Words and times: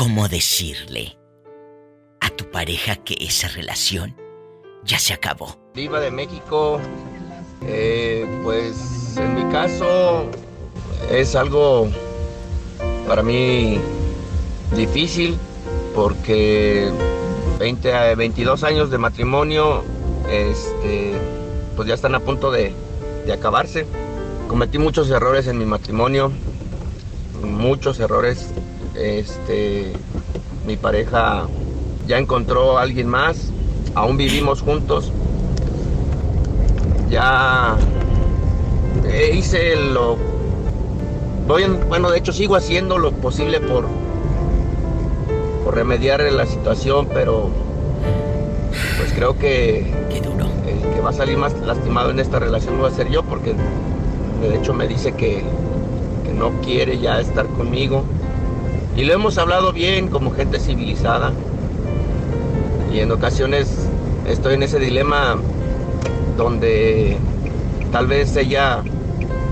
¿Cómo 0.00 0.28
decirle 0.28 1.18
a 2.22 2.30
tu 2.30 2.50
pareja 2.50 2.96
que 2.96 3.16
esa 3.20 3.48
relación 3.48 4.16
ya 4.82 4.98
se 4.98 5.12
acabó? 5.12 5.60
Diva 5.74 6.00
de 6.00 6.10
México, 6.10 6.80
eh, 7.66 8.24
pues 8.42 9.18
en 9.18 9.34
mi 9.34 9.52
caso 9.52 10.24
es 11.10 11.36
algo 11.36 11.90
para 13.06 13.22
mí 13.22 13.78
difícil 14.74 15.36
porque 15.94 16.90
20 17.58 18.14
22 18.14 18.64
años 18.64 18.90
de 18.90 18.96
matrimonio 18.96 19.84
este, 20.30 21.12
pues 21.76 21.86
ya 21.86 21.94
están 21.94 22.14
a 22.14 22.20
punto 22.20 22.50
de 22.50 22.72
acabarse. 23.30 23.84
Cometí 24.48 24.78
muchos 24.78 25.10
errores 25.10 25.46
en 25.46 25.58
mi 25.58 25.66
matrimonio, 25.66 26.32
muchos 27.42 28.00
errores. 28.00 28.48
Este, 28.94 29.92
mi 30.66 30.76
pareja 30.76 31.46
ya 32.06 32.18
encontró 32.18 32.78
a 32.78 32.82
alguien 32.82 33.08
más, 33.08 33.50
aún 33.94 34.16
vivimos 34.16 34.62
juntos. 34.62 35.12
Ya 37.08 37.76
hice 39.34 39.76
lo 39.76 40.16
voy 41.46 41.64
bueno, 41.88 42.10
de 42.10 42.18
hecho 42.18 42.32
sigo 42.32 42.54
haciendo 42.54 42.98
lo 42.98 43.10
posible 43.12 43.60
por 43.60 43.86
por 45.64 45.74
remediar 45.74 46.20
la 46.32 46.46
situación, 46.46 47.08
pero 47.12 47.50
pues 48.98 49.12
creo 49.12 49.36
que 49.36 49.80
el 49.80 50.94
que 50.94 51.00
va 51.00 51.10
a 51.10 51.12
salir 51.12 51.36
más 51.36 51.58
lastimado 51.60 52.10
en 52.10 52.20
esta 52.20 52.38
relación 52.38 52.78
voy 52.78 52.90
a 52.90 52.94
ser 52.94 53.10
yo 53.10 53.22
porque 53.22 53.54
de 54.40 54.56
hecho 54.56 54.72
me 54.72 54.86
dice 54.86 55.12
que, 55.12 55.42
que 56.24 56.32
no 56.32 56.50
quiere 56.62 56.98
ya 56.98 57.20
estar 57.20 57.46
conmigo. 57.46 58.04
Y 58.96 59.04
lo 59.04 59.14
hemos 59.14 59.38
hablado 59.38 59.72
bien 59.72 60.08
como 60.08 60.32
gente 60.32 60.58
civilizada. 60.58 61.32
Y 62.92 62.98
en 62.98 63.12
ocasiones 63.12 63.88
estoy 64.26 64.54
en 64.54 64.62
ese 64.62 64.78
dilema 64.78 65.36
donde 66.36 67.16
tal 67.92 68.06
vez 68.06 68.36
ella 68.36 68.82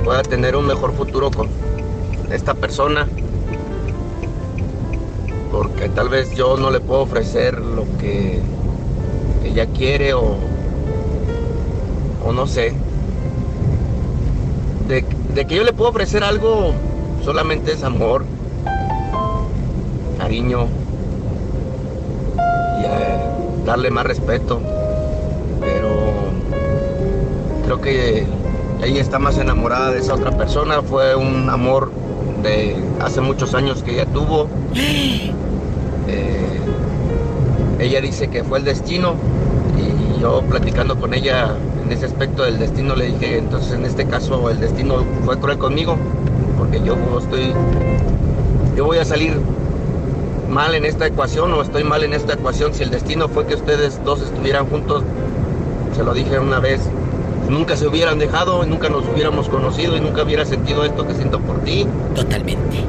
pueda 0.05 0.23
tener 0.23 0.57
un 0.57 0.67
mejor 0.67 0.93
futuro 0.95 1.31
con 1.31 1.49
esta 2.31 2.55
persona. 2.55 3.07
Porque 5.51 5.89
tal 5.89 6.09
vez 6.09 6.35
yo 6.35 6.57
no 6.57 6.71
le 6.71 6.81
puedo 6.81 7.03
ofrecer 7.03 7.59
lo 7.59 7.85
que 7.99 8.41
ella 9.45 9.67
quiere 9.67 10.15
o, 10.15 10.37
o 12.25 12.33
no 12.33 12.47
sé. 12.47 12.75
De, 14.89 15.05
que 15.47 15.55
yo 15.55 15.63
le 15.63 15.73
puedo 15.73 15.91
ofrecer 15.91 16.25
algo 16.25 16.73
solamente 17.25 17.73
es 17.73 17.85
amor, 17.85 18.25
cariño 20.19 20.67
y 22.81 23.67
darle 23.67 23.91
más 23.91 24.05
respeto. 24.05 24.61
Pero 25.61 25.89
creo 27.65 27.81
que 27.81 28.27
ella 28.83 29.01
está 29.01 29.19
más 29.19 29.39
enamorada 29.39 29.93
de 29.93 30.01
esa 30.01 30.15
otra 30.15 30.33
persona. 30.33 30.83
Fue 30.83 31.15
un 31.15 31.49
amor 31.49 31.91
de 32.43 32.77
hace 33.01 33.21
muchos 33.21 33.55
años 33.55 33.83
que 33.83 33.93
ella 33.93 34.07
tuvo. 34.07 34.49
Eh, 36.11 36.59
ella 37.81 38.01
dice 38.01 38.29
que 38.29 38.43
fue 38.43 38.61
el 38.61 38.65
destino 38.65 39.13
y 39.77 40.23
yo 40.23 40.41
platicando 40.41 40.99
con 40.99 41.13
ella 41.13 41.55
en 41.85 41.93
ese 41.93 42.07
aspecto 42.07 42.45
del 42.45 42.59
destino 42.59 42.97
le 42.97 43.09
dije, 43.13 43.37
entonces 43.37 43.73
en 43.75 43.85
este 43.85 44.07
caso 44.07 44.49
el 44.49 44.59
destino 44.59 45.05
fue 45.27 45.39
cruel 45.39 45.59
conmigo, 45.59 45.99
porque 46.57 46.81
yo 46.83 46.97
estoy, 47.19 47.53
yo 48.75 48.87
voy 48.87 48.97
a 48.97 49.05
salir 49.05 49.39
mal 50.49 50.75
en 50.75 50.85
esta 50.85 51.07
ecuación 51.07 51.53
o 51.53 51.63
estoy 51.63 51.85
mal 51.85 52.03
en 52.05 52.15
esta 52.15 52.35
ecuación 52.35 52.75
si 52.75 52.83
el 52.83 52.91
destino 52.91 53.29
fue 53.29 53.47
que 53.47 53.55
ustedes 53.55 54.03
dos 54.05 54.23
estuvieran 54.23 54.67
juntos, 54.67 55.03
se 55.95 56.03
lo 56.03 56.15
dije 56.15 56.39
una 56.39 56.59
vez, 56.59 56.81
nunca 57.49 57.77
se 57.77 57.87
hubieran 57.87 58.19
dejado, 58.19 58.65
nunca 58.65 58.89
nos 58.89 59.05
hubiéramos 59.09 59.49
conocido 59.49 59.97
y 59.97 60.01
nunca 60.01 60.23
hubiera 60.23 60.45
sentido 60.45 60.85
esto 60.85 61.07
que 61.07 61.15
siento 61.15 61.41
por 61.41 61.61
ti. 61.61 61.87
Totalmente. 62.15 62.85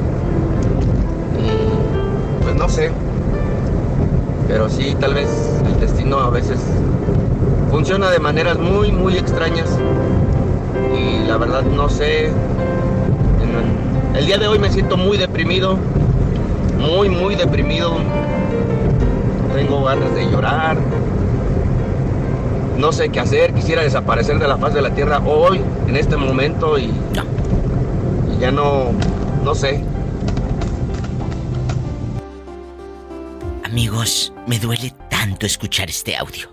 pues 2.44 2.56
no 2.56 2.70
sé, 2.70 2.92
pero 4.48 4.68
sí, 4.68 4.96
tal 5.00 5.14
vez 5.14 5.30
el 5.66 5.80
destino 5.80 6.20
a 6.20 6.32
veces 6.32 6.60
funciona 7.70 8.10
de 8.10 8.18
maneras 8.20 8.58
muy, 8.58 8.92
muy 8.92 9.16
extrañas. 9.16 9.70
Y 10.98 11.28
la 11.28 11.38
verdad 11.38 11.64
no 11.64 11.88
sé. 11.88 12.32
El 14.16 14.26
día 14.26 14.40
de 14.40 14.48
hoy 14.48 14.58
me 14.58 14.72
siento 14.72 14.98
muy 14.98 15.18
deprimido. 15.18 15.78
Muy, 16.80 17.10
muy 17.10 17.36
deprimido. 17.36 17.98
Tengo 19.54 19.84
ganas 19.84 20.16
de 20.16 20.32
llorar. 20.32 20.78
No 22.78 22.94
sé 22.94 23.10
qué 23.10 23.20
hacer. 23.20 23.54
Quisiera 23.54 23.84
desaparecer 23.84 24.40
de 24.40 24.48
la 24.48 24.58
faz 24.58 24.74
de 24.74 24.82
la 24.82 24.96
tierra 24.96 25.20
hoy, 25.20 25.62
en 25.88 25.98
este 25.98 26.16
momento. 26.16 26.80
Y, 26.80 26.86
y 26.86 28.40
ya 28.40 28.52
no, 28.52 28.92
no 29.44 29.54
sé. 29.54 29.84
Amigos, 33.66 34.34
me 34.48 34.58
duele 34.58 34.94
tanto 35.10 35.46
escuchar 35.46 35.90
este 35.90 36.16
audio. 36.16 36.50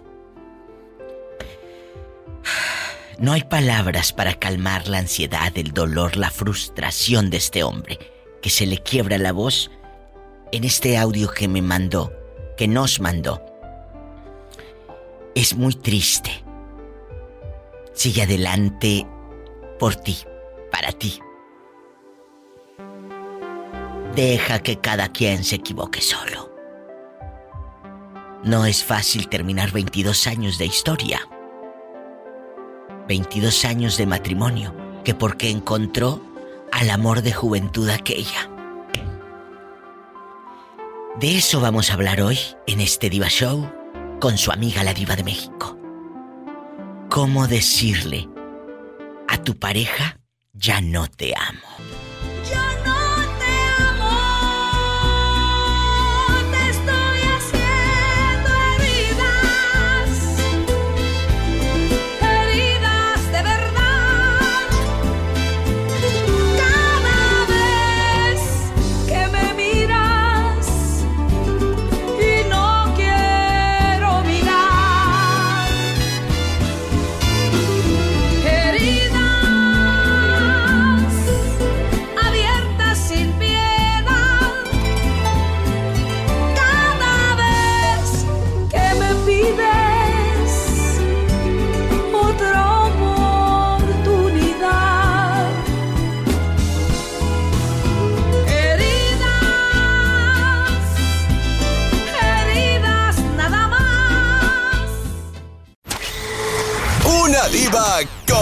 No 3.19 3.33
hay 3.33 3.45
palabras 3.45 4.13
para 4.13 4.35
calmar 4.35 4.89
la 4.89 4.99
ansiedad, 4.99 5.51
el 5.55 5.73
dolor, 5.73 6.17
la 6.17 6.31
frustración 6.31 7.31
de 7.31 7.39
este 7.39 7.63
hombre, 7.63 7.99
que 8.43 8.51
se 8.51 8.67
le 8.67 8.83
quiebra 8.83 9.17
la 9.17 9.33
voz 9.33 9.71
en 10.53 10.65
este 10.65 10.97
audio 10.97 11.31
que 11.31 11.49
me 11.49 11.63
mandó, 11.63 12.13
que 12.57 12.69
nos 12.69 13.01
mandó. 13.01 13.43
Es 15.35 15.57
muy 15.57 15.75
triste. 15.75 16.31
Sigue 17.93 18.23
adelante 18.23 19.07
por 19.79 19.97
ti, 19.97 20.17
para 20.71 20.93
ti. 20.93 21.21
Deja 24.15 24.61
que 24.61 24.79
cada 24.79 25.09
quien 25.09 25.45
se 25.45 25.57
equivoque 25.57 26.01
solo. 26.01 26.51
No 28.45 28.65
es 28.65 28.85
fácil 28.85 29.29
terminar 29.29 29.73
22 29.73 30.27
años 30.27 30.57
de 30.59 30.67
historia. 30.67 31.21
22 33.09 33.65
años 33.65 33.97
de 33.97 34.07
matrimonio 34.07 34.75
que 35.05 35.15
porque 35.15 35.51
encontró 35.51 36.21
al 36.73 36.91
amor 36.91 37.23
de 37.23 37.33
juventud 37.33 37.89
aquella. 37.89 38.56
De 41.21 41.39
eso 41.39 41.63
vamos 41.63 41.89
a 41.89 41.95
hablar 41.95 42.21
hoy 42.21 42.39
en 42.67 42.83
este 42.83 43.09
Diva 43.09 43.29
Show 43.29 43.73
con 44.21 44.37
su 44.37 44.53
amiga 44.53 44.85
la 44.85 44.93
Diva 44.93 45.17
de 45.17 45.25
México. 45.25 45.79
¿Cómo 47.09 47.49
decirle 47.49 48.29
a 49.27 49.43
tu 49.43 49.59
pareja 49.59 50.21
ya 50.53 50.83
no 50.83 51.09
te 51.09 51.33
amo? 51.35 51.96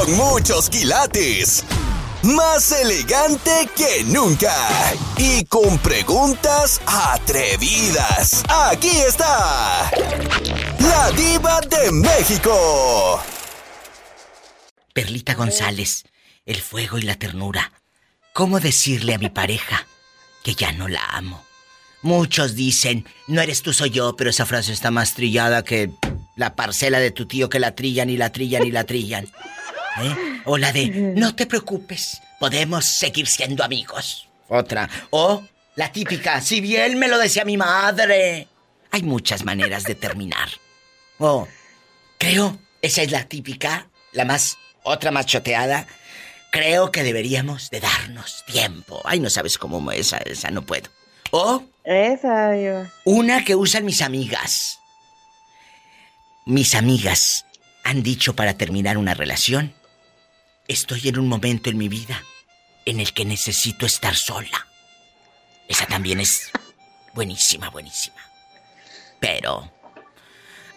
Con 0.04 0.16
muchos 0.16 0.68
quilates. 0.68 1.64
Más 2.22 2.72
elegante 2.72 3.68
que 3.76 4.04
nunca. 4.04 4.54
Y 5.16 5.44
con 5.44 5.78
preguntas 5.78 6.80
atrevidas. 6.86 8.42
Aquí 8.48 8.90
está. 8.90 9.90
La 10.80 11.10
diva 11.12 11.60
de 11.62 11.92
México. 11.92 13.20
Perlita 14.92 15.34
González, 15.34 16.04
el 16.46 16.60
fuego 16.60 16.98
y 16.98 17.02
la 17.02 17.16
ternura. 17.16 17.72
¿Cómo 18.32 18.60
decirle 18.60 19.14
a 19.14 19.18
mi 19.18 19.28
pareja 19.28 19.86
que 20.42 20.54
ya 20.54 20.72
no 20.72 20.88
la 20.88 21.04
amo? 21.04 21.44
Muchos 22.02 22.54
dicen, 22.54 23.06
no 23.26 23.40
eres 23.40 23.62
tú, 23.62 23.72
soy 23.72 23.90
yo, 23.90 24.14
pero 24.16 24.30
esa 24.30 24.46
frase 24.46 24.72
está 24.72 24.90
más 24.90 25.14
trillada 25.14 25.64
que 25.64 25.90
la 26.36 26.54
parcela 26.54 26.98
de 27.00 27.10
tu 27.10 27.26
tío 27.26 27.48
que 27.48 27.60
la 27.60 27.74
trillan 27.74 28.10
y 28.10 28.16
la 28.16 28.30
trillan 28.30 28.66
y 28.66 28.70
la 28.70 28.84
trillan. 28.84 29.28
¿Eh? 30.00 30.40
O 30.44 30.58
la 30.58 30.72
de, 30.72 30.88
no 30.88 31.34
te 31.34 31.46
preocupes, 31.46 32.20
podemos 32.40 32.84
seguir 32.84 33.26
siendo 33.26 33.62
amigos. 33.64 34.28
Otra. 34.48 34.88
O 35.10 35.42
la 35.76 35.92
típica, 35.92 36.40
si 36.40 36.60
bien 36.60 36.98
me 36.98 37.08
lo 37.08 37.18
decía 37.18 37.44
mi 37.44 37.56
madre. 37.56 38.48
Hay 38.90 39.02
muchas 39.02 39.44
maneras 39.44 39.84
de 39.84 39.94
terminar. 39.94 40.48
O, 41.18 41.48
creo, 42.18 42.58
esa 42.82 43.02
es 43.02 43.10
la 43.10 43.24
típica, 43.24 43.88
la 44.12 44.24
más, 44.24 44.58
otra 44.82 45.10
más 45.10 45.26
choteada. 45.26 45.86
Creo 46.50 46.92
que 46.92 47.02
deberíamos 47.02 47.70
de 47.70 47.80
darnos 47.80 48.44
tiempo. 48.46 49.00
Ay, 49.04 49.18
no 49.18 49.30
sabes 49.30 49.58
cómo 49.58 49.90
esa, 49.90 50.18
esa 50.18 50.50
no 50.50 50.62
puedo. 50.62 50.88
O... 51.32 51.64
Esa, 51.82 52.56
yo. 52.56 52.86
Una 53.04 53.44
que 53.44 53.56
usan 53.56 53.84
mis 53.84 54.00
amigas. 54.02 54.78
Mis 56.46 56.74
amigas 56.74 57.46
han 57.82 58.02
dicho 58.02 58.36
para 58.36 58.54
terminar 58.54 58.96
una 58.98 59.14
relación, 59.14 59.74
estoy 60.68 61.08
en 61.08 61.18
un 61.18 61.28
momento 61.28 61.70
en 61.70 61.78
mi 61.78 61.88
vida 61.88 62.22
en 62.84 63.00
el 63.00 63.12
que 63.12 63.24
necesito 63.24 63.86
estar 63.86 64.14
sola. 64.14 64.66
Esa 65.68 65.86
también 65.86 66.20
es 66.20 66.50
buenísima, 67.14 67.70
buenísima. 67.70 68.20
Pero 69.20 69.70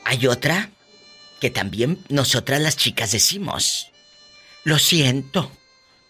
hay 0.06 0.28
otra 0.28 0.70
que 1.40 1.50
también 1.50 2.04
nosotras 2.10 2.62
las 2.62 2.78
chicas 2.78 3.12
decimos. 3.12 3.92
Lo 4.64 4.80
siento, 4.80 5.52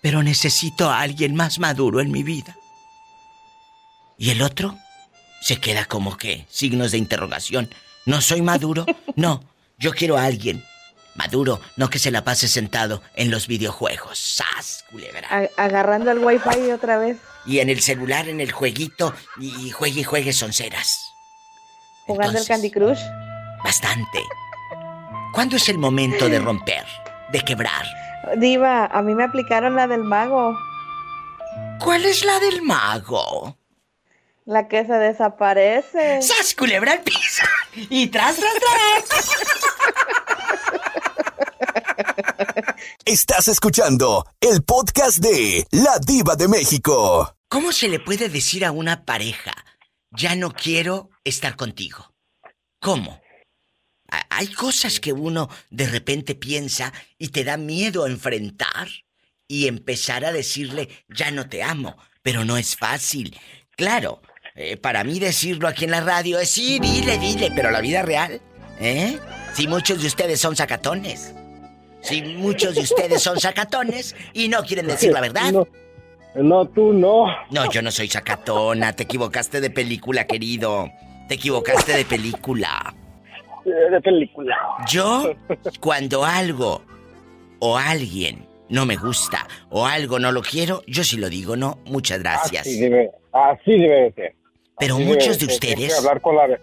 pero 0.01 0.23
necesito 0.23 0.89
a 0.89 1.01
alguien 1.01 1.35
más 1.35 1.59
maduro 1.59 1.99
en 1.99 2.11
mi 2.11 2.23
vida. 2.23 2.55
Y 4.17 4.31
el 4.31 4.41
otro 4.41 4.77
se 5.41 5.59
queda 5.59 5.85
como 5.85 6.17
que 6.17 6.45
signos 6.49 6.91
de 6.91 6.97
interrogación. 6.97 7.69
¿No 8.05 8.21
soy 8.21 8.41
maduro? 8.41 8.85
No, 9.15 9.43
yo 9.79 9.93
quiero 9.93 10.15
a 10.15 10.25
alguien 10.25 10.63
maduro, 11.17 11.59
no 11.75 11.89
que 11.89 11.99
se 11.99 12.11
la 12.11 12.23
pase 12.23 12.47
sentado 12.47 13.01
en 13.15 13.31
los 13.31 13.47
videojuegos. 13.47 14.17
¡Sas, 14.17 14.85
culebra! 14.89 15.49
agarrando 15.57 16.11
el 16.11 16.19
wifi 16.19 16.71
otra 16.71 16.97
vez. 16.97 17.17
Y 17.45 17.59
en 17.59 17.69
el 17.69 17.81
celular, 17.81 18.27
en 18.29 18.39
el 18.39 18.51
jueguito, 18.51 19.13
y 19.39 19.71
juegue 19.71 20.01
y 20.01 20.03
juegue 20.03 20.33
sonceras. 20.33 20.99
¿Jugando 22.05 22.39
el 22.39 22.45
Candy 22.45 22.71
Crush? 22.71 22.99
Bastante. 23.63 24.23
¿Cuándo 25.33 25.57
es 25.57 25.67
el 25.69 25.77
momento 25.77 26.29
de 26.29 26.39
romper, 26.39 26.85
de 27.31 27.41
quebrar? 27.41 27.85
Diva, 28.37 28.85
a 28.85 29.01
mí 29.01 29.13
me 29.13 29.23
aplicaron 29.23 29.75
la 29.75 29.87
del 29.87 30.03
mago. 30.03 30.57
¿Cuál 31.79 32.05
es 32.05 32.25
la 32.25 32.39
del 32.39 32.61
mago? 32.61 33.57
La 34.45 34.67
que 34.67 34.85
se 34.85 34.93
desaparece. 34.93 36.21
¡Sas, 36.21 36.55
culebra 36.55 36.93
al 36.93 37.01
piso! 37.01 37.43
Y 37.89 38.07
tras, 38.07 38.37
tras, 38.37 38.53
tras. 39.07 39.76
Estás 43.05 43.47
escuchando 43.47 44.25
el 44.39 44.63
podcast 44.63 45.17
de 45.19 45.65
La 45.71 45.99
Diva 45.99 46.35
de 46.35 46.47
México. 46.47 47.35
¿Cómo 47.49 47.71
se 47.71 47.87
le 47.87 47.99
puede 47.99 48.29
decir 48.29 48.65
a 48.65 48.71
una 48.71 49.05
pareja, 49.05 49.53
ya 50.11 50.35
no 50.35 50.53
quiero 50.53 51.09
estar 51.23 51.55
contigo? 51.55 52.13
¿Cómo? 52.79 53.21
Hay 54.29 54.47
cosas 54.53 54.99
que 54.99 55.11
uno 55.11 55.49
de 55.69 55.87
repente 55.87 56.35
piensa 56.35 56.93
y 57.17 57.29
te 57.29 57.43
da 57.43 57.57
miedo 57.57 58.07
enfrentar 58.07 58.87
y 59.47 59.67
empezar 59.67 60.23
a 60.25 60.31
decirle, 60.31 60.89
ya 61.09 61.31
no 61.31 61.49
te 61.49 61.63
amo, 61.63 61.97
pero 62.21 62.45
no 62.45 62.57
es 62.57 62.75
fácil. 62.75 63.37
Claro, 63.71 64.21
eh, 64.55 64.77
para 64.77 65.03
mí 65.03 65.19
decirlo 65.19 65.67
aquí 65.67 65.85
en 65.85 65.91
la 65.91 66.01
radio 66.01 66.39
es 66.39 66.51
sí, 66.51 66.79
dile, 66.79 67.17
dile, 67.17 67.51
pero 67.55 67.71
la 67.71 67.81
vida 67.81 68.01
real, 68.01 68.41
¿eh? 68.79 69.19
Si 69.53 69.67
muchos 69.67 70.01
de 70.01 70.07
ustedes 70.07 70.39
son 70.39 70.55
sacatones. 70.55 71.33
Si 72.01 72.21
muchos 72.21 72.75
de 72.75 72.81
ustedes 72.81 73.21
son 73.21 73.39
sacatones 73.39 74.15
y 74.33 74.47
no 74.47 74.63
quieren 74.63 74.87
decir 74.87 75.11
la 75.11 75.21
verdad. 75.21 75.53
No, 76.35 76.65
tú 76.65 76.93
no. 76.93 77.25
No, 77.49 77.71
yo 77.71 77.81
no 77.81 77.91
soy 77.91 78.07
sacatona. 78.07 78.93
Te 78.93 79.03
equivocaste 79.03 79.59
de 79.59 79.69
película, 79.69 80.25
querido. 80.27 80.89
Te 81.27 81.35
equivocaste 81.35 81.93
de 81.93 82.05
película. 82.05 82.93
De 83.65 84.01
película. 84.01 84.55
Yo, 84.87 85.33
cuando 85.79 86.23
algo 86.23 86.83
o 87.59 87.77
alguien 87.77 88.45
no 88.69 88.85
me 88.85 88.95
gusta 88.95 89.47
o 89.69 89.85
algo 89.85 90.19
no 90.19 90.31
lo 90.31 90.41
quiero, 90.41 90.83
yo 90.87 91.03
sí 91.03 91.17
lo 91.17 91.29
digo, 91.29 91.55
no, 91.55 91.79
muchas 91.85 92.19
gracias. 92.19 92.61
Así 92.61 92.79
debe, 92.79 93.11
así 93.33 93.71
debe 93.77 94.13
ser. 94.13 94.35
Pero 94.79 94.99
muchos 94.99 95.39
de 95.39 95.47
ustedes... 95.47 95.97
hablar 95.97 96.21
con 96.21 96.35
la, 96.35 96.59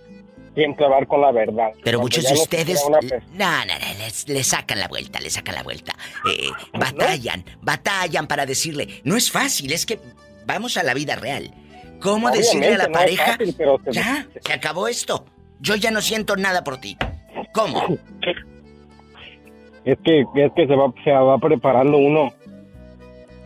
siempre 0.54 0.84
hablar 0.84 1.06
con 1.06 1.20
la 1.20 1.32
verdad. 1.32 1.70
Pero 1.82 2.00
muchos 2.00 2.24
de 2.28 2.34
ustedes... 2.34 2.82
No, 2.88 2.98
no, 2.98 3.74
no, 3.74 4.34
le 4.34 4.44
sacan 4.44 4.78
la 4.78 4.88
vuelta, 4.88 5.20
le 5.20 5.30
sacan 5.30 5.54
la 5.54 5.62
vuelta. 5.62 5.94
Eh, 6.30 6.50
batallan, 6.72 7.44
batallan 7.60 8.26
para 8.26 8.46
decirle... 8.46 9.00
No 9.04 9.16
es 9.16 9.30
fácil, 9.30 9.72
es 9.72 9.86
que 9.86 9.98
vamos 10.46 10.76
a 10.76 10.82
la 10.82 10.94
vida 10.94 11.16
real. 11.16 11.52
¿Cómo 12.00 12.30
decirle 12.30 12.74
a 12.74 12.78
la 12.78 12.88
pareja... 12.88 13.38
ya, 13.90 14.26
se 14.40 14.52
acabó 14.52 14.88
esto. 14.88 15.24
Yo 15.60 15.74
ya 15.76 15.90
no 15.90 16.00
siento 16.00 16.36
nada 16.36 16.64
por 16.64 16.78
ti. 16.78 16.96
¿Cómo? 17.52 17.82
Es 19.84 19.98
que, 20.02 20.20
es 20.22 20.52
que 20.56 20.66
se 20.66 20.74
va, 20.74 20.94
se 21.04 21.10
va 21.10 21.36
preparando 21.36 21.98
uno. 21.98 22.32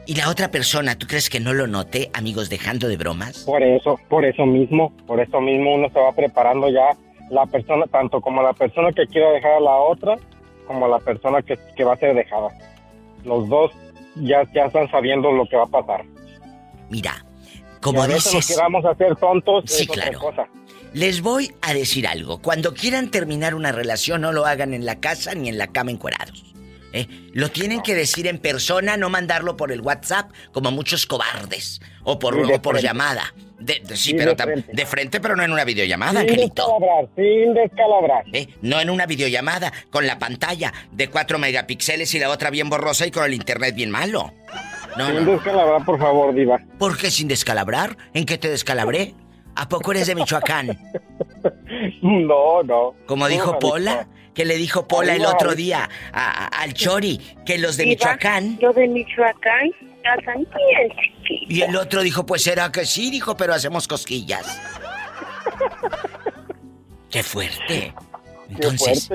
¿Y 0.09 0.15
la 0.15 0.31
otra 0.31 0.51
persona, 0.51 0.97
tú 0.97 1.07
crees 1.07 1.29
que 1.29 1.39
no 1.39 1.53
lo 1.53 1.67
note, 1.67 2.11
amigos, 2.15 2.49
dejando 2.49 2.89
de 2.89 2.97
bromas? 2.97 3.41
Por 3.41 3.63
eso, 3.63 4.01
por 4.09 4.25
eso 4.25 4.47
mismo, 4.47 4.91
por 5.07 5.21
eso 5.21 5.39
mismo 5.39 5.75
uno 5.75 5.91
se 5.91 6.01
va 6.01 6.13
preparando 6.13 6.71
ya 6.71 6.97
la 7.29 7.45
persona, 7.45 7.85
tanto 7.93 8.23
como 8.23 8.43
la 8.43 8.55
persona 8.55 8.91
que 8.91 9.07
quiera 9.07 9.31
dejar 9.33 9.53
a 9.53 9.61
la 9.61 9.77
otra, 9.77 10.17
como 10.67 10.89
la 10.89 10.99
persona 10.99 11.43
que, 11.43 11.85
va 11.85 11.93
a 11.93 11.97
ser 11.99 12.15
dejada. 12.15 12.49
Los 13.27 13.51
dos 13.51 13.71
ya, 14.17 14.51
ya 14.55 14.65
están 14.65 14.91
sabiendo 14.91 15.31
lo 15.31 15.47
que 15.47 15.59
va 15.59 15.65
a 15.65 15.67
pasar. 15.67 16.07
Mira, 16.89 17.27
como 17.83 17.99
y 17.99 18.05
a 18.05 18.15
dices... 18.15 18.33
Nos 18.33 18.47
queramos 18.47 18.85
hacer 18.87 19.15
tontos. 19.17 19.65
Sí, 19.67 19.87
claro. 19.87 20.21
Les 20.95 21.21
voy 21.21 21.53
a 21.61 21.75
decir 21.75 22.07
algo. 22.07 22.41
Cuando 22.41 22.73
quieran 22.73 23.11
terminar 23.11 23.55
una 23.55 23.73
relación, 23.73 24.23
no 24.23 24.33
lo 24.33 24.47
hagan 24.47 24.73
en 24.73 24.87
la 24.87 25.01
casa 25.01 25.35
ni 25.35 25.51
en 25.51 25.59
la 25.59 25.67
cama 25.67 25.91
encuerados. 25.91 26.49
¿Eh? 26.99 27.09
Lo 27.33 27.51
tienen 27.51 27.83
que 27.83 27.95
decir 27.95 28.27
en 28.27 28.39
persona, 28.39 28.97
no 28.97 29.09
mandarlo 29.11 29.57
por 29.57 29.73
el 29.73 29.81
WhatsApp 29.81 30.31
como 30.53 30.71
muchos 30.71 31.07
cobardes. 31.07 31.81
O 32.05 32.19
por, 32.19 32.61
por 32.61 32.81
llamada. 32.81 33.35
De, 33.59 33.83
sí, 33.95 34.15
pero 34.15 34.35
de 34.35 34.87
frente. 34.87 35.21
pero 35.21 35.35
no 35.35 35.43
en 35.43 35.53
una 35.53 35.65
videollamada, 35.65 36.21
sin 36.21 36.37
Descalabrar, 36.37 37.09
sin 37.17 37.55
descalabrar. 37.55 38.25
¿Eh? 38.33 38.49
No 38.63 38.81
en 38.81 38.89
una 38.89 39.05
videollamada, 39.07 39.73
con 39.91 40.07
la 40.07 40.19
pantalla 40.19 40.73
de 40.93 41.09
4 41.11 41.39
megapíxeles 41.39 42.15
y 42.15 42.19
la 42.21 42.31
otra 42.31 42.51
bien 42.51 42.71
borrosa 42.71 43.07
y 43.07 43.11
con 43.11 43.25
el 43.25 43.35
internet 43.35 43.75
bien 43.75 43.91
malo. 43.91 44.33
No, 44.97 45.09
sin 45.09 45.27
descalabrar, 45.27 45.85
por 45.85 45.99
favor, 45.99 46.35
Diva. 46.35 46.61
¿Por 46.79 46.97
qué 46.97 47.11
sin 47.11 47.29
descalabrar? 47.29 47.97
¿En 48.15 48.25
qué 48.25 48.39
te 48.39 48.49
descalabré? 48.49 49.15
¿A 49.57 49.69
poco 49.69 49.91
eres 49.91 50.07
de 50.07 50.15
Michoacán? 50.15 50.79
No, 52.03 52.63
no. 52.63 52.95
Como 53.07 53.29
dijo 53.29 53.59
Pola, 53.59 54.09
que 54.39 54.45
le 54.45 54.57
dijo 54.57 54.87
Pola 54.87 55.17
el 55.17 55.27
otro 55.27 55.57
día 55.57 55.91
al 56.13 56.73
Chori, 56.73 57.21
que 57.45 57.59
los 57.59 57.77
de 57.77 57.87
Michoacán. 57.87 58.57
Los 58.63 58.77
de 58.77 58.87
Michoacán 58.87 59.73
hacen 60.05 60.47
bien 60.55 60.93
Y 61.49 61.63
el 61.63 61.75
otro 61.75 62.03
dijo, 62.03 62.25
pues 62.25 62.47
era 62.47 62.71
que 62.71 62.87
sí, 62.87 63.11
dijo, 63.11 63.37
pero 63.37 63.53
hacemos 63.53 63.89
cosquillas. 63.89 64.61
Qué 67.11 67.25
fuerte. 67.25 67.93
Entonces, 68.49 69.09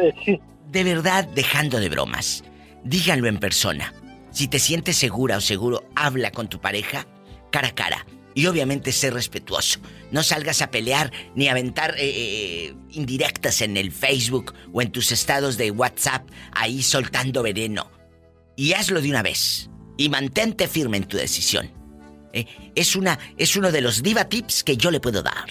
de 0.68 0.84
verdad, 0.84 1.24
dejando 1.24 1.80
de 1.80 1.88
bromas, 1.88 2.44
díganlo 2.84 3.30
en 3.30 3.40
persona. 3.40 3.94
Si 4.30 4.50
te 4.50 4.60
sientes 4.60 4.98
segura 4.98 5.38
o 5.38 5.42
seguro, 5.42 5.86
habla 5.96 6.32
con 6.32 6.50
tu 6.50 6.60
pareja 6.60 7.08
cara 7.50 7.70
a 7.70 7.76
cara. 7.76 8.06
Y 8.36 8.48
obviamente 8.48 8.92
ser 8.92 9.14
respetuoso. 9.14 9.80
No 10.12 10.24
salgas 10.24 10.62
a 10.62 10.72
pelear 10.72 11.12
ni 11.36 11.48
a 11.48 11.52
aventar 11.52 11.96
eh, 11.98 12.04
eh, 12.04 12.76
indirectas 12.92 13.62
en 13.62 13.78
el 13.78 13.92
Facebook 13.92 14.54
o 14.72 14.82
en 14.82 14.92
tus 14.92 15.12
estados 15.12 15.58
de 15.58 15.72
WhatsApp 15.72 16.28
ahí 16.52 16.82
soltando 16.82 17.44
veneno. 17.44 17.92
Y 18.56 18.74
hazlo 18.74 19.02
de 19.02 19.10
una 19.10 19.24
vez. 19.24 19.70
Y 19.98 20.10
mantente 20.10 20.68
firme 20.68 20.98
en 20.98 21.06
tu 21.06 21.18
decisión. 21.18 21.72
Eh, 22.34 22.46
es, 22.76 22.96
una, 22.96 23.20
es 23.38 23.56
uno 23.56 23.72
de 23.72 23.82
los 23.82 24.02
diva 24.02 24.26
tips 24.26 24.64
que 24.64 24.78
yo 24.78 24.90
le 24.90 25.00
puedo 25.00 25.22
dar. 25.22 25.48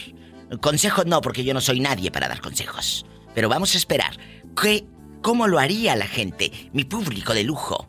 Consejos 0.61 1.07
no, 1.07 1.21
porque 1.21 1.45
yo 1.45 1.55
no 1.55 1.61
soy 1.61 1.81
nadie 1.81 2.11
para 2.11 2.29
dar 2.29 2.41
consejos. 2.41 3.07
Pero 3.35 3.49
vamos 3.49 3.75
a 3.75 3.79
esperar. 3.79 4.19
¿Qué, 4.61 4.85
¿Cómo 5.23 5.47
lo 5.47 5.59
haría 5.59 5.97
la 5.97 6.07
gente, 6.07 6.51
mi 6.73 6.85
público 6.85 7.33
de 7.33 7.45
lujo? 7.45 7.89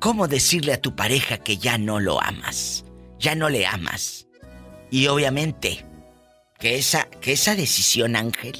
¿Cómo 0.00 0.28
decirle 0.28 0.72
a 0.74 0.80
tu 0.80 0.94
pareja 0.94 1.38
que 1.38 1.56
ya 1.56 1.78
no 1.78 2.00
lo 2.00 2.20
amas? 2.20 2.84
Ya 3.18 3.34
no 3.34 3.48
le 3.48 3.66
amas. 3.66 4.26
Y 4.90 5.06
obviamente, 5.08 5.84
que 6.58 6.76
esa, 6.76 7.04
que 7.20 7.32
esa 7.32 7.54
decisión, 7.54 8.16
Ángel, 8.16 8.56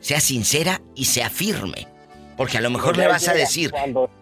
sea 0.00 0.20
sincera 0.20 0.80
y 0.94 1.06
sea 1.06 1.30
firme. 1.30 1.88
Porque 2.36 2.58
a 2.58 2.60
lo 2.60 2.68
mejor 2.70 2.98
le 2.98 3.06
vas 3.06 3.28
a 3.28 3.34
decir, 3.34 3.72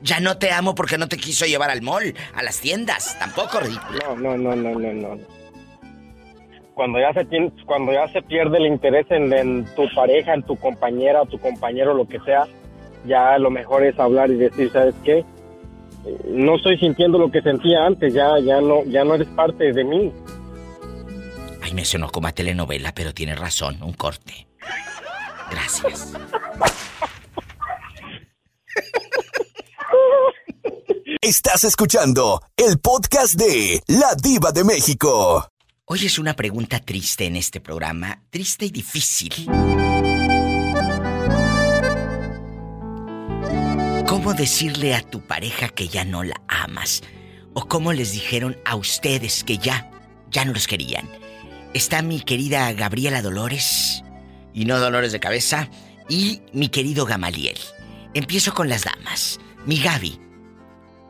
ya 0.00 0.20
no 0.20 0.38
te 0.38 0.52
amo 0.52 0.74
porque 0.74 0.98
no 0.98 1.08
te 1.08 1.16
quiso 1.16 1.46
llevar 1.46 1.70
al 1.70 1.82
mall, 1.82 2.14
a 2.34 2.42
las 2.42 2.60
tiendas. 2.60 3.18
Tampoco 3.18 3.58
ridículo. 3.58 4.16
No, 4.16 4.36
no, 4.36 4.54
no, 4.54 4.54
no, 4.54 4.92
no, 4.92 5.16
no. 5.16 5.24
cuando 6.74 7.00
ya 7.00 7.12
se 7.12 7.24
tiene, 7.24 7.52
cuando 7.66 7.92
ya 7.92 8.06
se 8.08 8.22
pierde 8.22 8.58
el 8.58 8.66
interés 8.66 9.06
en, 9.10 9.32
en 9.32 9.64
tu 9.74 9.92
pareja, 9.94 10.32
en 10.32 10.44
tu 10.44 10.56
compañera, 10.56 11.24
tu 11.24 11.38
compañero, 11.40 11.92
lo 11.92 12.06
que 12.06 12.20
sea, 12.20 12.46
ya 13.04 13.36
lo 13.38 13.50
mejor 13.50 13.84
es 13.84 13.98
hablar 13.98 14.30
y 14.30 14.36
decir, 14.36 14.70
¿sabes 14.70 14.94
qué? 15.04 15.24
No 16.28 16.56
estoy 16.56 16.78
sintiendo 16.78 17.18
lo 17.18 17.30
que 17.30 17.40
sentía 17.42 17.86
antes, 17.86 18.12
ya, 18.12 18.38
ya 18.40 18.60
no, 18.60 18.84
ya 18.84 19.04
no 19.04 19.14
eres 19.14 19.28
parte 19.28 19.72
de 19.72 19.84
mí. 19.84 20.12
Ay, 21.62 21.74
me 21.74 21.84
sonó 21.84 22.10
como 22.10 22.28
a 22.28 22.32
telenovela, 22.32 22.92
pero 22.94 23.14
tiene 23.14 23.34
razón, 23.34 23.82
un 23.82 23.94
corte. 23.94 24.46
Gracias. 25.50 26.12
Estás 31.20 31.64
escuchando 31.64 32.42
el 32.56 32.78
podcast 32.78 33.34
de 33.34 33.82
La 33.86 34.14
Diva 34.14 34.52
de 34.52 34.62
México. 34.62 35.48
Hoy 35.86 36.06
es 36.06 36.18
una 36.18 36.34
pregunta 36.34 36.80
triste 36.80 37.24
en 37.26 37.36
este 37.36 37.60
programa, 37.60 38.22
triste 38.30 38.66
y 38.66 38.70
difícil. 38.70 39.32
¿Cómo 44.24 44.32
decirle 44.32 44.94
a 44.94 45.02
tu 45.02 45.20
pareja 45.20 45.68
que 45.68 45.86
ya 45.86 46.06
no 46.06 46.24
la 46.24 46.40
amas? 46.48 47.02
¿O 47.52 47.68
cómo 47.68 47.92
les 47.92 48.12
dijeron 48.12 48.56
a 48.64 48.74
ustedes 48.74 49.44
que 49.44 49.58
ya, 49.58 49.90
ya 50.30 50.46
no 50.46 50.54
los 50.54 50.66
querían? 50.66 51.06
Está 51.74 52.00
mi 52.00 52.22
querida 52.22 52.72
Gabriela 52.72 53.20
Dolores, 53.20 54.02
y 54.54 54.64
no 54.64 54.78
Dolores 54.78 55.12
de 55.12 55.20
cabeza, 55.20 55.68
y 56.08 56.40
mi 56.54 56.70
querido 56.70 57.04
Gamaliel. 57.04 57.58
Empiezo 58.14 58.54
con 58.54 58.70
las 58.70 58.84
damas. 58.84 59.40
Mi 59.66 59.76
Gaby, 59.76 60.18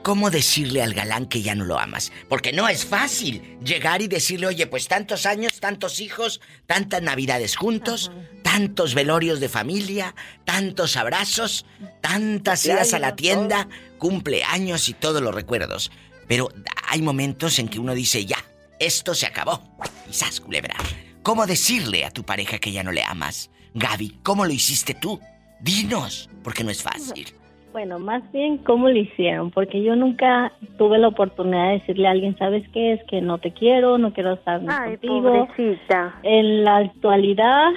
¿cómo 0.05 0.31
decirle 0.31 0.83
al 0.83 0.95
galán 0.95 1.27
que 1.27 1.43
ya 1.43 1.57
no 1.57 1.65
lo 1.65 1.81
amas? 1.81 2.13
Porque 2.29 2.53
no 2.53 2.69
es 2.69 2.85
fácil 2.85 3.59
llegar 3.65 4.03
y 4.03 4.07
decirle, 4.07 4.47
oye, 4.47 4.67
pues 4.69 4.87
tantos 4.87 5.27
años, 5.27 5.59
tantos 5.59 5.99
hijos, 5.99 6.41
tantas 6.67 7.03
navidades 7.03 7.57
juntos, 7.57 8.13
tantos 8.43 8.95
velorios 8.95 9.41
de 9.41 9.49
familia, 9.49 10.15
tantos 10.45 10.97
abrazos, 10.97 11.65
tantas 12.03 12.65
idas 12.67 12.93
a 12.93 12.99
la 12.99 13.17
tienda, 13.17 13.67
cumpleaños 13.99 14.89
y 14.89 14.93
todos 14.93 15.23
los 15.23 15.35
recuerdos. 15.35 15.91
Pero 16.29 16.51
hay 16.87 17.01
momentos 17.03 17.59
en 17.59 17.69
que 17.69 17.81
uno 17.81 17.95
dice, 17.95 18.27
ya, 18.27 18.45
esto 18.79 19.15
se 19.15 19.27
acabó. 19.27 19.63
Quizás, 20.07 20.39
culebra. 20.39 20.77
¿Cómo 21.23 21.47
decirle 21.47 22.05
a 22.05 22.11
tu 22.11 22.25
pareja 22.25 22.59
que 22.59 22.73
ya 22.73 22.83
no 22.83 22.93
le 22.93 23.03
amas? 23.03 23.51
Gaby, 23.73 24.21
¿cómo 24.23 24.45
lo 24.45 24.53
hiciste 24.53 24.95
tú? 24.95 25.19
Dinos, 25.61 26.29
porque 26.43 26.63
no 26.63 26.71
es 26.71 26.83
fácil. 26.83 27.35
Bueno, 27.75 27.99
más 27.99 28.23
bien 28.31 28.59
cómo 28.59 28.89
lo 28.89 28.97
hicieron, 28.97 29.51
porque 29.51 29.83
yo 29.83 29.97
nunca 29.97 30.53
tuve 30.79 30.97
la 30.97 31.09
oportunidad 31.09 31.67
de 31.67 31.73
decirle 31.81 32.07
a 32.07 32.13
alguien, 32.13 32.39
¿sabes 32.39 32.63
qué? 32.69 32.93
Es 32.93 33.03
que 33.09 33.21
no 33.21 33.39
te 33.39 33.51
quiero, 33.51 33.99
no 33.99 34.13
quiero 34.13 34.35
estar 34.35 34.61
Ay, 34.69 34.93
contigo. 34.93 35.23
pobrecita. 35.49 36.15
En 36.23 36.63
la 36.63 36.77
actualidad, 36.77 37.73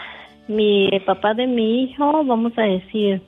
mi 0.48 0.88
papá 1.04 1.34
de 1.34 1.48
mi 1.48 1.82
hijo, 1.82 2.24
vamos 2.26 2.56
a 2.60 2.62
decir, 2.62 3.24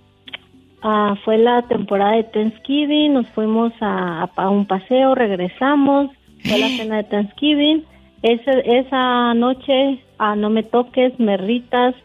ah, 0.84 1.16
fue 1.26 1.40
la 1.40 1.64
temporada 1.64 2.18
de 2.18 2.26
Thanksgiving, 2.26 3.14
nos 3.14 3.28
fuimos 3.30 3.74
a, 3.82 4.30
a 4.36 4.50
un 4.52 4.68
paseo, 4.68 5.16
regresamos, 5.16 6.12
fue 6.44 6.60
la 6.60 6.68
cena 6.78 6.98
de 6.98 7.04
Thanksgiving. 7.06 7.84
Ese, 8.22 8.78
esa 8.78 9.34
noche, 9.34 10.04
ah, 10.20 10.36
no 10.36 10.52
me 10.52 10.62
toques, 10.62 11.20
me 11.20 11.34
irritas. 11.34 11.96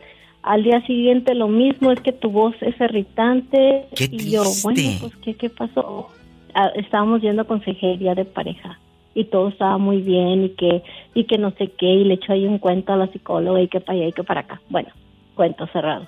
Al 0.45 0.63
día 0.63 0.85
siguiente 0.87 1.35
lo 1.35 1.49
mismo, 1.49 1.91
es 1.91 2.01
que 2.01 2.13
tu 2.13 2.31
voz 2.31 2.55
es 2.61 2.79
irritante. 2.79 3.87
¡Qué 3.97 4.09
y 4.13 4.31
yo, 4.31 4.43
bueno, 4.63 4.81
pues, 5.01 5.17
¿qué, 5.17 5.35
qué 5.35 5.49
pasó? 5.49 6.09
Ah, 6.55 6.71
estábamos 6.77 7.23
yendo 7.23 7.43
a 7.43 7.47
consejería 7.47 8.15
de 8.15 8.27
pareja 8.27 8.79
y 9.15 9.25
todo 9.25 9.49
estaba 9.49 9.79
muy 9.79 10.03
bien 10.03 10.45
y 10.45 10.49
que 10.51 10.83
y 11.15 11.25
que 11.25 11.39
no 11.39 11.53
sé 11.53 11.69
qué 11.79 11.87
y 11.87 12.05
le 12.05 12.15
echó 12.15 12.33
ahí 12.33 12.47
un 12.47 12.59
cuento 12.59 12.93
a 12.93 12.97
la 12.97 13.07
psicóloga 13.07 13.61
y 13.63 13.69
que 13.69 13.81
para 13.81 13.99
allá 13.99 14.09
y 14.09 14.13
que 14.13 14.23
para 14.23 14.41
acá. 14.41 14.61
Bueno, 14.69 14.91
cuento 15.35 15.67
cerrado. 15.69 16.07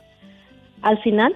Al 0.83 0.99
final 0.99 1.35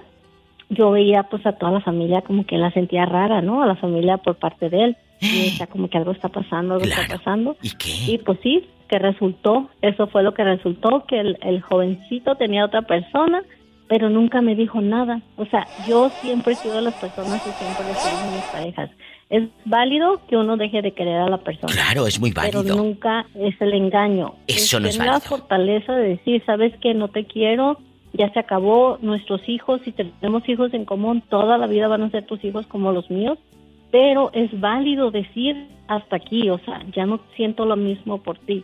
yo 0.69 0.91
veía 0.91 1.23
pues 1.23 1.45
a 1.45 1.53
toda 1.53 1.71
la 1.71 1.81
familia 1.81 2.21
como 2.21 2.45
que 2.45 2.57
la 2.57 2.71
sentía 2.71 3.05
rara, 3.05 3.41
¿no? 3.41 3.63
A 3.63 3.65
la 3.65 3.75
familia 3.75 4.17
por 4.17 4.35
parte 4.35 4.69
de 4.69 4.83
él. 4.83 4.97
Y 5.19 5.45
decía 5.45 5.65
como 5.67 5.89
que 5.89 5.97
algo 5.97 6.11
está 6.11 6.29
pasando, 6.29 6.75
algo 6.75 6.85
está 6.85 7.17
pasando. 7.17 7.57
¿Y 7.63 7.71
qué? 7.71 8.13
Y 8.13 8.17
pues 8.19 8.39
sí, 8.43 8.67
que 8.91 8.99
resultó, 8.99 9.69
eso 9.81 10.07
fue 10.07 10.21
lo 10.21 10.33
que 10.33 10.43
resultó, 10.43 11.05
que 11.07 11.17
el, 11.21 11.37
el 11.41 11.61
jovencito 11.61 12.35
tenía 12.35 12.65
otra 12.65 12.81
persona, 12.81 13.41
pero 13.87 14.09
nunca 14.09 14.41
me 14.41 14.53
dijo 14.53 14.81
nada. 14.81 15.21
O 15.37 15.45
sea, 15.45 15.65
yo 15.87 16.09
siempre 16.21 16.51
he 16.53 16.55
sido 16.57 16.75
de 16.75 16.81
las 16.81 16.93
personas 16.95 17.41
y 17.47 17.51
siempre 17.51 17.85
le 17.87 17.93
sigo 17.93 18.17
a 18.17 18.35
mis 18.35 18.43
parejas. 18.51 18.89
Es 19.29 19.43
válido 19.63 20.19
que 20.27 20.35
uno 20.35 20.57
deje 20.57 20.81
de 20.81 20.91
querer 20.91 21.19
a 21.21 21.29
la 21.29 21.37
persona. 21.37 21.71
Claro, 21.73 22.05
es 22.05 22.19
muy 22.19 22.33
Pero 22.33 22.59
válido. 22.59 22.75
nunca 22.75 23.25
es 23.33 23.55
el 23.61 23.73
engaño. 23.73 24.33
Eso 24.47 24.81
no 24.81 24.87
es 24.89 24.95
tener 24.97 25.07
la 25.07 25.13
válido. 25.19 25.29
fortaleza 25.37 25.93
de 25.95 26.09
decir, 26.09 26.43
sabes 26.45 26.73
que 26.81 26.93
no 26.93 27.07
te 27.07 27.23
quiero, 27.23 27.77
ya 28.11 28.29
se 28.33 28.39
acabó, 28.39 28.97
nuestros 29.01 29.47
hijos, 29.47 29.79
si 29.85 29.93
tenemos 29.93 30.47
hijos 30.49 30.73
en 30.73 30.83
común, 30.83 31.23
toda 31.29 31.57
la 31.57 31.67
vida 31.67 31.87
van 31.87 32.01
a 32.03 32.09
ser 32.09 32.25
tus 32.25 32.43
hijos 32.43 32.67
como 32.67 32.91
los 32.91 33.09
míos, 33.09 33.37
pero 33.89 34.31
es 34.33 34.49
válido 34.59 35.11
decir 35.11 35.67
hasta 35.87 36.17
aquí, 36.17 36.49
o 36.49 36.57
sea, 36.59 36.81
ya 36.93 37.05
no 37.05 37.19
siento 37.37 37.65
lo 37.65 37.75
mismo 37.77 38.17
por 38.21 38.37
ti, 38.37 38.63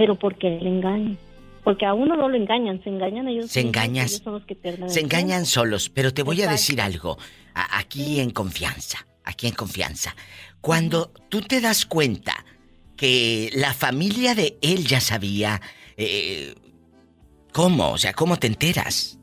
pero 0.00 0.14
porque 0.14 0.56
el 0.56 0.66
engaño. 0.66 1.14
Porque 1.62 1.84
a 1.84 1.92
uno 1.92 2.16
no 2.16 2.26
lo 2.30 2.34
engañan, 2.34 2.82
se 2.82 2.88
engañan 2.88 3.28
ellos. 3.28 3.50
Se 3.50 3.62
mismos, 3.62 3.84
engañas- 3.84 4.10
ellos 4.12 4.22
son 4.24 4.32
los 4.32 4.44
que 4.46 4.54
pierden 4.54 4.84
el 4.84 4.90
Se 4.90 5.00
engañan 5.00 5.44
solos, 5.44 5.90
pero 5.90 6.10
te 6.14 6.22
voy 6.22 6.40
a 6.40 6.50
decir 6.50 6.80
algo. 6.80 7.18
a- 7.52 7.78
aquí 7.80 8.20
en 8.20 8.30
confianza, 8.30 9.06
aquí 9.24 9.46
en 9.46 9.52
confianza. 9.54 10.14
Cuando 10.62 11.10
tú 11.28 11.42
te 11.42 11.60
das 11.60 11.84
cuenta 11.84 12.32
que 12.96 13.50
la 13.54 13.74
familia 13.74 14.34
de 14.34 14.56
él 14.62 14.86
ya 14.86 15.00
sabía, 15.00 15.60
eh, 15.98 16.54
¿cómo? 17.52 17.90
O 17.90 17.98
sea, 17.98 18.14
¿cómo 18.14 18.36
te 18.38 18.46
enteras? 18.46 19.18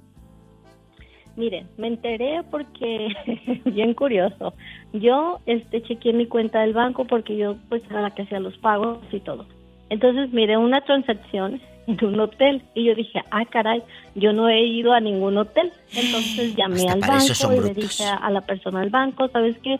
Miren, 1.37 1.67
me 1.77 1.87
enteré 1.87 2.43
porque, 2.51 3.07
bien 3.65 3.93
curioso, 3.95 4.53
yo 4.93 5.39
este 5.45 5.81
chequeé 5.83 6.13
mi 6.13 6.27
cuenta 6.27 6.61
del 6.61 6.73
banco 6.73 7.05
porque 7.05 7.35
yo 7.37 7.55
pues 7.69 7.81
era 7.89 8.01
la 8.01 8.13
que 8.13 8.23
hacía 8.23 8.39
los 8.39 8.57
pagos 8.57 8.99
y 9.11 9.19
todo. 9.21 9.47
Entonces 9.89 10.31
miré 10.33 10.57
una 10.57 10.81
transacción 10.81 11.61
en 11.87 12.05
un 12.05 12.19
hotel 12.19 12.61
y 12.73 12.83
yo 12.83 12.95
dije, 12.95 13.21
ah 13.31 13.45
caray, 13.45 13.81
yo 14.15 14.33
no 14.33 14.49
he 14.49 14.65
ido 14.65 14.93
a 14.93 14.99
ningún 14.99 15.37
hotel. 15.37 15.71
Entonces 15.95 16.55
llamé 16.57 16.87
Hasta 16.87 16.93
al 16.93 16.99
banco 17.01 17.53
y 17.53 17.67
le 17.67 17.73
dije 17.73 18.03
a, 18.05 18.29
la 18.29 18.41
persona 18.41 18.81
del 18.81 18.89
banco, 18.89 19.27
¿sabes 19.29 19.57
qué? 19.63 19.79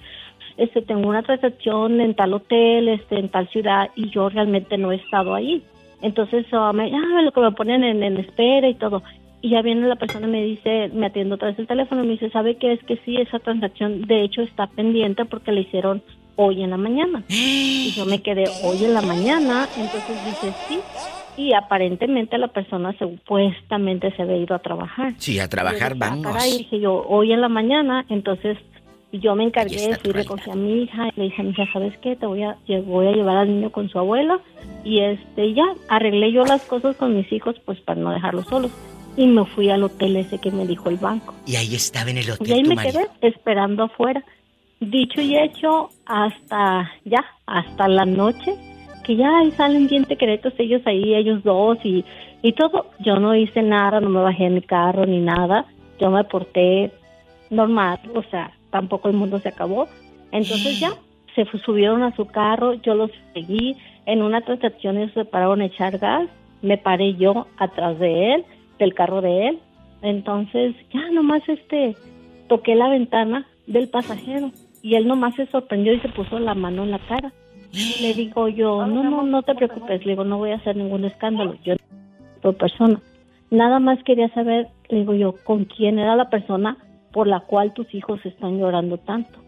Este, 0.56 0.82
tengo 0.82 1.08
una 1.08 1.22
transacción 1.22 2.02
en 2.02 2.16
tal 2.16 2.34
hotel, 2.34 2.88
este, 2.88 3.20
en 3.20 3.30
tal 3.30 3.48
ciudad 3.50 3.92
y 3.96 4.10
yo 4.10 4.30
realmente 4.30 4.78
no 4.78 4.92
he 4.92 4.96
estado 4.96 5.36
ahí. 5.36 5.64
Entonces, 6.02 6.46
ah, 6.52 6.72
me, 6.74 6.92
ah, 6.96 7.22
lo 7.22 7.32
que 7.32 7.42
me 7.42 7.52
ponen 7.52 7.84
en, 7.84 8.02
en 8.04 8.18
espera 8.18 8.68
y 8.68 8.76
todo. 8.76 9.04
Y 9.42 9.52
ya 9.52 9.62
viene 9.62 9.88
la 9.88 9.96
persona 9.96 10.28
y 10.28 10.32
me 10.32 10.44
dice, 10.44 10.90
me 10.94 11.08
atiende 11.08 11.36
otra 11.36 11.50
vez 11.50 11.60
el 11.60 11.68
teléfono 11.68 12.04
y 12.04 12.08
me 12.08 12.14
dice, 12.14 12.32
¿sabe 12.32 12.58
qué? 12.58 12.74
Es 12.74 12.84
que 12.84 12.98
sí, 12.98 13.18
esa 13.18 13.40
transacción 13.40 14.02
de 14.04 14.24
hecho 14.24 14.42
está 14.42 14.68
pendiente 14.68 15.26
porque 15.26 15.52
la 15.52 15.60
hicieron 15.60 16.02
hoy 16.38 16.63
en 16.63 16.70
la 16.70 16.77
mañana. 16.77 17.24
Y 17.29 17.91
yo 17.96 18.06
me 18.06 18.22
quedé 18.22 18.46
hoy 18.63 18.84
en 18.86 18.94
la 18.94 19.01
mañana, 19.01 19.67
entonces 19.77 20.15
dije 20.25 20.53
sí. 20.70 20.79
Y 21.38 21.53
aparentemente 21.53 22.38
la 22.38 22.48
persona 22.48 22.96
supuestamente 22.98 24.12
se 24.15 24.24
había 24.24 24.38
ido 24.38 24.56
a 24.56 24.60
trabajar. 24.60 25.13
Sí, 25.17 25.39
a 25.39 25.48
trabajar 25.48 25.91
Y 25.91 25.96
ah, 25.96 26.10
vamos. 26.10 26.25
caray, 26.34 26.58
dije 26.58 26.79
yo, 26.79 27.06
hoy 27.08 27.32
en 27.32 27.41
la 27.41 27.50
mañana, 27.50 28.06
entonces 28.10 28.58
yo 29.12 29.36
me 29.36 29.44
encargué, 29.44 29.96
fui, 30.01 30.12
recogí 30.12 30.50
a 30.50 30.56
mi 30.56 30.82
hija, 30.84 31.10
y 31.10 31.20
le 31.20 31.24
dije 31.25 31.41
a 31.41 31.46
mi 31.46 31.51
hija, 31.51 31.65
¿sabes 31.72 31.94
qué? 32.01 32.15
Te 32.15 32.25
voy 32.25 32.44
a, 32.44 32.58
voy 32.86 33.08
a 33.08 33.12
llevar 33.12 33.38
al 33.38 33.50
niño 33.50 33.72
con 33.72 33.88
su 33.89 34.00
abuela, 34.00 34.39
y 34.84 35.00
este, 35.01 35.53
ya, 35.53 35.63
arreglé 35.89 36.32
yo 36.32 36.44
las 36.44 36.63
cosas 36.63 36.96
con 36.98 37.15
mis 37.15 37.32
hijos, 37.32 37.56
pues 37.65 37.79
para 37.82 38.00
no 38.01 38.12
dejarlos 38.12 38.48
solos, 38.48 38.72
y 39.15 39.27
me 39.27 39.46
fui 39.46 39.70
al 39.70 39.84
hotel 39.84 40.17
ese 40.17 40.39
que 40.39 40.51
me 40.51 40.65
dijo 40.67 40.89
el 40.89 40.98
banco. 40.98 41.34
Y 41.46 41.56
ahí 41.56 41.75
estaba 41.75 42.10
en 42.10 42.17
el 42.17 42.29
hotel 42.32 42.50
Y 42.50 42.53
ahí 42.53 42.63
tu 42.63 42.70
me 42.70 42.75
marido. 42.75 43.00
quedé 43.22 43.29
esperando 43.29 43.84
afuera. 43.84 44.24
Dicho 44.79 45.22
y 45.22 45.36
hecho, 45.36 45.89
hasta 46.05 46.91
ya, 47.03 47.25
hasta 47.48 47.88
la 47.88 48.05
noche, 48.05 48.53
que 49.03 49.15
ya 49.15 49.31
salen 49.55 49.88
bien 49.88 50.05
secretos 50.05 50.53
ellos 50.60 50.84
ahí, 50.86 51.15
ellos 51.15 51.43
dos 51.43 51.79
y, 51.84 52.05
y 52.43 52.53
todo. 52.53 52.91
Yo 53.00 53.19
no 53.19 53.34
hice 53.36 53.63
nada, 53.63 54.00
no 54.00 54.10
me 54.10 54.22
bajé 54.22 54.43
de 54.43 54.50
mi 54.51 54.62
carro 54.62 55.07
ni 55.07 55.19
nada. 55.19 55.65
Yo 56.00 56.12
me 56.12 56.24
porté 56.25 56.91
normal, 57.50 58.00
o 58.13 58.22
sea, 58.24 58.51
tampoco 58.69 59.10
el 59.10 59.15
mundo 59.15 59.39
se 59.39 59.50
acabó. 59.50 59.88
Entonces 60.31 60.79
ya, 60.79 60.91
se 61.34 61.46
subieron 61.65 62.03
a 62.03 62.15
su 62.15 62.27
carro, 62.27 62.75
yo 62.75 62.93
los 62.93 63.10
seguí. 63.34 63.75
En 64.05 64.22
una 64.22 64.41
transacción 64.41 64.98
ellos 64.98 65.13
se 65.13 65.25
pararon 65.25 65.62
a 65.62 65.65
echar 65.65 65.98
gas, 65.98 66.29
me 66.62 66.77
paré 66.77 67.15
yo 67.15 67.48
atrás 67.57 67.98
de 67.98 68.36
él, 68.36 68.46
del 68.77 68.93
carro 68.93 69.22
de 69.22 69.48
él. 69.48 69.60
Entonces 70.03 70.75
ya 70.93 71.10
nomás 71.12 71.41
este, 71.48 71.96
toqué 72.48 72.75
la 72.75 72.89
ventana 72.89 73.48
del 73.65 73.89
pasajero 73.89 74.51
y 74.81 74.96
él 74.96 75.07
nomás 75.07 75.36
se 75.36 75.46
sorprendió 75.48 75.93
y 75.93 76.00
se 76.00 76.10
puso 76.10 76.39
la 76.39 76.55
mano 76.55 76.84
en 76.84 76.91
la 76.91 77.00
cara. 77.00 77.31
Y 77.72 78.01
le 78.01 78.13
digo 78.13 78.48
yo, 78.48 78.88
no, 78.88 79.03
no, 79.03 79.24
no 79.24 79.43
te 79.43 79.53
preocupes, 79.53 80.05
le 80.05 80.13
digo, 80.13 80.24
no 80.24 80.38
voy 80.38 80.51
a 80.51 80.55
hacer 80.55 80.75
ningún 80.75 81.05
escándalo, 81.05 81.55
yo 81.63 81.75
no 81.75 81.79
soy 82.41 82.53
persona. 82.53 83.01
Nada 83.50 83.79
más 83.79 84.01
quería 84.03 84.29
saber, 84.29 84.67
le 84.89 85.00
digo 85.00 85.13
yo, 85.13 85.36
con 85.43 85.65
quién 85.65 86.00
era 86.00 86.15
la 86.15 86.29
persona 86.29 86.77
por 87.12 87.27
la 87.27 87.41
cual 87.41 87.74
tus 87.74 87.93
hijos 87.93 88.25
están 88.25 88.60
llorando 88.60 88.98
tanto. 88.98 89.39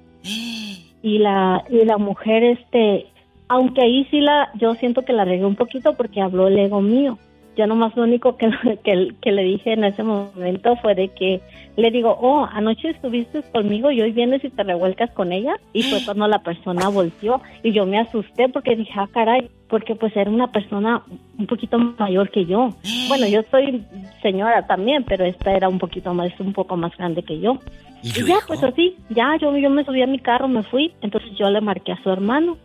Y 1.01 1.19
la, 1.19 1.63
y 1.69 1.85
la 1.85 1.97
mujer, 1.97 2.43
este, 2.43 3.07
aunque 3.47 3.81
ahí 3.81 4.05
sí 4.11 4.19
la, 4.19 4.49
yo 4.55 4.75
siento 4.75 5.03
que 5.03 5.13
la 5.13 5.25
regué 5.25 5.45
un 5.45 5.55
poquito 5.55 5.95
porque 5.95 6.21
habló 6.21 6.47
el 6.47 6.57
ego 6.57 6.81
mío. 6.81 7.17
Yo 7.59 7.67
nomás 7.67 7.93
lo 7.97 8.03
único 8.03 8.37
que, 8.37 8.49
que, 8.83 9.13
que, 9.21 9.31
le 9.33 9.43
dije 9.43 9.73
en 9.73 9.83
ese 9.83 10.01
momento 10.01 10.77
fue 10.77 10.95
de 10.95 11.09
que 11.09 11.41
le 11.75 11.91
digo, 11.91 12.17
oh, 12.21 12.47
anoche 12.49 12.89
estuviste 12.89 13.43
conmigo 13.51 13.91
y 13.91 14.01
hoy 14.01 14.13
vienes 14.13 14.43
y 14.45 14.49
te 14.49 14.63
revuelcas 14.63 15.11
con 15.11 15.33
ella. 15.33 15.59
Y 15.73 15.83
fue 15.83 15.99
cuando 16.05 16.25
la 16.29 16.39
persona 16.39 16.87
volteó 16.87 17.41
y 17.61 17.73
yo 17.73 17.85
me 17.85 17.99
asusté 17.99 18.47
porque 18.47 18.77
dije, 18.77 18.93
ah, 18.95 19.09
caray, 19.13 19.49
porque 19.67 19.93
pues 19.95 20.15
era 20.15 20.31
una 20.31 20.53
persona 20.53 21.03
un 21.37 21.47
poquito 21.47 21.77
mayor 21.77 22.31
que 22.31 22.45
yo. 22.45 22.69
Bueno, 23.09 23.25
yo 23.27 23.41
soy 23.49 23.83
señora 24.21 24.67
también, 24.67 25.03
pero 25.03 25.25
esta 25.25 25.51
era 25.51 25.67
un 25.67 25.79
poquito 25.79 26.13
más, 26.13 26.31
un 26.39 26.53
poco 26.53 26.77
más 26.77 26.95
grande 26.95 27.23
que 27.23 27.39
yo. 27.39 27.57
Y, 28.03 28.11
ya, 28.23 28.37
pues 28.47 28.63
así, 28.63 28.95
ya 29.09 29.35
yo, 29.41 29.57
yo 29.57 29.69
me 29.71 29.83
subí 29.83 30.03
a 30.03 30.07
mi 30.07 30.19
carro, 30.19 30.47
me 30.47 30.61
fui, 30.61 30.93
entonces 31.01 31.31
yo 31.35 31.49
le 31.49 31.59
marqué 31.59 31.91
a 31.91 32.03
su 32.03 32.09
hermano 32.11 32.57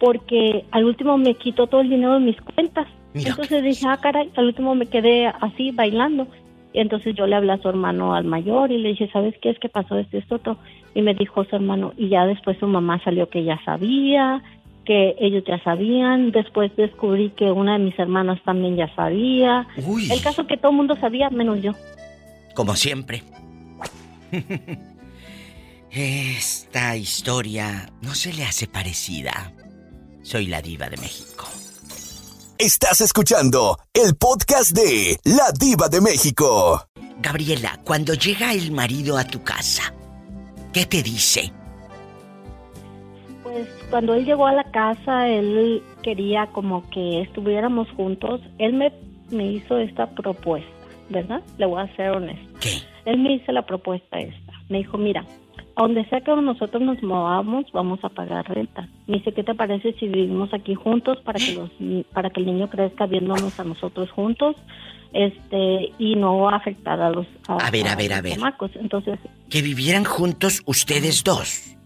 porque 0.00 0.64
al 0.72 0.84
último 0.84 1.16
me 1.16 1.34
quitó 1.34 1.68
todo 1.68 1.80
el 1.80 1.90
dinero 1.90 2.14
de 2.14 2.26
mis 2.26 2.40
cuentas. 2.40 2.88
Entonces 3.14 3.62
dije, 3.62 3.86
ah, 3.88 3.98
caray, 3.98 4.30
al 4.36 4.46
último 4.46 4.74
me 4.74 4.86
quedé 4.86 5.26
así 5.26 5.70
bailando. 5.70 6.26
Y 6.72 6.80
entonces 6.80 7.14
yo 7.14 7.26
le 7.26 7.36
hablé 7.36 7.52
a 7.52 7.62
su 7.62 7.68
hermano 7.68 8.14
al 8.14 8.24
mayor 8.24 8.72
y 8.72 8.78
le 8.78 8.90
dije, 8.90 9.08
¿sabes 9.12 9.34
qué 9.40 9.50
es 9.50 9.58
que 9.60 9.68
pasó 9.68 9.96
esto 9.96 10.16
y 10.16 10.20
esto 10.20 10.34
otro? 10.34 10.58
Y 10.94 11.02
me 11.02 11.14
dijo 11.14 11.44
su 11.44 11.54
hermano, 11.54 11.92
y 11.96 12.08
ya 12.08 12.26
después 12.26 12.58
su 12.58 12.66
mamá 12.66 13.00
salió 13.04 13.28
que 13.28 13.44
ya 13.44 13.60
sabía, 13.64 14.42
que 14.84 15.14
ellos 15.20 15.44
ya 15.46 15.62
sabían. 15.62 16.32
Después 16.32 16.74
descubrí 16.76 17.30
que 17.30 17.50
una 17.50 17.78
de 17.78 17.84
mis 17.84 17.98
hermanas 17.98 18.40
también 18.44 18.76
ya 18.76 18.92
sabía. 18.96 19.68
El 19.76 20.20
caso 20.20 20.46
que 20.48 20.56
todo 20.56 20.72
el 20.72 20.76
mundo 20.76 20.96
sabía, 20.96 21.30
menos 21.30 21.62
yo. 21.62 21.72
Como 22.54 22.74
siempre. 22.74 23.22
Esta 25.90 26.96
historia 26.96 27.88
no 28.02 28.14
se 28.16 28.32
le 28.32 28.42
hace 28.42 28.66
parecida. 28.66 29.52
Soy 30.22 30.46
la 30.46 30.60
diva 30.60 30.88
de 30.88 30.96
México. 30.96 31.46
Estás 32.58 33.00
escuchando 33.00 33.78
el 33.92 34.14
podcast 34.14 34.70
de 34.70 35.18
La 35.24 35.50
Diva 35.58 35.88
de 35.88 36.00
México. 36.00 36.80
Gabriela, 37.20 37.80
cuando 37.84 38.14
llega 38.14 38.52
el 38.52 38.70
marido 38.70 39.18
a 39.18 39.24
tu 39.24 39.42
casa, 39.42 39.92
¿qué 40.72 40.86
te 40.86 41.02
dice? 41.02 41.52
Pues 43.42 43.66
cuando 43.90 44.14
él 44.14 44.24
llegó 44.24 44.46
a 44.46 44.52
la 44.52 44.70
casa, 44.70 45.28
él 45.28 45.82
quería 46.04 46.46
como 46.52 46.88
que 46.90 47.22
estuviéramos 47.22 47.88
juntos. 47.96 48.40
Él 48.58 48.74
me, 48.74 48.92
me 49.30 49.50
hizo 49.50 49.76
esta 49.78 50.08
propuesta, 50.14 50.70
¿verdad? 51.10 51.42
Le 51.58 51.66
voy 51.66 51.82
a 51.82 51.96
ser 51.96 52.10
honesto. 52.10 52.58
¿Qué? 52.60 52.78
Él 53.04 53.18
me 53.18 53.34
hizo 53.34 53.50
la 53.50 53.66
propuesta 53.66 54.20
esta. 54.20 54.52
Me 54.68 54.78
dijo, 54.78 54.96
mira, 54.96 55.26
donde 55.76 56.04
sea 56.06 56.20
que 56.20 56.34
nosotros 56.36 56.82
nos 56.82 57.02
movamos, 57.02 57.66
vamos 57.72 57.98
a 58.04 58.08
pagar 58.08 58.48
renta. 58.48 58.88
Me 59.06 59.18
dice, 59.18 59.32
¿qué 59.32 59.42
te 59.42 59.54
parece 59.54 59.92
si 59.94 60.08
vivimos 60.08 60.52
aquí 60.54 60.74
juntos 60.74 61.18
para 61.24 61.38
que 61.38 61.54
los 61.54 61.70
para 62.12 62.30
que 62.30 62.40
el 62.40 62.46
niño 62.46 62.70
crezca 62.70 63.06
viéndonos 63.06 63.58
a 63.58 63.64
nosotros 63.64 64.10
juntos? 64.10 64.56
Este, 65.12 65.92
y 65.98 66.16
no 66.16 66.48
afectar 66.48 67.00
a 67.00 67.10
los 67.10 67.26
a, 67.46 67.70
ver, 67.70 67.86
a 67.86 67.94
ver, 67.94 68.12
a 68.12 68.20
ver. 68.20 68.38
Entonces, 68.74 69.18
que 69.48 69.62
vivieran 69.62 70.04
juntos 70.04 70.62
ustedes 70.66 71.22
dos. 71.22 71.76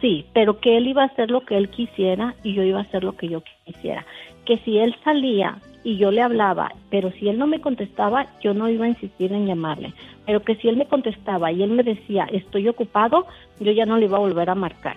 Sí, 0.00 0.26
pero 0.34 0.58
que 0.58 0.76
él 0.78 0.88
iba 0.88 1.02
a 1.02 1.06
hacer 1.06 1.30
lo 1.30 1.42
que 1.42 1.56
él 1.56 1.68
quisiera 1.68 2.34
y 2.42 2.54
yo 2.54 2.62
iba 2.62 2.80
a 2.80 2.82
hacer 2.82 3.04
lo 3.04 3.16
que 3.16 3.28
yo 3.28 3.42
quisiera. 3.64 4.04
Que 4.44 4.58
si 4.64 4.78
él 4.78 4.96
salía 5.04 5.58
y 5.84 5.96
yo 5.96 6.10
le 6.10 6.22
hablaba, 6.22 6.72
pero 6.90 7.10
si 7.12 7.28
él 7.28 7.38
no 7.38 7.46
me 7.46 7.60
contestaba, 7.60 8.26
yo 8.42 8.54
no 8.54 8.68
iba 8.68 8.84
a 8.84 8.88
insistir 8.88 9.32
en 9.32 9.46
llamarle. 9.46 9.92
Pero 10.26 10.42
que 10.42 10.56
si 10.56 10.68
él 10.68 10.76
me 10.76 10.86
contestaba 10.86 11.50
y 11.50 11.62
él 11.62 11.70
me 11.70 11.82
decía, 11.82 12.26
estoy 12.32 12.68
ocupado, 12.68 13.26
yo 13.58 13.72
ya 13.72 13.86
no 13.86 13.96
le 13.96 14.06
iba 14.06 14.16
a 14.16 14.20
volver 14.20 14.50
a 14.50 14.54
marcar. 14.54 14.96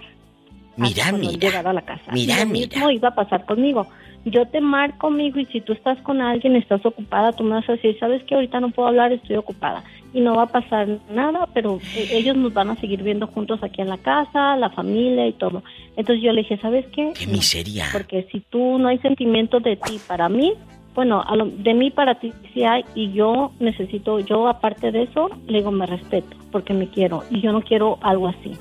Mira, 0.77 1.11
mira. 1.11 1.59
a 1.69 1.73
la 1.73 1.81
casa. 1.81 2.11
Mira, 2.11 2.43
lo 2.43 2.51
mismo 2.51 2.89
iba 2.91 3.09
a 3.09 3.15
pasar 3.15 3.45
conmigo. 3.45 3.87
Yo 4.25 4.47
te 4.47 4.59
marco, 4.59 5.07
conmigo 5.07 5.39
y 5.39 5.45
si 5.45 5.61
tú 5.61 5.73
estás 5.73 5.99
con 6.01 6.19
alguien, 6.19 6.55
estás 6.55 6.83
ocupada, 6.85 7.31
tú 7.31 7.43
me 7.43 7.51
vas 7.51 7.69
a 7.69 7.73
decir, 7.73 7.95
¿sabes 7.99 8.23
que 8.23 8.33
Ahorita 8.33 8.59
no 8.59 8.71
puedo 8.71 8.89
hablar, 8.89 9.13
estoy 9.13 9.35
ocupada. 9.35 9.83
Y 10.13 10.21
no 10.21 10.35
va 10.35 10.43
a 10.43 10.47
pasar 10.47 10.87
nada, 11.11 11.47
pero 11.53 11.79
eh, 11.95 12.07
ellos 12.11 12.35
nos 12.35 12.53
van 12.53 12.69
a 12.71 12.75
seguir 12.77 13.03
viendo 13.03 13.27
juntos 13.27 13.61
aquí 13.61 13.81
en 13.81 13.89
la 13.89 13.97
casa, 13.97 14.55
la 14.55 14.69
familia 14.69 15.27
y 15.27 15.33
todo. 15.33 15.63
Entonces 15.95 16.23
yo 16.23 16.31
le 16.33 16.41
dije, 16.41 16.57
¿sabes 16.57 16.85
qué? 16.87 17.13
¡Qué 17.17 17.27
miseria! 17.27 17.85
porque 17.93 18.27
si 18.31 18.39
tú 18.39 18.79
no 18.79 18.87
hay 18.87 18.97
sentimiento 18.99 19.59
de 19.59 19.75
ti 19.75 19.99
para 20.07 20.27
mí, 20.27 20.53
bueno, 20.95 21.23
de 21.57 21.73
mí 21.73 21.91
para 21.91 22.15
ti 22.15 22.33
sí 22.53 22.63
hay 22.63 22.85
y 22.95 23.11
yo 23.11 23.51
necesito, 23.59 24.19
yo 24.21 24.47
aparte 24.47 24.91
de 24.91 25.03
eso, 25.03 25.29
le 25.45 25.59
digo, 25.59 25.71
me 25.71 25.85
respeto 25.85 26.35
porque 26.51 26.73
me 26.73 26.87
quiero 26.87 27.23
y 27.29 27.41
yo 27.41 27.51
no 27.51 27.61
quiero 27.61 27.99
algo 28.01 28.29
así. 28.29 28.53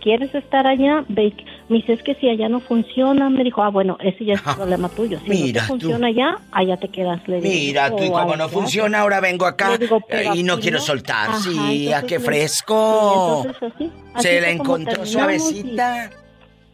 ¿Quieres 0.00 0.34
estar 0.34 0.66
allá? 0.66 1.04
Ve, 1.08 1.32
me 1.68 1.76
dice, 1.76 1.92
es 1.92 2.02
que 2.02 2.14
si 2.14 2.28
allá 2.28 2.48
no 2.48 2.60
funciona, 2.60 3.30
me 3.30 3.42
dijo, 3.42 3.62
ah, 3.62 3.68
bueno, 3.68 3.96
ese 4.00 4.24
ya 4.24 4.34
es 4.34 4.42
problema 4.42 4.88
tuyo. 4.88 5.18
Si 5.24 5.30
Mira, 5.30 5.62
no 5.62 5.68
funciona 5.68 6.06
allá, 6.06 6.38
allá 6.52 6.76
te 6.76 6.88
quedas. 6.88 7.26
Le 7.26 7.40
Mira, 7.40 7.90
tú, 7.90 8.04
y 8.04 8.10
como 8.10 8.36
no 8.36 8.48
funciona, 8.48 9.00
ahora 9.00 9.20
vengo 9.20 9.44
acá 9.44 9.78
y 10.34 10.42
no 10.44 10.60
quiero 10.60 10.80
soltar. 10.80 11.34
sí, 11.36 11.92
a 11.92 12.02
qué 12.02 12.20
fresco. 12.20 13.46
Se 14.18 14.40
la 14.40 14.50
encontró 14.50 15.04
suavecita. 15.04 16.10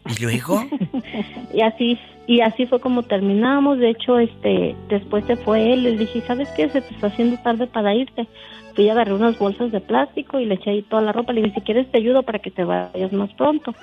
¿Y 0.07 0.21
luego? 0.21 0.63
y 1.53 1.61
así 1.61 1.99
y 2.27 2.41
así 2.41 2.65
fue 2.65 2.79
como 2.79 3.03
terminamos. 3.03 3.77
De 3.77 3.89
hecho, 3.89 4.17
este, 4.19 4.75
después 4.89 5.25
se 5.25 5.35
fue 5.35 5.73
él. 5.73 5.83
Le 5.83 5.97
dije, 5.97 6.21
¿sabes 6.25 6.49
qué? 6.55 6.69
Se 6.69 6.81
te 6.81 6.93
está 6.93 7.07
haciendo 7.07 7.37
tarde 7.37 7.67
para 7.67 7.93
irte. 7.93 8.27
Fui 8.73 8.89
a 8.89 8.93
agarré 8.93 9.13
unas 9.13 9.37
bolsas 9.37 9.71
de 9.71 9.79
plástico 9.79 10.39
y 10.39 10.45
le 10.45 10.55
eché 10.55 10.71
ahí 10.71 10.81
toda 10.81 11.01
la 11.01 11.11
ropa. 11.11 11.33
Le 11.33 11.43
dije, 11.43 11.55
si 11.55 11.61
quieres 11.61 11.89
te 11.91 11.97
ayudo 11.99 12.23
para 12.23 12.39
que 12.39 12.51
te 12.51 12.63
vayas 12.63 13.13
más 13.13 13.31
pronto. 13.33 13.73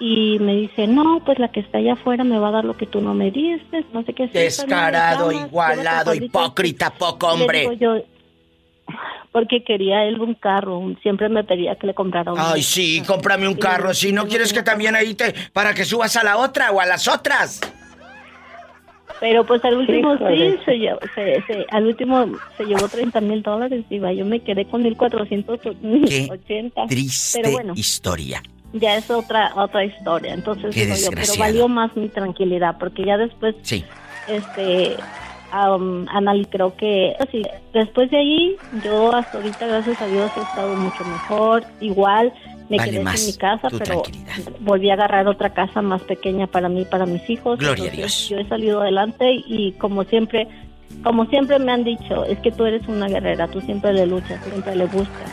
Y 0.00 0.38
me 0.40 0.56
dice, 0.56 0.86
no, 0.86 1.22
pues 1.24 1.38
la 1.38 1.48
que 1.48 1.60
está 1.60 1.78
allá 1.78 1.92
afuera 1.92 2.24
me 2.24 2.38
va 2.38 2.48
a 2.48 2.52
dar 2.52 2.64
lo 2.64 2.76
que 2.76 2.86
tú 2.86 3.00
no 3.00 3.14
me 3.14 3.30
diste. 3.30 3.84
No 3.92 4.02
sé 4.02 4.12
qué. 4.12 4.26
Descarado, 4.28 5.30
igualado, 5.30 6.14
hipócrita, 6.14 6.90
poco 6.90 7.28
hombre. 7.28 7.68
yo, 7.78 7.96
porque 9.32 9.64
quería 9.64 10.04
él 10.04 10.20
un 10.20 10.34
carro, 10.34 10.80
siempre 11.02 11.28
me 11.28 11.44
pedía 11.44 11.76
que 11.76 11.88
le 11.88 11.94
comprara 11.94 12.32
un 12.32 12.38
Ay, 12.40 12.62
sí, 12.62 13.02
cómprame 13.06 13.48
un 13.48 13.56
carro, 13.56 13.94
si 13.94 14.12
no 14.12 14.26
quieres 14.26 14.52
que 14.52 14.62
también 14.62 14.94
ahí 14.94 15.14
te 15.14 15.34
para 15.52 15.74
que 15.74 15.84
subas 15.84 16.16
a 16.16 16.24
la 16.24 16.36
otra 16.36 16.70
o 16.70 16.80
a 16.80 16.86
las 16.86 17.08
otras. 17.08 17.60
Pero 19.20 19.44
pues 19.44 19.64
al 19.64 19.76
último 19.76 20.16
sí, 20.18 20.58
se, 20.64 20.78
llevó, 20.78 20.98
se, 21.14 21.42
al 21.70 21.86
último 21.86 22.26
se 22.56 22.64
llevó 22.64 22.88
30 22.88 23.20
mil 23.22 23.42
dólares 23.42 23.84
y 23.88 23.98
yo 23.98 24.24
me 24.24 24.40
quedé 24.40 24.66
con 24.66 24.82
1480. 24.82 26.86
Triste 26.86 27.40
pero 27.40 27.52
bueno, 27.52 27.72
historia. 27.76 28.42
Ya 28.72 28.96
es 28.96 29.08
otra 29.10 29.52
otra 29.54 29.84
historia, 29.84 30.34
entonces 30.34 30.74
yo, 30.74 31.10
pero 31.10 31.32
valió 31.38 31.68
más 31.68 31.96
mi 31.96 32.08
tranquilidad 32.08 32.76
porque 32.78 33.04
ya 33.04 33.16
después 33.16 33.54
sí. 33.62 33.84
este 34.26 34.96
um, 35.54 36.06
creo 36.50 36.76
que 36.76 37.14
así, 37.20 37.42
después 37.72 38.10
de 38.10 38.18
ahí 38.18 38.56
yo 38.84 39.14
hasta 39.14 39.38
ahorita 39.38 39.66
gracias 39.66 40.00
a 40.00 40.06
Dios 40.06 40.30
he 40.36 40.40
estado 40.40 40.74
mucho 40.74 41.04
mejor, 41.04 41.64
igual 41.80 42.32
me 42.68 42.78
quedé 42.78 42.98
en 42.98 43.04
mi 43.04 43.32
casa, 43.34 43.68
pero 43.70 44.02
volví 44.60 44.90
a 44.90 44.94
agarrar 44.94 45.28
otra 45.28 45.50
casa 45.50 45.82
más 45.82 46.02
pequeña 46.02 46.46
para 46.46 46.68
mí, 46.68 46.84
para 46.84 47.06
mis 47.06 47.28
hijos. 47.28 47.58
Gloria 47.58 47.90
a 47.90 47.94
Dios. 47.94 48.28
Yo 48.28 48.38
he 48.38 48.48
salido 48.48 48.80
adelante 48.80 49.42
y 49.46 49.72
como 49.72 50.04
siempre, 50.04 50.48
como 51.02 51.26
siempre 51.26 51.58
me 51.58 51.72
han 51.72 51.84
dicho, 51.84 52.24
es 52.24 52.38
que 52.38 52.50
tú 52.50 52.64
eres 52.64 52.86
una 52.88 53.06
guerrera, 53.08 53.48
tú 53.48 53.60
siempre 53.60 53.92
le 53.92 54.06
luchas, 54.06 54.42
siempre 54.44 54.74
le 54.74 54.86
buscas. 54.86 55.32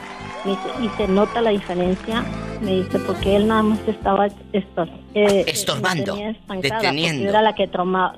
y 0.82 0.90
se 0.98 1.08
nota 1.08 1.42
la 1.42 1.52
diferencia, 1.52 2.24
me 2.62 2.82
dice, 2.82 3.00
porque 3.00 3.38
él 3.38 3.48
nada 3.48 3.64
más 3.64 3.80
estaba 3.88 4.28
estos, 4.52 4.90
eh, 5.14 5.46
estorbando, 5.48 6.18
deteniendo. 6.62 7.30
Era 7.30 7.42
la 7.42 7.56
que 7.56 7.68
tomaba 7.68 8.18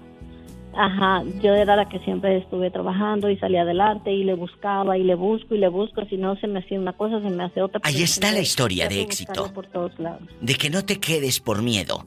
Ajá, 0.75 1.23
yo 1.41 1.53
era 1.53 1.75
la 1.75 1.87
que 1.87 1.99
siempre 1.99 2.37
estuve 2.37 2.71
trabajando 2.71 3.29
y 3.29 3.37
salía 3.37 3.61
adelante 3.61 4.11
y 4.11 4.23
le 4.23 4.33
buscaba 4.33 4.97
y 4.97 5.03
le 5.03 5.15
busco 5.15 5.53
y 5.53 5.59
le 5.59 5.67
busco, 5.67 6.03
si 6.05 6.17
no 6.17 6.35
se 6.37 6.47
me 6.47 6.59
hacía 6.59 6.79
una 6.79 6.93
cosa, 6.93 7.21
se 7.21 7.29
me 7.29 7.43
hace 7.43 7.61
otra. 7.61 7.79
Ahí 7.83 8.01
está 8.01 8.31
la 8.31 8.39
historia 8.39 8.87
de 8.87 9.01
éxito. 9.01 9.53
Por 9.53 9.67
todos 9.67 9.97
lados. 9.99 10.27
De 10.41 10.55
que 10.55 10.69
no 10.69 10.83
te 10.83 10.99
quedes 10.99 11.39
por 11.39 11.61
miedo. 11.61 12.05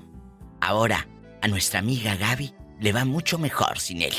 Ahora, 0.60 1.06
a 1.42 1.48
nuestra 1.48 1.78
amiga 1.78 2.16
Gaby 2.16 2.52
le 2.80 2.92
va 2.92 3.04
mucho 3.04 3.38
mejor 3.38 3.78
sin 3.78 4.02
él. 4.02 4.14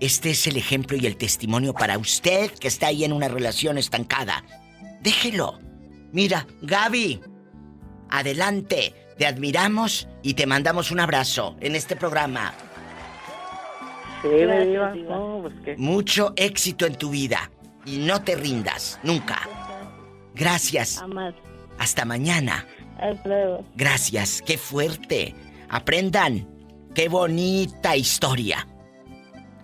Este 0.00 0.30
es 0.30 0.46
el 0.46 0.56
ejemplo 0.56 0.96
y 0.96 1.06
el 1.06 1.16
testimonio 1.16 1.74
para 1.74 1.98
usted 1.98 2.50
que 2.52 2.68
está 2.68 2.88
ahí 2.88 3.04
en 3.04 3.12
una 3.12 3.28
relación 3.28 3.78
estancada. 3.78 4.44
Déjelo. 5.02 5.58
Mira, 6.12 6.46
Gaby, 6.62 7.20
adelante. 8.08 8.94
Te 9.18 9.26
admiramos 9.26 10.06
y 10.22 10.34
te 10.34 10.46
mandamos 10.46 10.92
un 10.92 11.00
abrazo 11.00 11.56
en 11.60 11.74
este 11.74 11.96
programa. 11.96 12.54
Pues, 14.22 15.78
Mucho 15.78 16.32
éxito 16.36 16.86
en 16.86 16.94
tu 16.96 17.10
vida. 17.10 17.50
Y 17.84 17.98
no 17.98 18.22
te 18.22 18.36
rindas, 18.36 19.00
nunca. 19.02 19.40
Gracias. 20.34 21.02
Hasta 21.78 22.04
mañana. 22.04 22.66
Gracias, 23.76 24.42
qué 24.44 24.58
fuerte. 24.58 25.34
Aprendan. 25.68 26.46
Qué 26.94 27.08
bonita 27.08 27.96
historia. 27.96 28.66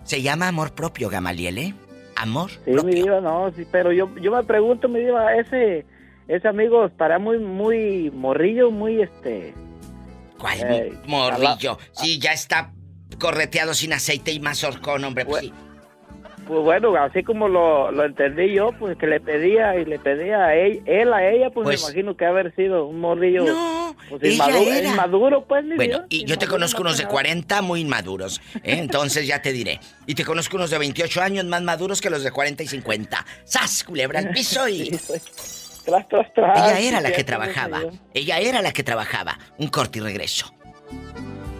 Se 0.03 0.21
llama 0.21 0.47
amor 0.47 0.73
propio, 0.73 1.09
Gamaliel, 1.09 1.57
¿eh? 1.57 1.73
Amor 2.15 2.49
sí, 2.63 2.71
mi 2.71 2.93
vida, 2.93 3.19
no, 3.19 3.51
sí, 3.53 3.67
pero 3.69 3.91
yo, 3.91 4.09
yo 4.21 4.31
me 4.31 4.41
pregunto, 4.43 4.87
mi 4.87 5.01
vida, 5.01 5.35
ese, 5.35 5.85
ese 6.29 6.47
amigo 6.47 6.85
estará 6.85 7.19
muy, 7.19 7.39
muy 7.39 8.09
morrillo, 8.11 8.71
muy 8.71 9.01
este... 9.01 9.53
¿Cuál 10.39 10.97
morrillo? 11.07 11.77
Sí, 11.91 12.19
ya 12.19 12.31
está 12.31 12.71
correteado 13.19 13.73
sin 13.73 13.93
aceite 13.93 14.31
y 14.31 14.39
mazorcón, 14.39 15.03
hombre? 15.03 15.25
Pues 15.25 15.43
sí. 15.45 15.53
Pues 16.47 16.61
bueno, 16.63 16.95
así 16.95 17.23
como 17.23 17.47
lo, 17.47 17.89
lo 17.91 18.05
entendí 18.05 18.53
yo, 18.53 18.69
pues 18.77 18.95
que 18.99 19.07
le 19.07 19.19
pedía 19.19 19.75
y 19.77 19.85
le 19.85 19.97
pedía 19.97 20.45
a 20.45 20.55
él, 20.55 20.79
él 20.85 21.11
a 21.11 21.27
ella, 21.27 21.49
pues, 21.49 21.65
Pues- 21.65 21.81
me 21.81 21.87
imagino 21.89 22.15
que 22.15 22.23
haber 22.25 22.53
sido 22.55 22.85
un 22.85 22.99
morrillo 22.99 23.45
No, 23.45 23.95
pues, 24.09 24.31
inmaduro, 24.31 24.71
era. 24.71 24.89
inmaduro, 24.89 25.45
pues, 25.47 25.65
Bueno, 25.65 25.83
Dios, 25.83 26.01
y 26.09 26.25
yo 26.25 26.37
te 26.37 26.45
conozco 26.45 26.83
no 26.83 26.89
unos 26.89 26.97
de 26.97 27.05
nada. 27.05 27.13
40 27.13 27.61
muy 27.63 27.81
inmaduros, 27.81 28.41
¿eh? 28.57 28.77
entonces 28.77 29.25
ya 29.25 29.41
te 29.41 29.51
diré. 29.53 29.79
Y 30.05 30.13
te 30.13 30.23
conozco 30.23 30.57
unos 30.57 30.69
de 30.69 30.77
28 30.77 31.19
años 31.23 31.45
más 31.45 31.63
maduros 31.63 31.99
que 31.99 32.11
los 32.11 32.23
de 32.23 32.29
40 32.29 32.61
y 32.61 32.67
50. 32.67 33.25
¡Sas, 33.43 33.83
culebra 33.83 34.19
al 34.19 34.29
piso 34.29 34.67
y... 34.67 34.85
Sí, 34.91 34.99
pues. 35.07 35.81
Tras, 35.83 36.07
tras, 36.07 36.31
tras. 36.33 36.57
Ella 36.59 36.79
era 36.79 37.01
la 37.01 37.11
que 37.11 37.23
trabajaba. 37.23 37.81
Ella 38.13 38.37
era 38.39 38.61
la 38.61 38.71
que 38.71 38.83
trabajaba. 38.83 39.37
Un 39.57 39.67
corte 39.69 39.97
y 39.99 40.01
regreso. 40.01 40.51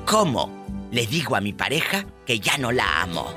¿Cómo 0.05 0.64
le 0.95 1.05
digo 1.05 1.36
a 1.36 1.41
mi 1.41 1.51
pareja 1.51 2.05
que 2.25 2.39
ya 2.39 2.58
no 2.58 2.71
la 2.71 3.01
amo? 3.01 3.36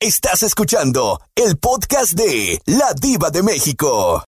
Estás 0.00 0.42
escuchando 0.42 1.20
el 1.34 1.58
podcast 1.58 2.12
de 2.14 2.58
La 2.64 2.94
Diva 2.98 3.30
de 3.30 3.42
México. 3.42 4.24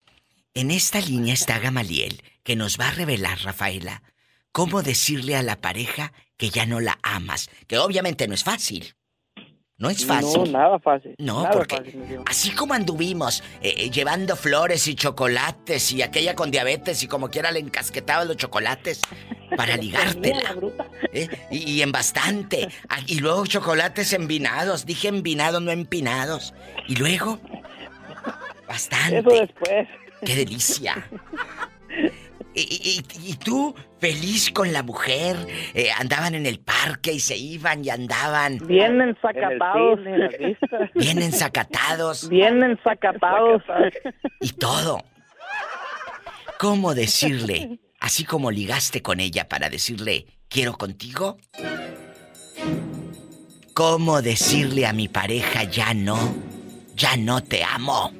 En 0.55 0.71
esta 0.71 0.99
línea 0.99 1.35
está 1.35 1.59
Gamaliel, 1.59 2.23
que 2.43 2.55
nos 2.55 2.79
va 2.79 2.87
a 2.87 2.91
revelar, 2.91 3.37
Rafaela, 3.43 4.01
cómo 4.51 4.81
decirle 4.81 5.35
a 5.35 5.43
la 5.43 5.61
pareja 5.61 6.11
que 6.37 6.49
ya 6.49 6.65
no 6.65 6.79
la 6.79 6.97
amas. 7.03 7.51
Que 7.67 7.77
obviamente 7.77 8.27
no 8.27 8.33
es 8.33 8.43
fácil. 8.43 8.95
No 9.79 9.91
es 9.91 10.05
fácil. 10.05 10.51
No, 10.51 10.59
nada 10.59 10.79
fácil. 10.79 11.13
No, 11.19 11.43
nada 11.43 11.51
porque 11.51 11.75
fácil, 11.75 12.19
así 12.25 12.49
como 12.51 12.73
anduvimos 12.73 13.43
eh, 13.61 13.75
eh, 13.77 13.89
llevando 13.91 14.35
flores 14.35 14.87
y 14.87 14.95
chocolates 14.95 15.91
y 15.91 16.01
aquella 16.01 16.33
con 16.33 16.49
diabetes 16.49 17.03
y 17.03 17.07
como 17.07 17.29
quiera 17.29 17.51
le 17.51 17.59
encasquetaba 17.59 18.25
los 18.25 18.37
chocolates 18.37 19.01
para 19.55 19.77
ligártela. 19.77 20.55
¿eh? 21.13 21.29
Y, 21.51 21.73
y 21.73 21.81
en 21.83 21.91
bastante. 21.91 22.69
Ah, 22.89 23.01
Y 23.05 23.19
luego 23.19 23.45
chocolates 23.45 24.13
envinados. 24.13 24.85
Dije 24.87 25.09
envinados, 25.09 25.61
no 25.61 25.69
empinados. 25.71 26.55
Y 26.87 26.95
luego, 26.95 27.39
bastante. 28.67 29.19
Eso 29.19 29.29
después. 29.29 29.87
¡Qué 30.25 30.35
delicia! 30.35 31.07
Y, 32.57 32.61
y- 32.61 33.27
y- 33.27 33.31
y 33.31 33.35
tú, 33.35 33.75
feliz 33.99 34.49
con 34.51 34.73
la 34.73 34.81
mujer, 34.81 35.35
eh, 35.75 35.89
andaban 35.95 36.33
en 36.33 36.47
el 36.47 36.59
parque 36.59 37.13
y 37.13 37.19
se 37.19 37.37
iban 37.37 37.85
y 37.85 37.91
andaban 37.91 38.57
Bien 38.67 38.99
ensacatados. 38.99 39.99
En 39.99 40.07
el 40.07 40.23
en 40.23 40.89
bien 40.95 41.21
ensacatados 41.21 42.27
Bien 42.29 42.63
ensacatados. 42.63 43.61
y 44.41 44.49
todo. 44.53 45.03
¿Cómo 46.59 46.95
decirle, 46.95 47.77
así 47.99 48.25
como 48.25 48.49
ligaste 48.49 49.03
con 49.03 49.19
ella 49.19 49.47
para 49.47 49.69
decirle, 49.69 50.25
quiero 50.49 50.73
contigo? 50.73 51.37
¿Cómo 53.75 54.23
decirle 54.23 54.87
a 54.87 54.93
mi 54.93 55.07
pareja, 55.07 55.63
ya 55.65 55.93
no, 55.93 56.17
ya 56.95 57.15
no 57.17 57.43
te 57.43 57.63
amo? 57.63 58.11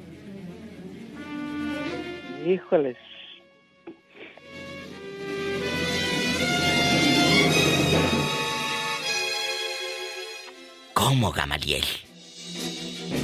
Híjoles. 2.46 2.96
¿Cómo, 10.98 11.30
Gamaliel? 11.30 11.84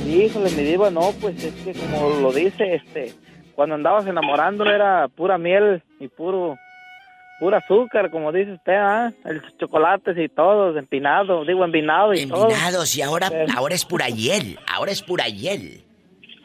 Híjole, 0.08 0.48
mi 0.52 0.62
diva, 0.62 0.90
no, 0.90 1.10
pues 1.20 1.42
es 1.42 1.52
que 1.54 1.72
como 1.72 2.08
lo 2.20 2.32
dice, 2.32 2.76
este, 2.76 3.12
cuando 3.56 3.74
andabas 3.74 4.06
enamorándolo 4.06 4.72
era 4.72 5.08
pura 5.08 5.38
miel 5.38 5.82
y 5.98 6.06
puro, 6.06 6.56
pura 7.40 7.58
azúcar, 7.58 8.12
como 8.12 8.30
dice 8.30 8.52
usted, 8.52 8.76
¿ah? 8.76 9.12
El 9.24 9.42
chocolates 9.58 10.16
y 10.16 10.28
todo, 10.28 10.78
empinado, 10.78 11.44
digo, 11.44 11.64
envinado 11.64 12.14
y 12.14 12.24
todo. 12.26 12.44
Envinados 12.48 12.96
y 12.96 13.02
ahora, 13.02 13.28
Pero- 13.28 13.52
ahora 13.56 13.74
es 13.74 13.84
pura 13.84 14.08
hiel, 14.08 14.56
ahora 14.72 14.92
es 14.92 15.02
pura 15.02 15.26
hiel. 15.26 15.82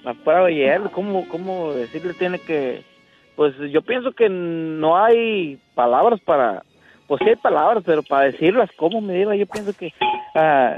La 0.03 0.49
y 0.49 0.61
él, 0.61 0.89
¿cómo, 0.91 1.27
¿cómo 1.29 1.73
decirle 1.73 2.15
tiene 2.15 2.39
que...? 2.39 2.83
Pues 3.35 3.53
yo 3.71 3.83
pienso 3.83 4.13
que 4.13 4.29
no 4.29 4.97
hay 4.97 5.59
palabras 5.75 6.19
para... 6.25 6.63
Pues 7.09 7.19
sí 7.23 7.29
hay 7.29 7.35
palabras, 7.35 7.83
pero 7.85 8.03
para 8.03 8.25
decirlas, 8.31 8.69
¿cómo 8.77 9.01
me 9.01 9.13
diva? 9.15 9.35
Yo 9.35 9.45
pienso 9.47 9.73
que 9.73 9.91
ah, 10.35 10.77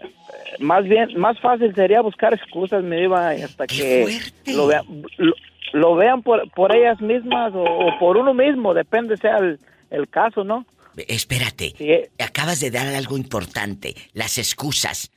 más 0.60 0.86
bien, 0.86 1.10
más 1.20 1.38
fácil 1.40 1.76
sería 1.76 2.02
buscar 2.02 2.34
excusas, 2.34 2.82
me 2.84 3.02
diva, 3.02 3.30
hasta 3.32 3.68
¡Qué 3.68 4.22
que 4.46 4.54
lo, 4.54 4.66
vea- 4.66 4.84
lo, 5.18 5.34
lo 5.74 5.96
vean 5.96 6.24
por, 6.24 6.50
por 6.52 6.74
ellas 6.76 7.00
mismas 7.02 7.54
o, 7.54 7.62
o 7.64 8.00
por 8.00 8.16
uno 8.18 8.34
mismo, 8.34 8.74
depende 8.74 9.18
sea 9.18 9.38
el, 9.40 9.60
el 9.90 10.08
caso, 10.08 10.44
¿no? 10.46 10.66
Espérate, 11.08 11.74
Sí, 11.78 11.92
eh, 11.92 12.10
acabas 12.20 12.60
de 12.62 12.72
dar 12.72 12.88
algo 12.88 13.18
importante, 13.18 13.94
las 14.14 14.38
excusas. 14.38 15.12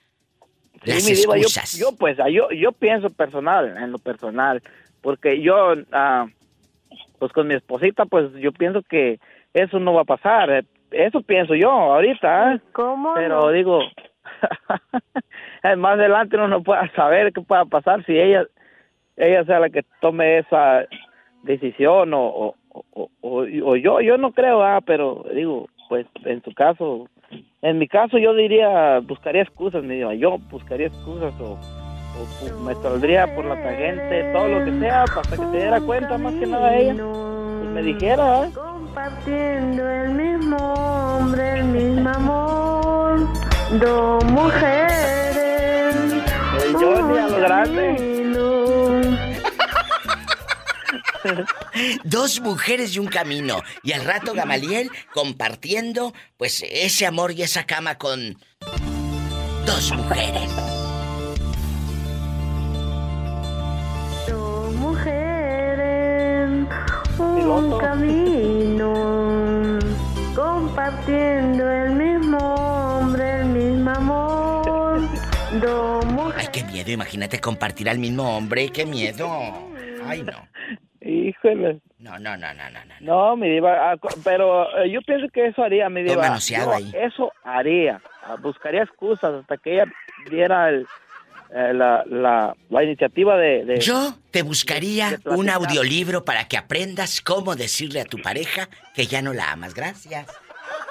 Las 0.83 1.07
diva, 1.07 1.37
yo, 1.37 1.43
excusas. 1.43 1.79
yo, 1.79 1.93
pues, 1.97 2.19
ah, 2.21 2.29
yo, 2.29 2.51
yo 2.51 2.73
pienso 2.73 3.09
personal, 3.11 3.77
en 3.77 3.93
lo 3.93 3.99
personal, 3.99 4.63
porque 5.01 5.41
yo, 5.41 5.75
ah, 5.93 6.27
pues 7.21 7.33
con 7.33 7.47
mi 7.47 7.55
esposita, 7.55 8.05
pues 8.05 8.33
yo 8.35 8.51
pienso 8.53 8.83
que 8.83 9.19
eso 9.55 9.79
no 9.79 9.95
va 9.95 10.03
a 10.03 10.05
pasar, 10.05 10.51
eh, 10.51 10.65
eso 10.95 11.21
pienso 11.23 11.55
yo 11.55 11.71
ahorita, 11.71 12.55
¿eh? 12.55 12.61
¿Cómo? 12.73 13.15
pero 13.15 13.41
no? 13.43 13.51
digo, 13.51 13.81
más 15.77 15.95
adelante 15.95 16.37
uno 16.37 16.49
no 16.49 16.63
puede 16.63 16.89
saber 16.93 17.33
qué 17.33 17.41
pueda 17.41 17.65
pasar 17.65 18.05
si 18.07 18.19
ella, 18.19 18.45
ella 19.17 19.45
sea 19.45 19.61
la 19.61 19.71
que 19.71 19.83
tome 20.01 20.39
esa 20.39 20.85
decisión 21.43 22.15
o, 22.15 22.25
o, 22.27 22.55
o, 22.93 23.09
o- 23.23 23.77
yo, 23.77 24.01
yo 24.01 24.17
no 24.19 24.33
creo, 24.33 24.63
ah, 24.63 24.81
pero 24.85 25.25
digo, 25.35 25.67
pues 25.89 26.07
en 26.25 26.43
su 26.43 26.53
caso, 26.55 27.09
en 27.63 27.79
mi 27.79 27.87
caso 27.89 28.19
yo 28.19 28.35
diría, 28.35 29.01
buscaría 29.01 29.43
excusas, 29.43 29.83
me 29.85 29.95
digo, 29.95 30.13
yo 30.13 30.39
buscaría 30.51 30.87
excusas 30.89 31.33
o, 31.41 31.53
o, 31.53 32.65
me 32.65 32.75
saldría 32.77 33.27
por 33.35 33.45
la 33.45 33.57
tangente, 33.63 34.25
todo 34.33 34.49
lo 34.49 34.65
que 34.65 34.73
sea, 34.81 35.03
hasta 35.05 35.23
que 35.23 35.37
se 35.37 35.57
diera 35.57 35.81
cuenta 35.81 36.17
más 36.19 36.35
que 36.35 36.47
nada 36.47 36.77
ella, 36.77 36.95
pues 36.95 37.71
me 37.71 37.83
dijera, 37.83 38.45
¿eh? 38.45 38.51
Compartiendo 38.95 39.91
el 39.91 40.11
mismo 40.11 40.57
hombre, 40.57 41.59
el 41.59 41.65
mismo 41.65 42.11
amor, 42.11 43.29
dos 43.81 44.25
mujeres. 44.27 45.97
Yo 46.81 47.03
ni 47.03 47.19
a 47.19 47.27
lo 47.27 47.39
grande. 47.39 48.15
Dos 52.05 52.41
mujeres 52.41 52.95
y 52.95 53.01
un 53.01 53.09
camino. 53.09 53.63
Y 53.83 53.91
al 53.95 54.05
rato 54.05 54.33
Gamaliel 54.33 54.93
compartiendo, 55.13 56.15
pues, 56.37 56.63
ese 56.65 57.05
amor 57.05 57.33
y 57.33 57.43
esa 57.43 57.67
cama 57.67 57.99
con 57.99 58.39
dos 59.67 59.93
mujeres. 59.93 60.49
Dos 64.29 64.73
mujeres, 64.75 66.49
un 67.19 67.79
camino, 67.79 68.64
compartiendo 70.35 71.71
el 71.71 71.91
mismo 71.93 72.39
hombre, 72.39 73.41
el 73.41 73.47
mismo 73.47 73.91
amor, 73.91 75.01
Ay, 76.37 76.49
qué 76.53 76.65
miedo, 76.65 76.91
imagínate 76.91 77.41
compartir 77.41 77.89
al 77.89 77.99
mismo 77.99 78.37
hombre, 78.37 78.71
qué 78.71 78.85
miedo. 78.85 79.29
Ay, 80.07 80.23
no. 80.23 80.49
Híjole. 81.01 81.81
No, 81.99 82.19
no, 82.19 82.37
no, 82.37 82.53
no, 82.55 82.71
no, 82.71 82.85
no. 82.85 82.95
No, 83.01 83.37
mi 83.37 83.49
diva, 83.49 83.97
pero 84.25 84.67
eh, 84.79 84.91
yo 84.91 85.01
pienso 85.03 85.29
que 85.29 85.47
eso 85.47 85.63
haría, 85.63 85.89
mi 85.89 86.03
diva. 86.03 86.39
Yo 86.39 86.73
ahí. 86.73 86.93
Eso 86.95 87.33
haría. 87.45 88.01
Buscaría 88.43 88.83
excusas 88.83 89.35
hasta 89.35 89.57
que 89.59 89.75
ella 89.75 89.85
diera 90.31 90.71
el, 90.71 90.87
la, 91.73 92.05
la, 92.09 92.57
la 92.69 92.83
iniciativa 92.85 93.37
de... 93.37 93.65
de- 93.65 93.81
Yo 93.81 94.15
te 94.33 94.43
buscaría 94.43 95.11
de 95.11 95.31
un 95.31 95.49
audiolibro 95.49 96.25
para 96.25 96.49
que 96.49 96.57
aprendas 96.57 97.21
cómo 97.21 97.55
decirle 97.55 98.01
a 98.01 98.05
tu 98.05 98.19
pareja 98.19 98.69
que 98.95 99.07
ya 99.07 99.23
no 99.23 99.33
la 99.33 99.53
amas. 99.53 99.73
Gracias. 99.75 100.27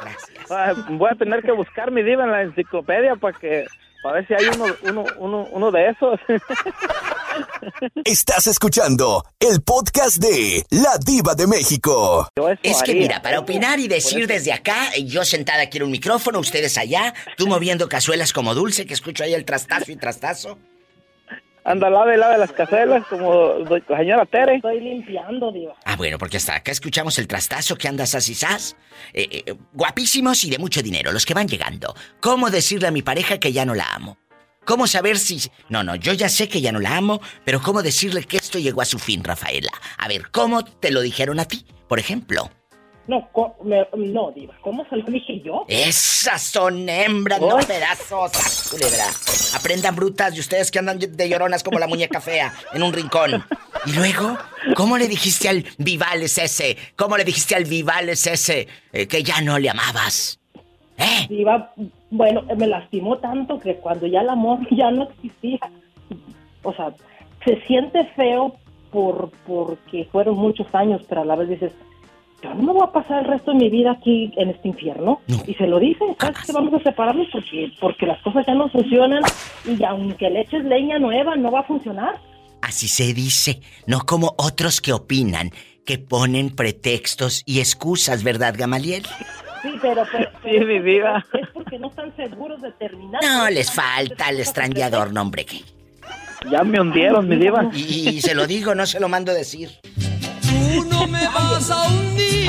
Gracias. 0.01 0.87
Voy 0.89 1.09
a 1.11 1.15
tener 1.15 1.41
que 1.41 1.51
buscar 1.51 1.91
mi 1.91 2.01
diva 2.03 2.23
en 2.23 2.31
la 2.31 2.41
enciclopedia 2.43 3.15
para 3.17 3.37
que 3.37 3.65
para 4.03 4.15
ver 4.15 4.27
si 4.27 4.33
hay 4.33 4.45
uno, 4.53 4.65
uno, 4.83 5.05
uno, 5.17 5.47
uno 5.51 5.71
de 5.71 5.89
esos. 5.89 6.19
Estás 8.03 8.47
escuchando 8.47 9.23
el 9.39 9.61
podcast 9.63 10.17
de 10.17 10.63
La 10.69 10.97
Diva 11.03 11.33
de 11.33 11.47
México. 11.47 12.27
Es 12.61 12.83
que 12.83 12.93
mira, 12.93 13.21
para 13.21 13.39
opinar 13.39 13.79
y 13.79 13.87
decir 13.87 14.27
desde 14.27 14.51
acá, 14.51 14.91
yo 15.05 15.23
sentada 15.23 15.63
aquí 15.63 15.77
en 15.77 15.85
un 15.85 15.91
micrófono, 15.91 16.39
ustedes 16.39 16.77
allá, 16.77 17.13
tú 17.37 17.47
moviendo 17.47 17.87
cazuelas 17.87 18.33
como 18.33 18.53
dulce, 18.53 18.85
que 18.85 18.93
escucho 18.93 19.23
ahí 19.23 19.33
el 19.33 19.45
trastazo 19.45 19.91
y 19.91 19.95
trastazo. 19.95 20.59
Anda, 21.63 21.89
lave, 21.89 22.17
lave 22.17 22.37
las 22.37 22.51
cazuelas 22.51 23.07
como 23.07 23.53
la 23.87 23.97
señora 23.97 24.25
Tere. 24.25 24.55
Estoy 24.55 24.81
limpiando, 24.81 25.49
diva. 25.49 25.75
Ah, 25.93 25.95
bueno, 25.95 26.17
porque 26.17 26.37
hasta 26.37 26.55
acá 26.55 26.71
escuchamos 26.71 27.19
el 27.19 27.27
trastazo 27.27 27.77
que 27.77 27.87
andas 27.87 28.15
así, 28.15 28.33
sas. 28.33 28.75
Eh, 29.13 29.43
eh, 29.45 29.53
guapísimos 29.73 30.43
y 30.43 30.49
de 30.49 30.57
mucho 30.57 30.81
dinero, 30.81 31.11
los 31.11 31.23
que 31.23 31.35
van 31.35 31.47
llegando. 31.47 31.95
¿Cómo 32.19 32.49
decirle 32.49 32.87
a 32.87 32.91
mi 32.91 33.03
pareja 33.03 33.37
que 33.37 33.53
ya 33.53 33.63
no 33.63 33.75
la 33.75 33.93
amo? 33.93 34.17
¿Cómo 34.65 34.87
saber 34.87 35.19
si... 35.19 35.39
No, 35.69 35.83
no, 35.83 35.93
yo 35.95 36.13
ya 36.13 36.29
sé 36.29 36.49
que 36.49 36.61
ya 36.61 36.71
no 36.71 36.79
la 36.79 36.97
amo, 36.97 37.21
pero 37.45 37.61
¿cómo 37.61 37.83
decirle 37.83 38.23
que 38.23 38.37
esto 38.37 38.57
llegó 38.57 38.81
a 38.81 38.85
su 38.85 38.97
fin, 38.97 39.23
Rafaela? 39.23 39.69
A 39.99 40.07
ver, 40.07 40.31
¿cómo 40.31 40.65
te 40.65 40.89
lo 40.89 41.01
dijeron 41.01 41.39
a 41.39 41.45
ti? 41.45 41.63
Por 41.87 41.99
ejemplo, 41.99 42.49
No, 43.05 43.27
co- 43.33 43.55
me- 43.63 43.85
no, 43.97 44.31
Diva, 44.31 44.53
¿cómo 44.61 44.85
se 44.89 44.95
lo 44.95 45.03
dije 45.05 45.41
yo? 45.41 45.65
Esas 45.67 46.41
son 46.41 46.87
hembras, 46.87 47.41
no 47.41 47.57
Ay. 47.57 47.65
pedazos. 47.65 48.31
¡Sas, 48.31 48.69
culebra! 48.71 49.59
Aprendan 49.59 49.95
brutas 49.95 50.35
y 50.35 50.39
ustedes 50.39 50.71
que 50.71 50.79
andan 50.79 50.97
de 50.99 51.29
lloronas 51.29 51.63
como 51.63 51.79
la 51.79 51.87
muñeca 51.87 52.21
fea 52.21 52.53
en 52.73 52.81
un 52.81 52.93
rincón. 52.93 53.43
Y 53.85 53.91
luego, 53.91 54.37
¿cómo 54.75 54.97
le 54.97 55.09
dijiste 55.09 55.49
al 55.49 55.65
Vivales 55.77 56.37
ese? 56.37 56.77
¿Cómo 56.95 57.17
le 57.17 57.25
dijiste 57.25 57.55
al 57.55 57.65
Vivales 57.65 58.25
ese 58.25 58.67
eh, 58.93 59.05
que 59.07 59.21
ya 59.21 59.41
no 59.41 59.59
le 59.59 59.69
amabas? 59.69 60.39
¿Eh? 60.97 61.27
Diva, 61.27 61.73
bueno, 62.09 62.43
me 62.55 62.67
lastimó 62.67 63.17
tanto 63.17 63.59
que 63.59 63.75
cuando 63.75 64.07
ya 64.07 64.21
el 64.21 64.29
amor 64.29 64.59
ya 64.71 64.91
no 64.91 65.03
existía, 65.09 65.59
o 66.63 66.73
sea, 66.73 66.93
se 67.43 67.59
siente 67.67 68.05
feo 68.15 68.55
por 68.91 69.31
porque 69.45 70.07
fueron 70.11 70.35
muchos 70.37 70.67
años, 70.73 71.01
pero 71.09 71.21
a 71.21 71.25
la 71.25 71.35
vez 71.35 71.49
dices, 71.49 71.73
yo 72.43 72.53
no 72.53 72.61
me 72.63 72.73
voy 72.73 72.83
a 72.87 72.91
pasar 72.91 73.23
el 73.23 73.31
resto 73.31 73.51
de 73.51 73.57
mi 73.57 73.69
vida 73.69 73.91
aquí 73.91 74.31
en 74.37 74.49
este 74.49 74.67
infierno. 74.67 75.21
Y 75.47 75.53
se 75.53 75.65
lo 75.67 75.79
dice, 75.79 76.03
¿sabes 76.19 76.37
que 76.45 76.51
Vamos 76.51 76.73
a 76.73 76.83
separarnos 76.83 77.27
porque, 77.31 77.71
porque 77.79 78.05
las 78.05 78.21
cosas 78.21 78.45
ya 78.45 78.53
no 78.53 78.69
funcionan 78.69 79.23
y 79.65 79.81
aunque 79.83 80.29
le 80.29 80.41
eches 80.41 80.63
leña 80.65 80.99
nueva, 80.99 81.35
no 81.35 81.51
va 81.51 81.61
a 81.61 81.63
funcionar. 81.63 82.19
Así 82.61 82.87
se 82.87 83.13
dice, 83.13 83.61
no 83.87 84.01
como 84.05 84.35
otros 84.37 84.79
que 84.81 84.93
opinan, 84.93 85.51
que 85.85 85.97
ponen 85.97 86.49
pretextos 86.55 87.43
y 87.45 87.59
excusas, 87.59 88.23
¿verdad, 88.23 88.55
Gamaliel? 88.57 89.03
Sí, 89.61 89.69
pero, 89.81 90.03
pero, 90.11 90.29
Sí, 90.43 90.65
mi 90.65 90.79
vida. 90.79 91.25
es 91.33 91.47
porque 91.53 91.79
no 91.79 91.87
están 91.87 92.13
seguros 92.15 92.61
de 92.61 92.71
terminar. 92.73 93.21
No, 93.23 93.49
les 93.49 93.71
falta 93.71 94.29
el 94.29 94.39
extrañador, 94.39 95.13
no, 95.13 95.21
hombre. 95.21 95.45
que- 95.45 95.61
Ya 96.51 96.63
me 96.63 96.79
hundieron, 96.81 97.27
mi 97.27 97.37
diva. 97.37 97.69
Y, 97.73 98.09
y 98.09 98.21
se 98.21 98.35
lo 98.35 98.45
digo, 98.47 98.75
no 98.75 98.85
se 98.85 98.99
lo 98.99 99.07
mando 99.09 99.33
decir. 99.33 99.69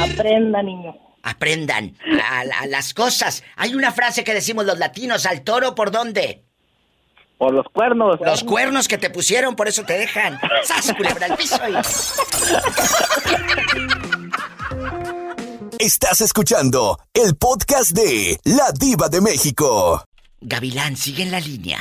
Aprenda, 0.00 0.62
niño. 0.62 0.94
Aprendan 1.22 1.96
a, 2.22 2.40
a 2.62 2.66
las 2.66 2.92
cosas. 2.94 3.42
Hay 3.56 3.74
una 3.74 3.92
frase 3.92 4.24
que 4.24 4.34
decimos 4.34 4.66
los 4.66 4.78
latinos, 4.78 5.24
al 5.26 5.42
toro 5.42 5.74
por 5.74 5.90
dónde? 5.90 6.44
Por 7.38 7.52
los 7.54 7.66
cuernos. 7.72 8.20
Los 8.20 8.44
cuernos 8.44 8.86
que 8.88 8.98
te 8.98 9.10
pusieron, 9.10 9.56
por 9.56 9.66
eso 9.68 9.84
te 9.84 9.94
dejan. 9.98 10.38
¡Sas, 10.64 10.92
culebra 10.94 11.26
al 11.26 11.36
piso! 11.36 11.56
y- 11.68 11.74
Estás 15.78 16.20
escuchando 16.20 16.98
el 17.12 17.36
podcast 17.36 17.90
de 17.92 18.38
La 18.44 18.70
Diva 18.78 19.08
de 19.08 19.20
México. 19.20 20.04
Gavilán, 20.40 20.96
sigue 20.96 21.22
en 21.24 21.30
la 21.32 21.40
línea. 21.40 21.78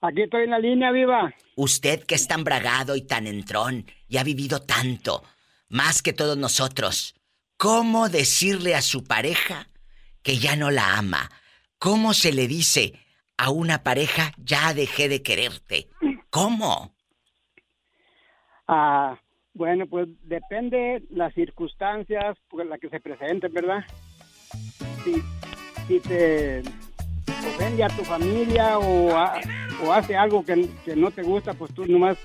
Aquí 0.00 0.22
estoy 0.22 0.44
en 0.44 0.50
la 0.50 0.58
línea, 0.58 0.90
viva. 0.90 1.32
Usted 1.56 2.04
que 2.04 2.14
es 2.14 2.26
tan 2.28 2.44
bragado 2.44 2.96
y 2.96 3.02
tan 3.02 3.26
entrón 3.26 3.84
y 4.08 4.16
ha 4.18 4.22
vivido 4.24 4.62
tanto, 4.62 5.22
más 5.68 6.02
que 6.02 6.12
todos 6.12 6.36
nosotros, 6.36 7.14
¿cómo 7.56 8.08
decirle 8.08 8.74
a 8.74 8.82
su 8.82 9.04
pareja 9.04 9.68
que 10.22 10.38
ya 10.38 10.56
no 10.56 10.70
la 10.70 10.96
ama? 10.98 11.30
¿Cómo 11.78 12.14
se 12.14 12.32
le 12.32 12.46
dice 12.48 12.92
a 13.36 13.50
una 13.50 13.82
pareja 13.82 14.32
ya 14.38 14.72
dejé 14.74 15.08
de 15.08 15.22
quererte? 15.22 15.88
¿Cómo? 16.30 16.94
Ah, 18.68 19.18
bueno, 19.54 19.86
pues 19.86 20.08
depende 20.22 21.02
las 21.10 21.32
circunstancias 21.34 22.36
por 22.48 22.64
las 22.66 22.80
que 22.80 22.88
se 22.88 23.00
presenten, 23.00 23.52
¿verdad? 23.52 23.84
Si, 25.04 25.14
si 25.86 26.00
te 26.00 26.62
ofende 27.28 27.84
a 27.84 27.88
tu 27.88 28.04
familia 28.04 28.78
o, 28.78 29.16
ha- 29.16 29.40
o 29.84 29.92
hace 29.92 30.16
algo 30.16 30.44
que, 30.44 30.68
que 30.84 30.96
no 30.96 31.10
te 31.10 31.22
gusta, 31.22 31.54
pues 31.54 31.72
tú 31.74 31.86
nomás, 31.86 32.18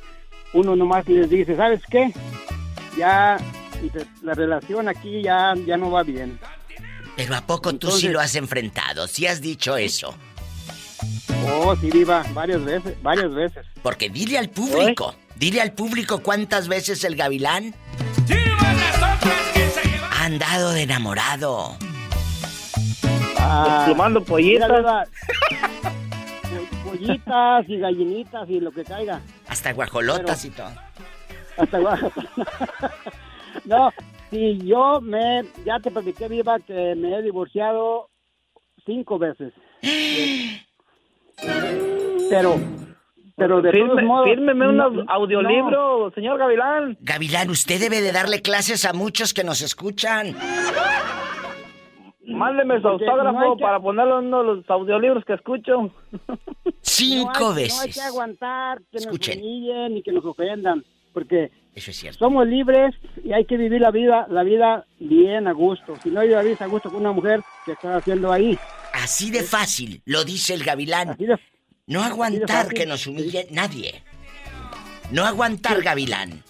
uno 0.54 0.75
nomás 0.75 1.08
les 1.08 1.30
dice, 1.30 1.56
¿sabes 1.56 1.82
qué? 1.89 2.12
Ya 2.97 3.38
dice, 3.82 4.06
la 4.21 4.34
relación 4.34 4.88
aquí 4.88 5.21
ya, 5.21 5.54
ya 5.65 5.77
no 5.77 5.91
va 5.91 6.04
bien. 6.04 6.39
Pero 7.15 7.36
¿a 7.36 7.41
poco 7.41 7.73
tú 7.75 7.91
sí 7.91 8.08
lo 8.10 8.19
has 8.19 8.36
enfrentado? 8.36 9.08
¿Sí 9.08 9.27
has 9.27 9.41
dicho 9.41 9.77
eso? 9.77 10.15
Oh, 11.47 11.75
sí, 11.75 11.89
viva, 11.91 12.23
varias 12.34 12.63
veces, 12.63 13.01
varias 13.01 13.34
veces. 13.34 13.65
Porque 13.82 14.10
dile 14.10 14.38
al 14.38 14.49
público, 14.49 15.15
dile 15.36 15.62
al 15.62 15.73
público 15.73 16.19
cuántas 16.19 16.67
veces 16.67 17.04
el 17.04 17.15
gavilán 17.15 17.73
ha 20.12 20.25
andado 20.25 20.71
de 20.71 20.84
enamorado. 20.84 21.75
Ah, 23.38 23.77
Desplumando 23.80 24.23
pollitas. 24.23 24.69
mira, 24.69 25.04
pollitas 26.86 27.67
y 27.67 27.80
gallinitas 27.80 28.49
y 28.49 28.60
lo 28.60 28.71
que 28.71 28.84
caiga. 28.84 29.19
Hasta 29.47 29.73
guajolotas 29.73 30.45
y 30.45 30.51
todo. 30.51 30.71
Hasta 31.62 31.80
no, 33.65 33.91
si 34.30 34.58
yo 34.65 35.00
me, 35.02 35.43
ya 35.65 35.80
te 35.80 35.91
platiqué, 35.91 36.28
Viva, 36.28 36.60
que 36.60 36.95
me 36.95 37.15
he 37.17 37.21
divorciado 37.21 38.10
cinco 38.86 39.19
veces. 39.19 39.54
Pero, 42.30 42.56
pero 43.36 43.62
de 43.62 43.71
todos 43.71 44.04
modos... 44.04 44.26
fírmeme 44.30 44.69
un 44.69 44.78
no, 44.78 45.04
audiolibro, 45.08 46.12
señor 46.15 46.38
Gavilán. 46.38 46.97
Gavilán, 47.02 47.50
usted 47.50 47.80
debe 47.80 48.02
de 48.02 48.12
darle 48.12 48.41
clases 48.41 48.86
a 48.86 48.93
muchos 48.93 49.34
que 49.34 49.43
nos 49.43 49.62
escuchan. 49.62 50.36
Mándeme 52.26 52.78
su 52.78 52.84
Porque 52.84 53.06
autógrafo 53.06 53.32
no 53.39 53.52
hay 53.52 53.58
que- 53.58 53.62
para 53.63 53.80
ponerlo 53.80 54.19
en 54.19 54.26
uno 54.28 54.39
de 54.39 54.56
los 54.56 54.69
audiolibros 54.69 55.26
que 55.26 55.34
escucho. 55.34 55.91
Cinco 56.82 57.32
no 57.39 57.50
hay- 57.50 57.56
veces. 57.56 57.76
No 57.78 57.82
hay 57.84 57.91
que 57.91 58.02
aguantar 58.02 58.82
que 58.91 58.97
Escuchen. 58.97 59.38
nos 59.39 59.43
humillen 59.45 59.97
y 59.97 60.04
que 60.04 60.12
nos 60.13 60.24
ofendan, 60.26 60.84
porque 61.13 61.52
Eso 61.76 61.91
es 61.91 61.97
cierto. 61.97 62.19
somos 62.19 62.47
libres 62.47 62.95
y 63.24 63.34
hay 63.34 63.45
que 63.45 63.58
vivir 63.58 63.82
la 63.82 63.91
vida, 63.91 64.26
la 64.30 64.43
vida 64.43 64.86
bien 65.00 65.47
a 65.47 65.52
gusto. 65.54 65.95
Si 66.04 66.10
no 66.10 66.21
vives 66.21 66.62
a 66.62 66.65
gusto 66.67 66.89
con 66.89 67.02
una 67.02 67.12
mujer, 67.12 67.41
¿qué 67.65 67.74
estás 67.74 67.97
haciendo 67.97 68.32
ahí? 68.32 68.58
Así 68.93 69.32
de 69.32 69.43
fácil, 69.43 70.02
lo 70.06 70.24
dice 70.24 70.54
el 70.54 70.63
gavilán. 70.63 71.15
De- 71.17 71.38
No 71.88 72.04
aguantar 72.04 72.67
que 72.69 72.86
nos 72.86 73.08
humille 73.08 73.47
nadie. 73.52 74.04
No 75.12 75.26
aguantar, 75.26 75.82
gavilán. 75.82 76.43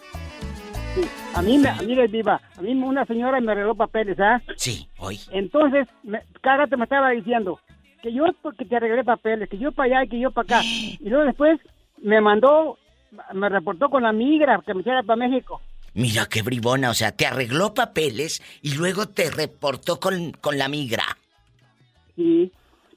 sí. 0.95 1.01
A 1.33 1.41
mí, 1.41 1.57
me, 1.57 1.69
a 1.69 1.81
mí, 1.81 1.95
viva, 2.07 2.41
a 2.57 2.61
mí 2.61 2.73
una 2.73 3.05
señora 3.05 3.39
me 3.39 3.53
arregló 3.53 3.73
papeles, 3.73 4.19
¿ah? 4.19 4.41
Sí, 4.57 4.87
hoy. 4.97 5.17
Entonces, 5.31 5.87
me, 6.03 6.21
cágate 6.41 6.75
me 6.77 6.83
estaba 6.83 7.09
diciendo 7.11 7.59
que 8.03 8.11
yo 8.13 8.25
porque 8.41 8.65
te 8.65 8.75
arreglé 8.75 9.03
papeles, 9.03 9.47
que 9.49 9.57
yo 9.57 9.71
para 9.71 9.99
allá 9.99 10.05
y 10.05 10.09
que 10.09 10.19
yo 10.19 10.31
para 10.31 10.57
acá. 10.57 10.61
Y 10.99 11.09
luego 11.09 11.23
después 11.25 11.59
me 12.03 12.19
mandó, 12.19 12.77
me 13.33 13.49
reportó 13.49 13.89
con 13.89 14.03
la 14.03 14.11
migra 14.11 14.61
que 14.65 14.73
me 14.73 14.81
hiciera 14.81 15.03
para 15.03 15.27
México. 15.27 15.61
Mira 15.93 16.25
qué 16.27 16.41
bribona, 16.41 16.89
o 16.89 16.93
sea, 16.93 17.11
te 17.11 17.25
arregló 17.25 17.73
papeles 17.73 18.41
y 18.61 18.75
luego 18.75 19.07
te 19.09 19.29
reportó 19.29 19.99
con, 19.99 20.31
con 20.31 20.57
la 20.57 20.69
migra. 20.69 21.03
Sí, 22.15 22.51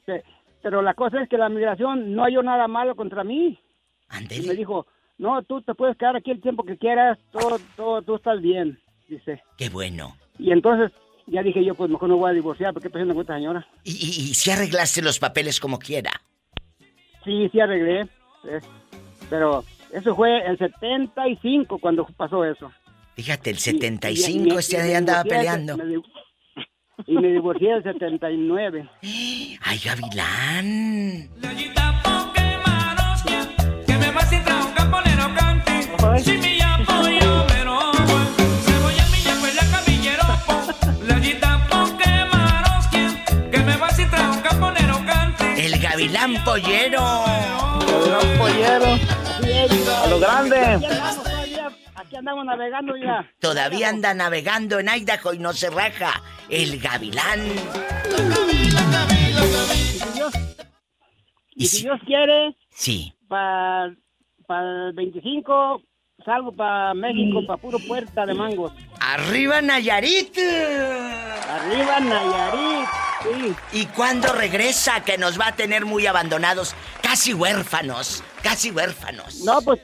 pe- 0.05 0.23
pero 0.63 0.81
la 0.83 0.95
cosa 0.95 1.23
es 1.23 1.29
que 1.29 1.37
la 1.37 1.49
migración 1.49 2.15
no 2.15 2.23
halló 2.23 2.43
nada 2.43 2.69
malo 2.69 2.95
contra 2.95 3.25
mí. 3.25 3.59
Y 4.31 4.47
me 4.47 4.55
dijo, 4.55 4.87
no, 5.19 5.43
tú 5.43 5.61
te 5.63 5.75
puedes 5.75 5.97
quedar 5.97 6.15
aquí 6.17 6.31
el 6.31 6.41
tiempo 6.41 6.63
que 6.63 6.79
quieras, 6.79 7.19
todo, 7.33 7.59
todo, 7.77 8.03
tú 8.03 8.15
estás 8.17 8.41
bien, 8.41 8.79
dice. 9.09 9.43
Qué 9.59 9.69
bueno. 9.71 10.17
Y 10.39 10.53
entonces 10.53 10.93
ya 11.27 11.43
dije 11.43 11.65
yo, 11.65 11.75
pues 11.75 11.91
mejor 11.91 12.09
no 12.09 12.17
voy 12.17 12.31
a 12.31 12.35
divorciar, 12.35 12.73
porque 12.73 12.89
estoy 12.89 13.01
haciendo 13.01 13.15
cuenta, 13.15 13.35
señora. 13.35 13.67
Y, 13.83 13.91
y, 13.93 14.09
y 14.31 14.35
si 14.35 14.51
arreglaste 14.53 15.03
los 15.03 15.19
papeles 15.19 15.59
como 15.59 15.79
quiera. 15.81 16.13
Sí, 17.25 17.49
sí 17.51 17.59
arreglé, 17.59 18.03
eh, 18.03 18.61
pero 19.31 19.65
eso 19.95 20.15
fue 20.15 20.45
el 20.47 20.59
75 20.59 21.79
cuando 21.79 22.07
pasó 22.17 22.45
eso. 22.45 22.71
Fíjate, 23.15 23.51
el 23.51 23.57
Y- 23.57 23.61
75 23.61 24.49
y- 24.49 24.55
y- 24.55 24.59
este 24.59 24.83
día 24.83 24.99
andaba 24.99 25.25
peleando. 25.25 25.77
me 25.77 25.85
y 27.07 27.15
me 27.15 27.29
divorcié 27.29 27.73
el 27.75 27.83
79. 27.83 28.89
Ay, 29.03 29.81
gavilán. 29.85 30.67
En. 30.67 31.31
El 45.57 45.79
gavilán 45.81 46.35
pollero. 46.45 47.01
Gavilán 47.87 48.39
pollero. 48.39 48.87
A 49.67 50.07
lo 50.09 50.19
grande. 50.21 50.57
Aquí 50.57 50.85
andamos 50.87 51.25
todavía, 51.25 51.71
aquí 51.95 52.17
andamos 52.17 52.45
navegando 52.45 52.97
ya. 52.97 53.31
Todavía 53.41 53.89
anda 53.89 54.13
navegando 54.15 54.79
en 54.79 54.89
Idaho 54.89 55.33
y 55.33 55.39
no 55.39 55.53
se 55.55 55.71
raja. 55.71 56.23
El 56.51 56.79
gavilán. 56.81 57.41
Y 57.41 57.57
si 59.99 60.13
Dios, 60.13 60.33
Y 61.55 61.65
y 61.65 61.67
si 61.67 61.77
si- 61.79 61.83
Dios 61.85 61.99
quiere, 62.05 62.57
Sí. 62.71 63.15
para 63.29 63.87
el 64.51 64.93
25 64.95 65.81
salgo 66.25 66.53
para 66.53 66.95
México, 66.95 67.45
para 67.47 67.61
puro 67.61 67.79
puerta 67.79 68.25
de 68.27 68.35
mangos. 68.35 68.73
¡Arriba 69.01 69.61
Nayarit! 69.61 70.37
Arriba 71.49 72.01
Nayarit, 72.01 72.89
sí. 73.23 73.55
¿Y 73.81 73.87
cuándo 73.87 74.33
regresa? 74.33 75.03
Que 75.05 75.19
nos 75.19 75.39
va 75.39 75.49
a 75.49 75.57
tener 75.57 75.85
muy 75.85 76.07
abandonados, 76.07 76.75
casi 77.03 77.35
huérfanos, 77.35 78.23
casi 78.43 78.71
huérfanos. 78.71 79.43
No, 79.45 79.61
pues 79.63 79.81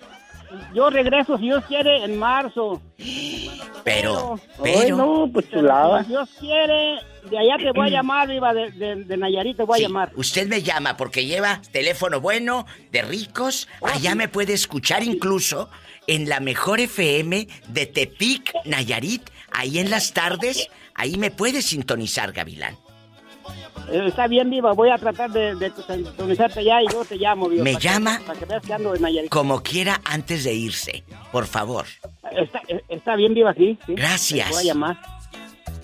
yo 0.74 0.90
regreso, 0.90 1.37
si 1.38 1.44
Dios 1.44 1.64
quiere, 1.66 2.05
en 2.05 2.18
marzo. 2.18 2.81
Pero, 3.85 4.40
Ay, 4.64 4.83
pero... 4.85 4.96
no, 4.96 5.31
pues 5.33 5.48
chulada. 5.50 6.03
Si 6.03 6.09
Dios 6.11 6.29
quiere, 6.38 6.98
de 7.31 7.38
allá 7.38 7.57
te 7.59 7.72
voy 7.72 7.88
a 7.88 7.90
llamar, 7.90 8.29
Viva, 8.29 8.53
de, 8.53 8.70
de, 8.72 9.05
de 9.05 9.16
Nayarit 9.16 9.57
te 9.57 9.62
voy 9.62 9.79
Sí, 9.79 9.85
a 9.85 9.88
llamar. 9.88 10.11
Usted 10.16 10.48
me 10.48 10.62
llama 10.62 10.96
porque 10.96 11.24
lleva 11.24 11.61
teléfono 11.72 12.20
bueno, 12.20 12.66
de 12.90 13.03
ricos. 13.03 13.68
Allá 13.83 14.14
me 14.14 14.29
puede 14.29 14.53
escuchar 14.55 15.03
incluso 15.03 15.70
en 16.14 16.29
la 16.29 16.40
mejor 16.40 16.81
FM 16.81 17.46
de 17.68 17.87
Tepic, 17.87 18.53
Nayarit. 18.64 19.23
Ahí 19.53 19.79
en 19.79 19.90
las 19.90 20.12
tardes, 20.12 20.68
ahí 20.94 21.16
me 21.16 21.31
puede 21.31 21.62
sintonizar, 21.62 22.33
Gavilán. 22.33 22.77
Eh, 23.90 24.05
está 24.07 24.27
bien, 24.29 24.51
Viva, 24.51 24.73
voy 24.73 24.90
a 24.90 24.99
tratar 24.99 25.31
de, 25.31 25.55
de 25.57 25.73
sintonizarte 25.73 26.61
allá 26.61 26.83
y 26.83 26.87
yo 26.92 27.05
te 27.05 27.16
llamo, 27.16 27.49
Viva. 27.49 27.64
Me 27.64 27.75
que- 27.75 27.81
llama 27.81 28.20
para 28.27 28.38
que 28.38 28.44
veas 28.44 28.62
que 28.64 28.73
ando 28.75 28.94
en 28.94 29.03
Nayarit. 29.03 29.31
como 29.31 29.62
quiera 29.62 30.01
antes 30.05 30.44
de 30.44 30.53
irse, 30.55 31.03
por 31.33 31.46
favor. 31.46 31.87
Está, 32.31 32.61
eh, 32.68 32.81
está 32.88 33.16
bien, 33.16 33.35
Viva, 33.35 33.53
sí. 33.55 33.77
sí. 33.87 33.94
Gracias. 33.94 34.49
Te 34.49 34.55
voy 34.55 34.62
a 34.62 34.66
llamar. 34.66 34.99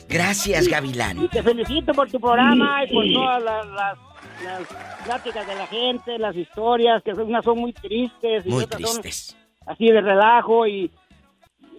Gracias, 0.08 0.66
Y 0.66 0.70
Gavilán. 0.70 1.28
te 1.28 1.42
felicito 1.42 1.92
por 1.92 2.08
tu 2.10 2.20
programa 2.20 2.84
y 2.84 2.92
por 2.92 3.04
todas 3.12 3.42
las, 3.42 3.66
las, 3.66 3.98
las 4.44 5.04
pláticas 5.04 5.46
de 5.46 5.54
la 5.56 5.66
gente, 5.66 6.18
las 6.18 6.36
historias, 6.36 7.02
que 7.02 7.10
unas 7.12 7.44
son 7.44 7.58
muy 7.58 7.72
tristes 7.72 8.44
y 8.46 8.48
Muy 8.50 8.64
otras 8.64 8.82
son 8.82 9.02
tristes. 9.02 9.36
Así 9.66 9.86
de 9.86 10.00
relajo 10.00 10.66
y 10.66 10.90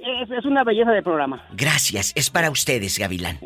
es, 0.04 0.32
es 0.32 0.46
una 0.46 0.64
belleza 0.64 0.92
de 0.92 1.02
programa. 1.02 1.46
Gracias, 1.54 2.14
es 2.16 2.30
para 2.30 2.50
ustedes, 2.52 2.98
Gavilán. 3.00 3.40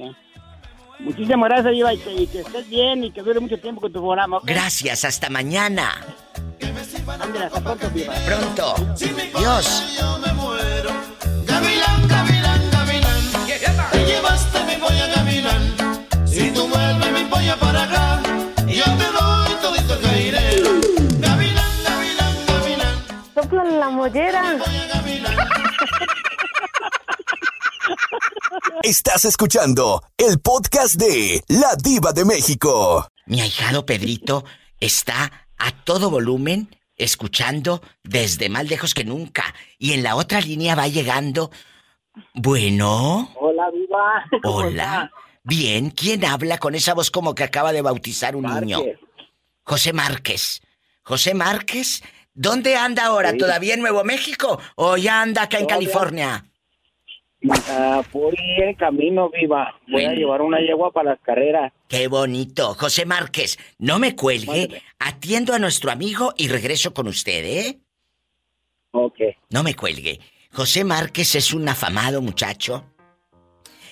Muchísimas 0.99 1.49
gracias, 1.49 1.71
Viva, 1.71 1.93
y 1.93 1.97
que, 1.97 2.13
y 2.13 2.27
que 2.27 2.41
estés 2.41 2.69
bien 2.69 3.03
y 3.03 3.11
que 3.11 3.21
dure 3.21 3.39
mucho 3.39 3.57
tiempo 3.57 3.81
con 3.81 3.91
tu 3.91 3.99
programa. 3.99 4.39
Gracias, 4.43 5.03
hasta 5.03 5.29
mañana. 5.29 5.89
Ándale, 7.07 7.45
hasta 7.45 7.61
pronto, 7.61 7.89
Viva. 7.89 8.13
Pronto. 8.25 8.75
Dios. 9.39 9.99
Gavilán, 11.45 12.07
gavilán, 12.07 12.71
gavilán. 12.71 13.91
Te 13.91 14.05
llevaste 14.05 14.63
mi 14.65 14.75
polla, 14.75 15.07
gavilán. 15.15 15.75
Si 16.27 16.51
tú 16.51 16.67
vuelves 16.67 17.11
mi 17.11 17.25
polla 17.25 17.55
para 17.57 17.83
acá, 17.83 18.21
la 23.81 23.89
mollera. 23.89 24.59
Estás 28.83 29.25
escuchando 29.25 30.03
el 30.17 30.39
podcast 30.39 30.97
de 30.97 31.41
La 31.47 31.75
Diva 31.81 32.13
de 32.13 32.23
México. 32.23 33.07
Mi 33.25 33.41
ahijado 33.41 33.83
Pedrito 33.83 34.45
está 34.79 35.47
a 35.57 35.71
todo 35.83 36.11
volumen 36.11 36.69
escuchando 36.95 37.81
desde 38.03 38.49
más 38.49 38.69
lejos 38.69 38.93
que 38.93 39.03
nunca. 39.03 39.43
Y 39.79 39.93
en 39.93 40.03
la 40.03 40.15
otra 40.15 40.41
línea 40.41 40.75
va 40.75 40.87
llegando. 40.87 41.49
Bueno. 42.35 43.33
Hola. 43.39 43.65
¿Cómo 44.43 44.57
Hola. 44.57 45.11
Bien, 45.41 45.89
¿quién 45.89 46.23
habla 46.23 46.59
con 46.59 46.75
esa 46.75 46.93
voz 46.93 47.09
como 47.09 47.33
que 47.33 47.45
acaba 47.45 47.73
de 47.73 47.81
bautizar 47.81 48.35
un 48.35 48.43
niño? 48.43 48.79
José 49.63 49.91
Márquez. 49.91 50.61
José 51.03 51.33
Márquez, 51.33 52.03
¿dónde 52.41 52.75
anda 52.75 53.05
ahora? 53.05 53.31
Sí. 53.31 53.37
¿Todavía 53.37 53.73
en 53.73 53.81
Nuevo 53.81 54.03
México 54.03 54.59
o 54.75 54.97
ya 54.97 55.21
anda 55.21 55.43
acá 55.43 55.57
en 55.57 55.67
Todavía. 55.67 55.87
California? 55.89 56.45
Ah, 57.69 58.03
por 58.11 58.33
en 58.37 58.75
camino, 58.75 59.29
Viva. 59.29 59.75
Voy 59.87 60.05
a 60.05 60.13
llevar 60.13 60.41
una 60.41 60.59
yegua 60.59 60.91
para 60.91 61.11
las 61.11 61.19
carreras. 61.21 61.73
Qué 61.87 62.07
bonito. 62.07 62.75
José 62.75 63.05
Márquez, 63.05 63.57
no 63.79 63.97
me 63.97 64.15
cuelgue. 64.15 64.81
Atiendo 64.99 65.53
a 65.53 65.59
nuestro 65.59 65.91
amigo 65.91 66.33
y 66.37 66.49
regreso 66.49 66.93
con 66.93 67.07
usted, 67.07 67.43
¿eh? 67.43 67.79
Ok. 68.91 69.19
No 69.49 69.63
me 69.63 69.75
cuelgue. 69.75 70.19
José 70.51 70.83
Márquez 70.83 71.35
es 71.35 71.53
un 71.53 71.67
afamado 71.67 72.21
muchacho. 72.21 72.85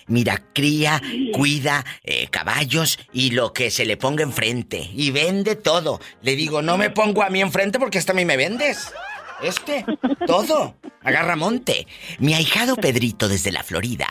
Mira, 0.09 0.43
cría, 0.53 1.01
cuida 1.33 1.85
eh, 2.03 2.27
caballos 2.29 2.99
y 3.13 3.31
lo 3.31 3.53
que 3.53 3.69
se 3.69 3.85
le 3.85 3.95
ponga 3.95 4.23
enfrente. 4.23 4.89
Y 4.93 5.11
vende 5.11 5.55
todo. 5.55 5.99
Le 6.21 6.35
digo, 6.35 6.61
no 6.61 6.77
me 6.77 6.89
pongo 6.89 7.23
a 7.23 7.29
mí 7.29 7.41
enfrente 7.41 7.79
porque 7.79 7.99
hasta 7.99 8.11
a 8.11 8.15
mí 8.15 8.25
me 8.25 8.35
vendes. 8.35 8.91
Este, 9.41 9.85
todo. 10.25 10.75
Agarra 11.03 11.35
monte. 11.35 11.87
Mi 12.17 12.33
ahijado 12.33 12.75
Pedrito 12.75 13.29
desde 13.29 13.51
la 13.51 13.63
Florida. 13.63 14.07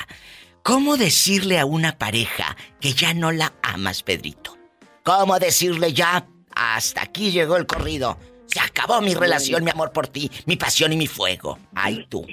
¿Cómo 0.63 0.97
decirle 0.97 1.59
a 1.59 1.67
una 1.67 1.99
pareja 1.99 2.57
que 2.81 2.93
ya 2.93 3.13
no 3.13 3.33
la 3.33 3.55
amas, 3.63 4.03
Pedrito? 4.03 4.57
¿Cómo 5.03 5.39
decirle 5.39 5.93
ya? 5.93 6.27
Hasta 6.55 7.03
aquí 7.03 7.31
llegó 7.31 7.57
el 7.57 7.67
corrido. 7.67 8.19
Se 8.47 8.61
acabó 8.61 9.01
mi 9.01 9.15
relación, 9.15 9.65
mi 9.65 9.71
amor 9.71 9.93
por 9.93 10.07
ti, 10.09 10.31
mi 10.47 10.57
pasión 10.57 10.93
y 10.93 10.97
mi 10.97 11.07
fuego. 11.07 11.59
Ay, 11.75 12.07
tú. 12.09 12.27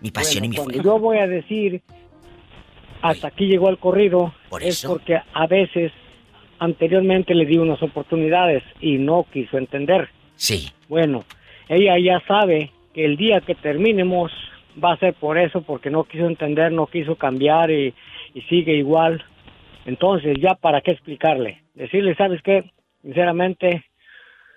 Mi 0.00 0.10
pasión 0.10 0.44
y 0.44 0.48
mi 0.48 0.56
fuego. 0.56 0.82
yo 0.82 0.98
voy 0.98 1.18
a 1.18 1.26
decir 1.26 1.82
hasta 3.04 3.28
aquí 3.28 3.46
llegó 3.46 3.68
el 3.68 3.76
corrido 3.76 4.32
es 4.62 4.84
porque 4.86 5.20
a 5.32 5.46
veces 5.46 5.92
anteriormente 6.58 7.34
le 7.34 7.44
di 7.44 7.58
unas 7.58 7.82
oportunidades 7.82 8.62
y 8.80 8.96
no 8.96 9.26
quiso 9.30 9.58
entender. 9.58 10.08
Sí. 10.36 10.70
Bueno, 10.88 11.24
ella 11.68 11.98
ya 11.98 12.26
sabe 12.26 12.70
que 12.94 13.04
el 13.04 13.18
día 13.18 13.42
que 13.42 13.54
terminemos 13.54 14.32
va 14.82 14.94
a 14.94 14.96
ser 14.96 15.12
por 15.12 15.36
eso, 15.36 15.60
porque 15.60 15.90
no 15.90 16.04
quiso 16.04 16.26
entender, 16.26 16.72
no 16.72 16.86
quiso 16.86 17.16
cambiar 17.16 17.70
y, 17.70 17.92
y 18.32 18.40
sigue 18.42 18.74
igual. 18.74 19.22
Entonces, 19.84 20.38
ya 20.40 20.54
para 20.54 20.80
qué 20.80 20.92
explicarle. 20.92 21.62
Decirle, 21.74 22.14
¿sabes 22.14 22.40
qué? 22.42 22.70
Sinceramente, 23.02 23.84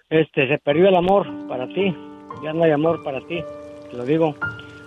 este, 0.09 0.47
se 0.47 0.57
perdió 0.59 0.87
el 0.87 0.95
amor 0.95 1.27
para 1.49 1.67
ti. 1.67 1.93
Ya 2.41 2.53
no 2.53 2.63
hay 2.63 2.71
amor 2.71 3.03
para 3.03 3.19
ti. 3.27 3.43
Te 3.91 3.97
lo 3.97 4.05
digo. 4.05 4.35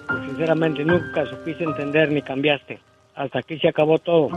Pues, 0.09 0.25
sinceramente, 0.29 0.83
nunca 0.83 1.27
supiste 1.27 1.65
entender 1.65 2.11
ni 2.11 2.23
cambiaste. 2.23 2.79
Hasta 3.21 3.41
aquí 3.41 3.59
se 3.59 3.69
acabó 3.69 3.99
todo. 3.99 4.29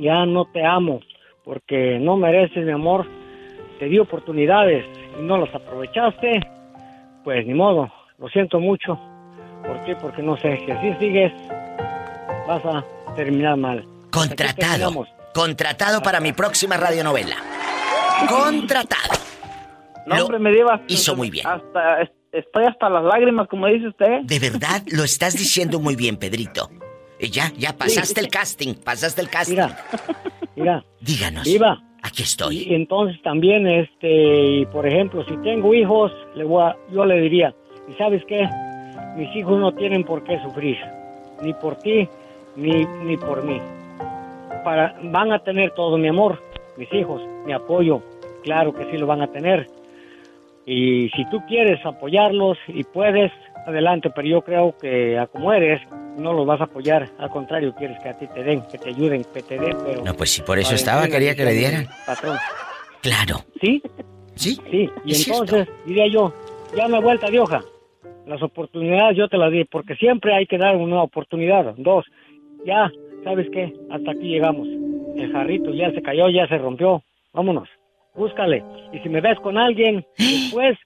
Ya 0.00 0.24
no 0.24 0.46
te 0.46 0.64
amo, 0.64 1.00
porque 1.44 1.98
no 2.00 2.16
mereces 2.16 2.64
mi 2.64 2.72
amor. 2.72 3.06
Te 3.78 3.84
di 3.84 3.98
oportunidades 3.98 4.86
y 5.18 5.22
no 5.22 5.36
las 5.36 5.54
aprovechaste. 5.54 6.40
Pues 7.22 7.46
ni 7.46 7.52
modo. 7.52 7.92
Lo 8.16 8.28
siento 8.28 8.60
mucho. 8.60 8.98
¿Por 9.62 9.84
qué? 9.84 9.94
Porque 9.96 10.22
no 10.22 10.38
sé. 10.38 10.58
Si 10.64 10.70
así 10.70 10.94
sigues, 10.98 11.32
vas 12.46 12.64
a 12.64 12.82
terminar 13.14 13.58
mal. 13.58 13.84
Contratado. 14.10 15.06
Contratado 15.34 16.00
para 16.00 16.18
mi 16.18 16.32
próxima 16.32 16.78
radionovela. 16.78 17.36
Contratado. 18.26 19.20
No, 20.06 20.16
Lo 20.16 20.22
hombre, 20.24 20.38
me 20.38 20.50
llevas. 20.52 20.80
hizo 20.88 21.14
muy 21.14 21.28
bien. 21.28 21.46
Hasta, 21.46 22.08
estoy 22.32 22.64
hasta 22.64 22.88
las 22.88 23.04
lágrimas, 23.04 23.48
como 23.48 23.66
dice 23.66 23.88
usted. 23.88 24.22
De 24.22 24.38
verdad, 24.38 24.80
lo 24.90 25.04
estás 25.04 25.34
diciendo 25.34 25.78
muy 25.78 25.94
bien, 25.94 26.16
Pedrito. 26.16 26.70
Eh, 27.20 27.28
Ya, 27.30 27.52
ya 27.56 27.72
pasaste 27.76 28.20
el 28.20 28.28
casting, 28.28 28.74
pasaste 28.74 29.20
el 29.20 29.28
casting. 29.28 29.54
Mira, 29.54 29.76
mira. 30.56 30.84
Díganos. 31.00 31.44
Viva. 31.44 31.82
Aquí 32.02 32.22
estoy. 32.22 32.58
Y 32.70 32.74
entonces 32.74 33.20
también, 33.22 33.66
este, 33.66 34.08
y 34.60 34.66
por 34.66 34.86
ejemplo, 34.86 35.24
si 35.24 35.36
tengo 35.38 35.74
hijos, 35.74 36.12
le 36.36 36.44
voy 36.44 36.62
a- 36.62 36.76
yo 36.92 37.04
le 37.04 37.20
diría, 37.20 37.52
¿y 37.88 37.94
sabes 37.94 38.22
qué? 38.26 38.48
Mis 39.16 39.34
hijos 39.34 39.58
no 39.58 39.72
tienen 39.74 40.04
por 40.04 40.22
qué 40.22 40.40
sufrir, 40.42 40.76
ni 41.42 41.52
por 41.54 41.76
ti, 41.80 42.08
ni, 42.54 42.84
ni 43.04 43.16
por 43.16 43.42
mí. 43.42 43.60
Para, 44.64 44.96
van 45.02 45.32
a 45.32 45.40
tener 45.40 45.72
todo 45.72 45.98
mi 45.98 46.06
amor, 46.06 46.40
mis 46.76 46.90
hijos, 46.92 47.20
mi 47.44 47.52
apoyo, 47.52 48.00
claro 48.44 48.72
que 48.72 48.84
sí 48.92 48.96
lo 48.96 49.06
van 49.06 49.22
a 49.22 49.26
tener. 49.32 49.66
Y 50.66 51.08
si 51.16 51.28
tú 51.30 51.40
quieres 51.48 51.84
apoyarlos 51.84 52.58
y 52.68 52.84
puedes, 52.84 53.32
adelante, 53.66 54.10
pero 54.14 54.28
yo 54.28 54.42
creo 54.42 54.76
que 54.80 55.18
a 55.18 55.26
como 55.26 55.52
eres, 55.52 55.80
no 56.18 56.32
los 56.32 56.46
vas 56.46 56.60
a 56.60 56.64
apoyar, 56.64 57.08
al 57.18 57.30
contrario, 57.30 57.74
quieres 57.74 57.98
que 58.02 58.08
a 58.08 58.18
ti 58.18 58.26
te 58.26 58.42
den, 58.42 58.62
que 58.62 58.78
te 58.78 58.90
ayuden, 58.90 59.24
que 59.32 59.42
te 59.42 59.58
den, 59.58 59.76
pero... 59.84 60.04
No, 60.04 60.14
pues 60.14 60.30
sí, 60.30 60.42
por 60.42 60.58
eso 60.58 60.74
estaba, 60.74 61.06
quería 61.08 61.34
que 61.34 61.44
le 61.44 61.52
dieran. 61.52 61.88
Patrón. 62.06 62.36
Claro. 63.00 63.36
¿Sí? 63.60 63.82
Sí. 64.34 64.58
Sí, 64.70 64.90
y 65.04 65.14
cierto. 65.14 65.42
entonces 65.44 65.68
diría 65.86 66.06
yo, 66.08 66.32
ya 66.76 66.86
una 66.86 67.00
vuelta 67.00 67.30
de 67.30 67.40
hoja. 67.40 67.62
Las 68.26 68.42
oportunidades 68.42 69.16
yo 69.16 69.28
te 69.28 69.38
las 69.38 69.50
di, 69.50 69.64
porque 69.64 69.94
siempre 69.96 70.34
hay 70.34 70.46
que 70.46 70.58
dar 70.58 70.76
una 70.76 71.02
oportunidad. 71.02 71.74
Dos, 71.76 72.04
ya, 72.66 72.90
¿sabes 73.24 73.48
qué? 73.50 73.72
Hasta 73.90 74.10
aquí 74.10 74.28
llegamos. 74.28 74.68
El 75.16 75.32
jarrito 75.32 75.72
ya 75.72 75.90
se 75.92 76.02
cayó, 76.02 76.28
ya 76.28 76.46
se 76.46 76.58
rompió. 76.58 77.02
Vámonos, 77.32 77.68
búscale. 78.14 78.62
Y 78.92 78.98
si 78.98 79.08
me 79.08 79.20
ves 79.20 79.38
con 79.40 79.56
alguien, 79.56 80.04
después, 80.18 80.76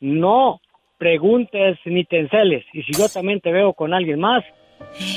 no 0.00 0.60
preguntes 0.98 1.78
ni 1.84 2.04
te 2.04 2.20
enceles. 2.20 2.64
Y 2.72 2.82
si 2.82 2.92
yo 2.92 3.08
también 3.08 3.40
te 3.40 3.52
veo 3.52 3.72
con 3.74 3.92
alguien 3.92 4.20
más, 4.20 4.44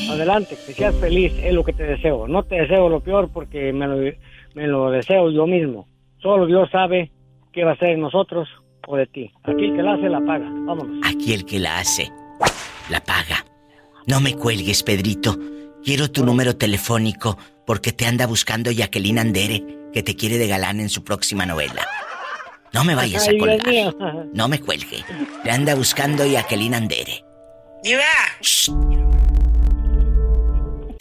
adelante, 0.10 0.58
que 0.66 0.74
seas 0.74 0.96
feliz, 0.96 1.34
es 1.42 1.54
lo 1.54 1.64
que 1.64 1.74
te 1.74 1.84
deseo. 1.84 2.28
No 2.28 2.44
te 2.44 2.56
deseo 2.56 2.90
lo 2.90 3.00
peor 3.00 3.30
porque 3.32 3.72
me 3.74 3.88
lo, 3.88 3.98
me 4.54 4.68
lo 4.68 4.92
deseo 4.92 5.32
yo 5.32 5.48
mismo. 5.48 5.88
Solo 6.22 6.46
Dios 6.46 6.70
sabe 6.72 7.12
qué 7.54 7.64
va 7.64 7.74
a 7.74 7.78
ser 7.78 7.90
de 7.90 7.98
nosotros 7.98 8.48
o 8.88 8.96
de 8.96 9.08
ti. 9.08 9.32
Aquí 9.44 9.66
el 9.66 9.76
que 9.76 9.84
la 9.84 9.94
hace 9.94 10.10
la 10.10 10.22
paga. 10.22 10.50
Vámonos. 10.50 11.08
Aquí 11.08 11.34
el 11.34 11.46
que 11.46 11.60
la 11.60 11.80
hace, 11.80 12.12
la 12.90 13.00
paga. 13.02 13.46
No 14.08 14.20
me 14.20 14.34
cuelgues, 14.34 14.84
Pedrito. 14.84 15.38
Quiero 15.84 16.12
tu 16.12 16.26
número 16.26 16.58
telefónico 16.58 17.38
porque 17.66 17.92
te 17.92 18.06
anda 18.06 18.28
buscando 18.28 18.72
Jacqueline 18.72 19.20
Andere, 19.20 19.64
que 19.94 20.04
te 20.04 20.16
quiere 20.16 20.38
de 20.38 20.48
galán 20.48 20.80
en 20.80 20.90
su 20.90 21.04
próxima 21.04 21.46
novela. 21.46 21.88
No 22.74 22.84
me 22.84 22.96
vayas 22.96 23.28
a 23.28 23.32
colgar. 23.38 23.94
No 24.34 24.48
me 24.48 24.60
cuelgue. 24.60 25.04
Le 25.44 25.52
anda 25.52 25.76
buscando 25.76 26.26
Jacqueline 26.26 26.76
Andere. 26.76 27.24
Diva. 27.84 28.04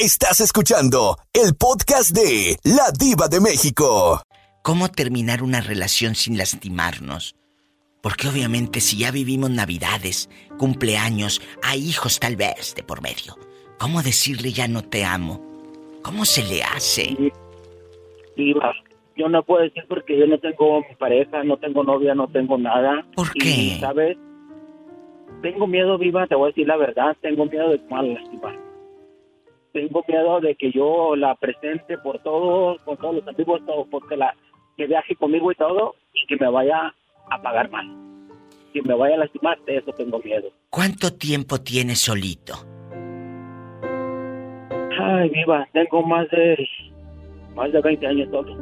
Estás 0.00 0.40
escuchando 0.40 1.16
el 1.32 1.56
podcast 1.58 2.14
de 2.14 2.56
La 2.62 2.92
Diva 2.96 3.26
de 3.26 3.40
México. 3.40 4.22
¿Cómo 4.62 4.88
terminar 4.88 5.42
una 5.42 5.60
relación 5.60 6.14
sin 6.14 6.38
lastimarnos? 6.38 7.34
Porque 8.00 8.28
obviamente 8.28 8.78
si 8.80 8.98
ya 8.98 9.10
vivimos 9.10 9.50
navidades, 9.50 10.30
cumpleaños, 10.56 11.42
hay 11.64 11.80
hijos 11.80 12.20
tal 12.20 12.36
vez 12.36 12.76
de 12.76 12.84
por 12.84 13.02
medio. 13.02 13.36
¿Cómo 13.80 14.02
decirle 14.02 14.52
ya 14.52 14.68
no 14.68 14.82
te 14.82 15.04
amo? 15.04 15.44
¿Cómo 16.02 16.24
se 16.24 16.44
le 16.44 16.62
hace? 16.62 17.16
Diva, 18.36 18.72
yo 19.16 19.28
no 19.28 19.42
puedo 19.42 19.64
decir 19.64 19.82
porque 19.88 20.16
yo 20.16 20.28
no 20.28 20.38
tengo 20.38 20.80
pareja, 20.98 21.42
no 21.42 21.56
tengo 21.56 21.82
novia, 21.82 22.14
no 22.14 22.28
tengo 22.28 22.56
nada. 22.56 23.04
¿Por 23.16 23.32
Y, 23.34 23.40
qué? 23.40 23.80
¿Sabes? 23.80 24.16
Tengo 25.42 25.66
miedo, 25.66 25.98
Viva, 25.98 26.24
te 26.28 26.36
voy 26.36 26.46
a 26.46 26.48
decir 26.50 26.68
la 26.68 26.76
verdad, 26.76 27.16
tengo 27.20 27.46
miedo 27.46 27.70
de 27.70 27.80
mal 27.90 28.14
lastimar. 28.14 28.67
Tengo 29.72 30.02
miedo 30.08 30.40
de 30.40 30.54
que 30.54 30.72
yo 30.72 31.14
la 31.16 31.34
presente 31.34 31.98
por 31.98 32.22
todos, 32.22 32.80
por 32.82 32.96
todos 32.98 33.16
los 33.16 33.28
amigos, 33.28 33.60
todo, 33.66 33.86
porque 33.90 34.16
la 34.16 34.34
que 34.76 34.86
viaje 34.86 35.14
conmigo 35.16 35.50
y 35.50 35.54
todo, 35.56 35.94
y 36.14 36.26
que 36.26 36.36
me 36.36 36.50
vaya 36.50 36.94
a 37.30 37.42
pagar 37.42 37.70
mal. 37.70 37.86
Que 38.72 38.82
me 38.82 38.94
vaya 38.94 39.16
a 39.16 39.18
lastimar, 39.18 39.58
de 39.64 39.78
eso 39.78 39.92
tengo 39.92 40.18
miedo. 40.20 40.50
¿Cuánto 40.70 41.12
tiempo 41.12 41.58
tienes 41.60 42.00
solito? 42.00 42.54
Ay, 45.00 45.28
Viva, 45.30 45.68
tengo 45.72 46.02
más 46.02 46.28
de 46.30 46.68
más 47.54 47.72
de 47.72 47.80
20 47.80 48.06
años 48.06 48.28
solo. 48.30 48.56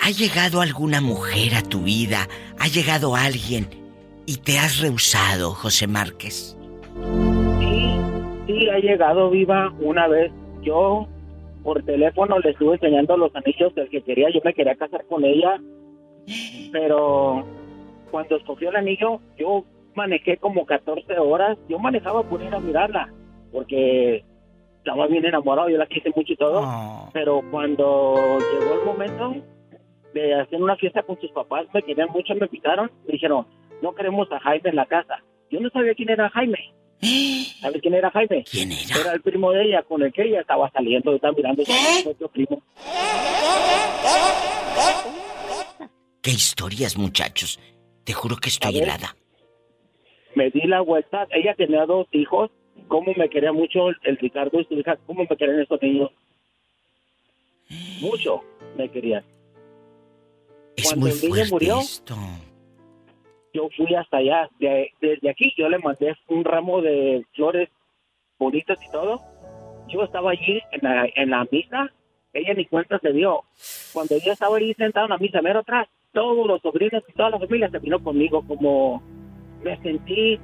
¿Ha 0.00 0.10
llegado 0.10 0.60
alguna 0.60 1.00
mujer 1.00 1.54
a 1.54 1.62
tu 1.62 1.82
vida? 1.82 2.28
¿Ha 2.58 2.68
llegado 2.68 3.16
alguien 3.16 3.68
y 4.24 4.36
te 4.36 4.58
has 4.58 4.80
rehusado, 4.80 5.50
José 5.50 5.86
Márquez? 5.86 6.56
Sí, 8.56 8.70
ha 8.70 8.78
llegado 8.78 9.28
viva 9.28 9.70
una 9.80 10.08
vez. 10.08 10.32
Yo 10.62 11.06
por 11.62 11.82
teléfono 11.82 12.38
le 12.38 12.50
estuve 12.50 12.74
enseñando 12.74 13.16
los 13.16 13.34
anillos 13.36 13.74
del 13.74 13.90
que 13.90 14.02
quería. 14.02 14.30
Yo 14.30 14.40
me 14.44 14.54
quería 14.54 14.76
casar 14.76 15.04
con 15.06 15.24
ella, 15.24 15.60
pero 16.72 17.44
cuando 18.10 18.36
escogió 18.36 18.70
el 18.70 18.76
anillo, 18.76 19.20
yo 19.36 19.64
manejé 19.94 20.38
como 20.38 20.64
14 20.64 21.18
horas. 21.18 21.58
Yo 21.68 21.78
manejaba 21.78 22.22
por 22.22 22.40
ir 22.40 22.54
a 22.54 22.60
mirarla, 22.60 23.12
porque 23.52 24.24
estaba 24.78 25.06
bien 25.06 25.26
enamorado. 25.26 25.68
Yo 25.68 25.76
la 25.76 25.86
quise 25.86 26.10
mucho 26.16 26.32
y 26.32 26.36
todo. 26.36 26.64
Pero 27.12 27.42
cuando 27.50 28.38
llegó 28.38 28.74
el 28.74 28.86
momento 28.86 29.34
de 30.14 30.34
hacer 30.34 30.62
una 30.62 30.76
fiesta 30.76 31.02
con 31.02 31.20
sus 31.20 31.30
papás, 31.32 31.66
me 31.74 31.82
querían 31.82 32.08
mucho, 32.08 32.34
me 32.34 32.48
picaron. 32.48 32.90
Me 33.06 33.12
dijeron, 33.12 33.46
no 33.82 33.94
queremos 33.94 34.32
a 34.32 34.40
Jaime 34.40 34.70
en 34.70 34.76
la 34.76 34.86
casa. 34.86 35.22
Yo 35.50 35.60
no 35.60 35.68
sabía 35.68 35.94
quién 35.94 36.08
era 36.08 36.30
Jaime. 36.30 36.75
¿Sabes 37.60 37.82
quién 37.82 37.94
era 37.94 38.10
Jaime? 38.10 38.44
¿Quién 38.50 38.72
era? 38.72 39.00
Era 39.00 39.12
el 39.12 39.22
primo 39.22 39.52
de 39.52 39.64
ella 39.64 39.82
con 39.82 40.02
el 40.02 40.12
que 40.12 40.22
ella 40.22 40.40
estaba 40.40 40.70
saliendo. 40.70 41.14
Estaba 41.14 41.34
mirando 41.34 41.62
a 41.62 41.66
su 41.66 42.04
propio 42.04 42.28
primo. 42.28 42.62
¿Qué 46.22 46.30
historias, 46.30 46.96
muchachos? 46.96 47.60
Te 48.04 48.12
juro 48.12 48.36
que 48.36 48.48
estoy 48.48 48.78
helada. 48.78 49.16
Me 50.34 50.50
di 50.50 50.62
la 50.62 50.80
vuelta. 50.80 51.26
Ella 51.30 51.54
tenía 51.54 51.86
dos 51.86 52.06
hijos. 52.12 52.50
Cómo 52.88 53.12
me 53.16 53.28
quería 53.28 53.52
mucho 53.52 53.88
el, 53.88 54.16
Ricardo 54.18 54.60
y 54.60 54.64
su 54.64 54.74
hija. 54.74 54.96
Cómo 55.06 55.24
me 55.28 55.36
querían 55.36 55.60
esos 55.60 55.80
niños. 55.82 56.10
Mucho 58.00 58.42
me 58.76 58.88
querían. 58.90 59.24
Es 60.76 60.84
Cuando 60.88 61.06
muy 61.06 61.10
el 61.10 61.20
niño 61.22 61.28
fuerte 61.30 61.50
murió, 61.52 61.78
esto. 61.80 62.16
Yo 63.56 63.68
fui 63.76 63.94
hasta 63.94 64.18
allá. 64.18 64.48
De- 64.58 64.90
desde 65.00 65.30
aquí 65.30 65.52
yo 65.56 65.68
le 65.68 65.78
mandé 65.78 66.14
un 66.28 66.44
ramo 66.44 66.80
de 66.82 67.24
flores 67.34 67.68
bonitas 68.38 68.78
y 68.86 68.90
todo. 68.92 69.20
Yo 69.88 70.02
estaba 70.04 70.30
allí 70.32 70.60
en 70.72 70.80
la, 70.82 71.08
en 71.14 71.30
la 71.30 71.46
misa. 71.50 71.90
Ella 72.32 72.54
ni 72.54 72.66
cuenta 72.66 72.98
se 72.98 73.12
dio. 73.12 73.40
Cuando 73.92 74.16
yo 74.24 74.32
estaba 74.32 74.58
ahí 74.58 74.74
sentado 74.74 75.06
en 75.06 75.10
la 75.10 75.18
misa, 75.18 75.40
mero 75.40 75.60
atrás, 75.60 75.88
todos 76.12 76.46
los 76.46 76.60
sobrinos 76.60 77.02
y 77.08 77.12
toda 77.12 77.30
la 77.30 77.38
familia 77.38 77.70
se 77.70 77.78
vino 77.78 77.98
conmigo. 78.02 78.42
Como 78.46 79.02
me 79.64 79.76
sentí, 79.82 80.38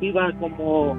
iba 0.00 0.32
como, 0.40 0.96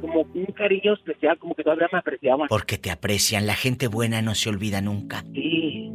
como 0.00 0.20
un 0.34 0.46
cariño 0.54 0.92
especial, 0.94 1.38
como 1.38 1.54
que 1.54 1.64
todavía 1.64 1.88
me 1.92 1.98
apreciaban. 1.98 2.46
Porque 2.48 2.78
te 2.78 2.90
aprecian. 2.90 3.46
La 3.46 3.54
gente 3.54 3.88
buena 3.88 4.22
no 4.22 4.34
se 4.34 4.48
olvida 4.48 4.80
nunca. 4.80 5.24
Sí. 5.34 5.90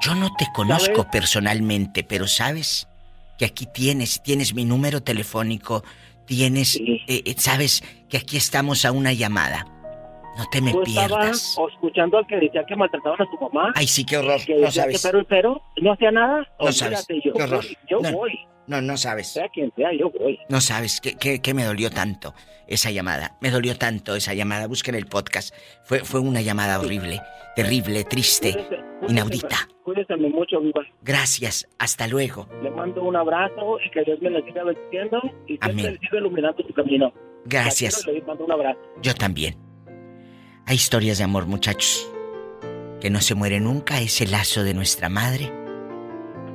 Yo 0.00 0.14
no 0.14 0.34
te 0.36 0.46
conozco 0.54 0.96
¿Sabes? 1.02 1.12
personalmente, 1.12 2.04
pero 2.04 2.26
sabes 2.26 2.88
que 3.38 3.44
aquí 3.44 3.66
tienes, 3.66 4.22
tienes 4.22 4.54
mi 4.54 4.64
número 4.64 5.02
telefónico, 5.02 5.84
tienes, 6.26 6.76
eh, 6.76 7.00
eh, 7.06 7.34
sabes 7.38 7.82
que 8.08 8.16
aquí 8.18 8.36
estamos 8.36 8.84
a 8.84 8.92
una 8.92 9.12
llamada. 9.12 9.66
No 10.38 10.48
te 10.50 10.62
me 10.62 10.70
estabas 10.70 10.86
pierdas. 10.88 11.56
escuchando 11.74 12.16
al 12.18 12.26
que 12.26 12.36
decía 12.36 12.64
que 12.66 12.74
maltrataban 12.74 13.20
a 13.20 13.24
tu 13.30 13.38
mamá. 13.44 13.72
Ay, 13.74 13.86
sí, 13.86 14.04
qué 14.04 14.16
horror, 14.16 14.40
Que 14.44 14.54
no 14.54 14.60
decía 14.66 14.82
sabes. 14.84 15.02
que 15.02 15.08
pero, 15.08 15.24
pero, 15.28 15.62
no 15.82 15.92
hacía 15.92 16.10
nada. 16.10 16.46
No 16.58 16.72
sabes, 16.72 17.00
Olvídate, 17.08 17.20
yo 17.28 17.32
qué 17.34 17.42
horror. 17.42 17.62
voy, 17.64 17.76
yo 17.90 18.00
No. 18.00 18.12
voy. 18.12 18.32
No, 18.66 18.80
no 18.80 18.96
sabes. 18.96 19.26
Sea 19.28 19.48
quien 19.52 19.70
sea, 19.76 19.88
yo 19.92 20.10
voy. 20.10 20.38
No 20.48 20.60
sabes 20.60 21.00
que, 21.00 21.16
que- 21.18 21.40
que 21.42 21.52
me 21.52 21.64
dolió 21.64 21.90
tanto 21.90 22.32
esa 22.66 22.90
llamada. 22.90 23.36
Me 23.40 23.50
dolió 23.50 23.76
tanto 23.76 24.14
esa 24.14 24.32
llamada. 24.34 24.68
Busquen 24.68 24.94
el 24.94 25.06
podcast. 25.06 25.52
Fue, 25.84 25.98
fue 26.04 26.20
una 26.20 26.40
llamada 26.40 26.78
horrible, 26.78 27.20
terrible, 27.56 28.04
triste, 28.04 28.56
inaudita. 29.08 29.68
Cuídeseme 29.84 30.28
mucho, 30.28 30.60
viva. 30.60 30.82
Gracias. 31.02 31.68
Hasta 31.78 32.06
luego. 32.06 32.48
Le 32.62 32.70
mando 32.70 33.02
un 33.02 33.16
abrazo 33.16 33.78
y 33.84 33.90
que 33.90 34.04
Dios 34.04 34.20
me 34.20 34.30
la 34.30 34.40
siga 34.44 34.64
bendiciendo 34.64 35.20
y 35.46 35.58
Amén. 35.60 35.92
le 35.92 35.98
siga 35.98 36.18
iluminando 36.18 36.62
su 36.66 36.72
camino. 36.72 37.12
Gracias. 37.44 37.98
La 37.98 38.04
quiero 38.04 38.18
y 38.18 38.20
Le 38.20 38.26
mando 38.26 38.44
un 38.44 38.52
abrazo. 38.52 38.80
Yo 39.02 39.14
también. 39.14 39.56
Hay 40.66 40.76
historias 40.76 41.18
de 41.18 41.24
amor, 41.24 41.46
muchachos. 41.46 42.08
Que 43.00 43.10
no 43.10 43.20
se 43.20 43.34
muere 43.34 43.58
nunca 43.58 44.00
ese 44.00 44.26
lazo 44.26 44.62
de 44.62 44.74
nuestra 44.74 45.08
madre 45.08 45.52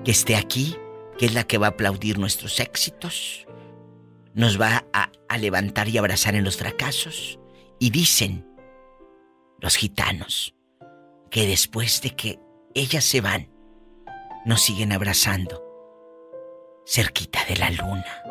que 0.05 0.11
esté 0.11 0.37
aquí, 0.37 0.77
que 1.17 1.25
es 1.25 1.33
la 1.33 1.43
que 1.43 1.57
va 1.57 1.67
a 1.67 1.69
aplaudir 1.71 2.17
nuestros 2.17 2.61
éxitos, 2.61 3.45
nos 4.33 4.59
va 4.61 4.85
a, 4.93 5.11
a 5.27 5.37
levantar 5.37 5.89
y 5.89 5.97
abrazar 5.97 6.35
en 6.35 6.45
los 6.45 6.55
fracasos. 6.55 7.39
Y 7.79 7.89
dicen 7.89 8.47
los 9.59 9.75
gitanos 9.75 10.57
que 11.30 11.47
después 11.47 12.01
de 12.01 12.15
que 12.15 12.39
ellas 12.73 13.03
se 13.03 13.21
van, 13.21 13.49
nos 14.45 14.61
siguen 14.61 14.91
abrazando 14.91 15.63
cerquita 16.86 17.43
de 17.45 17.57
la 17.57 17.69
luna. 17.71 18.23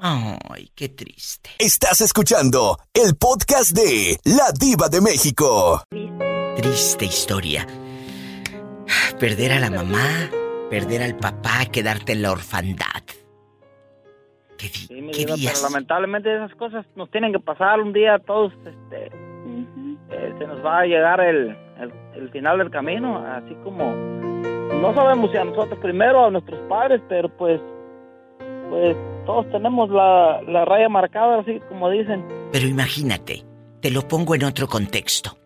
Ay, 0.00 0.70
qué 0.74 0.88
triste. 0.88 1.50
Estás 1.58 2.00
escuchando 2.00 2.78
el 2.94 3.16
podcast 3.16 3.72
de 3.72 4.20
La 4.24 4.52
Diva 4.52 4.88
de 4.88 5.00
México. 5.00 5.82
Triste 6.56 7.06
historia. 7.06 7.66
Perder 9.18 9.52
a 9.52 9.60
la 9.60 9.70
mamá, 9.70 10.30
perder 10.70 11.02
al 11.02 11.16
papá, 11.16 11.66
quedarte 11.66 12.12
en 12.12 12.22
la 12.22 12.30
orfandad. 12.30 13.02
¿Qué, 14.58 14.66
di- 14.68 14.86
Sí, 14.86 15.02
mi 15.02 15.10
qué 15.12 15.18
diva, 15.24 15.36
días? 15.36 15.52
pero 15.60 15.70
lamentablemente 15.72 16.34
esas 16.34 16.54
cosas 16.56 16.86
nos 16.96 17.10
tienen 17.10 17.32
que 17.32 17.40
pasar 17.40 17.80
un 17.80 17.92
día 17.92 18.14
a 18.14 18.18
todos. 18.18 18.52
Este, 18.64 19.06
eh, 20.10 20.34
se 20.38 20.46
nos 20.46 20.64
va 20.64 20.80
a 20.80 20.84
llegar 20.86 21.20
el, 21.20 21.56
el, 21.80 21.92
el 22.14 22.30
final 22.30 22.58
del 22.58 22.70
camino, 22.70 23.18
así 23.18 23.54
como 23.64 23.92
no 24.80 24.94
sabemos 24.94 25.30
si 25.30 25.36
a 25.36 25.44
nosotros 25.44 25.78
primero 25.80 26.22
o 26.22 26.26
a 26.26 26.30
nuestros 26.30 26.60
padres, 26.68 27.00
pero 27.08 27.28
pues, 27.36 27.60
pues 28.70 28.96
todos 29.26 29.50
tenemos 29.50 29.90
la, 29.90 30.40
la 30.42 30.64
raya 30.64 30.88
marcada, 30.88 31.40
así 31.40 31.60
como 31.68 31.90
dicen. 31.90 32.24
Pero 32.52 32.66
imagínate, 32.66 33.42
te 33.80 33.90
lo 33.90 34.02
pongo 34.06 34.34
en 34.34 34.44
otro 34.44 34.66
contexto. 34.68 35.36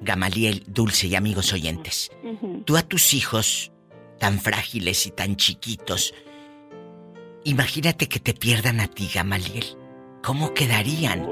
Gamaliel, 0.00 0.64
Dulce 0.66 1.06
y 1.06 1.14
amigos 1.14 1.52
oyentes, 1.52 2.10
tú 2.64 2.76
a 2.76 2.82
tus 2.82 3.14
hijos, 3.14 3.70
tan 4.18 4.38
frágiles 4.40 5.06
y 5.06 5.12
tan 5.12 5.36
chiquitos, 5.36 6.12
imagínate 7.44 8.08
que 8.08 8.20
te 8.20 8.34
pierdan 8.34 8.80
a 8.80 8.88
ti, 8.88 9.10
Gamaliel. 9.12 9.64
¿Cómo 10.22 10.54
quedarían? 10.54 11.26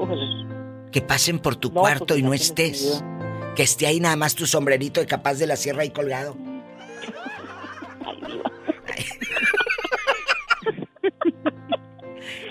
Que 0.91 1.01
pasen 1.01 1.39
por 1.39 1.55
tu 1.55 1.69
No, 1.69 1.81
cuarto 1.81 2.07
pues, 2.07 2.19
y 2.19 2.23
no 2.23 2.33
estés. 2.33 3.03
Que 3.55 3.63
esté 3.63 3.87
ahí 3.87 3.99
nada 3.99 4.15
más 4.15 4.35
tu 4.35 4.45
sombrerito 4.45 4.99
de 4.99 5.07
capaz 5.07 5.35
de 5.35 5.47
la 5.47 5.55
sierra 5.55 5.83
ahí 5.83 5.89
colgado. 5.89 6.35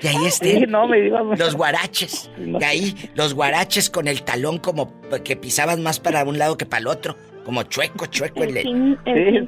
Y 0.03 0.07
ahí 0.07 0.27
estén 0.27 0.61
Sí, 0.61 0.67
no, 0.67 0.89
me 0.89 0.99
los 1.37 1.55
guaraches. 1.55 2.31
Y 2.39 2.65
ahí 2.65 3.11
los 3.15 3.35
guaraches 3.35 3.91
con 3.91 4.09
el 4.09 4.23
talón 4.23 4.59
como 4.59 4.93
que 5.25 5.37
pisaban 5.37 5.83
más 5.83 6.01
para 6.01 6.25
un 6.25 6.39
lado 6.39 6.57
que 6.57 6.67
para 6.67 6.81
el 6.81 6.87
otro. 6.87 7.17
Como 7.45 7.63
chueco, 7.65 8.07
chueco. 8.07 8.43
El, 8.43 8.55
Sí, 8.55 8.97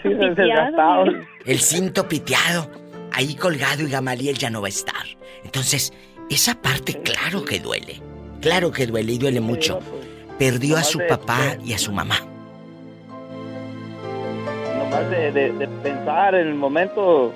sí, 0.03 0.09
desgastado. 0.15 1.05
el 1.47 1.61
cinto 1.61 2.07
piteado. 2.09 2.71
Ahí 3.15 3.35
colgado 3.35 3.83
y 3.83 3.91
Gamaliel 3.91 4.37
ya 4.39 4.51
no 4.51 4.61
va 4.61 4.67
a 4.69 4.71
estar. 4.71 5.05
Entonces, 5.45 5.93
esa 6.31 6.55
parte 6.55 6.95
claro 7.03 7.45
que 7.45 7.61
duele. 7.61 8.01
Claro 8.41 8.71
que 8.73 8.87
duele 8.87 9.13
y 9.13 9.19
duele 9.19 9.41
mucho. 9.41 9.81
Perdió 10.39 10.77
a 10.77 10.83
su 10.83 10.99
papá 11.07 11.57
y 11.65 11.73
a 11.75 11.79
su 11.79 11.93
mamá. 11.93 12.17
nomás 14.79 15.11
de, 15.11 15.33
de- 15.33 15.53
de 15.53 15.69
pensar 15.83 16.35
en 16.35 16.49
el 16.49 16.55
momento, 16.55 17.33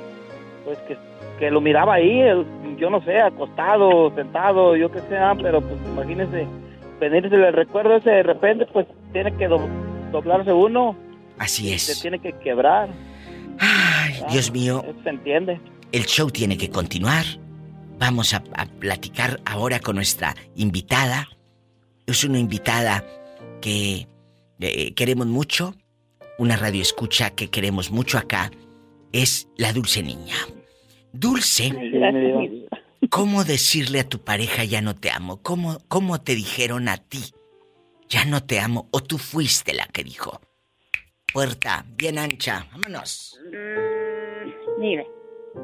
pues 0.65 0.79
que, 0.89 0.97
que 1.39 1.51
lo 1.51 1.61
miraba 1.61 1.95
ahí, 1.95 2.21
el- 2.21 2.45
yo 2.79 2.91
no 2.91 3.03
sé, 3.05 3.19
acostado, 3.21 4.13
sentado, 4.15 4.77
yo 4.77 4.91
qué 4.91 5.01
sé, 5.09 5.17
ah, 5.17 5.35
pero 5.41 5.61
pues 5.61 5.79
imagínese, 5.87 6.47
venirse 7.01 7.35
el 7.35 7.53
recuerdo 7.53 7.97
ese 7.97 8.11
de 8.11 8.23
repente, 8.23 8.67
pues 8.73 8.87
tiene 9.13 9.33
que 9.37 9.47
do- 9.49 9.69
doblarse 10.13 10.53
uno, 10.53 10.97
Así 11.39 11.69
se 11.79 11.93
es. 11.93 12.01
tiene 12.01 12.19
que 12.19 12.33
quebrar. 12.33 12.89
Ay, 13.59 14.15
Dios 14.31 14.51
mío, 14.53 14.85
se 15.03 15.11
entiende. 15.11 15.61
el 15.93 16.05
show 16.07 16.31
tiene 16.31 16.57
que 16.57 16.71
continuar. 16.71 17.25
Vamos 17.99 18.35
a, 18.35 18.43
a 18.57 18.67
platicar 18.67 19.41
ahora 19.45 19.81
con 19.81 19.97
nuestra 19.97 20.35
invitada. 20.55 21.29
Es 22.07 22.25
una 22.25 22.39
invitada 22.39 23.05
que 23.61 24.07
eh, 24.61 24.95
queremos 24.95 25.27
mucho, 25.27 25.75
una 26.39 26.57
radio 26.57 26.83
escucha 26.83 27.31
que 27.31 27.49
queremos 27.49 27.91
mucho 27.91 28.19
acá. 28.19 28.51
Es 29.13 29.49
la 29.57 29.73
Dulce 29.73 30.03
Niña. 30.03 30.37
Dulce, 31.13 31.73
¿cómo 33.09 33.45
decirle 33.45 34.01
a 34.01 34.09
tu 34.09 34.21
pareja 34.21 34.65
ya 34.65 34.83
no 34.83 34.95
te 34.95 35.11
amo? 35.11 35.41
¿Cómo, 35.43 35.79
¿Cómo 35.89 36.21
te 36.21 36.35
dijeron 36.35 36.89
a 36.89 36.99
ti 36.99 37.25
ya 38.09 38.25
no 38.27 38.43
te 38.45 38.61
amo? 38.61 38.89
¿O 38.91 39.03
tú 39.03 39.17
fuiste 39.17 39.73
la 39.73 39.87
que 39.87 40.05
dijo? 40.05 40.41
Puerta 41.37 41.85
bien 41.99 42.17
ancha, 42.17 42.65
vámonos. 42.73 43.39
Mire, 44.79 45.07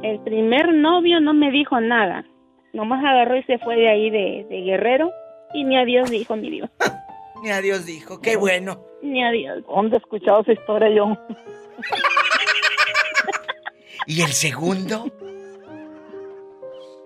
el 0.02 0.20
primer 0.20 0.74
novio 0.74 1.18
no 1.18 1.32
me 1.32 1.50
dijo 1.50 1.80
nada. 1.80 2.26
Nomás 2.74 3.02
agarró 3.02 3.38
y 3.38 3.42
se 3.44 3.56
fue 3.56 3.76
de 3.76 3.88
ahí 3.88 4.10
de, 4.10 4.46
de 4.50 4.60
Guerrero. 4.64 5.10
Y 5.54 5.64
ni 5.64 5.78
adiós 5.78 6.10
dijo 6.10 6.36
mi 6.36 6.50
Dios. 6.50 6.68
Ni 7.42 7.52
adiós 7.52 7.86
dijo, 7.86 8.20
qué 8.20 8.36
bueno. 8.36 8.84
Ni 9.00 9.24
adiós. 9.24 9.64
¿Dónde 9.66 9.96
he 9.96 9.98
escuchado 10.00 10.42
esa 10.42 10.52
historia 10.52 10.90
yo? 10.90 11.16
¿Y 14.06 14.20
el 14.20 14.32
segundo? 14.32 15.06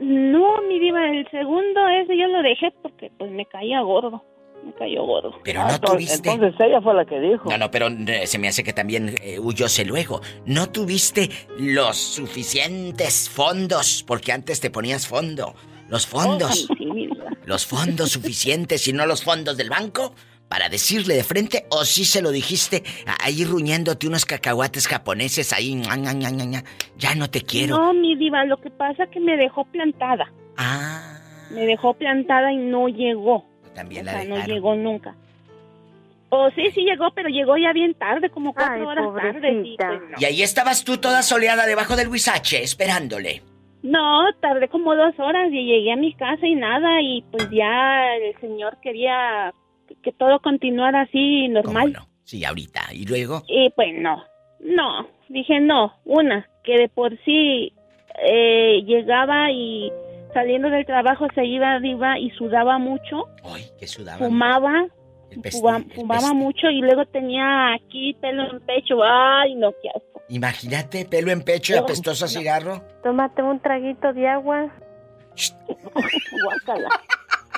No, 0.00 0.62
mi 0.62 0.80
diva, 0.80 1.08
el 1.08 1.30
segundo 1.30 1.86
ese 1.86 2.18
yo 2.18 2.26
lo 2.26 2.42
dejé 2.42 2.72
porque 2.82 3.12
pues 3.16 3.30
me 3.30 3.46
caía 3.46 3.80
gordo. 3.82 4.24
Me 4.66 4.72
cayó 4.72 5.04
gordo. 5.04 5.38
Pero 5.44 5.62
no 5.62 5.80
tuviste. 5.80 6.28
Entonces 6.28 6.60
ella 6.60 6.80
fue 6.80 6.92
la 6.92 7.04
que 7.04 7.20
dijo. 7.20 7.48
No, 7.48 7.56
no, 7.56 7.70
pero 7.70 7.86
eh, 7.86 8.26
se 8.26 8.38
me 8.38 8.48
hace 8.48 8.64
que 8.64 8.72
también 8.72 9.14
eh, 9.22 9.38
huyóse 9.38 9.84
luego. 9.84 10.20
No 10.44 10.70
tuviste 10.70 11.30
los 11.56 11.96
suficientes 11.96 13.28
fondos, 13.28 14.02
porque 14.04 14.32
antes 14.32 14.60
te 14.60 14.70
ponías 14.70 15.06
fondo. 15.06 15.54
Los 15.88 16.08
fondos. 16.08 16.66
Oh, 16.68 16.94
diva. 16.94 17.26
Los 17.44 17.64
fondos 17.64 18.10
suficientes 18.10 18.88
y 18.88 18.92
no 18.92 19.06
los 19.06 19.22
fondos 19.22 19.56
del 19.56 19.70
banco 19.70 20.12
para 20.48 20.68
decirle 20.68 21.14
de 21.14 21.22
frente 21.22 21.66
o 21.70 21.84
si 21.84 22.04
se 22.04 22.22
lo 22.22 22.30
dijiste 22.32 22.82
ahí 23.20 23.44
ruñéndote 23.44 24.08
unos 24.08 24.24
cacahuates 24.24 24.88
japoneses 24.88 25.52
ahí. 25.52 25.76
ña. 25.76 26.64
Ya 26.96 27.14
no 27.14 27.30
te 27.30 27.42
quiero. 27.42 27.78
No, 27.78 27.94
mi 27.94 28.16
diva, 28.16 28.44
lo 28.46 28.56
que 28.60 28.70
pasa 28.70 29.04
es 29.04 29.10
que 29.10 29.20
me 29.20 29.36
dejó 29.36 29.64
plantada. 29.66 30.32
Ah. 30.56 31.20
Me 31.52 31.66
dejó 31.66 31.94
plantada 31.94 32.52
y 32.52 32.56
no 32.56 32.88
llegó. 32.88 33.44
También 33.76 34.02
O 34.02 34.04
la 34.06 34.12
sea, 34.12 34.24
no 34.24 34.34
dejaron. 34.34 34.54
llegó 34.56 34.74
nunca. 34.74 35.14
O 36.30 36.50
sí, 36.50 36.70
sí 36.72 36.82
llegó, 36.82 37.12
pero 37.14 37.28
llegó 37.28 37.56
ya 37.56 37.72
bien 37.72 37.94
tarde, 37.94 38.30
como 38.30 38.52
cuatro 38.52 38.74
Ay, 38.74 38.82
horas 38.82 39.32
tarde. 39.32 39.62
sí, 39.62 39.76
pues, 39.78 40.00
no. 40.10 40.16
Y 40.18 40.24
ahí 40.24 40.42
estabas 40.42 40.82
tú 40.82 40.96
toda 40.98 41.22
soleada 41.22 41.66
debajo 41.66 41.94
del 41.94 42.08
huizache, 42.08 42.62
esperándole. 42.64 43.42
No, 43.84 44.24
tardé 44.40 44.68
como 44.68 44.96
dos 44.96 45.14
horas 45.18 45.48
y 45.52 45.64
llegué 45.64 45.92
a 45.92 45.96
mi 45.96 46.12
casa 46.14 46.44
y 46.44 46.56
nada, 46.56 47.00
y 47.00 47.22
pues 47.30 47.48
ya 47.50 48.16
el 48.16 48.36
señor 48.40 48.78
quería 48.82 49.54
que 50.02 50.10
todo 50.10 50.40
continuara 50.40 51.02
así 51.02 51.46
normal. 51.46 51.96
Sí, 52.24 52.44
ahorita. 52.44 52.80
Y 52.92 53.04
luego. 53.06 53.42
Y 53.46 53.70
pues 53.76 53.94
no, 53.96 54.24
no, 54.58 55.06
dije 55.28 55.60
no, 55.60 55.94
una, 56.04 56.48
que 56.64 56.72
de 56.76 56.88
por 56.88 57.16
sí 57.24 57.72
eh, 58.20 58.82
llegaba 58.84 59.52
y 59.52 59.92
saliendo 60.36 60.68
del 60.68 60.84
trabajo 60.84 61.26
se 61.34 61.46
iba, 61.46 61.78
iba 61.82 62.18
y 62.18 62.28
sudaba 62.32 62.76
mucho, 62.78 63.24
Que 63.80 63.86
sudaba. 63.86 64.18
fumaba, 64.18 64.86
fumaba 65.94 66.34
mucho 66.34 66.68
y 66.68 66.82
luego 66.82 67.06
tenía 67.06 67.72
aquí 67.72 68.12
pelo 68.20 68.50
en 68.50 68.60
pecho, 68.60 69.02
ay 69.02 69.54
no, 69.54 69.72
qué 69.80 69.88
asco. 69.88 70.20
Imagínate, 70.28 71.06
pelo 71.06 71.30
en 71.30 71.40
pecho 71.40 71.72
y 71.72 71.78
apestoso 71.78 72.26
a 72.26 72.28
cigarro. 72.28 72.82
Tómate 73.02 73.42
un 73.42 73.58
traguito 73.60 74.12
de 74.12 74.28
agua. 74.28 74.70
Guácala. 76.44 76.88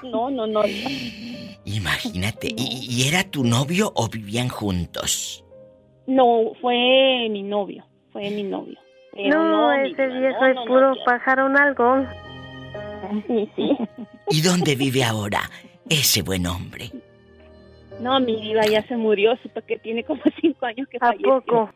No, 0.04 0.30
no, 0.30 0.46
no. 0.46 0.62
Imagínate. 1.64 2.46
¿Y, 2.56 2.86
y 2.88 3.08
era 3.08 3.24
tu 3.24 3.42
novio 3.42 3.90
o 3.96 4.08
vivían 4.08 4.48
juntos? 4.48 5.44
No, 6.06 6.52
fue 6.60 7.28
mi 7.28 7.42
novio, 7.42 7.84
fue 8.12 8.30
mi 8.30 8.44
novio. 8.44 8.78
Pero 9.14 9.42
no, 9.42 9.72
ese 9.72 10.06
viejo 10.06 10.40
no, 10.40 10.46
es 10.46 10.54
no, 10.54 10.64
puro 10.66 10.94
pájaro 11.04 11.48
nalgón. 11.48 12.06
Sí, 13.26 13.50
sí. 13.56 13.76
¿Y 14.30 14.40
dónde 14.42 14.74
vive 14.76 15.04
ahora 15.04 15.50
ese 15.88 16.22
buen 16.22 16.46
hombre? 16.46 16.90
No, 18.00 18.20
mi 18.20 18.40
diva 18.40 18.64
ya 18.66 18.86
se 18.86 18.96
murió, 18.96 19.36
supe 19.42 19.62
que 19.62 19.78
tiene 19.78 20.04
como 20.04 20.22
cinco 20.40 20.66
años 20.66 20.86
que 20.90 20.98
¿A 21.00 21.06
falleció. 21.08 21.40
poco? 21.44 21.70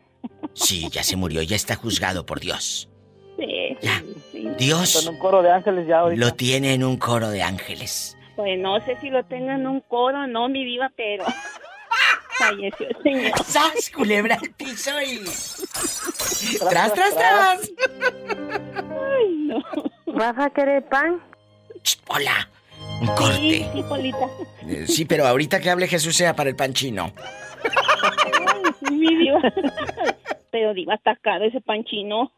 Sí, 0.53 0.87
ya 0.89 1.03
se 1.03 1.15
murió, 1.17 1.41
ya 1.41 1.55
está 1.55 1.75
juzgado 1.75 2.25
por 2.25 2.39
Dios. 2.39 2.89
Sí, 3.37 3.77
sí. 4.31 4.47
Dios 4.57 5.03
Con 5.03 5.15
un 5.15 5.19
coro 5.19 5.41
de 5.41 5.51
ángeles 5.51 5.87
ya 5.87 5.99
ahorita. 5.99 6.23
lo 6.25 6.33
tiene 6.33 6.73
en 6.75 6.83
un 6.83 6.97
coro 6.97 7.29
de 7.29 7.41
ángeles. 7.41 8.15
Pues 8.35 8.59
no 8.59 8.79
sé 8.85 8.97
si 9.01 9.09
lo 9.09 9.23
tenga 9.25 9.55
en 9.55 9.67
un 9.67 9.81
coro, 9.81 10.25
no, 10.27 10.47
mi 10.49 10.63
diva, 10.63 10.91
pero 10.95 11.25
falleció 12.37 12.87
el 12.89 12.97
señor. 13.03 13.31
¡Sas, 13.45 13.89
culebra 13.93 14.35
al 14.35 14.49
piso 14.51 14.91
y... 15.01 15.19
¡Tras, 16.69 16.93
tras, 16.93 17.15
tras! 17.15 17.71
Ay, 18.75 19.35
no. 19.39 19.59
¿Vas 20.13 20.37
a 20.37 20.49
querer 20.49 20.83
pan? 20.87 21.19
Hola. 22.07 22.47
Un 23.01 23.07
corte. 23.07 23.69
Sí, 23.73 23.83
Polita. 23.87 24.25
Eh, 24.67 24.85
Sí, 24.87 25.05
pero 25.05 25.25
ahorita 25.27 25.59
que 25.59 25.69
hable 25.69 25.87
Jesús 25.87 26.15
sea 26.15 26.35
para 26.35 26.49
el 26.49 26.55
pan 26.55 26.73
chino. 26.73 27.11
Ay, 27.63 28.71
sí, 28.79 28.93
mi 28.93 29.15
diva. 29.17 29.39
Pero 30.51 30.73
diva, 30.73 30.93
está 30.95 31.15
caro 31.15 31.45
ese 31.45 31.61
pan 31.61 31.83
chino. 31.83 32.31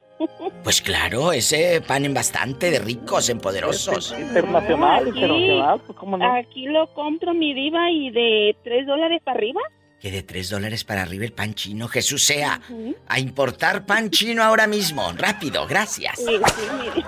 Pues 0.63 0.81
claro, 0.81 1.33
ese 1.33 1.81
pan 1.85 2.05
en 2.05 2.13
bastante 2.13 2.71
de 2.71 2.79
ricos, 2.79 3.27
en 3.29 3.39
poderosos. 3.39 4.15
Internacional, 4.17 5.01
Aquí- 5.01 5.09
internacional, 5.09 5.81
pues 5.85 5.97
cómo 5.97 6.17
no. 6.17 6.33
Aquí 6.35 6.67
lo 6.67 6.87
compro, 6.93 7.33
mi 7.33 7.53
diva, 7.53 7.91
y 7.91 8.11
de 8.11 8.55
3 8.63 8.87
dólares 8.87 9.21
para 9.25 9.37
arriba. 9.37 9.59
Que 10.05 10.11
de 10.11 10.21
tres 10.21 10.51
dólares 10.51 10.83
para 10.83 11.01
arriba 11.01 11.25
el 11.25 11.33
pan 11.33 11.55
chino. 11.55 11.87
Jesús 11.87 12.23
sea. 12.23 12.61
A 13.07 13.19
importar 13.19 13.87
pan 13.87 14.11
chino 14.11 14.43
ahora 14.43 14.67
mismo. 14.67 15.11
Rápido, 15.13 15.65
gracias. 15.65 16.19
Sí, 16.19 16.37
sí. 16.55 17.01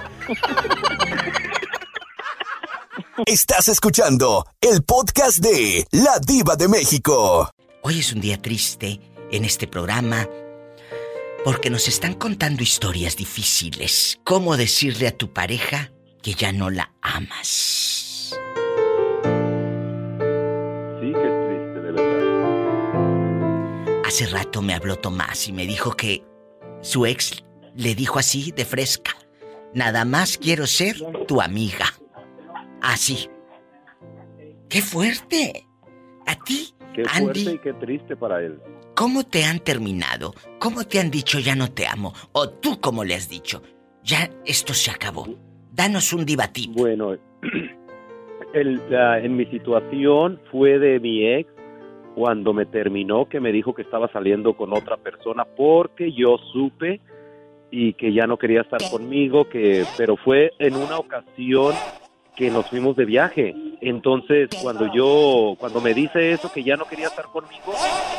Estás 3.28 3.68
escuchando 3.68 4.48
el 4.60 4.82
podcast 4.82 5.38
de 5.38 5.86
La 5.92 6.18
Diva 6.26 6.56
de 6.56 6.68
México. 6.68 7.52
Hoy 7.84 8.00
es 8.00 8.14
un 8.14 8.20
día 8.20 8.42
triste 8.42 9.00
en 9.32 9.46
este 9.46 9.68
programa 9.68 10.28
porque 11.46 11.70
nos 11.70 11.88
están 11.88 12.16
contando 12.16 12.64
historias 12.64 13.16
difíciles. 13.16 14.18
¿Cómo 14.24 14.58
decirle 14.58 15.08
a 15.08 15.16
tu 15.16 15.32
pareja 15.32 15.92
que 16.24 16.34
ya 16.34 16.52
no 16.52 16.72
la 16.72 16.92
amas? 17.04 17.97
Hace 24.08 24.26
rato 24.28 24.62
me 24.62 24.74
habló 24.74 24.96
Tomás 24.96 25.48
y 25.50 25.54
me 25.54 25.66
dijo 25.68 25.92
que 25.92 26.24
su 26.82 27.06
ex 27.06 27.44
le 27.76 27.94
dijo 27.94 28.20
así 28.20 28.52
de 28.52 28.64
fresca. 28.64 29.12
Nada 29.74 30.06
más 30.06 30.38
quiero 30.38 30.66
ser 30.66 30.96
tu 31.28 31.42
amiga. 31.42 31.88
Así. 32.82 33.30
¡Qué 34.70 34.82
fuerte! 34.82 35.66
¿A 36.26 36.36
ti, 36.36 36.74
Qué 36.94 37.04
fuerte 37.06 37.40
Andy, 37.40 37.50
y 37.56 37.60
qué 37.60 37.74
triste 37.74 38.16
para 38.16 38.42
él. 38.42 38.60
cómo 38.96 39.24
te 39.24 39.44
han 39.46 39.60
terminado? 39.60 40.34
¿Cómo 40.60 40.84
te 40.86 41.00
han 41.00 41.10
dicho 41.12 41.40
ya 41.40 41.56
no 41.56 41.72
te 41.72 41.86
amo? 41.88 42.14
¿O 42.34 42.50
tú 42.50 42.80
cómo 42.82 43.04
le 43.04 43.16
has 43.16 43.30
dicho? 43.30 43.62
Ya 44.04 44.30
esto 44.46 44.74
se 44.74 44.92
acabó. 44.92 45.28
Danos 45.72 46.12
un 46.14 46.26
divatip. 46.26 46.72
Bueno, 46.74 47.14
el- 48.54 48.82
la- 48.90 49.20
en 49.20 49.36
mi 49.38 49.46
situación 49.48 50.42
fue 50.52 50.80
de 50.80 51.00
mi 51.00 51.26
ex 51.26 51.50
cuando 52.18 52.52
me 52.52 52.66
terminó 52.66 53.30
que 53.30 53.40
me 53.40 53.52
dijo 53.52 53.76
que 53.76 53.84
estaba 53.84 54.12
saliendo 54.12 54.58
con 54.58 54.74
otra 54.74 54.98
persona 54.98 55.46
porque 55.46 56.12
yo 56.14 56.40
supe 56.52 57.00
y 57.70 57.94
que 57.94 58.12
ya 58.12 58.26
no 58.26 58.38
quería 58.38 58.62
estar 58.62 58.82
conmigo, 58.90 59.48
que 59.48 59.86
pero 59.98 60.18
fue 60.18 60.52
en 60.58 60.76
una 60.76 60.98
ocasión 60.98 61.76
que 62.36 62.50
nos 62.50 62.68
fuimos 62.72 62.96
de 62.96 63.06
viaje. 63.06 63.54
Entonces, 63.82 64.50
cuando 64.64 64.92
yo 64.92 65.54
cuando 65.60 65.80
me 65.80 65.94
dice 65.94 66.32
eso 66.32 66.52
que 66.52 66.64
ya 66.64 66.76
no 66.76 66.86
quería 66.86 67.06
estar 67.06 67.26
conmigo, 67.26 67.74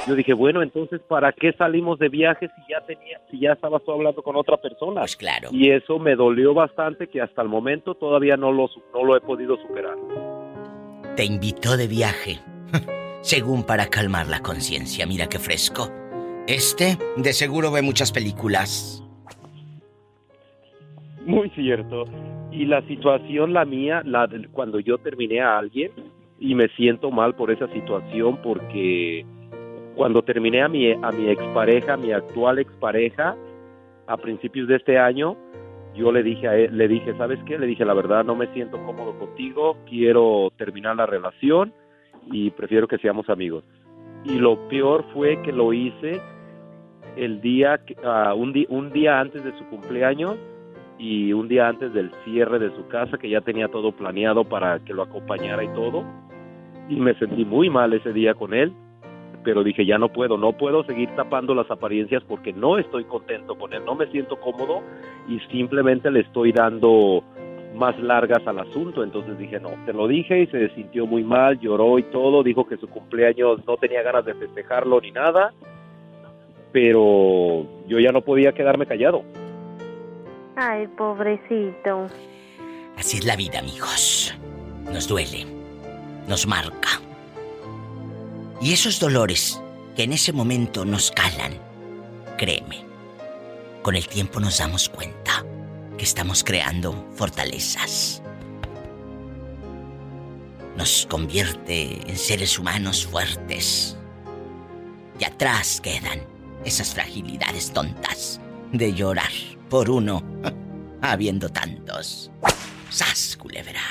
yo 0.07 0.15
dije, 0.15 0.33
bueno, 0.33 0.63
entonces 0.63 1.01
¿para 1.01 1.33
qué 1.33 1.53
salimos 1.55 1.99
de 1.99 2.09
viaje 2.09 2.47
si 2.47 2.73
ya 2.73 2.81
tenía 2.83 3.21
si 3.33 3.41
ya 3.41 3.55
estabas 3.55 3.83
tú 3.83 3.91
hablando 3.91 4.23
con 4.23 4.37
otra 4.37 4.59
persona? 4.59 5.01
Pues 5.01 5.17
claro. 5.17 5.49
Y 5.51 5.73
eso 5.73 5.99
me 5.99 6.15
dolió 6.15 6.55
bastante 6.55 7.09
que 7.09 7.21
hasta 7.21 7.43
el 7.43 7.49
momento 7.49 7.97
todavía 7.97 8.37
no 8.37 8.53
lo 8.53 8.71
no 8.95 9.03
lo 9.03 9.17
he 9.17 9.21
podido 9.21 9.57
superar. 9.57 9.97
Te 11.17 11.25
invitó 11.25 11.77
de 11.77 11.89
viaje. 11.89 12.39
Según 13.21 13.64
para 13.64 13.87
calmar 13.87 14.29
la 14.29 14.41
conciencia. 14.41 15.07
Mira 15.07 15.29
qué 15.29 15.39
fresco. 15.39 15.91
Este, 16.47 16.97
de 17.16 17.33
seguro 17.33 17.71
ve 17.73 17.83
muchas 17.83 18.12
películas. 18.12 19.05
Muy 21.27 21.51
cierto. 21.51 22.05
Y 22.51 22.64
la 22.64 22.81
situación, 22.87 23.53
la 23.53 23.64
mía, 23.64 24.03
la 24.05 24.29
cuando 24.53 24.81
yo 24.81 24.99
terminé 24.99 25.41
a 25.41 25.59
alguien, 25.59 25.91
y 26.41 26.55
me 26.55 26.69
siento 26.69 27.11
mal 27.11 27.35
por 27.35 27.51
esa 27.51 27.66
situación, 27.73 28.39
porque 28.43 29.27
cuando 29.95 30.23
terminé 30.23 30.62
a 30.62 30.69
mi, 30.69 30.93
a 30.93 31.11
mi 31.11 31.29
expareja, 31.29 31.97
mi 31.97 32.12
actual 32.12 32.61
expareja, 32.61 33.37
a 34.07 34.16
principios 34.16 34.69
de 34.69 34.77
este 34.77 34.97
año, 34.97 35.37
yo 35.95 36.12
le 36.12 36.23
dije 36.23 36.49
a 36.49 36.57
él, 36.57 36.79
le 36.79 36.87
dije, 36.87 37.12
¿sabes 37.19 37.41
qué? 37.45 37.59
Le 37.59 37.66
dije, 37.66 37.85
la 37.85 37.95
verdad, 37.95 38.25
no 38.25 38.37
me 38.37 38.47
siento 38.55 38.83
cómodo 38.87 39.19
contigo, 39.19 39.77
quiero 39.87 40.51
terminar 40.57 40.97
la 40.97 41.07
relación 41.07 41.75
y 42.31 42.51
prefiero 42.51 42.87
que 42.89 42.99
seamos 42.99 43.29
amigos. 43.29 43.64
Y 44.24 44.39
lo 44.39 44.68
peor 44.68 45.05
fue 45.12 45.41
que 45.43 45.53
lo 45.53 45.72
hice 45.72 46.20
el 47.16 47.41
día, 47.41 47.81
ah, 48.05 48.35
un, 48.35 48.53
di- 48.53 48.66
un 48.68 48.93
día 48.93 49.20
antes 49.20 49.43
de 49.45 49.57
su 49.59 49.64
cumpleaños 49.66 50.37
y 50.99 51.33
un 51.33 51.49
día 51.49 51.68
antes 51.68 51.93
del 51.93 52.11
cierre 52.24 52.59
de 52.59 52.74
su 52.74 52.87
casa, 52.89 53.18
que 53.18 53.29
ya 53.29 53.41
tenía 53.41 53.68
todo 53.68 53.93
planeado 53.93 54.45
para 54.45 54.81
que 54.81 54.93
lo 54.93 55.03
acompañara 55.03 55.62
y 55.62 55.68
todo. 55.68 56.05
Y 56.89 56.97
me 56.97 57.14
sentí 57.14 57.45
muy 57.45 57.70
mal 57.70 57.93
ese 57.93 58.12
día 58.12 58.35
con 58.35 58.55
él, 58.55 58.72
pero 59.45 59.62
dije, 59.62 59.87
ya 59.87 59.99
no 59.99 60.09
puedo, 60.09 60.37
no 60.37 60.53
puedo 60.53 60.83
seguir 60.85 61.09
tapando 61.14 61.55
las 61.55 61.70
apariencias 61.70 62.22
porque 62.24 62.53
no 62.53 62.79
estoy 62.79 63.05
contento 63.05 63.57
con 63.57 63.72
él, 63.72 63.85
no 63.85 63.95
me 63.95 64.07
siento 64.09 64.37
cómodo 64.41 64.83
y 65.29 65.39
simplemente 65.53 66.11
le 66.11 66.20
estoy 66.20 66.53
dando 66.53 67.22
más 67.79 67.99
largas 67.99 68.47
al 68.47 68.59
asunto. 68.59 69.03
Entonces 69.03 69.39
dije, 69.39 69.59
no, 69.61 69.70
te 69.87 69.93
lo 69.93 70.07
dije 70.07 70.41
y 70.43 70.47
se 70.49 70.68
sintió 70.74 71.07
muy 71.07 71.22
mal, 71.22 71.59
lloró 71.61 71.99
y 71.99 72.03
todo, 72.05 72.43
dijo 72.43 72.66
que 72.66 72.76
su 72.76 72.89
cumpleaños 72.89 73.64
no 73.66 73.76
tenía 73.76 74.03
ganas 74.03 74.24
de 74.24 74.35
festejarlo 74.35 75.01
ni 75.01 75.12
nada, 75.12 75.55
pero 76.72 77.66
yo 77.87 77.99
ya 77.99 78.12
no 78.12 78.20
podía 78.20 78.53
quedarme 78.53 78.87
callado. 78.87 79.22
Ay, 80.57 80.89
pobrecito. 80.89 82.09
Así 82.97 83.18
es 83.18 83.24
la 83.24 83.37
vida, 83.37 83.61
amigos. 83.61 84.37
Nos 84.93 85.07
duele. 85.07 85.47
Nos 86.26 86.47
marca. 86.47 87.01
Y 88.61 88.72
esos 88.72 88.99
dolores 88.99 89.62
que 89.95 90.03
en 90.03 90.12
ese 90.12 90.33
momento 90.33 90.85
nos 90.85 91.12
calan, 91.12 91.53
créeme, 92.37 92.85
con 93.83 93.95
el 93.95 94.07
tiempo 94.09 94.41
nos 94.41 94.59
damos 94.59 94.89
cuenta 94.89 95.45
que 95.99 96.05
estamos 96.05 96.45
creando 96.45 97.07
fortalezas. 97.15 98.23
Nos 100.77 101.07
convierte 101.11 102.09
en 102.09 102.17
seres 102.17 102.59
humanos 102.59 103.05
fuertes. 103.05 103.97
Y 105.19 105.25
atrás 105.25 105.81
quedan 105.83 106.21
esas 106.65 106.95
fragilidades 106.95 107.73
tontas 107.73 108.41
de 108.73 108.95
llorar 108.95 109.33
por 109.69 109.91
uno, 109.91 110.23
habiendo 111.03 111.49
tantos. 111.51 112.31
¡Sas, 112.91 113.37
culebra! 113.37 113.83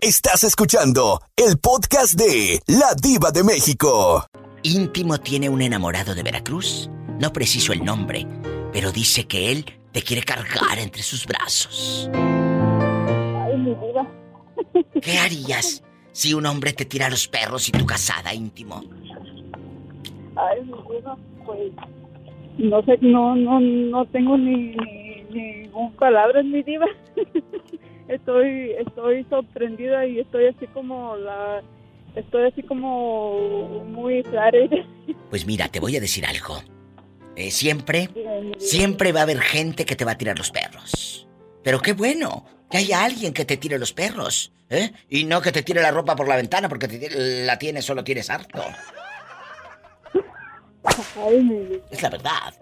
Estás 0.00 0.44
escuchando 0.44 1.20
el 1.36 1.58
podcast 1.58 2.14
de 2.14 2.62
La 2.66 2.94
Diva 2.94 3.32
de 3.32 3.44
México. 3.44 4.26
Íntimo 4.66 5.18
tiene 5.18 5.48
un 5.48 5.62
enamorado 5.62 6.12
de 6.12 6.24
Veracruz. 6.24 6.90
No 7.20 7.32
preciso 7.32 7.72
el 7.72 7.84
nombre, 7.84 8.26
pero 8.72 8.90
dice 8.90 9.28
que 9.28 9.52
él 9.52 9.64
te 9.92 10.02
quiere 10.02 10.24
cargar 10.24 10.80
entre 10.80 11.04
sus 11.04 11.24
brazos. 11.24 12.10
Ay, 12.12 13.56
mi 13.58 13.76
diva. 13.76 14.10
¿Qué 15.00 15.18
harías 15.18 15.84
si 16.10 16.34
un 16.34 16.46
hombre 16.46 16.72
te 16.72 16.84
tira 16.84 17.06
a 17.06 17.10
los 17.10 17.28
perros 17.28 17.68
y 17.68 17.70
tú 17.70 17.86
casada, 17.86 18.34
íntimo? 18.34 18.82
Ay, 20.34 20.62
mi 20.62 20.96
diva, 20.96 21.16
pues 21.44 21.70
no 22.58 22.82
sé, 22.82 22.98
no, 23.02 23.36
no, 23.36 23.60
no 23.60 24.04
tengo 24.06 24.36
ni, 24.36 24.74
ni, 24.74 25.22
ningún 25.30 25.92
palabra 25.92 26.40
en 26.40 26.50
mi 26.50 26.64
diva. 26.64 26.86
estoy, 28.08 28.72
estoy 28.84 29.22
sorprendida 29.30 30.04
y 30.08 30.18
estoy 30.18 30.46
así 30.46 30.66
como 30.74 31.14
la, 31.14 31.62
estoy 32.16 32.48
así 32.48 32.62
como 32.62 33.84
muy 33.84 34.22
clara. 34.24 34.58
Pues 35.30 35.46
mira, 35.46 35.68
te 35.68 35.80
voy 35.80 35.96
a 35.96 36.00
decir 36.00 36.24
algo. 36.26 36.62
Eh, 37.36 37.50
siempre, 37.50 38.08
siempre 38.58 39.12
va 39.12 39.20
a 39.20 39.22
haber 39.24 39.40
gente 39.40 39.84
que 39.84 39.94
te 39.94 40.04
va 40.04 40.12
a 40.12 40.18
tirar 40.18 40.38
los 40.38 40.50
perros. 40.50 41.28
Pero 41.62 41.80
qué 41.80 41.92
bueno 41.92 42.46
que 42.70 42.78
haya 42.78 43.04
alguien 43.04 43.34
que 43.34 43.44
te 43.44 43.56
tire 43.56 43.78
los 43.78 43.92
perros, 43.92 44.52
¿eh? 44.70 44.92
Y 45.10 45.24
no 45.24 45.42
que 45.42 45.52
te 45.52 45.62
tire 45.62 45.82
la 45.82 45.90
ropa 45.90 46.16
por 46.16 46.28
la 46.28 46.36
ventana 46.36 46.68
porque 46.68 46.88
te 46.88 47.44
la 47.44 47.58
tienes, 47.58 47.84
solo 47.84 48.02
tienes 48.04 48.30
harto. 48.30 48.64
Ay. 51.16 51.82
Es 51.90 52.00
la 52.00 52.08
verdad. 52.08 52.54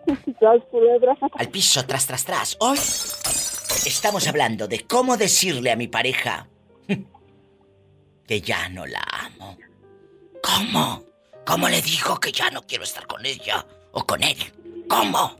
Al 1.39 1.49
piso, 1.49 1.85
tras, 1.87 2.07
tras, 2.07 2.25
tras. 2.25 2.57
Hoy 2.61 2.79
estamos 3.87 4.27
hablando 4.27 4.67
de 4.67 4.81
cómo 4.81 5.17
decirle 5.17 5.71
a 5.71 5.77
mi 5.77 5.89
pareja 5.89 6.49
que 8.27 8.41
ya 8.41 8.69
no 8.69 8.87
la 8.87 9.03
amo. 9.11 9.57
¿Cómo? 10.43 11.03
¿Cómo 11.47 11.69
le 11.69 11.81
digo 11.83 12.19
que 12.21 12.33
ya 12.33 12.51
no 12.51 12.63
quiero 12.63 12.85
estar 12.85 13.07
con 13.07 13.25
ella 13.25 13.65
o 13.93 14.05
con 14.05 14.23
él? 14.23 14.37
¿Cómo? 14.89 15.37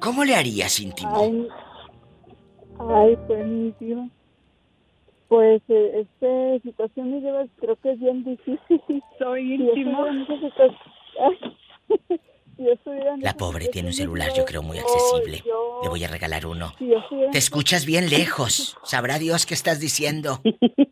¿Cómo 0.00 0.24
le 0.24 0.34
harías 0.34 0.80
íntimo? 0.80 1.16
Ay, 1.16 1.48
ay, 2.78 3.18
pues 3.26 3.46
mi. 3.46 3.74
Pues 5.28 5.60
eh, 5.68 6.06
esta 6.06 6.60
situación 6.62 7.10
mi 7.10 7.20
diva 7.20 7.44
creo 7.56 7.74
que 7.76 7.92
es 7.92 7.98
bien 7.98 8.24
difícil. 8.24 9.02
Soy 9.18 9.54
íntimo. 9.54 10.06
La 13.18 13.34
pobre 13.36 13.68
tiene 13.68 13.88
un 13.88 13.94
celular, 13.94 14.30
yo 14.34 14.44
creo, 14.44 14.62
muy 14.62 14.78
accesible. 14.78 15.42
Le 15.82 15.88
voy 15.88 16.02
a 16.04 16.08
regalar 16.08 16.46
uno. 16.46 16.74
Te 17.32 17.38
escuchas 17.38 17.84
bien 17.84 18.08
lejos. 18.10 18.76
Sabrá 18.84 19.18
Dios 19.18 19.44
qué 19.46 19.54
estás 19.54 19.78
diciendo. 19.80 20.40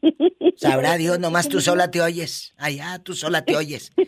Sabrá 0.57 0.97
Dios, 0.97 1.19
nomás 1.19 1.49
tú 1.49 1.61
sola 1.61 1.91
te 1.91 2.01
oyes. 2.01 2.55
Allá 2.59 2.99
tú 3.03 3.15
sola 3.15 3.45
te 3.45 3.57
oyes. 3.57 3.93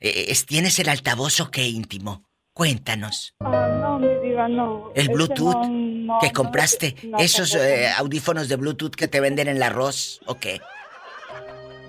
Eh, 0.00 0.26
es- 0.30 0.46
¿Tienes 0.46 0.78
el 0.78 0.88
altavoz 0.90 1.40
o 1.40 1.50
qué 1.50 1.66
íntimo? 1.66 2.22
Cuéntanos. 2.52 3.34
Ah, 3.40 3.66
no, 3.82 3.98
mi 3.98 4.06
diva, 4.28 4.46
no. 4.46 4.92
El 4.94 5.08
Bluetooth 5.08 5.54
no, 5.56 5.68
no, 5.68 6.18
que 6.20 6.30
compraste. 6.30 6.94
no, 7.02 7.18
esos 7.18 7.52
eh, 7.56 7.88
audífonos 7.98 8.48
de 8.48 8.54
Bluetooth 8.54 8.94
que 8.94 9.08
te 9.08 9.18
venden 9.18 9.48
en 9.48 9.56
el 9.56 9.62
arroz 9.64 10.20
o 10.26 10.36
qué. 10.36 10.60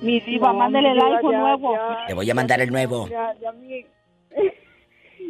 Mi 0.02 0.20
diva, 0.22 0.52
mándele 0.54 0.92
el 0.94 1.00
iPhone 1.00 1.38
nuevo. 1.40 1.78
Te 2.08 2.16
voy 2.16 2.28
a 2.32 2.34
mandar 2.34 2.62
el 2.62 2.72
nuevo. 2.72 3.08
Ya, 3.10 3.32
ya 3.40 3.52
mi... 3.52 3.86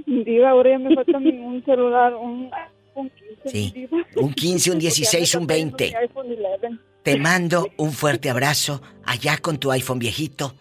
diva, 0.05 0.49
ahora 0.49 0.71
ya 0.71 0.79
me 0.79 0.95
falta 0.95 1.17
un 1.17 1.63
celular, 1.65 2.15
un 2.15 2.49
iPhone 2.53 3.11
15, 3.43 3.49
Sí. 3.49 3.71
mi 3.75 3.81
diva. 3.81 3.97
Un 4.17 4.33
15, 4.33 4.71
un 4.71 4.75
Porque 4.75 4.77
ya 4.77 4.77
me 4.77 4.79
16, 4.79 5.35
un 5.35 5.41
está 5.41 5.53
cayendo 5.53 5.77
20. 5.77 5.87
mi 5.87 5.95
iPhone 5.95 6.27
11. 6.71 6.79
Te 7.03 7.17
mando 7.17 7.67
un 7.77 7.91
fuerte 7.93 8.29
abrazo 8.29 8.81
allá 9.05 9.37
con 9.37 9.57
tu 9.57 9.71
iPhone 9.71 9.99
viejito. 9.99 10.53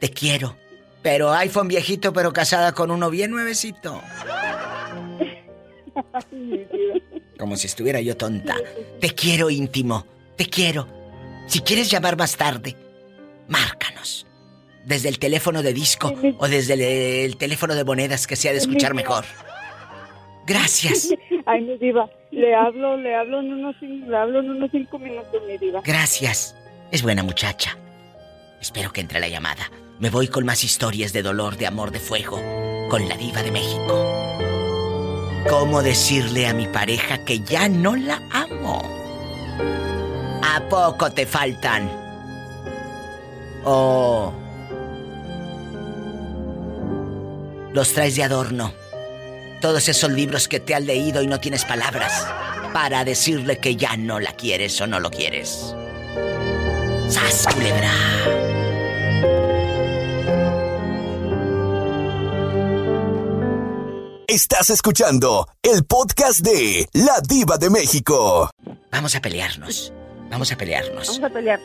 Te 0.00 0.10
quiero. 0.10 0.56
Pero 1.02 1.32
iPhone 1.32 1.68
viejito, 1.68 2.12
pero 2.12 2.32
casada 2.32 2.72
con 2.72 2.90
uno 2.90 3.10
bien 3.10 3.30
nuevecito. 3.30 4.00
Como 7.38 7.56
si 7.56 7.66
estuviera 7.66 8.00
yo 8.00 8.16
tonta. 8.16 8.56
Te 9.00 9.10
quiero 9.10 9.50
íntimo. 9.50 10.06
Te 10.36 10.46
quiero. 10.46 10.86
Si 11.46 11.60
quieres 11.60 11.90
llamar 11.90 12.16
más 12.16 12.36
tarde, 12.36 12.76
márcanos. 13.48 14.26
Desde 14.88 15.10
el 15.10 15.18
teléfono 15.18 15.62
de 15.62 15.74
disco 15.74 16.14
o 16.38 16.48
desde 16.48 16.72
el, 16.72 16.80
el 16.80 17.36
teléfono 17.36 17.74
de 17.74 17.84
monedas 17.84 18.26
que 18.26 18.36
sea 18.36 18.52
de 18.52 18.58
escuchar 18.58 18.94
mejor. 18.94 19.26
Gracias. 20.46 21.10
Ay, 21.46 21.60
mi 21.60 21.76
diva, 21.76 22.08
le 22.30 22.54
hablo, 22.54 22.96
le 22.96 23.14
hablo 23.14 23.40
en 23.40 23.52
unos, 23.52 23.76
le 23.82 24.16
hablo 24.16 24.40
en 24.40 24.48
unos 24.48 24.70
cinco 24.70 24.98
minutos, 24.98 25.42
mi 25.46 25.58
diva. 25.58 25.82
Gracias. 25.84 26.56
Es 26.90 27.02
buena 27.02 27.22
muchacha. 27.22 27.76
Espero 28.62 28.90
que 28.90 29.02
entre 29.02 29.20
la 29.20 29.28
llamada. 29.28 29.70
Me 29.98 30.08
voy 30.08 30.28
con 30.28 30.46
más 30.46 30.64
historias 30.64 31.12
de 31.12 31.22
dolor, 31.22 31.58
de 31.58 31.66
amor, 31.66 31.90
de 31.90 32.00
fuego. 32.00 32.40
Con 32.88 33.10
la 33.10 33.16
diva 33.18 33.42
de 33.42 33.52
México. 33.52 34.38
¿Cómo 35.50 35.82
decirle 35.82 36.46
a 36.46 36.54
mi 36.54 36.66
pareja 36.66 37.26
que 37.26 37.40
ya 37.40 37.68
no 37.68 37.94
la 37.94 38.22
amo? 38.32 38.80
¿A 40.42 40.66
poco 40.70 41.10
te 41.10 41.26
faltan? 41.26 41.90
Oh. 43.64 44.32
Los 47.78 47.92
traes 47.92 48.16
de 48.16 48.24
adorno. 48.24 48.74
Todos 49.60 49.88
esos 49.88 50.10
libros 50.10 50.48
que 50.48 50.58
te 50.58 50.74
has 50.74 50.82
leído 50.82 51.22
y 51.22 51.28
no 51.28 51.38
tienes 51.38 51.64
palabras 51.64 52.26
para 52.72 53.04
decirle 53.04 53.58
que 53.58 53.76
ya 53.76 53.96
no 53.96 54.18
la 54.18 54.32
quieres 54.32 54.80
o 54.80 54.88
no 54.88 54.98
lo 54.98 55.12
quieres. 55.12 55.76
¡Sas, 57.08 57.46
culebra! 57.54 57.92
Estás 64.26 64.70
escuchando 64.70 65.46
el 65.62 65.84
podcast 65.84 66.40
de 66.40 66.88
La 66.94 67.20
Diva 67.20 67.58
de 67.58 67.70
México. 67.70 68.50
Vamos 68.90 69.14
a 69.14 69.20
pelearnos. 69.20 69.92
Vamos 70.30 70.52
a 70.52 70.56
pelearnos. 70.56 71.06
Vamos 71.08 71.22
a 71.22 71.30
pelear. 71.30 71.60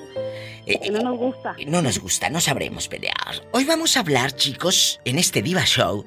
Eh, 0.66 0.90
no 0.92 1.02
nos 1.02 1.18
gusta. 1.18 1.56
No 1.68 1.82
nos 1.82 2.00
gusta, 2.00 2.30
no 2.30 2.40
sabremos 2.40 2.88
pelear. 2.88 3.44
Hoy 3.52 3.66
vamos 3.66 3.98
a 3.98 4.00
hablar, 4.00 4.36
chicos, 4.36 5.00
en 5.06 5.20
este 5.20 5.42
Diva 5.42 5.66
Show, 5.66 6.06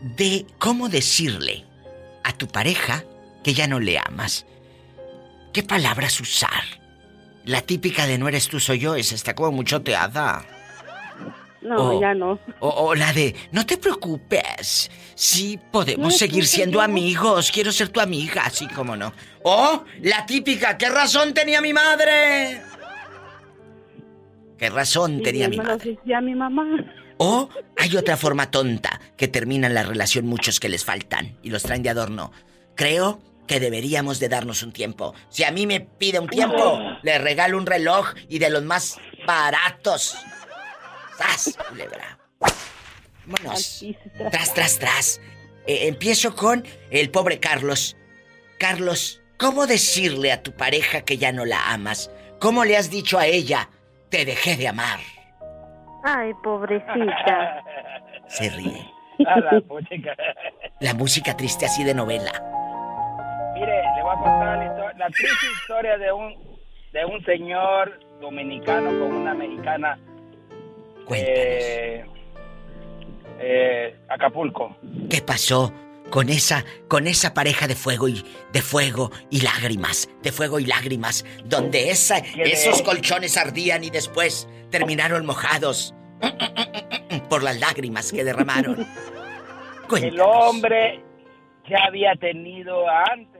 de 0.00 0.46
cómo 0.58 0.88
decirle 0.88 1.64
a 2.24 2.32
tu 2.32 2.48
pareja 2.48 3.04
que 3.44 3.54
ya 3.54 3.66
no 3.66 3.80
le 3.80 3.98
amas. 3.98 4.46
¿Qué 5.52 5.62
palabras 5.62 6.20
usar? 6.20 6.64
La 7.44 7.62
típica 7.62 8.06
de 8.06 8.18
no 8.18 8.28
eres 8.28 8.48
tú, 8.48 8.60
soy 8.60 8.78
yo, 8.78 8.94
esa 8.94 9.14
está 9.14 9.34
como 9.34 9.52
mucho 9.52 9.82
teada. 9.82 10.44
No, 11.62 12.00
ya 12.00 12.14
no. 12.14 12.38
O, 12.60 12.68
o 12.68 12.94
la 12.94 13.12
de, 13.12 13.34
no 13.52 13.66
te 13.66 13.76
preocupes, 13.76 14.90
sí 15.14 15.58
podemos 15.70 16.12
No, 16.14 16.18
seguir 16.18 16.46
siendo 16.46 16.78
no. 16.78 16.84
amigos, 16.84 17.50
quiero 17.52 17.70
ser 17.70 17.90
tu 17.90 18.00
amiga, 18.00 18.44
así 18.46 18.66
como 18.68 18.96
no. 18.96 19.12
O 19.42 19.84
la 20.00 20.24
típica, 20.24 20.78
¿qué 20.78 20.88
razón 20.88 21.34
tenía 21.34 21.60
mi 21.60 21.72
madre? 21.74 22.62
¿Qué 24.58 24.70
razón 24.70 25.22
tenía 25.22 25.48
mi 25.48 25.56
madre? 25.56 25.98
a 26.14 26.20
mi 26.20 26.34
mamá. 26.34 26.64
O 27.18 27.48
hay 27.76 27.96
otra 27.96 28.16
forma 28.16 28.50
tonta 28.50 29.00
que 29.16 29.28
terminan 29.28 29.74
la 29.74 29.82
relación 29.82 30.26
muchos 30.26 30.60
que 30.60 30.68
les 30.70 30.84
faltan 30.84 31.36
y 31.42 31.50
los 31.50 31.62
traen 31.62 31.82
de 31.82 31.90
adorno. 31.90 32.32
Creo 32.74 33.20
que 33.46 33.60
deberíamos 33.60 34.20
de 34.20 34.28
darnos 34.28 34.62
un 34.62 34.72
tiempo. 34.72 35.14
Si 35.28 35.44
a 35.44 35.50
mí 35.50 35.66
me 35.66 35.80
pide 35.80 36.18
un 36.20 36.28
tiempo, 36.28 36.78
le 37.02 37.18
regalo 37.18 37.58
un 37.58 37.66
reloj 37.66 38.14
y 38.28 38.38
de 38.38 38.48
los 38.48 38.62
más 38.62 38.96
baratos. 39.26 40.16
¡Sas, 41.20 41.58
culebra! 41.68 42.18
Vámonos. 43.26 43.84
Tras, 44.30 44.54
tras, 44.54 44.78
tras. 44.78 45.20
Eh, 45.66 45.88
empiezo 45.88 46.34
con 46.34 46.64
el 46.90 47.10
pobre 47.10 47.38
Carlos. 47.38 47.96
Carlos, 48.58 49.22
¿cómo 49.38 49.66
decirle 49.66 50.32
a 50.32 50.42
tu 50.42 50.52
pareja 50.52 51.02
que 51.02 51.18
ya 51.18 51.30
no 51.30 51.44
la 51.44 51.72
amas? 51.72 52.10
¿Cómo 52.40 52.64
le 52.64 52.76
has 52.76 52.90
dicho 52.90 53.18
a 53.18 53.26
ella, 53.26 53.68
te 54.08 54.24
dejé 54.24 54.56
de 54.56 54.68
amar? 54.68 55.00
Ay, 56.04 56.32
pobrecita. 56.42 57.62
Se 58.26 58.48
ríe. 58.48 58.90
A 59.26 59.40
la 59.40 59.60
puchica. 59.60 60.14
La 60.80 60.94
música 60.94 61.36
triste 61.36 61.66
así 61.66 61.84
de 61.84 61.92
novela. 61.92 62.32
Mire, 63.54 63.82
le 63.94 64.02
voy 64.02 64.12
a 64.12 64.14
contar 64.14 64.58
la, 64.58 64.92
la 64.94 65.06
triste 65.08 65.46
historia 65.60 65.98
de 65.98 66.10
un 66.12 66.50
de 66.92 67.04
un 67.04 67.22
señor 67.24 68.00
dominicano 68.20 68.88
con 68.98 69.14
una 69.14 69.34
mexicana. 69.34 69.98
Eh, 71.18 72.04
eh, 73.40 73.96
Acapulco. 74.08 74.76
¿Qué 75.08 75.22
pasó 75.22 75.72
con 76.10 76.28
esa 76.28 76.64
con 76.88 77.06
esa 77.06 77.34
pareja 77.34 77.68
de 77.68 77.74
fuego 77.74 78.08
y 78.08 78.24
de 78.52 78.62
fuego 78.62 79.10
y 79.30 79.40
lágrimas, 79.42 80.08
de 80.22 80.32
fuego 80.32 80.58
y 80.58 80.66
lágrimas, 80.66 81.24
donde 81.44 81.90
esa, 81.90 82.18
esos 82.18 82.82
colchones 82.82 83.36
ardían 83.36 83.84
y 83.84 83.90
después 83.90 84.48
terminaron 84.70 85.24
mojados 85.24 85.94
por 87.28 87.42
las 87.42 87.58
lágrimas 87.60 88.12
que 88.12 88.24
derramaron? 88.24 88.86
El 90.02 90.20
hombre 90.20 91.02
ya 91.68 91.78
había 91.86 92.14
tenido 92.14 92.88
antes 92.88 93.39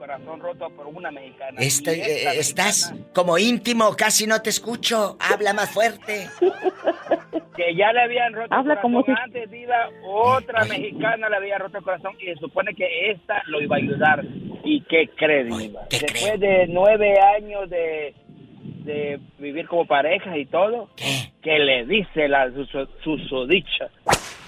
corazón 0.00 0.40
roto 0.40 0.70
por 0.70 0.86
una 0.86 1.10
mexicana. 1.10 1.60
Este, 1.60 1.92
esta 2.00 2.32
eh, 2.34 2.38
estás 2.40 2.94
como 3.14 3.36
íntimo, 3.36 3.94
casi 3.96 4.26
no 4.26 4.40
te 4.40 4.48
escucho. 4.48 5.18
Habla 5.20 5.52
más 5.52 5.70
fuerte. 5.70 6.26
que 7.56 7.74
ya 7.76 7.92
le 7.92 8.00
habían 8.02 8.32
roto 8.32 8.54
Habla 8.54 8.74
el 8.74 8.80
como 8.80 9.04
corazón 9.04 9.24
antes, 9.24 9.50
Diva, 9.50 9.90
otra 10.06 10.64
mexicana 10.64 11.28
le 11.28 11.36
había 11.36 11.58
roto 11.58 11.78
el 11.78 11.84
corazón 11.84 12.14
y 12.18 12.26
se 12.32 12.36
supone 12.36 12.74
que 12.74 13.10
esta 13.10 13.42
lo 13.46 13.60
iba 13.60 13.76
a 13.76 13.78
ayudar. 13.78 14.24
¿Y 14.64 14.80
qué 14.82 15.08
cree, 15.16 15.44
Diva? 15.44 15.82
Después 15.90 16.40
de 16.40 16.66
nueve 16.68 17.14
años 17.36 17.68
de, 17.68 18.14
de 18.84 19.20
vivir 19.38 19.66
como 19.68 19.84
pareja 19.86 20.36
y 20.38 20.46
todo, 20.46 20.88
que 21.42 21.58
le 21.58 21.84
dice 21.84 22.26
la 22.26 22.50
su- 22.50 22.64
su- 22.66 22.88
susodicha, 23.04 23.88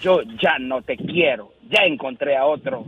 yo 0.01 0.23
ya 0.43 0.59
no 0.59 0.81
te 0.81 0.97
quiero, 0.97 1.53
ya 1.69 1.85
encontré 1.85 2.37
a 2.39 2.47
otro. 2.47 2.87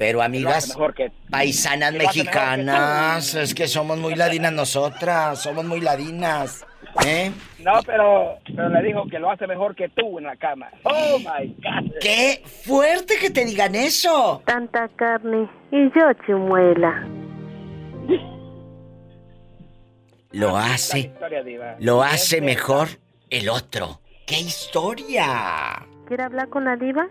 Pero 0.00 0.22
amigas, 0.22 0.74
que- 0.96 1.12
paisanas 1.28 1.92
que 1.92 1.98
mexicanas, 1.98 3.34
es 3.34 3.54
que 3.54 3.68
somos 3.68 3.98
muy 3.98 4.14
ladinas 4.14 4.50
nosotras, 4.50 5.42
somos 5.42 5.66
muy 5.66 5.82
ladinas. 5.82 6.64
¿Eh? 7.04 7.30
No, 7.58 7.82
pero, 7.84 8.38
pero 8.46 8.70
le 8.70 8.82
dijo 8.82 9.04
que 9.10 9.18
lo 9.18 9.30
hace 9.30 9.46
mejor 9.46 9.76
que 9.76 9.90
tú 9.90 10.18
en 10.18 10.24
la 10.24 10.36
cama. 10.36 10.70
Oh 10.84 11.18
my 11.18 11.54
God. 11.58 11.92
¡Qué 12.00 12.42
fuerte 12.64 13.16
que 13.20 13.28
te 13.28 13.44
digan 13.44 13.74
eso! 13.74 14.42
Tanta 14.46 14.88
carne 14.96 15.50
y 15.70 15.90
yo 15.94 16.10
chimuela. 16.24 17.06
Lo 20.30 20.56
hace, 20.56 21.12
lo 21.78 22.02
hace 22.02 22.40
mejor 22.40 22.88
el 23.28 23.50
otro. 23.50 24.00
¡Qué 24.26 24.40
historia! 24.40 25.86
¿Quiere 26.08 26.22
hablar 26.22 26.48
con 26.48 26.64
la 26.64 26.76
diva? 26.76 27.06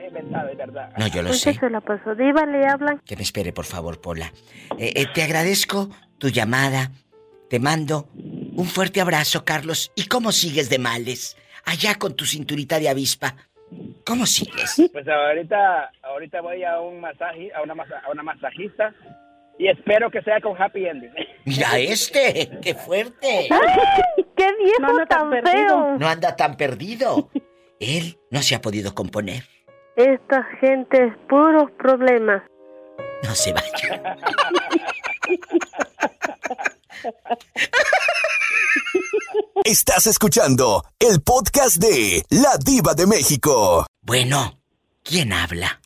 No 0.00 0.04
he 0.04 0.08
inventado, 0.08 0.48
es 0.48 0.56
verdad. 0.56 0.92
No, 0.96 1.06
yo 1.08 1.22
lo 1.22 1.28
Pues 1.28 1.40
sé. 1.40 1.54
se 1.54 1.68
la 1.70 1.80
pasó. 1.80 2.14
Diva, 2.14 2.46
le 2.46 2.66
hablan. 2.66 3.00
Que 3.04 3.16
me 3.16 3.22
espere, 3.22 3.52
por 3.52 3.64
favor, 3.66 4.00
Pola. 4.00 4.32
Eh, 4.78 4.92
eh, 4.96 5.06
te 5.12 5.22
agradezco 5.22 5.90
tu 6.18 6.28
llamada. 6.28 6.90
Te 7.48 7.58
mando 7.58 8.08
un 8.14 8.64
fuerte 8.66 9.00
abrazo, 9.00 9.44
Carlos. 9.44 9.92
¿Y 9.96 10.06
cómo 10.06 10.32
sigues 10.32 10.70
de 10.70 10.78
males? 10.78 11.36
Allá 11.64 11.96
con 11.96 12.14
tu 12.14 12.24
cinturita 12.24 12.78
de 12.78 12.88
avispa. 12.88 13.34
¿Cómo 14.06 14.24
sigues? 14.26 14.76
Pues 14.92 15.06
ahorita, 15.06 15.90
ahorita 16.02 16.40
voy 16.40 16.64
a 16.64 16.80
un 16.80 17.00
masaje, 17.00 17.52
a 17.54 17.62
una, 17.62 17.74
masa- 17.74 18.00
a 18.06 18.10
una 18.10 18.22
masajista 18.22 18.94
y 19.58 19.68
espero 19.68 20.10
que 20.10 20.22
sea 20.22 20.40
con 20.40 20.60
happy 20.60 20.86
ending. 20.86 21.12
Mira 21.44 21.78
este, 21.78 22.50
qué 22.62 22.74
fuerte. 22.74 23.48
¡Qué 24.36 24.48
viejo 24.58 24.80
No 24.80 24.88
anda 24.88 25.06
tan 25.06 25.18
tan 25.18 25.30
perdido. 25.30 25.68
feo! 25.68 25.98
No 25.98 26.08
anda 26.08 26.36
tan 26.36 26.56
perdido. 26.56 27.30
Él 27.78 28.18
no 28.30 28.42
se 28.42 28.54
ha 28.54 28.60
podido 28.60 28.94
componer. 28.94 29.44
Esta 29.96 30.44
gente 30.60 31.06
es 31.06 31.16
puros 31.28 31.70
problemas. 31.72 32.42
No 33.22 33.34
se 33.34 33.52
vaya. 33.52 34.16
Estás 39.64 40.06
escuchando 40.06 40.82
el 40.98 41.20
podcast 41.22 41.76
de 41.76 42.22
La 42.30 42.56
Diva 42.64 42.94
de 42.94 43.06
México. 43.06 43.86
Bueno, 44.02 44.58
¿quién 45.02 45.32
habla? 45.32 45.80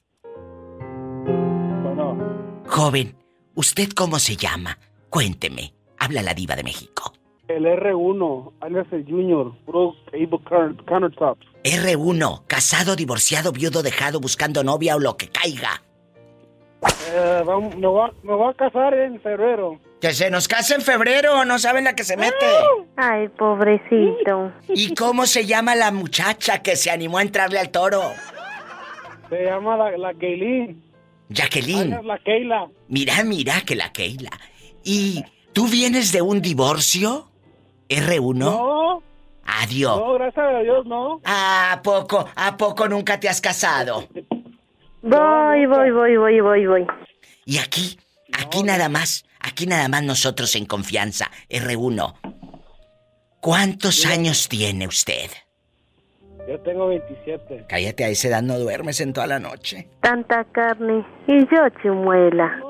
Joven, 2.66 3.16
¿usted 3.54 3.88
cómo 3.96 4.18
se 4.18 4.36
llama? 4.36 4.78
Cuénteme. 5.10 5.74
Habla 5.98 6.22
la 6.22 6.34
diva 6.34 6.54
de 6.56 6.64
México. 6.64 7.12
El 7.48 7.64
R1, 7.64 8.52
alias 8.60 8.86
el 8.92 9.04
Junior, 9.06 9.54
Pro 9.64 9.94
Cable 10.10 10.28
Counter- 10.44 10.84
Countertops. 10.86 11.46
R1, 11.64 12.44
casado, 12.46 12.94
divorciado, 12.94 13.50
viudo, 13.50 13.82
dejado, 13.82 14.20
buscando 14.20 14.62
novia 14.62 14.96
o 14.96 15.00
lo 15.00 15.16
que 15.16 15.28
caiga. 15.28 15.82
Eh, 17.12 17.42
vamos- 17.46 17.74
me, 17.76 17.86
voy 17.86 18.08
a, 18.08 18.12
me 18.22 18.34
voy 18.34 18.50
a 18.50 18.54
casar 18.54 18.92
en 18.94 19.18
febrero. 19.20 19.80
Que 20.00 20.12
se 20.12 20.30
nos 20.30 20.46
case 20.48 20.74
en 20.74 20.82
febrero, 20.82 21.44
no 21.46 21.58
saben 21.58 21.84
la 21.84 21.94
que 21.96 22.04
se 22.04 22.16
mete. 22.18 22.44
Ay, 22.96 23.28
pobrecito. 23.28 24.52
¿Y 24.68 24.94
cómo 24.94 25.24
se 25.24 25.46
llama 25.46 25.74
la 25.74 25.90
muchacha 25.90 26.60
que 26.62 26.76
se 26.76 26.90
animó 26.90 27.16
a 27.18 27.22
entrarle 27.22 27.58
al 27.58 27.70
toro? 27.70 28.02
Se 29.30 29.44
llama 29.44 29.76
la, 29.78 29.96
la 29.96 30.12
Gaylene. 30.12 30.76
Jacqueline. 31.30 31.94
alias 31.94 32.04
La 32.04 32.18
Keila. 32.18 32.68
Mira, 32.88 33.24
mira 33.24 33.62
que 33.62 33.74
la 33.74 33.90
Keila. 33.90 34.30
¿Y 34.84 35.24
tú 35.54 35.66
vienes 35.68 36.12
de 36.12 36.20
un 36.20 36.42
divorcio? 36.42 37.30
¿R1? 37.88 38.34
No. 38.34 39.02
Adiós. 39.46 39.98
No, 39.98 40.14
gracias 40.14 40.46
a 40.46 40.58
Dios, 40.60 40.86
no. 40.86 41.20
¿A 41.24 41.80
poco, 41.82 42.26
a 42.34 42.56
poco 42.56 42.88
nunca 42.88 43.18
te 43.20 43.28
has 43.28 43.40
casado? 43.40 44.08
Voy, 45.02 45.66
voy, 45.66 45.90
voy, 45.90 46.16
voy, 46.16 46.40
voy, 46.40 46.66
voy. 46.66 46.86
Y 47.44 47.58
aquí, 47.58 47.98
aquí 48.32 48.62
nada 48.62 48.88
más, 48.88 49.24
aquí 49.40 49.66
nada 49.66 49.88
más 49.88 50.02
nosotros 50.02 50.54
en 50.56 50.64
confianza, 50.66 51.30
R1. 51.50 52.14
¿Cuántos 53.40 54.06
años 54.06 54.48
tiene 54.48 54.86
usted? 54.86 55.30
Yo 56.48 56.60
tengo 56.60 56.88
27. 56.88 57.66
Cállate, 57.68 58.04
a 58.04 58.08
esa 58.08 58.28
edad 58.28 58.42
no 58.42 58.58
duermes 58.58 59.00
en 59.00 59.12
toda 59.12 59.26
la 59.26 59.38
noche. 59.38 59.88
Tanta 60.00 60.44
carne 60.44 61.04
y 61.26 61.40
yo 61.40 61.68
chimuela. 61.82 62.60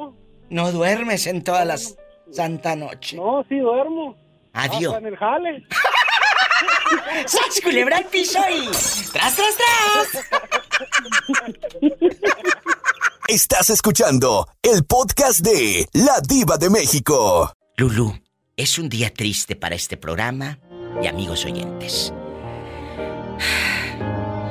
No 0.50 0.72
duermes 0.72 1.26
en 1.26 1.42
toda 1.42 1.64
la 1.64 1.76
santa 2.30 2.76
noche. 2.76 3.16
No, 3.16 3.44
sí 3.48 3.58
duermo. 3.58 4.16
Adiós. 4.52 4.94
Hasta 4.94 4.98
en 4.98 5.06
el 5.06 5.16
jale. 5.16 5.66
¡Sas, 7.26 7.60
culebra 7.62 7.98
al 7.98 8.06
piso 8.06 8.38
y... 8.50 8.68
¡Tras, 9.12 9.36
tras, 9.36 9.54
tras! 9.56 10.24
Estás 13.28 13.70
escuchando 13.70 14.46
el 14.62 14.84
podcast 14.84 15.40
de 15.40 15.88
La 15.92 16.20
Diva 16.20 16.58
de 16.58 16.70
México. 16.70 17.52
Lulu, 17.76 18.18
es 18.56 18.78
un 18.78 18.88
día 18.88 19.12
triste 19.12 19.56
para 19.56 19.74
este 19.74 19.96
programa 19.96 20.58
y 21.02 21.06
amigos 21.06 21.44
oyentes. 21.44 22.12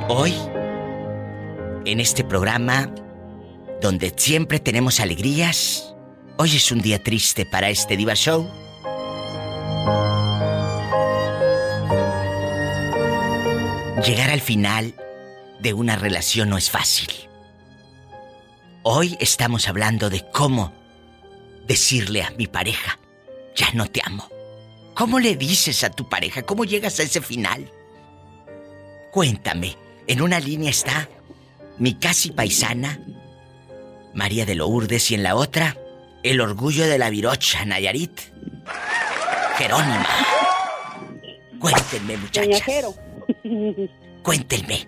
Hoy, 0.09 0.33
en 1.85 1.99
este 1.99 2.23
programa, 2.23 2.93
donde 3.81 4.13
siempre 4.17 4.59
tenemos 4.59 4.99
alegrías, 4.99 5.95
hoy 6.37 6.55
es 6.55 6.71
un 6.71 6.81
día 6.81 7.01
triste 7.03 7.45
para 7.45 7.69
este 7.69 7.95
Diva 7.95 8.15
Show. 8.15 8.49
Llegar 14.01 14.31
al 14.31 14.41
final 14.41 14.95
de 15.59 15.73
una 15.73 15.95
relación 15.95 16.49
no 16.49 16.57
es 16.57 16.71
fácil. 16.71 17.09
Hoy 18.81 19.15
estamos 19.19 19.67
hablando 19.67 20.09
de 20.09 20.25
cómo 20.31 20.73
decirle 21.67 22.23
a 22.23 22.31
mi 22.31 22.47
pareja, 22.47 22.97
ya 23.55 23.71
no 23.73 23.85
te 23.85 24.01
amo. 24.03 24.27
¿Cómo 24.95 25.19
le 25.19 25.35
dices 25.35 25.83
a 25.83 25.91
tu 25.91 26.09
pareja? 26.09 26.41
¿Cómo 26.41 26.65
llegas 26.65 26.99
a 26.99 27.03
ese 27.03 27.21
final? 27.21 27.71
Cuéntame, 29.11 29.77
en 30.07 30.21
una 30.21 30.39
línea 30.39 30.71
está 30.71 31.07
mi 31.77 31.93
casi 31.93 32.31
paisana, 32.31 32.99
María 34.13 34.45
de 34.45 34.55
Lourdes, 34.55 35.11
y 35.11 35.15
en 35.15 35.23
la 35.23 35.35
otra, 35.35 35.77
el 36.23 36.41
orgullo 36.41 36.87
de 36.87 36.97
la 36.97 37.11
virocha, 37.11 37.63
Nayarit, 37.63 38.19
Jerónima. 39.57 40.07
Cuéntenme, 41.59 42.17
muchachas. 42.17 42.63
Cuéntenme. 44.23 44.87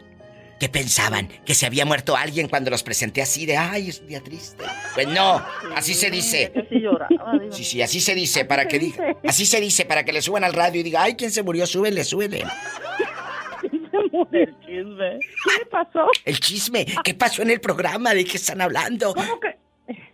¿Qué 0.60 0.70
pensaban? 0.70 1.28
¿Que 1.46 1.54
se 1.54 1.66
había 1.66 1.86
muerto 1.86 2.16
alguien 2.16 2.48
cuando 2.48 2.72
los 2.72 2.82
presenté 2.82 3.22
así 3.22 3.46
de, 3.46 3.58
ay, 3.58 3.90
es 3.90 4.00
un 4.00 4.08
día 4.08 4.22
triste? 4.22 4.64
Pues 4.94 5.08
no, 5.08 5.44
así 5.76 5.94
se 5.94 6.10
dice. 6.10 6.54
Sí, 7.52 7.64
sí, 7.66 7.82
así 7.82 8.00
se 8.00 8.16
dice 8.16 8.46
para 8.46 8.66
que 8.66 8.80
diga. 8.80 9.18
Así 9.28 9.46
se 9.46 9.60
dice 9.60 9.84
para 9.86 10.06
que 10.06 10.14
le 10.14 10.22
suban 10.22 10.46
al 10.46 10.54
radio 10.54 10.80
y 10.80 10.84
diga, 10.84 11.04
ay, 11.04 11.16
¿quién 11.16 11.32
se 11.32 11.44
murió? 11.44 11.68
Súbele, 11.68 12.06
súbele. 12.06 12.46
El 14.32 14.56
chisme. 14.66 15.20
¿Qué 15.20 15.66
pasó? 15.70 16.08
El 16.24 16.40
chisme. 16.40 16.86
¿Qué 17.04 17.14
pasó 17.14 17.42
en 17.42 17.50
el 17.50 17.60
programa? 17.60 18.14
¿De 18.14 18.24
qué 18.24 18.38
están 18.38 18.62
hablando? 18.62 19.14
¿Cómo 19.14 19.40
que? 19.40 19.56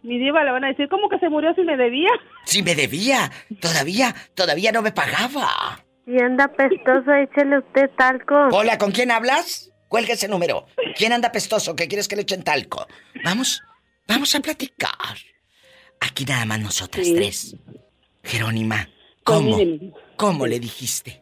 Mi 0.03 0.17
diva 0.17 0.43
le 0.43 0.51
van 0.51 0.63
a 0.63 0.69
decir, 0.69 0.89
¿cómo 0.89 1.07
que 1.07 1.19
se 1.19 1.30
murió 1.30 1.53
si 1.53 1.61
me 1.61 1.78
debía? 1.78 2.09
Si 2.45 2.63
me 2.63 2.74
debía. 2.74 3.32
Todavía, 3.59 4.15
todavía 4.34 4.72
no 4.72 4.82
me 4.82 4.91
pagaba. 4.91 5.84
Si 6.06 6.18
anda 6.20 6.47
pestoso, 6.47 7.14
échele 7.14 7.60
usted 7.60 7.89
talco. 7.97 8.36
Hola, 8.52 8.78
¿con 8.78 8.91
quién 8.91 9.12
hablas? 9.12 9.72
Cuelga 9.88 10.14
ese 10.14 10.28
número. 10.28 10.66
¿Quién 10.95 11.14
anda 11.14 11.32
pestoso? 11.32 11.76
¿Qué 11.76 11.88
quieres 11.88 12.08
que 12.08 12.16
le 12.16 12.24
echen 12.24 12.43
talco? 12.43 12.88
Vamos, 13.24 13.62
vamos 14.08 14.34
a 14.36 14.39
platicar. 14.39 15.18
Aquí 15.99 16.26
nada 16.26 16.45
más 16.45 16.60
nosotras 16.60 17.06
Sí. 17.06 17.14
tres. 17.16 17.56
Jerónima, 18.24 18.88
¿cómo? 19.24 19.58
¿Cómo 20.16 20.47
le 20.47 20.60
dijiste? 20.60 21.22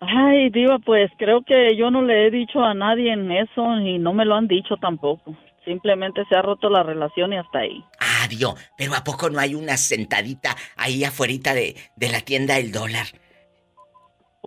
Ay, 0.00 0.50
diva, 0.50 0.78
pues 0.84 1.10
creo 1.18 1.42
que 1.42 1.76
yo 1.76 1.90
no 1.90 2.02
le 2.02 2.26
he 2.26 2.30
dicho 2.30 2.60
a 2.62 2.74
nadie 2.74 3.12
en 3.12 3.30
eso 3.32 3.78
y 3.80 3.98
no 3.98 4.12
me 4.12 4.24
lo 4.24 4.34
han 4.34 4.46
dicho 4.46 4.76
tampoco. 4.80 5.36
Simplemente 5.64 6.22
se 6.28 6.36
ha 6.36 6.42
roto 6.42 6.68
la 6.68 6.82
relación 6.82 7.32
y 7.32 7.38
hasta 7.38 7.60
ahí. 7.60 7.82
Adiós. 8.22 8.54
Pero 8.76 8.94
¿a 8.94 9.02
poco 9.02 9.30
no 9.30 9.40
hay 9.40 9.54
una 9.54 9.76
sentadita 9.76 10.54
ahí 10.76 11.02
afuera 11.02 11.54
de, 11.54 11.76
de 11.96 12.08
la 12.08 12.20
tienda 12.20 12.58
El 12.58 12.70
Dólar? 12.72 13.06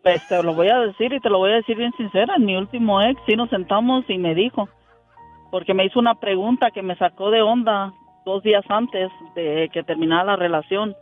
Pues 0.03 0.27
te 0.27 0.41
lo 0.41 0.53
voy 0.53 0.69
a 0.69 0.79
decir 0.79 1.13
y 1.13 1.19
te 1.19 1.29
lo 1.29 1.39
voy 1.39 1.51
a 1.51 1.55
decir 1.55 1.77
bien 1.77 1.91
sincera. 1.97 2.37
Mi 2.37 2.55
último 2.55 3.01
ex 3.01 3.19
sí 3.25 3.35
nos 3.35 3.49
sentamos 3.49 4.05
y 4.09 4.17
me 4.17 4.33
dijo, 4.33 4.69
porque 5.51 5.73
me 5.73 5.85
hizo 5.85 5.99
una 5.99 6.15
pregunta 6.15 6.71
que 6.71 6.81
me 6.81 6.95
sacó 6.95 7.31
de 7.31 7.41
onda 7.41 7.91
dos 8.25 8.43
días 8.43 8.63
antes 8.69 9.09
de 9.35 9.69
que 9.73 9.83
terminara 9.83 10.23
la 10.23 10.35
relación. 10.35 10.95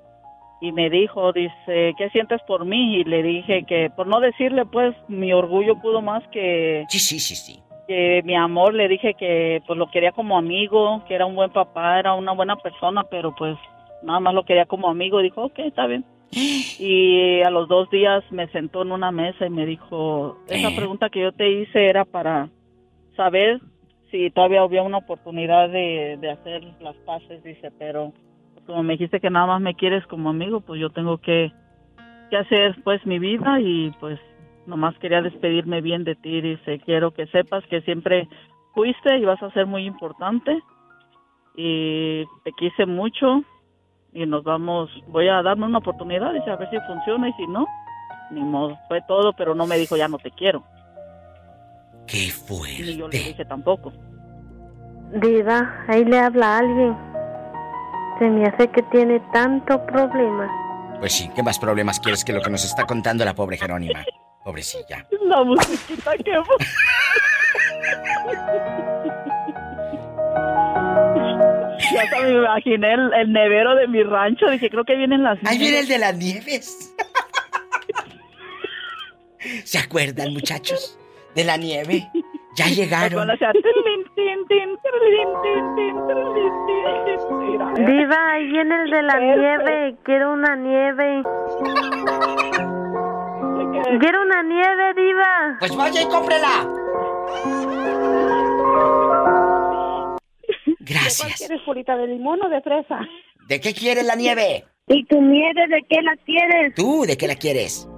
Y 0.59 0.71
me 0.71 0.89
dijo, 0.89 1.31
dice, 1.33 1.93
¿qué 1.97 2.09
sientes 2.11 2.41
por 2.47 2.65
mí? 2.65 2.95
Y 2.95 3.03
le 3.03 3.21
dije 3.21 3.63
que, 3.67 3.91
por 3.95 4.07
no 4.07 4.19
decirle, 4.19 4.65
pues, 4.65 4.95
mi 5.07 5.31
orgullo 5.31 5.79
pudo 5.79 6.01
más 6.01 6.27
que... 6.29 6.83
Sí, 6.89 6.97
sí, 6.97 7.19
sí, 7.19 7.35
sí. 7.35 7.61
Que 7.87 8.23
mi 8.25 8.35
amor, 8.35 8.73
le 8.73 8.87
dije 8.87 9.13
que, 9.13 9.61
pues, 9.67 9.77
lo 9.77 9.91
quería 9.91 10.13
como 10.13 10.35
amigo, 10.35 11.03
que 11.07 11.13
era 11.13 11.27
un 11.27 11.35
buen 11.35 11.51
papá, 11.51 11.99
era 11.99 12.15
una 12.15 12.31
buena 12.31 12.55
persona, 12.55 13.03
pero, 13.03 13.35
pues, 13.35 13.55
nada 14.01 14.19
más 14.19 14.33
lo 14.33 14.45
quería 14.45 14.65
como 14.65 14.89
amigo. 14.89 15.19
Dijo, 15.19 15.43
ok, 15.43 15.59
está 15.59 15.85
bien. 15.85 16.03
Y 16.32 17.41
a 17.41 17.49
los 17.49 17.67
dos 17.67 17.89
días 17.89 18.23
me 18.32 18.47
sentó 18.49 18.82
en 18.82 18.91
una 18.91 19.11
mesa 19.11 19.45
y 19.45 19.49
me 19.49 19.65
dijo, 19.65 20.38
esa 20.47 20.69
¿Eh? 20.69 20.75
pregunta 20.75 21.09
que 21.09 21.21
yo 21.21 21.32
te 21.32 21.49
hice 21.49 21.88
era 21.88 22.05
para 22.05 22.49
saber 23.15 23.59
si 24.11 24.30
todavía 24.32 24.61
había 24.61 24.84
una 24.84 24.99
oportunidad 24.99 25.69
de, 25.69 26.17
de 26.19 26.32
hacer 26.32 26.63
las 26.80 26.95
paces, 26.97 27.43
dice, 27.43 27.71
pero 27.78 28.13
como 28.65 28.84
me 28.84 28.93
dijiste 28.93 29.19
que 29.19 29.30
nada 29.30 29.47
más 29.47 29.61
me 29.61 29.75
quieres 29.75 30.05
como 30.07 30.30
amigo, 30.30 30.61
pues 30.61 30.80
yo 30.80 30.89
tengo 30.89 31.17
que, 31.17 31.51
que 32.30 32.38
hacer 32.38 32.75
pues 32.84 33.05
mi 33.05 33.17
vida 33.17 33.59
y 33.59 33.91
pues 33.99 34.19
nomás 34.65 34.97
quería 34.99 35.21
despedirme 35.21 35.82
bien 35.82 36.03
de 36.03 36.15
ti, 36.15 36.41
dice, 36.41 36.80
quiero 36.80 37.11
que 37.11 37.25
sepas 37.28 37.65
que 37.67 37.82
siempre 37.82 38.28
fuiste 38.73 39.17
y 39.17 39.25
vas 39.25 39.41
a 39.41 39.51
ser 39.51 39.65
muy 39.65 39.86
importante 39.86 40.59
y 41.55 42.25
te 42.43 42.51
quise 42.57 42.86
mucho 42.86 43.43
y 44.18 44.26
nos 44.26 44.43
vamos, 44.43 44.89
voy 45.09 45.30
a 45.30 45.43
darme 45.43 45.68
una 45.68 45.78
oportunidad, 45.78 46.34
dice, 46.34 46.49
a 46.49 46.55
ver 46.55 46.68
si 46.72 46.80
funciona 46.88 47.30
y 47.30 47.34
si 47.34 47.45
no, 47.45 47.68
ni 48.32 48.41
modo, 48.41 48.76
fue 48.88 48.99
todo, 49.07 49.32
pero 49.34 49.53
no 49.53 49.68
me 49.68 49.78
dijo 49.78 49.95
ya 49.95 50.07
no 50.07 50.18
te 50.18 50.32
quiero. 50.32 50.63
Qué 52.07 52.34
Ni 52.80 52.97
yo 52.97 53.07
le 53.07 53.18
dije 53.20 53.45
tampoco. 53.45 53.93
Diva, 55.11 55.86
ahí 55.88 56.03
le 56.03 56.18
habla 56.18 56.55
a 56.55 56.57
alguien. 56.59 56.97
Se 58.18 58.28
me 58.28 58.47
hace 58.47 58.68
que 58.70 58.82
tiene 58.84 59.20
tanto 59.32 59.86
problema. 59.86 60.49
Pues 60.99 61.13
sí, 61.13 61.30
¿qué 61.36 61.43
más 61.43 61.59
problemas 61.59 61.99
quieres 61.99 62.26
que 62.26 62.34
lo 62.34 62.41
que 62.41 62.49
nos 62.49 62.65
está 62.65 62.88
contando 62.88 63.24
la 63.24 63.36
pobre 63.36 63.57
Jerónima? 63.57 64.03
Pobrecilla. 64.43 65.05
La 65.28 65.43
musiquita 65.43 66.18
que... 66.18 66.41
Ya 71.93 72.01
hasta 72.03 72.21
me 72.21 72.31
imaginé 72.31 72.93
el, 72.93 73.13
el, 73.13 73.31
nevero 73.31 73.75
de 73.75 73.88
mi 73.88 74.03
rancho. 74.03 74.49
Dije, 74.49 74.69
creo 74.69 74.83
que 74.83 74.95
vienen 74.95 75.23
las 75.23 75.35
nieves. 75.35 75.51
Ahí 75.51 75.57
viene 75.57 75.79
el 75.79 75.88
de 75.88 75.97
las 75.97 76.15
nieves. 76.17 76.93
¿Se 79.63 79.77
acuerdan, 79.77 80.33
muchachos? 80.33 80.97
De 81.35 81.43
la 81.43 81.57
nieve. 81.57 82.09
Ya 82.55 82.65
llegaron. 82.65 83.27
Diva, 87.75 88.31
ahí 88.31 88.47
viene 88.47 88.83
el 88.83 88.89
de 88.89 89.03
la 89.03 89.19
nieve. 89.19 89.95
Quiero 90.03 90.33
una 90.33 90.55
nieve. 90.55 91.23
Quiero 93.99 94.21
una 94.23 94.43
nieve, 94.43 94.93
Diva. 94.95 95.57
Pues 95.59 95.75
vaya 95.75 96.01
y 96.01 96.05
cómprela. 96.07 96.65
Gracias. 100.88 101.21
¿Cuál 101.21 101.33
quieres, 101.33 101.61
Purita, 101.65 101.97
de 101.97 102.07
limón 102.07 102.39
o 102.43 102.49
de 102.49 102.61
fresa? 102.61 102.99
¿De 103.47 103.59
qué 103.59 103.73
quieres 103.73 104.05
la 104.05 104.15
nieve? 104.15 104.65
¿Y 104.88 105.05
tu 105.05 105.21
nieve 105.21 105.67
de 105.67 105.83
qué 105.89 106.01
la 106.01 106.15
quieres? 106.25 106.75
¿Tú 106.75 107.03
de 107.05 107.17
qué 107.17 107.27
la 107.27 107.35
quieres? 107.35 107.89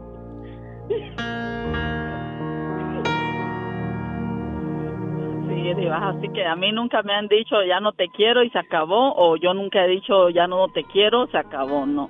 Sí, 5.47 5.73
Diva, 5.75 6.09
así 6.09 6.27
que 6.33 6.45
a 6.45 6.55
mí 6.55 6.71
nunca 6.71 7.03
me 7.03 7.13
han 7.13 7.27
dicho 7.27 7.63
ya 7.67 7.79
no 7.79 7.91
te 7.93 8.07
quiero 8.15 8.43
y 8.43 8.49
se 8.49 8.57
acabó, 8.57 9.13
o 9.15 9.35
yo 9.37 9.53
nunca 9.53 9.85
he 9.85 9.87
dicho 9.87 10.29
ya 10.29 10.47
no 10.47 10.67
te 10.69 10.83
quiero, 10.85 11.27
se 11.27 11.37
acabó, 11.37 11.85
no. 11.85 12.09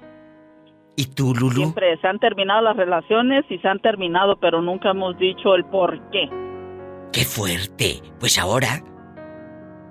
¿Y 0.96 1.08
tú, 1.14 1.34
Lulu? 1.34 1.62
Siempre 1.62 1.98
se 1.98 2.08
han 2.08 2.20
terminado 2.20 2.62
las 2.62 2.76
relaciones 2.76 3.46
y 3.50 3.58
se 3.60 3.68
han 3.68 3.80
terminado, 3.80 4.38
pero 4.40 4.62
nunca 4.62 4.92
hemos 4.92 5.18
dicho 5.18 5.56
el 5.56 5.66
por 5.66 5.98
qué. 6.12 6.30
¡Qué 7.14 7.22
fuerte! 7.22 8.02
Pues 8.20 8.38
ahora, 8.38 8.84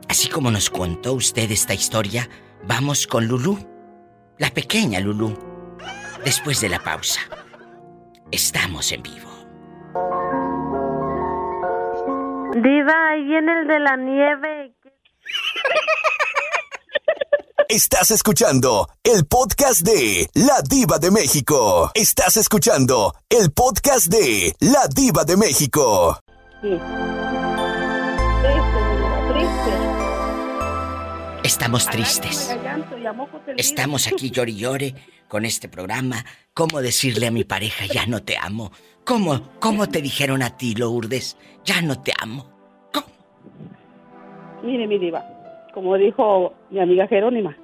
así 0.09 0.29
como 0.29 0.51
nos 0.51 0.71
contó 0.71 1.13
usted 1.15 1.51
esta 1.51 1.75
historia, 1.75 2.29
vamos 2.65 3.07
con 3.07 3.27
Lulu. 3.27 3.59
La 4.39 4.51
pequeña 4.51 5.01
Lulu. 5.01 5.37
Después 6.25 6.61
de 6.61 6.69
la 6.69 6.79
pausa. 6.79 7.21
Estamos 8.31 8.93
en 8.93 9.03
vivo. 9.03 9.29
Diva, 12.63 13.11
ahí 13.11 13.25
viene 13.25 13.61
el 13.61 13.69
de 13.69 13.81
la 13.81 13.97
nieve. 13.97 14.75
Estás 17.69 18.11
escuchando 18.11 18.89
el 19.05 19.27
podcast 19.27 19.83
de 19.83 20.29
La 20.35 20.63
Diva 20.63 20.99
de 20.99 21.11
México. 21.11 21.91
Estás 21.95 22.39
escuchando 22.39 23.15
el 23.29 23.53
podcast 23.53 24.07
de 24.07 24.55
La 24.61 24.89
Diva 24.89 25.25
de 25.25 25.37
México. 25.37 26.19
Sí. 26.63 26.79
Estamos 31.49 31.87
tristes. 31.89 32.55
Estamos 33.57 34.07
aquí 34.07 34.31
llore 34.31 34.51
y 34.51 34.59
llore 34.59 34.95
con 35.29 35.47
este 35.47 35.67
programa. 35.67 36.17
¿Cómo 36.53 36.83
decirle 36.83 37.27
a 37.27 37.31
mi 37.31 37.45
pareja 37.45 37.87
ya 37.87 38.05
no 38.05 38.23
te 38.23 38.35
amo? 38.37 38.71
¿Cómo, 39.03 39.41
cómo 39.59 39.89
te 39.89 40.03
dijeron 40.03 40.43
a 40.43 40.59
ti, 40.59 40.75
Lourdes? 40.75 41.39
Ya 41.65 41.81
no 41.81 42.03
te 42.03 42.13
amo. 42.21 42.45
Mire, 44.63 44.87
mi 44.87 44.99
diva, 44.99 45.25
como 45.73 45.97
dijo 45.97 46.53
mi 46.69 46.81
amiga 46.81 47.09
Jerónima, 47.09 47.57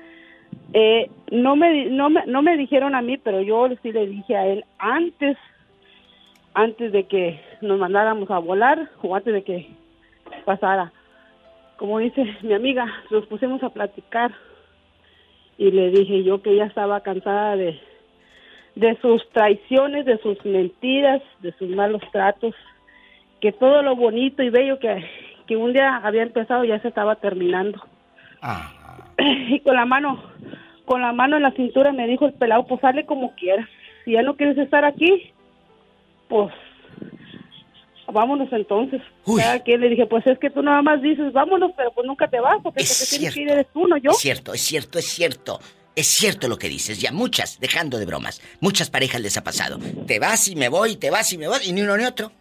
eh, 0.72 1.10
no, 1.30 1.54
me, 1.54 1.84
no, 1.90 2.08
me, 2.08 2.24
no 2.24 2.40
me 2.40 2.56
dijeron 2.56 2.94
a 2.94 3.02
mí, 3.02 3.18
pero 3.18 3.42
yo 3.42 3.68
sí 3.82 3.92
le 3.92 4.06
dije 4.06 4.34
a 4.34 4.46
él 4.46 4.64
antes, 4.78 5.36
antes 6.54 6.90
de 6.90 7.06
que 7.06 7.38
nos 7.60 7.78
mandáramos 7.78 8.30
a 8.30 8.38
volar 8.38 8.88
o 9.02 9.14
antes 9.14 9.34
de 9.34 9.44
que 9.44 9.68
pasara. 10.46 10.90
Como 11.84 11.98
dice 11.98 12.24
mi 12.40 12.54
amiga, 12.54 12.86
nos 13.10 13.26
pusimos 13.26 13.62
a 13.62 13.68
platicar 13.68 14.32
y 15.58 15.70
le 15.70 15.90
dije 15.90 16.24
yo 16.24 16.40
que 16.40 16.56
ya 16.56 16.64
estaba 16.64 17.02
cansada 17.02 17.56
de, 17.56 17.78
de 18.74 18.96
sus 19.02 19.28
traiciones, 19.32 20.06
de 20.06 20.16
sus 20.16 20.42
mentiras, 20.46 21.20
de 21.40 21.52
sus 21.58 21.68
malos 21.68 22.00
tratos, 22.10 22.54
que 23.38 23.52
todo 23.52 23.82
lo 23.82 23.96
bonito 23.96 24.42
y 24.42 24.48
bello 24.48 24.78
que, 24.78 25.04
que 25.46 25.58
un 25.58 25.74
día 25.74 25.98
había 25.98 26.22
empezado 26.22 26.64
ya 26.64 26.80
se 26.80 26.88
estaba 26.88 27.16
terminando. 27.16 27.78
Y 29.18 29.60
con 29.60 29.76
la 29.76 29.84
mano, 29.84 30.22
con 30.86 31.02
la 31.02 31.12
mano 31.12 31.36
en 31.36 31.42
la 31.42 31.50
cintura 31.50 31.92
me 31.92 32.06
dijo 32.06 32.24
el 32.24 32.32
pelado, 32.32 32.66
pues 32.66 32.80
sale 32.80 33.04
como 33.04 33.34
quieras. 33.34 33.68
Si 34.06 34.12
ya 34.12 34.22
no 34.22 34.36
quieres 34.36 34.56
estar 34.56 34.86
aquí, 34.86 35.34
pues 36.28 36.50
vámonos 38.12 38.48
entonces. 38.52 39.00
Cada 39.36 39.60
quien 39.60 39.80
le 39.80 39.88
dije, 39.88 40.06
pues 40.06 40.26
es 40.26 40.38
que 40.38 40.50
tú 40.50 40.62
nada 40.62 40.82
más 40.82 41.00
dices, 41.02 41.32
vámonos, 41.32 41.72
pero 41.76 41.92
pues 41.92 42.06
nunca 42.06 42.28
te 42.28 42.40
vas, 42.40 42.58
porque 42.62 42.82
el 42.82 42.88
que 42.88 42.94
tienes 43.18 43.34
que 43.34 43.40
ir 43.42 43.50
eres 43.50 43.66
tú, 43.72 43.86
no 43.86 43.96
yo. 43.96 44.10
Es 44.10 44.18
cierto, 44.18 44.52
es 44.54 44.60
cierto, 44.62 44.98
es 44.98 45.06
cierto. 45.06 45.60
Es 45.96 46.08
cierto 46.08 46.48
lo 46.48 46.58
que 46.58 46.68
dices. 46.68 47.00
Ya 47.00 47.12
muchas, 47.12 47.60
dejando 47.60 47.98
de 47.98 48.06
bromas, 48.06 48.42
muchas 48.60 48.90
parejas 48.90 49.20
les 49.20 49.36
ha 49.36 49.44
pasado. 49.44 49.78
Te 50.06 50.18
vas 50.18 50.48
y 50.48 50.56
me 50.56 50.68
voy, 50.68 50.96
te 50.96 51.08
vas 51.10 51.32
y 51.32 51.38
me 51.38 51.46
voy, 51.46 51.60
y 51.64 51.72
ni 51.72 51.82
uno 51.82 51.96
ni 51.96 52.04
otro. 52.04 52.32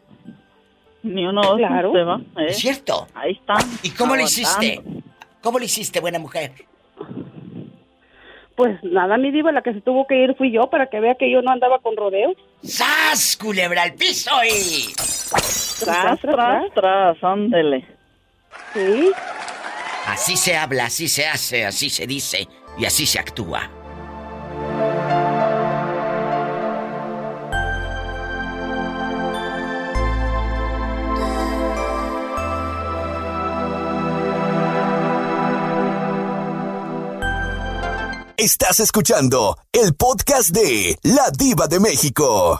Ni 1.03 1.25
uno 1.25 1.55
Claro. 1.57 1.91
se 1.93 2.03
va. 2.03 2.17
¿eh? 2.37 2.47
Es 2.49 2.57
cierto. 2.57 3.07
Ahí 3.13 3.33
están. 3.33 3.61
¿Y 3.83 3.91
cómo 3.91 4.15
lo 4.15 4.23
hiciste? 4.23 4.81
¿Cómo 5.41 5.59
lo 5.59 5.65
hiciste, 5.65 5.99
buena 5.99 6.17
mujer? 6.17 6.51
Pues 8.55 8.83
nada, 8.83 9.17
mi 9.17 9.31
diva, 9.31 9.51
la 9.51 9.63
que 9.63 9.73
se 9.73 9.81
tuvo 9.81 10.05
que 10.05 10.15
ir 10.15 10.35
fui 10.35 10.51
yo 10.51 10.69
para 10.69 10.87
que 10.87 10.99
vea 10.99 11.15
que 11.15 11.31
yo 11.31 11.41
no 11.41 11.51
andaba 11.51 11.79
con 11.79 11.97
rodeos. 11.97 12.35
¡Sas, 12.61 13.35
culebra 13.37 13.83
al 13.83 13.93
piso 13.93 14.31
y... 14.43 14.93
Tras, 15.79 16.21
tras, 16.21 16.73
tras, 16.73 17.23
ándele. 17.23 17.85
Sí. 18.73 19.11
Así 20.07 20.37
se 20.37 20.55
habla, 20.55 20.85
así 20.85 21.07
se 21.07 21.25
hace, 21.25 21.65
así 21.65 21.89
se 21.89 22.05
dice 22.05 22.47
y 22.77 22.85
así 22.85 23.05
se 23.05 23.19
actúa. 23.19 23.69
Estás 38.43 38.81
escuchando 38.81 39.57
el 39.71 39.95
podcast 39.95 40.49
de 40.49 40.97
La 41.03 41.31
Diva 41.31 41.69
de 41.69 41.79
México. 41.79 42.59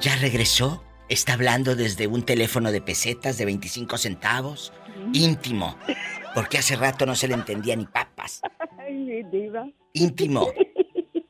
¿Ya 0.00 0.16
regresó? 0.16 0.82
Está 1.08 1.34
hablando 1.34 1.76
desde 1.76 2.08
un 2.08 2.24
teléfono 2.24 2.72
de 2.72 2.82
pesetas 2.82 3.38
de 3.38 3.44
25 3.44 3.96
centavos. 3.96 4.72
Íntimo. 5.12 5.78
Porque 6.34 6.58
hace 6.58 6.74
rato 6.74 7.06
no 7.06 7.14
se 7.14 7.28
le 7.28 7.34
entendía 7.34 7.76
ni 7.76 7.86
papas. 7.86 8.40
Ay, 8.76 8.94
mi 8.94 9.22
diva. 9.22 9.68
Íntimo. 9.92 10.48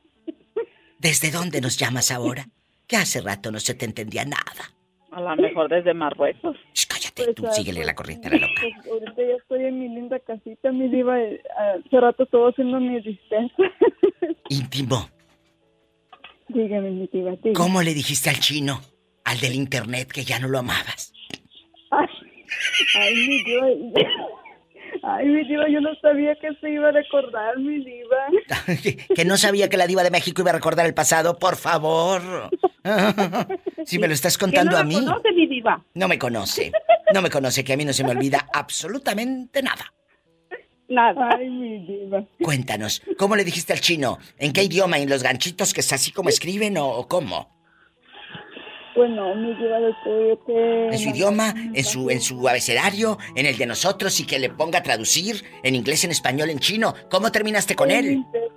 ¿Desde 0.97 1.29
dónde 1.29 1.61
nos 1.61 1.77
llamas 1.77 2.09
ahora? 2.09 2.49
Que 2.87 2.97
hace 2.97 3.21
rato 3.21 3.51
no 3.51 3.59
se 3.59 3.75
te 3.75 3.85
entendía 3.85 4.25
nada. 4.25 4.73
A 5.11 5.19
lo 5.21 5.35
mejor 5.35 5.69
desde 5.69 5.93
Marruecos. 5.93 6.55
cállate, 6.87 7.33
tú 7.33 7.45
síguele 7.51 7.83
la 7.83 7.93
corriente 7.93 8.27
a 8.27 8.31
la 8.31 8.37
loca. 8.47 8.61
Pues 8.61 8.87
ahorita 8.91 9.21
ya 9.21 9.35
estoy 9.35 9.65
en 9.65 9.79
mi 9.79 9.89
linda 9.89 10.19
casita, 10.19 10.71
mi 10.71 10.87
diva. 10.87 11.19
eh, 11.21 11.41
Hace 11.85 11.99
rato 11.99 12.23
estuvo 12.23 12.47
haciendo 12.47 12.79
mi 12.79 13.01
dispensa. 13.01 13.53
Íntimo. 14.49 15.09
Dígame, 16.47 16.91
mi 16.91 17.07
diva, 17.11 17.31
dígame. 17.31 17.53
¿Cómo 17.53 17.81
le 17.81 17.93
dijiste 17.93 18.29
al 18.29 18.39
chino, 18.39 18.81
al 19.25 19.39
del 19.39 19.55
internet, 19.55 20.11
que 20.11 20.23
ya 20.23 20.39
no 20.39 20.47
lo 20.47 20.59
amabas? 20.59 21.13
Ay, 21.91 22.07
ay, 22.95 23.15
mi 23.15 23.43
diva. 23.43 23.67
Ay, 25.03 25.27
mi 25.27 25.43
diva, 25.47 25.67
yo 25.69 25.79
no 25.81 25.89
sabía 26.01 26.35
que 26.35 26.49
se 26.59 26.69
iba 26.69 26.89
a 26.89 26.91
recordar, 26.91 27.57
mi 27.57 27.83
diva. 27.83 28.17
que 29.15 29.25
no 29.25 29.37
sabía 29.37 29.69
que 29.69 29.77
la 29.77 29.87
diva 29.87 30.03
de 30.03 30.11
México 30.11 30.41
iba 30.41 30.51
a 30.51 30.53
recordar 30.55 30.85
el 30.85 30.93
pasado, 30.93 31.37
por 31.39 31.55
favor. 31.55 32.21
si 33.85 33.99
me 33.99 34.07
lo 34.07 34.13
estás 34.13 34.37
contando 34.37 34.71
¿Que 34.71 34.77
a 34.77 34.83
no 34.83 34.89
mí. 34.89 34.95
me 34.95 35.05
conoce, 35.05 35.31
mi 35.31 35.47
diva? 35.47 35.83
No 35.93 36.07
me 36.07 36.19
conoce. 36.19 36.71
No 37.13 37.21
me 37.21 37.29
conoce, 37.29 37.63
que 37.63 37.73
a 37.73 37.77
mí 37.77 37.85
no 37.85 37.93
se 37.93 38.03
me 38.03 38.11
olvida 38.11 38.47
absolutamente 38.53 39.61
nada. 39.61 39.93
Nada. 40.87 41.29
Ay, 41.37 41.49
mi 41.49 41.85
diva. 41.85 42.23
Cuéntanos, 42.41 43.01
¿cómo 43.17 43.35
le 43.35 43.43
dijiste 43.45 43.73
al 43.73 43.79
chino? 43.79 44.17
¿En 44.37 44.51
qué 44.53 44.63
idioma? 44.63 44.99
¿En 44.99 45.09
los 45.09 45.23
ganchitos 45.23 45.73
que 45.73 45.79
es 45.81 45.93
así 45.93 46.11
como 46.11 46.29
escriben 46.29 46.77
o, 46.77 46.87
o 46.87 47.07
cómo? 47.07 47.60
Bueno, 48.95 49.33
mi 49.35 49.53
diva, 49.55 49.79
le 49.79 49.93
tuve 50.03 50.37
que... 50.45 50.87
¿En 50.87 50.99
su 50.99 51.09
idioma? 51.09 51.53
¿En 51.73 51.83
su, 51.83 52.09
¿En 52.09 52.19
su 52.21 52.47
abecedario? 52.47 53.17
¿En 53.35 53.45
el 53.45 53.57
de 53.57 53.65
nosotros? 53.65 54.19
Y 54.19 54.25
que 54.25 54.37
le 54.37 54.49
ponga 54.49 54.79
a 54.79 54.83
traducir 54.83 55.43
en 55.63 55.75
inglés, 55.75 56.03
en 56.03 56.11
español, 56.11 56.49
en 56.49 56.59
chino. 56.59 56.93
¿Cómo 57.09 57.31
terminaste 57.31 57.75
con 57.75 57.89
En 57.89 57.97
él? 58.05 58.11
inglés. 58.13 58.51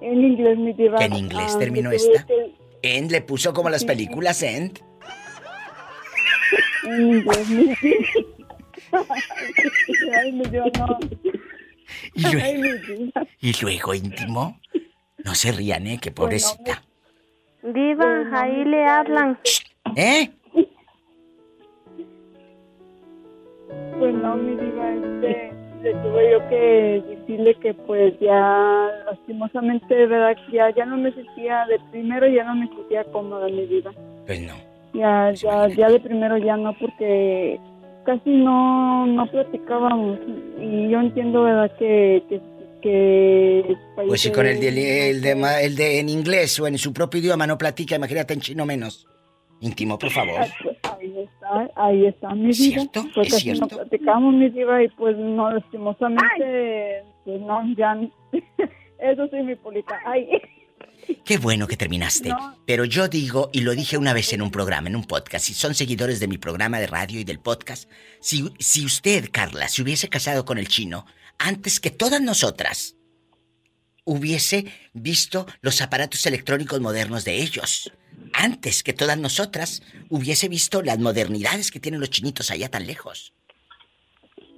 En 0.00 0.24
inglés, 0.24 0.58
mi 0.58 0.72
diva. 0.72 0.98
Que 0.98 1.04
en 1.04 1.14
inglés 1.16 1.56
terminó 1.58 1.92
esta. 1.92 2.26
End 2.82 3.10
le 3.12 3.20
puso 3.20 3.52
como 3.52 3.68
las 3.70 3.84
películas 3.84 4.42
End. 4.42 4.80
En 6.86 7.00
inglés, 7.18 7.48
mi 7.48 7.64
diva. 7.82 8.06
Ay, 10.20 10.32
no. 10.32 10.42
Y 12.14 12.22
luego- 12.22 12.40
Ay. 12.42 13.12
Y 13.40 13.52
luego 13.62 13.94
íntimo. 13.94 14.58
No 15.24 15.34
se 15.34 15.52
rían, 15.52 15.86
¿eh? 15.86 15.98
Que 16.00 16.10
pobrecita. 16.10 16.82
Diva, 17.62 18.24
ahí 18.32 18.64
le 18.64 18.86
hablan. 18.86 19.38
¿Eh? 19.96 20.30
Pues 23.98 24.14
no, 24.14 24.36
mi 24.36 24.56
diva, 24.56 24.94
este, 24.94 25.52
le 25.82 25.92
tuve 25.94 26.30
yo 26.30 26.48
que 26.48 27.02
decirle 27.06 27.54
que 27.56 27.74
pues 27.74 28.18
ya 28.18 28.88
lastimosamente, 29.04 30.06
verdad, 30.06 30.36
ya, 30.50 30.70
ya 30.70 30.86
no 30.86 30.96
me 30.96 31.12
sentía, 31.12 31.66
de 31.66 31.78
primero 31.90 32.26
ya 32.26 32.44
no 32.44 32.54
me 32.54 32.68
sentía 32.68 33.04
cómoda, 33.04 33.46
mi 33.46 33.66
diva. 33.66 33.92
Pues 34.26 34.40
no. 34.40 34.54
Ya, 34.94 35.32
ya, 35.32 35.68
ya 35.68 35.88
de 35.88 36.00
primero 36.00 36.38
ya 36.38 36.56
no, 36.56 36.72
porque 36.78 37.60
casi 38.04 38.30
no, 38.30 39.06
no 39.06 39.26
platicábamos. 39.26 40.18
Y 40.58 40.88
yo 40.88 41.00
entiendo, 41.00 41.42
¿verdad? 41.42 41.70
Que, 41.78 42.22
que, 42.28 42.40
que 42.80 43.76
Pues 43.94 44.20
si 44.20 44.30
con 44.32 44.46
el 44.46 44.60
de, 44.60 45.10
el, 45.10 45.20
de, 45.20 45.64
el 45.64 45.76
de 45.76 46.00
en 46.00 46.08
inglés 46.08 46.58
o 46.60 46.66
en 46.66 46.78
su 46.78 46.92
propio 46.92 47.20
idioma 47.20 47.46
no 47.46 47.58
platica, 47.58 47.96
imagínate 47.96 48.34
en 48.34 48.40
chino 48.40 48.66
menos. 48.66 49.06
Íntimo, 49.60 49.98
por 49.98 50.10
favor. 50.10 50.40
Ahí 50.40 51.18
está, 51.18 51.70
ahí 51.76 52.06
está 52.06 52.34
mi 52.34 52.50
vida. 52.50 52.82
Pues 53.14 53.28
es 53.28 53.34
casi 53.34 53.48
no 53.50 53.56
cierto. 53.56 53.76
platicamos 53.76 54.34
mi 54.34 54.48
diva 54.48 54.82
y 54.82 54.88
pues 54.88 55.16
no, 55.18 55.50
lastimosamente, 55.50 57.04
pues 57.24 57.40
no, 57.42 57.62
ya, 57.76 57.98
eso 58.98 59.28
sí 59.28 59.36
mi 59.42 59.54
polita. 59.56 59.98
Ay, 60.06 60.28
Qué 61.24 61.38
bueno 61.38 61.66
que 61.66 61.76
terminaste. 61.76 62.30
No. 62.30 62.56
Pero 62.66 62.84
yo 62.84 63.08
digo, 63.08 63.50
y 63.52 63.60
lo 63.60 63.72
dije 63.72 63.98
una 63.98 64.12
vez 64.12 64.32
en 64.32 64.42
un 64.42 64.50
programa, 64.50 64.88
en 64.88 64.96
un 64.96 65.04
podcast, 65.04 65.44
si 65.44 65.54
son 65.54 65.74
seguidores 65.74 66.20
de 66.20 66.28
mi 66.28 66.38
programa 66.38 66.78
de 66.78 66.86
radio 66.86 67.20
y 67.20 67.24
del 67.24 67.38
podcast, 67.38 67.88
si, 68.20 68.50
si 68.58 68.84
usted, 68.84 69.28
Carla, 69.30 69.68
se 69.68 69.82
hubiese 69.82 70.08
casado 70.08 70.44
con 70.44 70.58
el 70.58 70.68
chino 70.68 71.06
antes 71.40 71.80
que 71.80 71.90
todas 71.90 72.20
nosotras, 72.20 72.96
hubiese 74.04 74.66
visto 74.92 75.46
los 75.62 75.80
aparatos 75.80 76.24
electrónicos 76.26 76.80
modernos 76.80 77.24
de 77.24 77.36
ellos. 77.36 77.92
Antes 78.34 78.82
que 78.82 78.92
todas 78.92 79.18
nosotras, 79.18 79.82
hubiese 80.10 80.48
visto 80.48 80.82
las 80.82 80.98
modernidades 80.98 81.70
que 81.70 81.80
tienen 81.80 82.00
los 82.00 82.10
chinitos 82.10 82.50
allá 82.50 82.68
tan 82.68 82.86
lejos. 82.86 83.32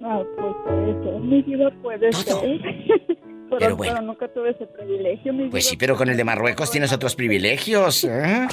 ah, 0.03 0.23
pues 0.37 0.55
puede 0.65 1.05
ser, 1.05 1.21
mi 1.21 1.43
diva 1.43 1.71
puede 1.83 2.13
ser. 2.13 2.35
pero, 3.07 3.59
Pero 3.59 3.77
bueno. 3.77 3.95
pero 3.95 4.07
nunca 4.07 4.29
tuve 4.35 4.51
ese 4.51 4.67
privilegio, 4.67 5.33
mi 5.33 5.49
Pues 5.49 5.67
sí, 5.67 5.77
pero 5.77 5.97
con 5.97 6.09
el 6.11 6.17
de 6.17 6.25
Marruecos 6.25 6.71
tienes 6.71 6.93
otros 6.93 7.15
privilegios. 7.15 8.03
¿eh? 8.05 8.49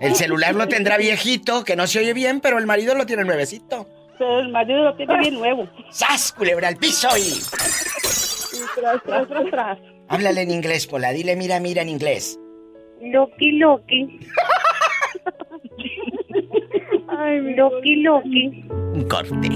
El 0.00 0.14
celular 0.14 0.54
lo 0.54 0.68
tendrá 0.68 0.96
viejito, 0.96 1.64
que 1.64 1.76
no 1.76 1.86
se 1.86 1.98
oye 1.98 2.14
bien, 2.14 2.40
pero 2.40 2.58
el 2.58 2.66
marido 2.66 2.94
lo 2.94 3.04
tiene 3.04 3.24
nuevecito. 3.24 3.88
Pero 4.18 4.40
el 4.40 4.48
marido 4.50 4.84
lo 4.84 4.96
tiene 4.96 5.18
bien 5.18 5.34
nuevo. 5.34 5.68
¡Sas, 5.90 6.32
culebra 6.32 6.68
al 6.68 6.76
piso 6.76 7.08
y... 7.16 7.40
Tras, 8.74 9.02
tras, 9.04 9.28
tras, 9.28 9.50
tras. 9.50 9.78
Háblale 10.08 10.42
en 10.42 10.50
inglés, 10.50 10.86
Pola. 10.86 11.10
Dile 11.10 11.36
mira, 11.36 11.60
mira 11.60 11.82
en 11.82 11.88
inglés. 11.88 12.38
Loki, 13.00 13.52
Loki. 13.52 14.20
Loki, 17.56 17.96
Loki. 17.96 18.64
Un 18.70 19.08
corte. 19.08 19.48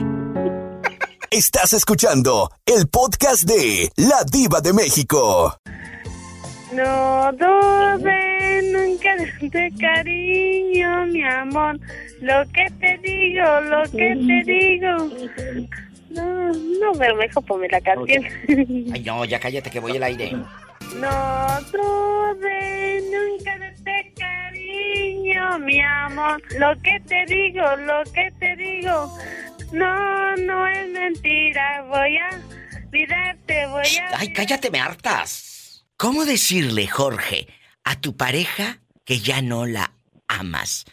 Estás 1.31 1.73
escuchando 1.73 2.51
el 2.67 2.89
podcast 2.89 3.45
de 3.45 3.91
La 3.97 4.25
Diva 4.31 4.61
de 4.61 4.73
México. 4.73 5.57
No 6.73 7.31
dudes 7.33 8.30
nunca 8.63 9.17
de 9.41 9.73
cariño, 9.79 11.07
mi 11.07 11.23
amor. 11.23 11.79
Lo 12.21 12.45
que 12.53 12.67
te 12.81 12.99
digo, 12.99 13.61
lo 13.63 13.83
que 13.91 14.17
te 14.17 14.43
digo. 14.45 14.97
No, 16.11 16.53
no 16.53 16.93
me 16.95 17.07
dejo 17.17 17.41
poner 17.43 17.71
la 17.71 17.81
canción. 17.81 18.25
Ay, 18.93 19.03
no, 19.05 19.25
ya 19.25 19.39
cállate 19.39 19.71
que 19.71 19.81
voy 19.81 19.97
al 19.97 20.03
aire. 20.03 20.33
No 20.97 21.61
dudes 21.71 23.05
nunca 23.05 23.59
de 23.59 23.69
este 23.69 24.13
cariño, 24.19 25.59
mi 25.61 25.81
amor. 25.81 26.43
Lo 26.59 26.75
que 26.83 27.01
te 27.07 27.25
digo, 27.27 27.65
lo 27.77 28.03
que 28.13 28.31
te 28.39 28.57
digo. 28.57 29.19
No, 29.73 30.37
no 30.37 30.67
es 30.67 30.89
mentira. 30.89 31.85
Voy 31.89 32.17
a 32.17 32.31
olvidarte, 32.87 33.67
voy 33.69 33.99
a. 33.99 34.19
Ay, 34.19 34.33
cállate, 34.33 34.71
me 34.71 34.81
hartas. 34.81 35.85
¿Cómo 35.97 36.25
decirle, 36.25 36.87
Jorge, 36.89 37.47
a 37.85 38.01
tu 38.01 38.17
pareja 38.17 38.81
que 39.05 39.21
ya 39.21 39.43
no 39.43 39.67
la 39.67 39.93
amas? 40.29 40.85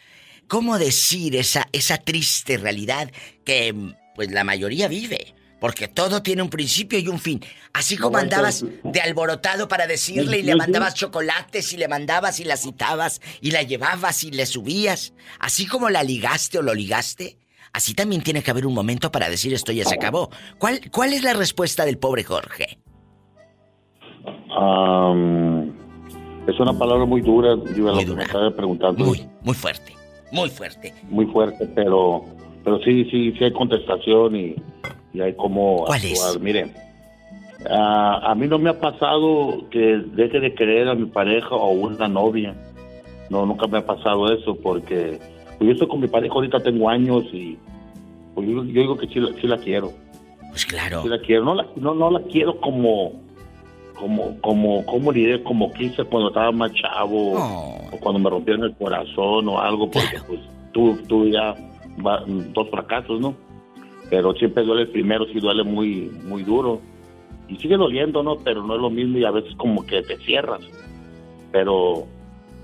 ¿Cómo 0.48 0.78
decir 0.80 1.36
esa, 1.36 1.68
esa 1.74 1.98
triste 1.98 2.58
realidad 2.58 3.12
que 3.44 3.76
pues 4.16 4.32
la 4.32 4.44
mayoría 4.44 4.88
vive? 4.88 5.34
Porque 5.60 5.88
todo 5.88 6.22
tiene 6.22 6.44
un 6.44 6.50
principio 6.52 7.00
y 7.00 7.08
un 7.08 7.20
fin. 7.20 7.44
Así 7.74 7.98
como 7.98 8.18
No, 8.18 8.24
andabas 8.24 8.62
entonces- 8.62 8.94
de 8.94 9.02
alborotado 9.02 9.68
para 9.68 9.88
decirle 9.88 10.38
y 10.40 10.44
le 10.44 10.56
mandabas 10.56 10.94
chocolates 10.94 11.74
y 11.74 11.78
le 11.78 11.88
mandabas 11.88 12.40
y 12.40 12.44
la 12.44 12.58
citabas 12.58 13.22
y 13.42 13.50
la 13.52 13.64
llevabas 13.64 14.24
y 14.24 14.30
le 14.32 14.46
subías. 14.46 15.14
Así 15.40 15.66
como 15.66 15.90
la 15.90 16.04
ligaste 16.04 16.60
o 16.60 16.62
lo 16.62 16.76
ligaste, 16.76 17.40
así 17.74 17.96
también 17.96 18.22
tiene 18.22 18.44
que 18.44 18.52
haber 18.52 18.68
un 18.68 18.76
momento 18.76 19.12
para 19.12 19.30
decir 19.30 19.52
esto 19.54 19.72
ya 19.72 19.84
se 19.84 19.96
acabó. 19.96 20.30
¿Cuál, 20.60 20.80
cuál 20.92 21.14
es 21.14 21.24
la 21.24 21.34
respuesta 21.34 21.86
del 21.86 21.98
pobre 21.98 22.24
Jorge? 22.24 22.78
Am, 24.56 25.76
es 26.48 26.60
una 26.60 26.74
palabra 26.78 27.06
muy 27.06 27.22
dura, 27.22 27.56
Diva, 27.56 27.92
lo 27.92 28.00
que 28.00 28.06
me 28.16 28.24
estaba 28.24 28.50
preguntando. 28.52 29.04
Muy, 29.06 29.26
muy 29.44 29.54
fuerte, 29.56 29.94
muy 30.32 30.50
fuerte. 30.50 30.94
Muy 31.10 31.26
fuerte, 31.28 31.68
pero 31.76 32.24
pero 32.64 32.80
sí, 32.80 33.06
sí, 33.12 33.32
sí 33.38 33.44
hay 33.46 33.52
contestación 33.54 34.36
y, 34.36 34.56
y 35.14 35.22
hay 35.22 35.34
cómo 35.36 35.86
¿Cuál 35.86 36.02
actuar. 36.02 36.36
es? 36.36 36.40
Mire, 36.42 36.74
a, 37.70 38.32
a 38.32 38.36
mí 38.36 38.48
no 38.48 38.60
me 38.60 38.70
ha 38.70 38.80
pasado 38.80 39.66
que 39.70 39.80
deje 40.14 40.40
de 40.40 40.54
querer 40.54 40.90
a 40.90 40.96
mi 40.96 41.06
pareja 41.06 41.56
o 41.56 41.72
una 41.72 42.08
novia. 42.08 42.56
No, 43.30 43.46
nunca 43.46 43.68
me 43.68 43.78
ha 43.80 43.86
pasado 43.86 44.32
eso 44.32 44.56
porque 44.56 45.20
pues 45.58 45.68
yo 45.68 45.72
estoy 45.72 45.88
con 45.88 46.00
mi 46.00 46.08
pareja 46.08 46.34
ahorita 46.34 46.60
tengo 46.62 46.90
años 46.90 47.24
y 47.34 47.58
pues 48.36 48.48
yo, 48.48 48.64
yo 48.64 48.82
digo 48.82 48.98
que 48.98 49.08
sí, 49.08 49.20
la- 49.20 49.34
sí 49.42 49.48
la 49.48 49.58
quiero. 49.58 49.92
Pues 50.50 50.66
claro. 50.66 51.02
Sí 51.04 51.10
la 51.10 51.20
quiero. 51.20 51.44
No 51.46 51.56
la, 51.56 51.66
no, 51.76 51.94
no 51.94 52.12
la 52.12 52.22
quiero 52.24 52.60
como 52.62 53.14
como 54.00 54.40
como 54.42 54.86
como 54.86 55.12
diré 55.12 55.42
como 55.44 55.72
quise 55.74 56.04
cuando 56.06 56.30
estaba 56.30 56.52
más 56.52 56.72
chavo 56.74 57.34
o 57.92 57.98
cuando 58.00 58.20
me 58.20 58.30
rompieron 58.30 58.64
el 58.66 58.76
corazón 58.76 59.48
o 59.50 59.60
algo 59.60 59.90
porque 59.90 60.18
pues 60.28 60.40
tú 60.74 60.98
tú 61.08 61.28
ya 61.28 61.56
va- 62.06 62.24
dos 62.28 62.70
fracasos 62.70 63.20
no 63.20 63.34
pero 64.10 64.34
siempre 64.36 64.64
duele 64.64 64.84
el 64.84 64.90
primero 64.90 65.26
sí 65.26 65.40
duele 65.40 65.64
muy 65.64 66.10
muy 66.24 66.44
duro. 66.44 66.80
Y 67.50 67.56
sigue 67.58 67.76
doliendo 67.78 68.24
no 68.24 68.38
pero 68.38 68.64
no 68.64 68.76
es 68.76 68.82
lo 68.82 68.90
mismo 68.90 69.18
y 69.18 69.26
a 69.26 69.32
veces 69.32 69.54
como 69.58 69.86
que 69.86 70.02
te 70.02 70.18
cierras. 70.18 70.62
Pero 71.52 72.06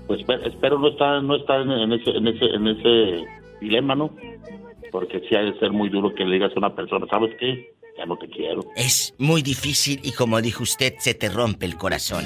pues 0.06 0.20
espe- 0.20 0.46
espero 0.46 0.78
no 0.78 0.88
estar 0.88 1.22
no 1.22 1.36
estar 1.36 1.60
en, 1.62 1.70
en 1.70 1.92
ese 1.92 2.10
en 2.10 2.28
ese 2.28 2.44
en 2.46 2.68
ese 2.68 3.24
dilema 3.60 3.94
no 3.94 4.10
porque 4.92 5.20
sí 5.28 5.34
ha 5.34 5.40
de 5.40 5.58
ser 5.58 5.72
muy 5.72 5.88
duro 5.88 6.14
que 6.14 6.24
le 6.24 6.34
digas 6.34 6.52
a 6.54 6.58
una 6.58 6.74
persona 6.74 7.06
sabes 7.10 7.34
qué 7.40 7.73
ya 7.96 8.06
no 8.06 8.16
te 8.16 8.28
quiero 8.28 8.62
Es 8.76 9.14
muy 9.18 9.42
difícil 9.42 10.00
y 10.02 10.12
como 10.12 10.40
dijo 10.40 10.62
usted, 10.62 10.94
se 10.98 11.14
te 11.14 11.28
rompe 11.28 11.66
el 11.66 11.76
corazón. 11.76 12.24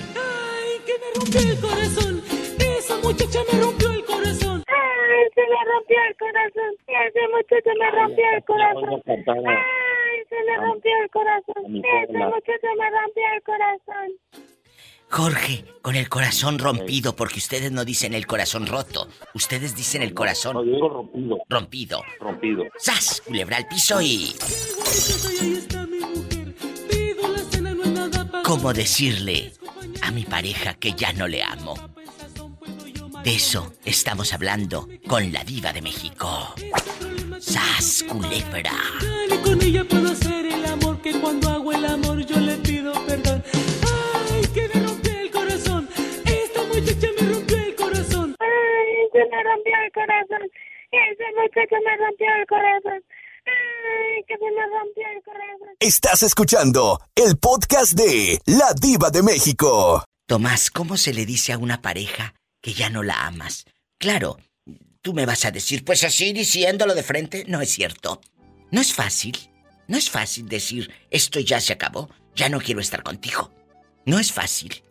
rompió 1.14 1.40
el 1.40 1.60
corazón. 1.60 2.22
Esa 2.58 2.96
muchacha 2.98 3.40
me 3.52 3.60
rompió 3.60 3.90
el 3.90 4.04
corazón. 4.04 4.64
Ay, 4.66 5.28
se 5.34 5.42
me 5.42 5.64
rompió 5.72 5.98
el 6.08 6.16
corazón. 6.16 6.72
Ese 6.86 7.28
muchacho 7.28 7.70
me 7.78 7.90
rompió 7.90 8.24
el 8.36 8.44
corazón. 8.44 9.02
Ay, 9.06 10.24
se 10.28 10.36
me 10.44 10.56
rompió 10.56 10.92
el 11.02 11.10
corazón. 11.10 11.76
Ese 11.76 12.18
muchacho 12.18 12.68
me 12.78 12.90
rompió 12.90 13.24
el 13.34 13.42
corazón. 13.42 14.57
Jorge, 15.10 15.64
con 15.82 15.96
el 15.96 16.08
corazón 16.08 16.58
rompido, 16.58 17.16
porque 17.16 17.38
ustedes 17.38 17.72
no 17.72 17.84
dicen 17.84 18.12
el 18.14 18.26
corazón 18.26 18.66
roto, 18.66 19.08
ustedes 19.34 19.74
dicen 19.74 20.02
el 20.02 20.12
corazón 20.14 20.54
No, 20.54 20.64
yo 20.64 20.72
digo 20.72 20.88
rompido. 20.88 21.38
rompido. 21.48 22.02
Rompido. 22.20 22.64
¡Sas! 22.78 23.22
Culebra 23.26 23.56
al 23.56 23.66
piso 23.66 24.00
y... 24.02 24.34
¿Cómo 28.44 28.72
decirle 28.72 29.52
a 30.02 30.10
mi 30.10 30.24
pareja 30.24 30.74
que 30.74 30.92
ya 30.92 31.12
no 31.12 31.26
le 31.26 31.42
amo? 31.42 31.74
De 33.24 33.34
eso 33.34 33.72
estamos 33.84 34.32
hablando 34.32 34.88
con 35.06 35.32
la 35.32 35.44
diva 35.44 35.72
de 35.72 35.82
México. 35.82 36.54
¡Sas, 37.40 38.04
culebra! 38.08 38.72
Ni 39.30 39.36
con 39.38 39.62
ella 39.62 39.84
puedo 39.84 40.10
hacer 40.12 40.46
el 40.46 40.64
amor 40.66 41.00
que 41.02 41.12
cuando 41.20 41.48
hago 41.50 41.72
el 41.72 41.84
amor 41.84 42.17
se 49.18 49.28
me 49.28 49.42
rompió 49.42 49.72
el 49.84 49.92
corazón. 49.92 50.50
Ese 50.90 51.24
muchacho 51.34 51.76
me 51.84 51.96
rompió 51.96 52.26
el 52.40 52.46
corazón. 52.46 53.02
Ay, 53.46 54.22
que 54.28 54.34
se 54.36 54.44
me 54.44 54.66
rompió 54.66 55.04
el 55.16 55.22
corazón. 55.24 55.76
Estás 55.80 56.22
escuchando 56.22 57.00
el 57.16 57.36
podcast 57.38 57.92
de 57.94 58.38
La 58.46 58.72
Diva 58.80 59.10
de 59.10 59.22
México. 59.22 60.04
Tomás, 60.26 60.70
¿cómo 60.70 60.96
se 60.96 61.12
le 61.12 61.26
dice 61.26 61.52
a 61.52 61.58
una 61.58 61.82
pareja 61.82 62.34
que 62.62 62.74
ya 62.74 62.90
no 62.90 63.02
la 63.02 63.26
amas? 63.26 63.64
Claro, 63.98 64.38
tú 65.00 65.14
me 65.14 65.26
vas 65.26 65.44
a 65.44 65.50
decir, 65.50 65.84
pues 65.84 66.04
así 66.04 66.32
diciéndolo 66.32 66.94
de 66.94 67.02
frente, 67.02 67.44
no 67.48 67.60
es 67.60 67.70
cierto. 67.70 68.20
No 68.70 68.80
es 68.80 68.92
fácil, 68.92 69.36
no 69.88 69.96
es 69.96 70.10
fácil 70.10 70.48
decir, 70.48 70.92
esto 71.10 71.40
ya 71.40 71.60
se 71.60 71.72
acabó, 71.72 72.10
ya 72.36 72.48
no 72.48 72.60
quiero 72.60 72.80
estar 72.80 73.02
contigo. 73.02 73.50
No 74.04 74.18
es 74.18 74.32
fácil. 74.32 74.84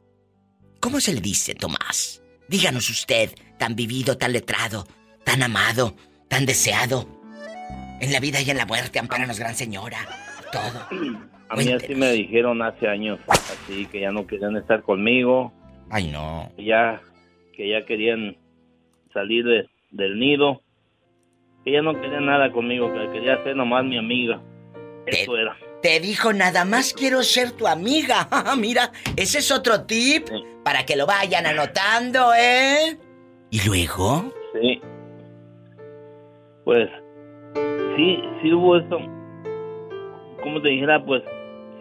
¿Cómo 0.82 1.00
se 1.00 1.14
le 1.14 1.22
dice, 1.22 1.56
Tomás? 1.56 2.17
Díganos 2.48 2.90
usted, 2.90 3.32
tan 3.58 3.76
vivido, 3.76 4.18
tan 4.18 4.32
letrado, 4.32 4.88
tan 5.24 5.44
amado, 5.44 5.96
tan 6.30 6.46
deseado. 6.46 7.08
En 8.00 8.14
la 8.14 8.20
vida 8.20 8.40
y 8.42 8.50
en 8.50 8.58
la 8.58 8.66
muerte, 8.66 9.00
amparanos, 9.00 9.40
gran 9.40 9.56
señora. 9.56 9.98
Todo. 10.52 10.88
A 11.50 11.56
mí 11.56 11.72
así 11.72 11.96
me 11.96 12.12
dijeron 12.12 12.62
hace 12.62 12.88
años, 12.88 13.20
así 13.28 13.86
que 13.88 14.02
ya 14.02 14.12
no 14.12 14.28
querían 14.28 14.56
estar 14.56 14.82
conmigo. 14.84 15.52
Ay, 15.90 16.08
no. 16.08 16.52
Que 16.56 16.66
ya, 16.66 17.02
que 17.54 17.70
ya 17.70 17.86
querían 17.86 18.38
salir 19.14 19.46
de, 19.46 19.70
del 19.92 20.20
nido. 20.20 20.62
Ella 21.66 21.82
no 21.82 22.00
quería 22.00 22.22
nada 22.22 22.52
conmigo, 22.52 22.94
que 22.94 23.12
quería 23.12 23.44
ser 23.44 23.56
nomás 23.56 23.84
mi 23.84 23.98
amiga. 23.98 24.42
Eso 25.06 25.38
era. 25.38 25.58
Te 25.82 26.00
dijo 26.00 26.34
nada 26.34 26.66
más 26.66 26.94
quiero 26.94 27.24
ser 27.24 27.52
tu 27.52 27.68
amiga. 27.68 28.28
Mira, 28.58 28.92
ese 29.16 29.40
es 29.40 29.52
otro 29.52 29.84
tip 29.84 30.28
para 30.68 30.86
que 30.86 30.98
lo 30.98 31.06
vayan 31.06 31.46
anotando, 31.46 32.34
¿eh? 32.34 32.98
¿Y 33.52 33.66
luego? 33.66 34.34
Sí. 34.52 34.82
Pues, 36.66 36.90
sí, 37.96 38.22
sí 38.42 38.54
hubo 38.54 38.76
esto. 38.76 38.98
Como 40.44 40.62
te 40.62 40.68
dijera, 40.68 41.02
pues, 41.06 41.24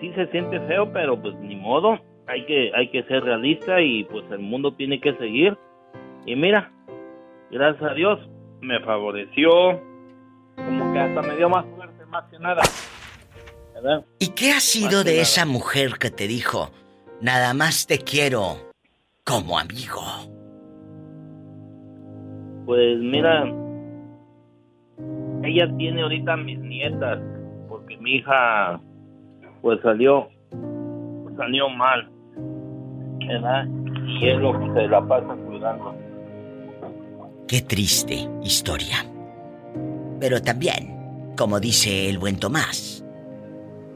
sí 0.00 0.12
se 0.14 0.28
siente 0.28 0.60
feo, 0.68 0.92
pero 0.92 1.20
pues 1.20 1.34
ni 1.40 1.56
modo. 1.56 1.98
Hay 2.28 2.46
que, 2.46 2.70
hay 2.76 2.88
que 2.92 3.02
ser 3.08 3.24
realista 3.24 3.80
y 3.80 4.04
pues 4.04 4.24
el 4.30 4.38
mundo 4.38 4.72
tiene 4.74 5.00
que 5.00 5.16
seguir. 5.16 5.58
Y 6.24 6.36
mira, 6.36 6.70
gracias 7.50 7.90
a 7.90 7.94
Dios, 7.94 8.20
me 8.60 8.78
favoreció. 8.84 9.82
Como 10.54 10.92
que 10.92 11.00
hasta 11.00 11.22
me 11.22 11.34
dio 11.34 11.48
más 11.48 11.66
fuerte, 11.74 12.06
más 12.06 12.24
que 12.30 12.38
nada. 12.38 12.62
¿Verdad? 13.74 14.04
¿Y 14.20 14.28
qué 14.28 14.52
ha 14.52 14.60
sido 14.60 14.98
Más 14.98 15.04
de 15.06 15.20
esa 15.22 15.44
mujer 15.44 15.98
que 15.98 16.12
te 16.12 16.28
dijo, 16.28 16.70
nada 17.20 17.52
más 17.52 17.88
te 17.88 17.98
quiero 17.98 18.66
como 19.26 19.58
amigo? 19.58 20.02
Pues 22.64 22.98
mira, 23.00 23.44
ella 25.42 25.76
tiene 25.76 26.02
ahorita 26.02 26.36
mis 26.36 26.58
nietas, 26.60 27.18
porque 27.68 27.96
mi 27.98 28.16
hija 28.16 28.80
pues 29.62 29.80
salió, 29.82 30.28
salió 31.36 31.68
mal, 31.68 32.08
¿verdad? 33.26 33.66
Y 34.06 34.28
es 34.28 34.38
lo 34.38 34.58
que 34.58 34.72
se 34.72 34.88
la 34.88 35.06
pasa 35.06 35.34
cuidando. 35.46 35.94
Qué 37.48 37.62
triste 37.62 38.28
historia. 38.42 39.04
Pero 40.20 40.40
también, 40.40 41.34
como 41.36 41.60
dice 41.60 42.08
el 42.08 42.18
buen 42.18 42.38
Tomás, 42.38 43.04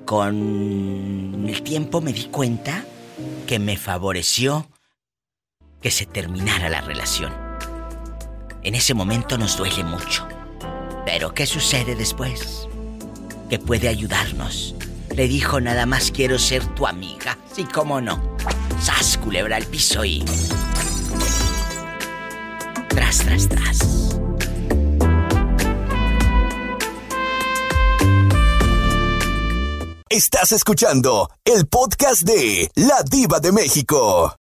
con 0.05 1.47
el 1.49 1.63
tiempo 1.63 2.01
me 2.01 2.13
di 2.13 2.25
cuenta 2.27 2.85
que 3.47 3.59
me 3.59 3.77
favoreció 3.77 4.67
que 5.81 5.91
se 5.91 6.07
terminara 6.07 6.69
la 6.69 6.81
relación. 6.81 7.33
En 8.63 8.75
ese 8.75 8.95
momento 8.95 9.39
nos 9.39 9.57
duele 9.57 9.85
mucho. 9.85 10.27
Pero 11.07 11.33
¿qué 11.33 11.47
sucede 11.47 11.95
después? 11.95 12.69
Que 13.49 13.59
puede 13.59 13.89
ayudarnos. 13.89 14.75
Le 15.15 15.27
dijo 15.27 15.61
nada 15.61 15.87
más 15.87 16.11
quiero 16.11 16.39
ser 16.39 16.65
tu 16.75 16.87
amiga. 16.87 17.39
Sí, 17.53 17.65
cómo 17.65 18.01
no. 18.01 18.37
Sas, 18.81 19.19
culebra 19.19 19.57
al 19.57 19.67
piso 19.67 20.05
y... 20.05 20.25
Tras, 22.89 23.19
tras, 23.19 23.49
tras. 23.49 23.79
Estás 30.09 30.53
escuchando 30.53 31.31
el 31.45 31.67
podcast 31.67 32.23
de 32.23 32.69
La 32.75 33.03
Diva 33.09 33.39
de 33.41 33.53
México. 33.53 34.35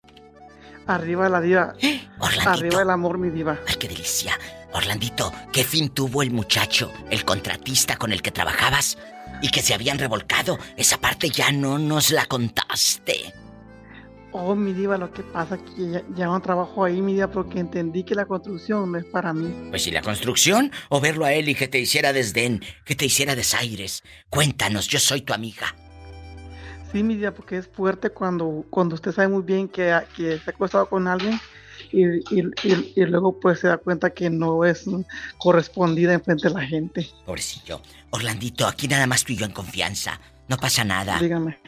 Arriba 0.90 1.28
la 1.28 1.40
diva. 1.40 1.74
Orlandito. 2.18 2.50
Arriba 2.50 2.82
el 2.82 2.90
amor, 2.90 3.18
mi 3.18 3.30
diva. 3.30 3.60
Ay, 3.66 3.76
qué 3.78 3.86
delicia. 3.86 4.36
Orlandito, 4.72 5.32
¿qué 5.52 5.62
fin 5.62 5.90
tuvo 5.90 6.22
el 6.22 6.32
muchacho, 6.32 6.92
el 7.10 7.24
contratista 7.24 7.96
con 7.96 8.12
el 8.12 8.22
que 8.22 8.30
trabajabas 8.30 8.98
y 9.40 9.50
que 9.50 9.62
se 9.62 9.72
habían 9.72 9.98
revolcado? 9.98 10.58
Esa 10.76 10.98
parte 10.98 11.30
ya 11.30 11.52
no 11.52 11.78
nos 11.78 12.10
la 12.10 12.26
contaste. 12.26 13.32
Oh, 14.32 14.54
mi 14.54 14.72
diva, 14.72 14.96
lo 14.96 15.12
que 15.12 15.22
pasa 15.22 15.56
es 15.56 15.62
que 15.62 15.90
ya, 15.90 16.02
ya 16.14 16.26
no 16.26 16.40
trabajo 16.40 16.84
ahí, 16.84 17.00
mi 17.00 17.14
diva, 17.14 17.30
porque 17.30 17.60
entendí 17.60 18.04
que 18.04 18.14
la 18.16 18.26
construcción 18.26 18.90
no 18.90 18.98
es 18.98 19.04
para 19.04 19.32
mí. 19.32 19.70
Pues 19.70 19.82
si 19.82 19.92
la 19.92 20.02
construcción 20.02 20.72
o 20.88 21.00
verlo 21.00 21.24
a 21.24 21.32
él 21.32 21.48
y 21.48 21.54
que 21.54 21.68
te 21.68 21.78
hiciera 21.78 22.12
desdén, 22.12 22.64
que 22.84 22.96
te 22.96 23.06
hiciera 23.06 23.36
desaires. 23.36 24.02
Cuéntanos, 24.28 24.88
yo 24.88 24.98
soy 24.98 25.22
tu 25.22 25.32
amiga. 25.32 25.74
Sí, 26.92 27.02
mi 27.02 27.16
diva, 27.16 27.30
porque 27.30 27.56
es 27.58 27.68
fuerte 27.68 28.10
cuando, 28.10 28.64
cuando 28.70 28.94
usted 28.96 29.12
sabe 29.12 29.28
muy 29.28 29.42
bien 29.42 29.68
que, 29.68 29.96
que 30.16 30.38
se 30.38 30.50
ha 30.50 30.52
acostado 30.52 30.88
con 30.88 31.06
alguien 31.06 31.38
y, 31.92 32.04
y- 32.04 32.50
y- 32.64 32.92
y 32.96 33.04
luego 33.06 33.38
pues 33.38 33.60
se 33.60 33.68
da 33.68 33.78
cuenta 33.78 34.10
que 34.10 34.28
no 34.28 34.64
es 34.64 34.84
correspondida 35.38 36.12
en 36.14 36.22
frente 36.22 36.48
de 36.48 36.54
la 36.54 36.62
gente. 36.66 37.08
Pobrecillo. 37.24 37.80
Orlandito, 38.10 38.66
aquí 38.66 38.88
nada 38.88 39.06
más 39.06 39.24
tú 39.24 39.32
y 39.32 39.36
yo 39.36 39.46
en 39.46 39.52
confianza. 39.52 40.20
No 40.48 40.56
pasa 40.56 40.82
nada. 40.84 41.18
Dígame, 41.20 41.58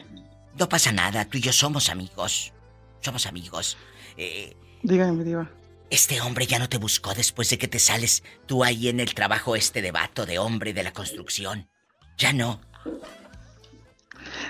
No 0.59 0.67
pasa 0.69 0.91
nada, 0.91 1.25
tú 1.25 1.37
y 1.37 1.41
yo 1.41 1.53
somos 1.53 1.89
amigos. 1.89 2.51
Somos 2.99 3.25
amigos. 3.25 3.77
Eh, 4.17 4.55
dígame, 4.83 5.13
mi 5.13 5.23
diva. 5.23 5.49
Este 5.89 6.19
hombre 6.21 6.47
ya 6.47 6.59
no 6.59 6.67
te 6.69 6.77
buscó 6.77 7.13
después 7.13 7.49
de 7.49 7.57
que 7.57 7.67
te 7.67 7.79
sales 7.79 8.23
tú 8.45 8.63
ahí 8.63 8.89
en 8.89 8.99
el 8.99 9.13
trabajo 9.13 9.55
este 9.55 9.81
de 9.81 9.91
vato 9.91 10.25
de 10.25 10.37
hombre 10.39 10.73
de 10.73 10.83
la 10.83 10.91
construcción. 10.91 11.69
Ya 12.17 12.33
no. 12.33 12.59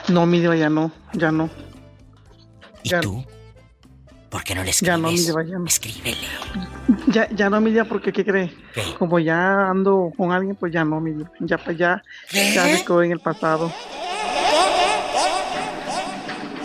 No, 0.09 0.25
mi 0.25 0.39
diva, 0.39 0.55
ya 0.55 0.69
no, 0.69 0.91
ya 1.13 1.31
no. 1.31 1.49
¿Y 2.83 2.89
Ya- 2.89 3.01
tú? 3.01 3.23
¿Por 4.29 4.43
qué 4.43 4.55
no 4.55 4.63
le 4.63 4.71
Ya 4.71 4.97
no, 4.97 5.09
mi 5.09 5.13
escribes? 5.15 5.27
diva, 5.27 5.43
ya 5.45 5.57
no. 5.59 5.65
Escríbele. 5.65 6.17
Ya, 7.07 7.29
ya 7.29 7.49
no, 7.49 7.61
mi 7.61 7.71
diva, 7.71 7.85
porque 7.85 8.11
¿qué 8.11 8.25
cree? 8.25 8.51
Como 8.97 9.19
ya 9.19 9.69
ando 9.69 10.11
con 10.17 10.31
alguien, 10.31 10.55
pues 10.55 10.73
ya 10.73 10.83
no, 10.83 10.99
mi 10.99 11.11
diva. 11.11 11.31
Ya, 11.39 11.57
pues 11.57 11.77
ya, 11.77 12.01
ya 12.31 12.63
me 12.65 12.83
quedó 12.83 13.03
en 13.03 13.11
el 13.11 13.19
pasado. 13.19 13.71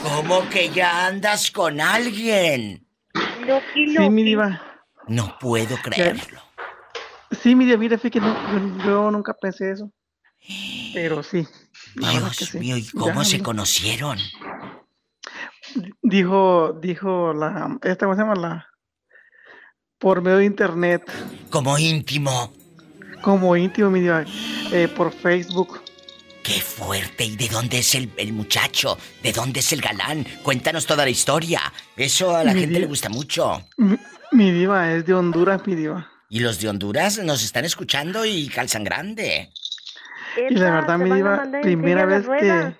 ¿Cómo 0.02 0.48
que 0.48 0.70
ya 0.70 1.06
andas 1.06 1.50
con 1.50 1.80
alguien? 1.80 2.86
Sí, 3.74 4.10
mi 4.10 4.22
diva. 4.24 4.62
No 5.06 5.36
puedo 5.38 5.76
creerlo. 5.82 6.40
Sí, 7.42 7.54
mi 7.54 7.66
diva, 7.66 7.76
mire, 7.78 7.98
fíjate, 7.98 8.20
no, 8.20 8.34
yo, 8.78 8.84
yo 8.84 9.10
nunca 9.10 9.34
pensé 9.34 9.72
eso. 9.72 9.90
Pero 10.94 11.22
sí. 11.22 11.46
Dios 11.94 12.54
mío, 12.54 12.76
¿y 12.76 12.86
cómo 12.88 13.24
se 13.24 13.38
no. 13.38 13.44
conocieron? 13.44 14.18
Dijo, 16.02 16.78
dijo 16.80 17.32
la, 17.32 17.78
esta, 17.82 18.06
¿cómo 18.06 18.16
se 18.16 18.22
llama? 18.22 18.34
La, 18.34 18.68
por 19.98 20.22
medio 20.22 20.38
de 20.38 20.44
internet. 20.46 21.02
Como 21.50 21.78
íntimo. 21.78 22.52
Como 23.22 23.56
íntimo, 23.56 23.90
mi 23.90 24.00
diva, 24.00 24.24
eh, 24.72 24.88
por 24.88 25.12
Facebook. 25.12 25.82
¡Qué 26.42 26.60
fuerte! 26.60 27.24
¿Y 27.24 27.36
de 27.36 27.48
dónde 27.48 27.80
es 27.80 27.94
el, 27.94 28.10
el 28.16 28.32
muchacho? 28.32 28.96
¿De 29.22 29.32
dónde 29.32 29.60
es 29.60 29.72
el 29.72 29.82
galán? 29.82 30.24
Cuéntanos 30.42 30.86
toda 30.86 31.04
la 31.04 31.10
historia. 31.10 31.60
Eso 31.94 32.34
a 32.34 32.44
la 32.44 32.54
Mi 32.54 32.60
gente 32.60 32.78
le 32.80 32.86
gusta 32.86 33.10
mucho. 33.10 33.66
Mi, 33.76 33.98
mi 34.32 34.50
diva 34.52 34.90
es 34.92 35.04
de 35.04 35.12
Honduras, 35.14 35.66
mi 35.66 35.74
diva. 35.74 36.10
Y 36.30 36.40
los 36.40 36.60
de 36.60 36.68
Honduras 36.68 37.18
nos 37.18 37.42
están 37.42 37.64
escuchando 37.64 38.24
y 38.24 38.48
calzan 38.48 38.84
grande. 38.84 39.50
Y 40.50 40.54
la 40.54 40.70
verdad, 40.70 40.98
te 40.98 41.04
mi 41.04 41.10
van 41.10 41.12
a 41.12 41.16
diva, 41.16 41.36
mandar 41.36 41.54
en 41.56 41.62
primera 41.62 42.04
vez 42.06 42.28
que... 42.28 42.74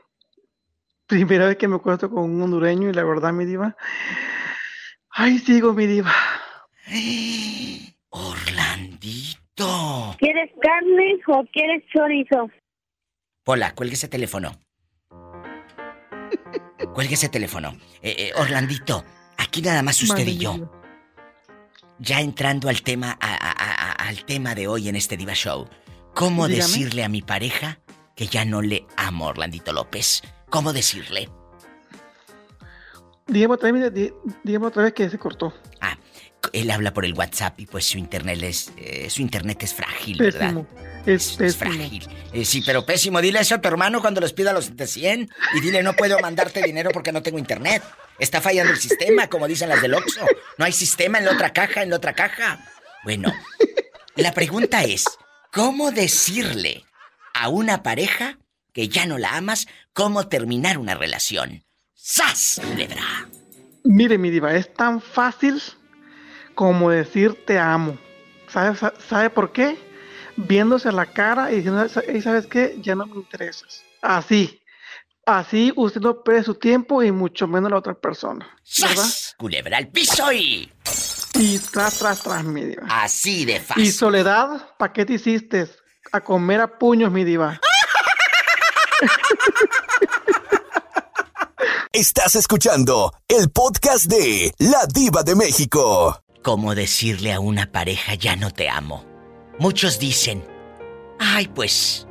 Primera 1.07 1.47
vez 1.47 1.57
que 1.57 1.69
me 1.69 1.77
acuesto 1.77 2.11
con 2.11 2.25
un 2.25 2.43
hondureño 2.43 2.91
y 2.91 2.93
la 2.93 3.05
verdad, 3.05 3.33
mi 3.33 3.45
diva... 3.45 3.77
Ay, 5.11 5.39
sigo, 5.39 5.73
mi 5.73 5.87
diva. 5.87 6.13
Orlandito. 8.11 10.17
¿Quieres 10.19 10.51
carne 10.63 11.19
o 11.27 11.45
quieres 11.53 11.83
chorizo? 11.93 12.51
Hola, 13.47 13.75
cuelgue 13.75 13.95
ese 13.95 14.09
teléfono. 14.09 14.53
Cuelgue 16.95 17.15
ese 17.15 17.29
teléfono. 17.29 17.77
Eh, 18.03 18.15
eh, 18.19 18.33
Orlandito, 18.37 19.05
aquí 19.39 19.63
nada 19.63 19.83
más 19.83 20.01
usted 20.03 20.27
y 20.27 20.39
yo. 20.39 20.53
diva. 20.55 20.71
Ya 21.99 22.21
entrando 22.21 22.69
al 22.69 22.83
tema, 22.83 23.17
a- 23.21 23.35
a- 23.35 23.51
a- 23.51 24.09
al 24.09 24.25
tema 24.25 24.55
de 24.55 24.69
hoy 24.69 24.89
en 24.89 24.97
este 24.97 25.17
Diva 25.17 25.35
Show. 25.35 25.69
¿Cómo 26.19 26.49
Dígame. 26.49 26.65
decirle 26.67 27.05
a 27.05 27.09
mi 27.09 27.23
pareja 27.23 27.79
que 28.17 28.27
ya 28.27 28.45
no 28.45 28.61
le 28.61 28.85
amo 28.97 29.27
Orlandito 29.27 29.73
López? 29.73 30.23
¿Cómo 30.51 30.73
decirle? 30.73 31.29
Dígame 33.29 33.55
otra 33.55 33.71
vez, 33.71 33.93
dígame 34.43 34.67
otra 34.67 34.83
vez 34.83 34.95
que 34.95 35.09
se 35.09 35.17
cortó. 35.19 35.55
Él 36.53 36.71
habla 36.71 36.95
por 36.95 37.05
el 37.05 37.15
WhatsApp 37.15 37.61
y 37.61 37.67
pues 37.67 37.85
su 37.85 37.99
internet 37.99 38.43
es, 38.43 38.73
eh, 38.77 39.11
su 39.11 39.23
internet 39.23 39.63
es 39.65 39.75
frágil, 39.75 40.19
¿verdad? 40.19 40.41
Pésimo. 40.55 40.67
Es 41.05 41.31
Es 41.33 41.37
pésimo. 41.37 41.73
frágil. 41.75 42.09
Eh, 42.33 42.45
sí, 42.45 42.63
pero 42.65 42.87
pésimo. 42.87 43.21
Dile 43.21 43.41
eso 43.41 43.57
a 43.57 43.61
tu 43.61 43.69
hermano 43.69 44.01
cuando 44.01 44.21
les 44.21 44.33
pida 44.33 44.53
los 44.53 44.75
de 44.77 44.87
100 44.87 45.29
y 45.55 45.61
dile 45.61 45.83
no 45.83 45.95
puedo 45.95 46.19
mandarte 46.21 46.63
dinero 46.63 46.91
porque 46.93 47.13
no 47.13 47.23
tengo 47.23 47.39
internet. 47.39 47.83
Está 48.19 48.41
fallando 48.41 48.73
el 48.73 48.79
sistema, 48.79 49.29
como 49.29 49.47
dicen 49.47 49.69
las 49.69 49.83
del 49.83 49.95
Oxxo. 49.95 50.25
No 50.57 50.65
hay 50.65 50.73
sistema 50.73 51.19
en 51.19 51.27
la 51.27 51.33
otra 51.33 51.53
caja, 51.53 51.83
en 51.83 51.91
la 51.91 51.97
otra 51.97 52.15
caja. 52.15 52.65
Bueno, 53.05 53.33
la 54.17 54.33
pregunta 54.33 54.85
es, 54.85 55.05
¿cómo 55.53 55.91
decirle 55.91 56.85
a 57.35 57.49
una 57.49 57.83
pareja 57.83 58.39
que 58.73 58.89
ya 58.89 59.07
no 59.07 59.19
la 59.19 59.37
amas 59.37 59.67
cómo 59.93 60.29
terminar 60.29 60.79
una 60.79 60.95
relación? 60.95 61.65
¡Sas, 61.95 62.61
culebra! 62.65 63.29
Mire, 63.85 64.19
mi 64.19 64.31
diva, 64.31 64.55
es 64.55 64.73
tan 64.75 65.01
fácil 65.01 65.61
como 66.55 66.91
decir 66.91 67.45
te 67.47 67.59
amo. 67.59 67.99
¿Sabe, 68.49 68.77
sa- 68.77 68.95
sabe 69.09 69.31
por 69.31 69.53
qué? 69.53 69.79
Viéndose 70.37 70.89
a 70.89 70.93
la 70.93 71.07
cara 71.07 71.51
y 71.53 71.57
diciendo, 71.57 71.87
"Ey, 72.07 72.23
¿sabes 72.23 72.47
qué? 72.47 72.77
Ya 72.81 72.95
no 72.95 73.07
me 73.07 73.17
interesas. 73.17 73.83
Así. 74.03 74.61
Así 75.27 75.73
usted 75.77 76.01
no 76.01 76.23
pierde 76.23 76.45
su 76.45 76.55
tiempo 76.55 77.03
y 77.03 77.13
mucho 77.13 77.47
menos 77.47 77.71
la 77.71 77.77
otra 77.79 77.95
persona. 77.95 78.47
¿Verdad? 78.81 78.95
¡Sas! 78.97 79.35
Culebra 79.37 79.77
al 79.77 79.89
piso 79.89 80.33
y... 80.33 80.71
Y 81.39 81.61
tras, 81.61 81.99
tras, 82.01 82.21
tras, 82.21 82.43
mi 82.43 82.65
diva. 82.65 82.83
Así 82.91 83.45
de 83.45 83.61
fácil. 83.61 83.85
Y 83.85 83.93
Soledad, 83.93 84.75
¿para 84.77 84.93
qué 84.93 85.07
te 85.07 85.13
hiciste? 85.15 85.69
A 86.11 86.21
comer 86.21 86.61
a 86.61 86.79
puños, 86.79 87.13
mi 87.13 87.23
diva. 87.23 87.61
Estás 91.93 92.35
escuchando 92.35 93.15
el 93.29 93.51
podcast 93.51 94.07
de 94.07 94.53
La 94.59 94.87
Diva 94.93 95.23
de 95.23 95.37
México. 95.37 96.21
¿Cómo 96.43 96.75
decirle 96.75 97.33
a 97.33 97.39
una 97.39 97.71
pareja 97.71 98.15
ya 98.15 98.35
no 98.35 98.51
te 98.51 98.69
amo? 98.69 99.07
Muchos 99.61 100.01
dicen, 100.01 100.45
ay 101.21 101.47
pues, 101.47 102.09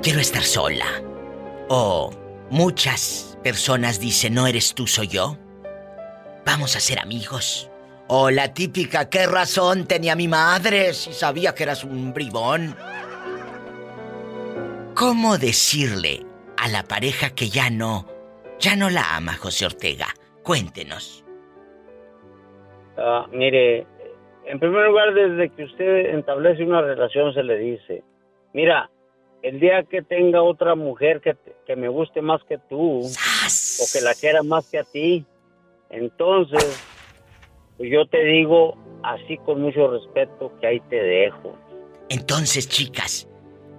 quiero 0.00 0.20
estar 0.20 0.44
sola. 0.44 0.86
O 1.68 2.12
muchas 2.50 3.36
personas 3.42 3.98
dicen, 3.98 4.34
no 4.34 4.46
eres 4.46 4.74
tú, 4.74 4.86
soy 4.86 5.08
yo. 5.08 5.36
Vamos 6.46 6.76
a 6.76 6.80
ser 6.80 6.98
amigos. 7.00 7.70
O 8.08 8.30
la 8.30 8.54
típica, 8.54 9.10
¿qué 9.10 9.26
razón 9.26 9.86
tenía 9.86 10.14
mi 10.14 10.28
madre 10.28 10.94
si 10.94 11.12
sabía 11.12 11.54
que 11.54 11.64
eras 11.64 11.82
un 11.82 12.14
bribón? 12.14 12.76
¿Cómo 14.94 15.36
decirle 15.38 16.24
a 16.56 16.68
la 16.68 16.84
pareja 16.84 17.30
que 17.30 17.48
ya 17.48 17.68
no, 17.68 18.06
ya 18.60 18.76
no 18.76 18.88
la 18.90 19.16
ama, 19.16 19.34
José 19.34 19.66
Ortega? 19.66 20.06
Cuéntenos. 20.44 21.24
Ah, 22.96 23.26
mire, 23.32 23.86
en 24.46 24.60
primer 24.60 24.86
lugar, 24.86 25.12
desde 25.12 25.50
que 25.50 25.64
usted 25.64 26.16
establece 26.16 26.62
una 26.62 26.80
relación 26.80 27.34
se 27.34 27.42
le 27.42 27.58
dice, 27.58 28.04
mira, 28.54 28.88
el 29.42 29.58
día 29.60 29.82
que 29.82 30.00
tenga 30.00 30.42
otra 30.42 30.76
mujer 30.76 31.20
que, 31.20 31.34
te- 31.34 31.56
que 31.66 31.76
me 31.76 31.88
guste 31.88 32.22
más 32.22 32.40
que 32.48 32.56
tú, 32.56 33.00
o 33.02 33.84
que 33.92 34.00
la 34.00 34.14
quiera 34.14 34.42
más 34.44 34.70
que 34.70 34.78
a 34.78 34.84
ti, 34.84 35.26
entonces, 35.90 36.82
pues 37.76 37.90
yo 37.92 38.06
te 38.06 38.24
digo 38.24 38.76
así 39.02 39.36
con 39.38 39.62
mucho 39.62 39.88
respeto 39.90 40.52
que 40.60 40.66
ahí 40.66 40.80
te 40.88 40.96
dejo. 40.96 41.56
Entonces, 42.08 42.68
chicas, 42.68 43.28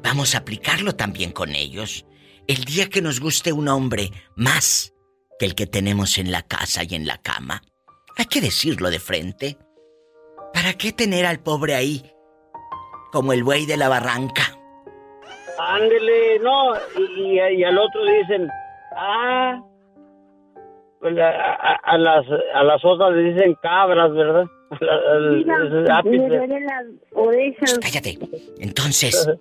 vamos 0.03 0.35
a 0.35 0.39
aplicarlo 0.39 0.93
también 0.95 1.31
con 1.31 1.55
ellos. 1.55 2.05
El 2.47 2.63
día 2.63 2.87
que 2.89 3.01
nos 3.01 3.19
guste 3.19 3.51
un 3.51 3.67
hombre 3.67 4.11
más 4.35 4.93
que 5.39 5.45
el 5.45 5.55
que 5.55 5.67
tenemos 5.67 6.17
en 6.17 6.31
la 6.31 6.41
casa 6.43 6.81
y 6.87 6.95
en 6.95 7.05
la 7.05 7.17
cama, 7.17 7.61
hay 8.17 8.25
que 8.25 8.41
decirlo 8.41 8.89
de 8.89 8.99
frente. 8.99 9.57
¿Para 10.53 10.73
qué 10.73 10.91
tener 10.91 11.25
al 11.25 11.39
pobre 11.39 11.75
ahí 11.75 12.03
como 13.11 13.33
el 13.33 13.43
buey 13.43 13.65
de 13.65 13.77
la 13.77 13.89
barranca? 13.89 14.43
Ándele, 15.59 16.39
no, 16.39 16.73
y, 16.97 17.21
y- 17.37 17.57
y 17.59 17.63
al 17.63 17.77
otro 17.77 18.03
dicen, 18.05 18.47
ah, 18.95 19.59
a, 21.01 21.29
a- 21.29 21.79
a 21.83 21.97
las, 21.97 22.25
a 22.53 22.63
las 22.63 22.83
otras 22.83 23.13
le 23.13 23.33
dicen 23.33 23.55
cabras, 23.61 24.11
¿verdad? 24.13 24.45
Ápice. 25.91 26.27
las 26.29 26.85
orejas. 27.13 27.79
Cállate. 27.79 28.17
Entonces, 28.59 29.27
Oye, 29.27 29.37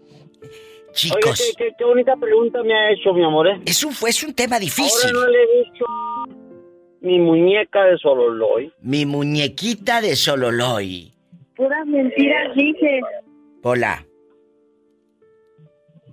chicos, 0.92 1.54
qué, 1.58 1.64
qué- 1.64 1.72
qué 1.78 1.84
bonita 1.84 2.14
pregunta 2.16 2.62
me 2.62 2.74
ha 2.74 2.90
hecho, 2.92 3.12
mi 3.12 3.24
amor, 3.24 3.48
¿eh? 3.48 3.60
es 3.66 3.82
un, 3.84 3.92
fue, 3.92 4.10
es 4.10 4.22
un 4.22 4.34
tema 4.34 4.58
difícil. 4.58 5.10
Ahora 5.16 5.26
no 5.26 5.32
le 5.32 5.42
he 5.42 5.64
dicho 5.64 5.84
mi 7.00 7.18
muñeca 7.18 7.84
de 7.84 7.98
Sololoy. 7.98 8.72
Mi 8.82 9.04
muñequita 9.06 10.00
de 10.00 10.14
Sololoy. 10.16 11.12
Puras 11.56 11.86
mentiras 11.86 12.54
dices. 12.54 13.02
Hola. 13.62 14.04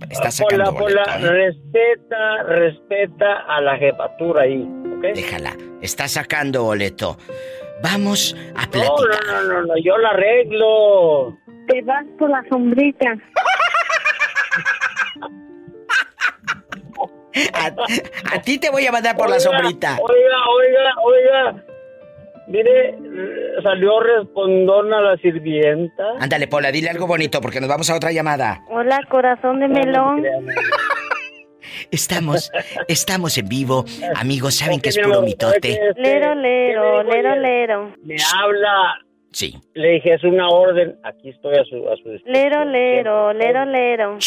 Está 0.10 0.22
Pola, 0.24 0.32
sacando 0.32 0.74
Pola, 0.76 1.04
boleto, 1.04 1.28
¿eh? 1.28 1.30
respeta, 1.46 2.44
respeta 2.44 3.40
a 3.48 3.62
la 3.62 3.78
jefatura 3.78 4.42
ahí, 4.42 4.68
Déjala. 5.14 5.56
Está 5.82 6.08
sacando 6.08 6.64
boleto. 6.64 7.18
Vamos 7.82 8.36
a 8.56 8.66
No, 8.66 8.72
platicar. 8.72 9.26
no, 9.28 9.44
no, 9.44 9.54
no, 9.54 9.66
no, 9.68 9.74
yo 9.84 9.98
la 9.98 10.10
arreglo. 10.10 11.38
Te 11.68 11.82
vas 11.82 12.06
por 12.18 12.30
la 12.30 12.44
sombrita. 12.50 13.14
A, 17.54 18.36
a 18.36 18.42
ti 18.42 18.60
te 18.60 18.70
voy 18.70 18.86
a 18.86 18.92
mandar 18.92 19.18
por 19.18 19.30
la 19.30 19.40
sombrita. 19.40 19.98
Oiga, 20.02 20.38
oiga, 20.56 20.94
oiga. 21.04 21.64
Mire, 22.48 22.90
eh, 22.90 22.96
salió 23.64 24.00
respondona 24.02 25.02
la 25.02 25.18
sirvienta. 25.18 26.04
Ándale, 26.20 26.48
Pola, 26.48 26.72
dile 26.72 26.90
algo 26.90 27.08
bonito 27.08 27.42
porque 27.42 27.60
nos 27.60 27.70
vamos 27.70 27.90
a 27.90 27.96
otra 27.96 28.12
llamada. 28.12 28.62
Hola, 28.70 29.00
corazón 29.10 29.60
de 29.62 29.68
melón. 29.70 30.24
Estamos, 31.92 32.52
estamos 32.88 33.38
en 33.38 33.48
vivo. 33.48 33.86
Amigos, 34.16 34.56
saben 34.56 34.80
que 34.80 34.90
es 34.90 34.98
puro 34.98 35.22
mitote. 35.22 35.80
Lero, 35.98 36.36
lero, 36.36 37.04
lero, 37.04 37.36
lero. 37.36 37.96
Me 38.04 38.16
habla. 38.36 38.96
Sí. 39.32 39.56
Le 39.74 39.94
dije, 39.94 40.14
es 40.14 40.24
una 40.24 40.48
orden. 40.50 40.96
Aquí 41.04 41.30
estoy 41.30 41.56
a 41.58 41.64
su, 41.66 41.76
a 41.90 41.96
su 41.98 42.10
disposición. 42.10 42.34
Lero, 42.34 42.66
lero, 42.66 43.34
lero, 43.34 43.66
lero. 43.66 44.18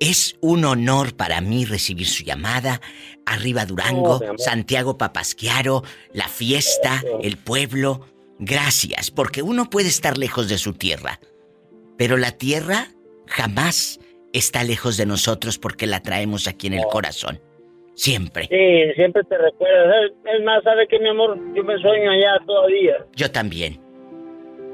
Es 0.00 0.36
un 0.40 0.64
honor 0.64 1.16
para 1.16 1.40
mí 1.40 1.64
recibir 1.64 2.06
su 2.06 2.24
llamada. 2.24 2.80
Arriba 3.26 3.64
Durango, 3.64 4.20
Oh. 4.22 4.38
Santiago 4.38 4.98
Papasquiaro, 4.98 5.82
la 6.12 6.28
fiesta, 6.28 7.02
el 7.22 7.36
pueblo. 7.38 8.06
Gracias, 8.38 9.10
porque 9.12 9.42
uno 9.42 9.70
puede 9.70 9.88
estar 9.88 10.18
lejos 10.18 10.48
de 10.48 10.58
su 10.58 10.72
tierra, 10.74 11.20
pero 11.96 12.16
la 12.16 12.32
tierra 12.32 12.88
jamás 13.28 14.00
está 14.34 14.64
lejos 14.64 14.96
de 14.96 15.06
nosotros 15.06 15.58
porque 15.58 15.86
la 15.86 16.00
traemos 16.00 16.46
aquí 16.46 16.66
en 16.66 16.74
el 16.74 16.84
corazón. 16.84 17.40
Siempre. 17.94 18.48
Sí, 18.50 18.92
siempre 18.96 19.22
te 19.24 19.38
recuerdas. 19.38 20.10
Es 20.24 20.44
más, 20.44 20.62
¿sabe 20.64 20.86
qué, 20.88 20.98
mi 20.98 21.08
amor? 21.08 21.38
Yo 21.54 21.62
me 21.62 21.78
sueño 21.78 22.10
allá 22.10 22.44
todavía. 22.44 23.06
Yo 23.14 23.30
también. 23.30 23.80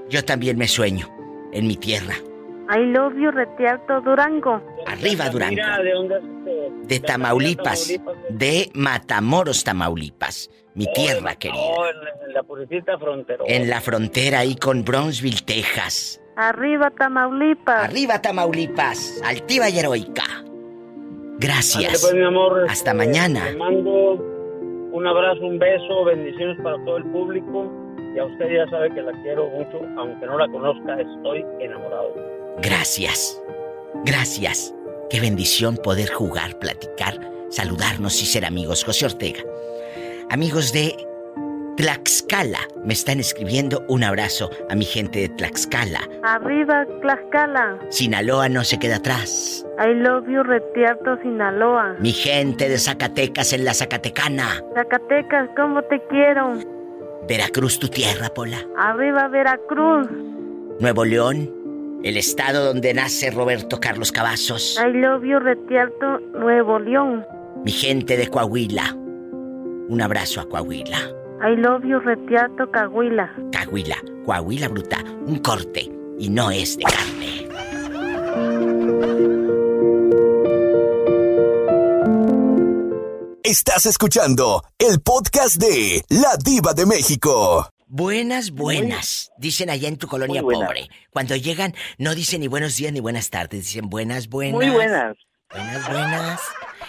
Yo 0.08 0.24
también 0.24 0.56
me 0.56 0.66
sueño 0.66 1.06
en 1.52 1.66
mi 1.66 1.76
tierra. 1.76 2.14
I 2.72 2.78
love 2.86 3.14
you, 3.16 3.30
Retialto 3.30 4.00
Durango. 4.00 4.62
Arriba 4.86 5.28
Durango. 5.28 5.56
Mira, 5.56 5.82
¿de 5.82 5.92
dónde 5.92 6.16
es 6.16 6.22
este? 6.22 6.94
De 6.94 7.00
Tamaulipas. 7.00 8.00
De 8.30 8.70
Matamoros, 8.74 9.64
Tamaulipas. 9.64 10.50
Mi 10.74 10.86
tierra 10.92 11.34
querida. 11.34 11.60
Oh, 11.60 11.84
en 11.86 12.04
la, 12.04 12.10
en 12.26 12.32
la 12.32 12.42
puritita 12.44 12.96
frontera. 12.96 13.44
En 13.46 13.68
la 13.68 13.80
frontera 13.80 14.38
ahí 14.38 14.54
con 14.54 14.84
Bronzeville, 14.84 15.44
Texas. 15.44 16.19
Arriba, 16.40 16.90
Tamaulipas. 16.90 17.84
Arriba 17.84 18.22
Tamaulipas. 18.22 19.20
Altiva 19.22 19.68
y 19.68 19.78
heroica. 19.78 20.24
Gracias. 21.38 22.00
pues, 22.00 22.14
mi 22.14 22.24
amor, 22.24 22.64
Hasta 22.66 22.94
mañana. 22.94 23.44
Te 23.44 23.56
mando 23.56 24.14
un 24.92 25.06
abrazo, 25.06 25.44
un 25.44 25.58
beso, 25.58 26.04
bendiciones 26.06 26.56
para 26.62 26.82
todo 26.86 26.96
el 26.96 27.04
público. 27.04 27.70
Y 28.16 28.18
a 28.18 28.24
usted 28.24 28.46
ya 28.56 28.70
sabe 28.70 28.90
que 28.94 29.02
la 29.02 29.12
quiero 29.22 29.48
mucho, 29.50 29.82
aunque 29.98 30.24
no 30.24 30.38
la 30.38 30.48
conozca, 30.48 30.98
estoy 30.98 31.44
enamorado. 31.60 32.14
Gracias. 32.62 33.38
Gracias. 34.06 34.74
Qué 35.10 35.20
bendición 35.20 35.76
poder 35.76 36.10
jugar, 36.10 36.58
platicar, 36.58 37.20
saludarnos 37.50 38.22
y 38.22 38.24
ser 38.24 38.46
amigos. 38.46 38.82
José 38.82 39.04
Ortega. 39.04 39.40
Amigos 40.30 40.72
de 40.72 40.96
Tlaxcala, 41.80 42.58
me 42.84 42.92
están 42.92 43.20
escribiendo 43.20 43.86
un 43.88 44.04
abrazo 44.04 44.50
a 44.68 44.74
mi 44.74 44.84
gente 44.84 45.20
de 45.20 45.28
Tlaxcala. 45.30 46.00
Arriba, 46.22 46.84
Tlaxcala. 47.00 47.78
Sinaloa 47.88 48.50
no 48.50 48.64
se 48.64 48.78
queda 48.78 48.96
atrás. 48.96 49.64
I 49.78 49.94
love 49.94 50.28
you, 50.28 50.42
Retialto, 50.42 51.16
Sinaloa. 51.22 51.96
Mi 51.98 52.12
gente 52.12 52.68
de 52.68 52.76
Zacatecas 52.76 53.54
en 53.54 53.64
la 53.64 53.72
Zacatecana. 53.72 54.62
Zacatecas, 54.74 55.48
¿cómo 55.56 55.80
te 55.84 56.02
quiero? 56.10 56.52
Veracruz, 57.26 57.78
tu 57.78 57.88
tierra, 57.88 58.28
Pola. 58.28 58.58
Arriba, 58.76 59.28
Veracruz. 59.28 60.06
Nuevo 60.80 61.06
León, 61.06 61.50
el 62.04 62.18
estado 62.18 62.62
donde 62.62 62.92
nace 62.92 63.30
Roberto 63.30 63.80
Carlos 63.80 64.12
Cavazos. 64.12 64.78
I 64.78 64.92
love 64.98 65.24
you, 65.24 65.38
Nuevo 66.38 66.78
León. 66.78 67.24
Mi 67.64 67.72
gente 67.72 68.18
de 68.18 68.28
Coahuila. 68.28 68.94
Un 69.88 70.02
abrazo 70.02 70.42
a 70.42 70.44
Coahuila. 70.46 71.19
I 71.42 71.56
love 71.56 71.86
you, 71.86 71.98
Retialto, 72.00 72.70
Cahuila. 72.70 73.34
Coahuila, 73.50 73.96
Coahuila 74.26 74.68
bruta, 74.68 74.98
un 75.26 75.38
corte 75.38 75.90
y 76.18 76.28
no 76.28 76.50
es 76.50 76.76
de 76.76 76.84
carne. 76.84 77.48
Estás 83.42 83.86
escuchando 83.86 84.62
el 84.78 85.00
podcast 85.00 85.56
de 85.56 86.04
La 86.10 86.36
Diva 86.36 86.74
de 86.74 86.84
México. 86.84 87.66
Buenas, 87.86 88.50
buenas, 88.50 89.32
dicen 89.38 89.70
allá 89.70 89.88
en 89.88 89.96
tu 89.96 90.08
colonia 90.08 90.42
pobre. 90.42 90.88
Cuando 91.10 91.36
llegan, 91.36 91.74
no 91.96 92.14
dicen 92.14 92.42
ni 92.42 92.48
buenos 92.48 92.76
días 92.76 92.92
ni 92.92 93.00
buenas 93.00 93.30
tardes, 93.30 93.64
dicen 93.64 93.88
buenas, 93.88 94.28
buenas. 94.28 94.54
Muy 94.54 94.68
buenas. 94.68 95.16
Buenas, 95.50 95.90
buenas. 95.90 96.40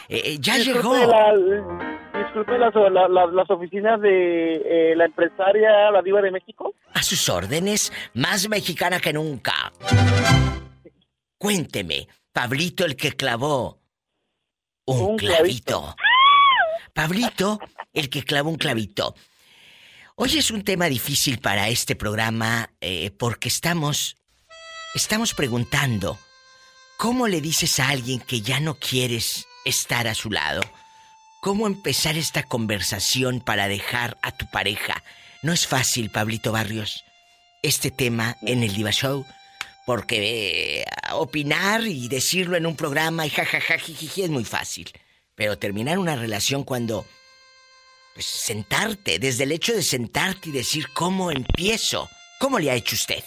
Eh, 0.10 0.22
eh, 0.26 0.38
ya 0.42 0.58
Disculpe 0.58 0.90
llegó. 0.90 2.11
Disculpe 2.24 2.58
las, 2.58 2.74
la- 2.76 3.08
la- 3.08 3.26
las 3.28 3.50
oficinas 3.50 4.00
de 4.02 4.56
eh, 4.92 4.96
la 4.96 5.06
empresaria 5.06 5.92
La 5.92 6.02
Diva 6.02 6.22
de 6.22 6.32
México. 6.32 6.74
A 6.94 7.04
sus 7.04 7.28
órdenes, 7.30 7.92
más 8.14 8.48
mexicana 8.50 9.00
que 9.00 9.14
nunca. 9.14 9.72
Cuénteme, 11.38 12.08
Pablito 12.32 12.86
el 12.86 12.96
que 12.96 13.12
clavó 13.14 13.82
un, 14.86 15.02
Un 15.02 15.18
clavito. 15.18 15.96
Pablito 16.94 17.60
el 17.94 18.10
que 18.10 18.24
clavó 18.24 18.50
un 18.50 18.58
clavito. 18.58 19.16
Hoy 20.16 20.38
es 20.38 20.52
un 20.52 20.64
tema 20.64 20.86
difícil 20.86 21.40
para 21.40 21.70
este 21.70 21.96
programa 21.96 22.70
eh, 22.80 23.12
porque 23.12 23.48
estamos, 23.48 24.18
estamos 24.94 25.34
preguntando, 25.34 26.18
¿cómo 26.98 27.28
le 27.28 27.42
dices 27.42 27.80
a 27.80 27.90
alguien 27.90 28.20
que 28.20 28.42
ya 28.42 28.60
no 28.60 28.76
quieres 28.76 29.48
estar 29.66 30.08
a 30.08 30.14
su 30.14 30.30
lado? 30.30 30.62
¿Cómo 31.42 31.66
empezar 31.66 32.18
esta 32.18 32.44
conversación 32.44 33.40
para 33.42 33.68
dejar 33.68 34.16
a 34.22 34.32
tu 34.32 34.46
pareja? 34.52 35.04
No 35.42 35.52
es 35.52 35.66
fácil, 35.66 36.12
Pablito 36.12 36.52
Barrios, 36.52 37.04
este 37.64 37.90
tema 37.90 38.38
en 38.44 38.62
el 38.62 38.76
Diva 38.76 38.92
Show, 38.92 39.26
porque 39.88 40.82
eh, 40.82 40.86
opinar 41.14 41.82
y 41.82 42.10
decirlo 42.10 42.58
en 42.58 42.68
un 42.68 42.76
programa 42.76 43.26
y 43.26 43.32
jajaja, 43.32 43.74
es 43.74 44.30
muy 44.30 44.46
fácil. 44.46 44.92
Pero 45.34 45.58
terminar 45.58 45.98
una 45.98 46.16
relación 46.16 46.64
cuando 46.64 47.06
pues 48.14 48.28
sentarte, 48.28 49.18
desde 49.18 49.46
el 49.46 49.52
hecho 49.52 49.74
de 49.74 49.82
sentarte 49.82 50.50
y 50.50 50.52
decir 50.52 50.90
cómo 50.94 51.32
empiezo. 51.32 52.08
¿Cómo 52.40 52.60
le 52.60 52.70
ha 52.70 52.76
hecho 52.76 52.96
usted? 52.96 53.24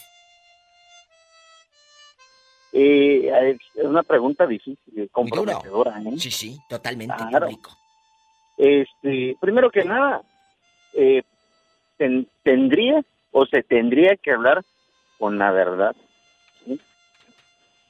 Eh, 2.72 3.28
es 3.74 3.84
una 3.84 4.04
pregunta 4.04 4.46
difícil, 4.46 4.78
comprometedora. 5.10 6.00
¿eh? 6.00 6.16
Sí, 6.16 6.30
sí, 6.30 6.60
totalmente 6.68 7.16
Claro. 7.28 7.46
público. 7.46 7.76
Este, 8.56 9.36
primero 9.40 9.70
que 9.70 9.84
nada, 9.84 10.22
eh, 10.92 11.22
ten- 11.96 12.28
tendría 12.42 13.02
o 13.32 13.46
se 13.46 13.62
tendría 13.62 14.16
que 14.16 14.32
hablar 14.32 14.64
con 15.18 15.38
la 15.38 15.50
verdad. 15.50 15.96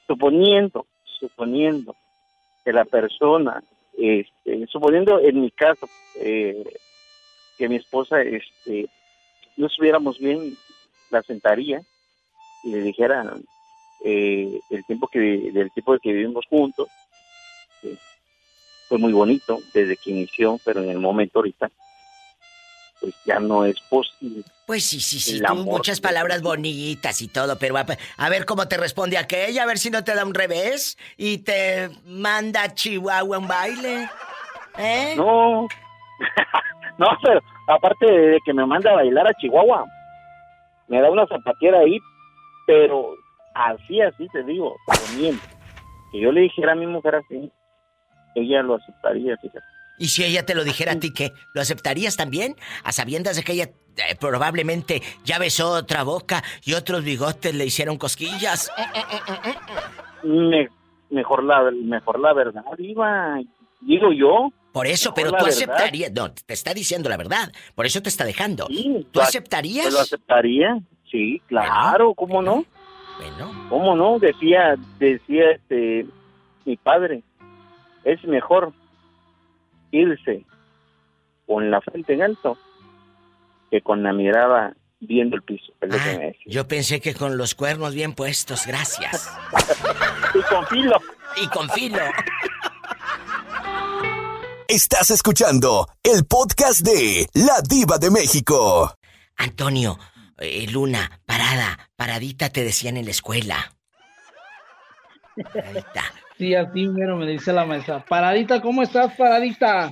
Suponiendo, 0.07 0.87
suponiendo 1.03 1.95
que 2.63 2.73
la 2.73 2.85
persona, 2.85 3.63
este, 3.93 4.67
suponiendo 4.67 5.19
en 5.19 5.41
mi 5.41 5.51
caso, 5.51 5.89
eh, 6.15 6.63
que 7.57 7.69
mi 7.69 7.77
esposa, 7.77 8.21
este, 8.21 8.89
no 9.55 9.67
estuviéramos 9.67 10.17
bien, 10.19 10.57
la 11.09 11.21
sentaría 11.23 11.83
y 12.63 12.69
le 12.71 12.81
dijera 12.81 13.37
eh, 13.99 14.61
el 14.69 14.85
tiempo 14.85 15.07
que 15.07 15.19
del 15.19 15.71
tiempo 15.71 15.97
que 15.99 16.11
vivimos 16.13 16.45
juntos 16.49 16.89
fue 18.87 18.97
muy 18.97 19.13
bonito 19.13 19.59
desde 19.73 19.97
que 19.97 20.11
inició 20.11 20.59
pero 20.63 20.81
en 20.81 20.89
el 20.89 20.99
momento 20.99 21.39
ahorita 21.39 21.69
pues 22.99 23.13
ya 23.25 23.39
no 23.39 23.65
es 23.65 23.79
posible 23.81 24.43
Pues 24.65 24.85
sí, 24.85 24.99
sí, 24.99 25.19
sí, 25.19 25.41
muchas 25.55 25.99
palabras 25.99 26.41
bonitas 26.41 27.21
y 27.21 27.27
todo, 27.27 27.57
pero 27.59 27.77
a, 27.77 27.85
a 28.17 28.29
ver 28.29 28.45
cómo 28.45 28.67
te 28.67 28.77
responde 28.77 29.17
aquella, 29.17 29.63
a 29.63 29.65
ver 29.65 29.77
si 29.77 29.89
no 29.89 30.03
te 30.03 30.15
da 30.15 30.25
un 30.25 30.33
revés 30.33 30.97
y 31.17 31.39
te 31.39 31.89
manda 32.05 32.63
a 32.63 32.73
Chihuahua 32.73 33.37
un 33.37 33.47
baile. 33.47 34.09
¿Eh? 34.77 35.13
no 35.15 35.67
no 36.97 37.07
pero 37.23 37.41
aparte 37.67 38.05
de 38.05 38.39
que 38.45 38.53
me 38.53 38.65
manda 38.65 38.91
a 38.91 38.95
bailar 38.95 39.27
a 39.27 39.33
Chihuahua 39.33 39.85
me 40.87 41.01
da 41.01 41.09
una 41.09 41.25
zapatera 41.27 41.79
ahí 41.79 41.97
pero 42.67 43.15
así 43.53 44.01
así 44.01 44.27
te 44.29 44.43
digo 44.43 44.75
poniendo 44.85 45.41
que 46.11 46.19
yo 46.19 46.31
le 46.31 46.41
dijera 46.41 46.73
a 46.73 46.75
mi 46.75 46.87
mujer 46.87 47.15
así 47.15 47.51
ella 48.35 48.61
lo 48.61 48.75
aceptaría 48.75 49.35
fíjate 49.37 49.65
Y 49.97 50.07
si 50.07 50.23
ella 50.23 50.45
te 50.45 50.53
lo 50.55 50.63
dijera 50.63 50.91
a 50.93 50.99
ti, 50.99 51.11
¿qué? 51.11 51.31
¿Lo 51.53 51.61
aceptarías 51.61 52.15
también? 52.17 52.55
A 52.83 52.91
sabiendas 52.91 53.35
de 53.37 53.43
que 53.43 53.53
ella 53.53 53.69
eh, 53.97 54.15
probablemente 54.19 55.01
ya 55.23 55.39
besó 55.39 55.69
otra 55.71 56.03
boca 56.03 56.43
y 56.65 56.73
otros 56.73 57.03
bigotes 57.03 57.55
le 57.55 57.65
hicieron 57.65 57.97
cosquillas. 57.97 58.69
Me- 60.23 60.69
mejor 61.09 61.43
la 61.43 61.69
mejor 61.71 62.19
la 62.19 62.33
verdad 62.33 62.63
iba 62.79 63.39
digo 63.81 64.11
yo 64.11 64.49
Por 64.73 64.87
eso, 64.87 65.11
Mejor 65.11 65.15
pero 65.15 65.29
tú 65.37 65.45
verdad. 65.45 65.49
aceptarías. 65.49 66.11
No, 66.11 66.31
te 66.33 66.53
está 66.53 66.73
diciendo 66.73 67.07
la 67.09 67.17
verdad. 67.17 67.51
Por 67.75 67.85
eso 67.85 68.01
te 68.01 68.09
está 68.09 68.25
dejando. 68.25 68.67
¿Tú 68.67 69.05
lo- 69.13 69.21
aceptarías? 69.21 69.93
Lo 69.93 69.99
aceptaría, 70.01 70.77
sí, 71.09 71.41
claro, 71.47 72.13
¿cómo 72.15 72.41
no? 72.41 72.65
Bueno. 73.17 73.67
¿Cómo 73.69 73.95
no? 73.95 74.19
Decía, 74.19 74.75
decía 74.99 75.51
este, 75.51 76.05
mi 76.65 76.75
padre, 76.75 77.23
es 78.05 78.23
mejor 78.23 78.71
irse 79.91 80.45
con 81.45 81.69
la 81.69 81.81
frente 81.81 82.13
en 82.13 82.21
alto 82.21 82.57
que 83.69 83.81
con 83.81 84.03
la 84.03 84.13
mirada 84.13 84.75
viendo 84.99 85.35
el 85.35 85.43
piso. 85.43 85.73
es 85.81 85.89
lo 85.89 85.97
que 85.97 86.17
me 86.17 86.25
decía. 86.27 86.45
Yo 86.45 86.67
pensé 86.67 87.01
que 87.01 87.13
con 87.13 87.37
los 87.37 87.55
cuernos 87.55 87.93
bien 87.93 88.13
puestos, 88.13 88.65
gracias. 88.65 89.29
y 90.33 90.41
con 90.43 90.65
filo. 90.67 90.97
Y 91.43 91.47
con 91.47 91.69
filo. 91.69 91.99
Estás 94.67 95.11
escuchando 95.11 95.87
el 96.03 96.25
podcast 96.25 96.81
de 96.81 97.27
La 97.33 97.61
Diva 97.67 97.97
de 97.97 98.09
México. 98.09 98.95
Antonio, 99.37 99.97
eh, 100.37 100.67
Luna, 100.71 101.19
parada, 101.25 101.89
paradita 101.95 102.49
te 102.49 102.63
decían 102.63 102.97
en 102.97 103.05
la 103.05 103.11
escuela. 103.11 103.71
Sí, 106.37 106.53
así 106.53 106.87
mero 106.87 107.15
me 107.17 107.25
dice 107.27 107.53
la 107.53 107.65
maestra. 107.65 108.03
Paradita, 108.03 108.61
¿cómo 108.61 108.83
estás, 108.83 109.13
paradita? 109.15 109.89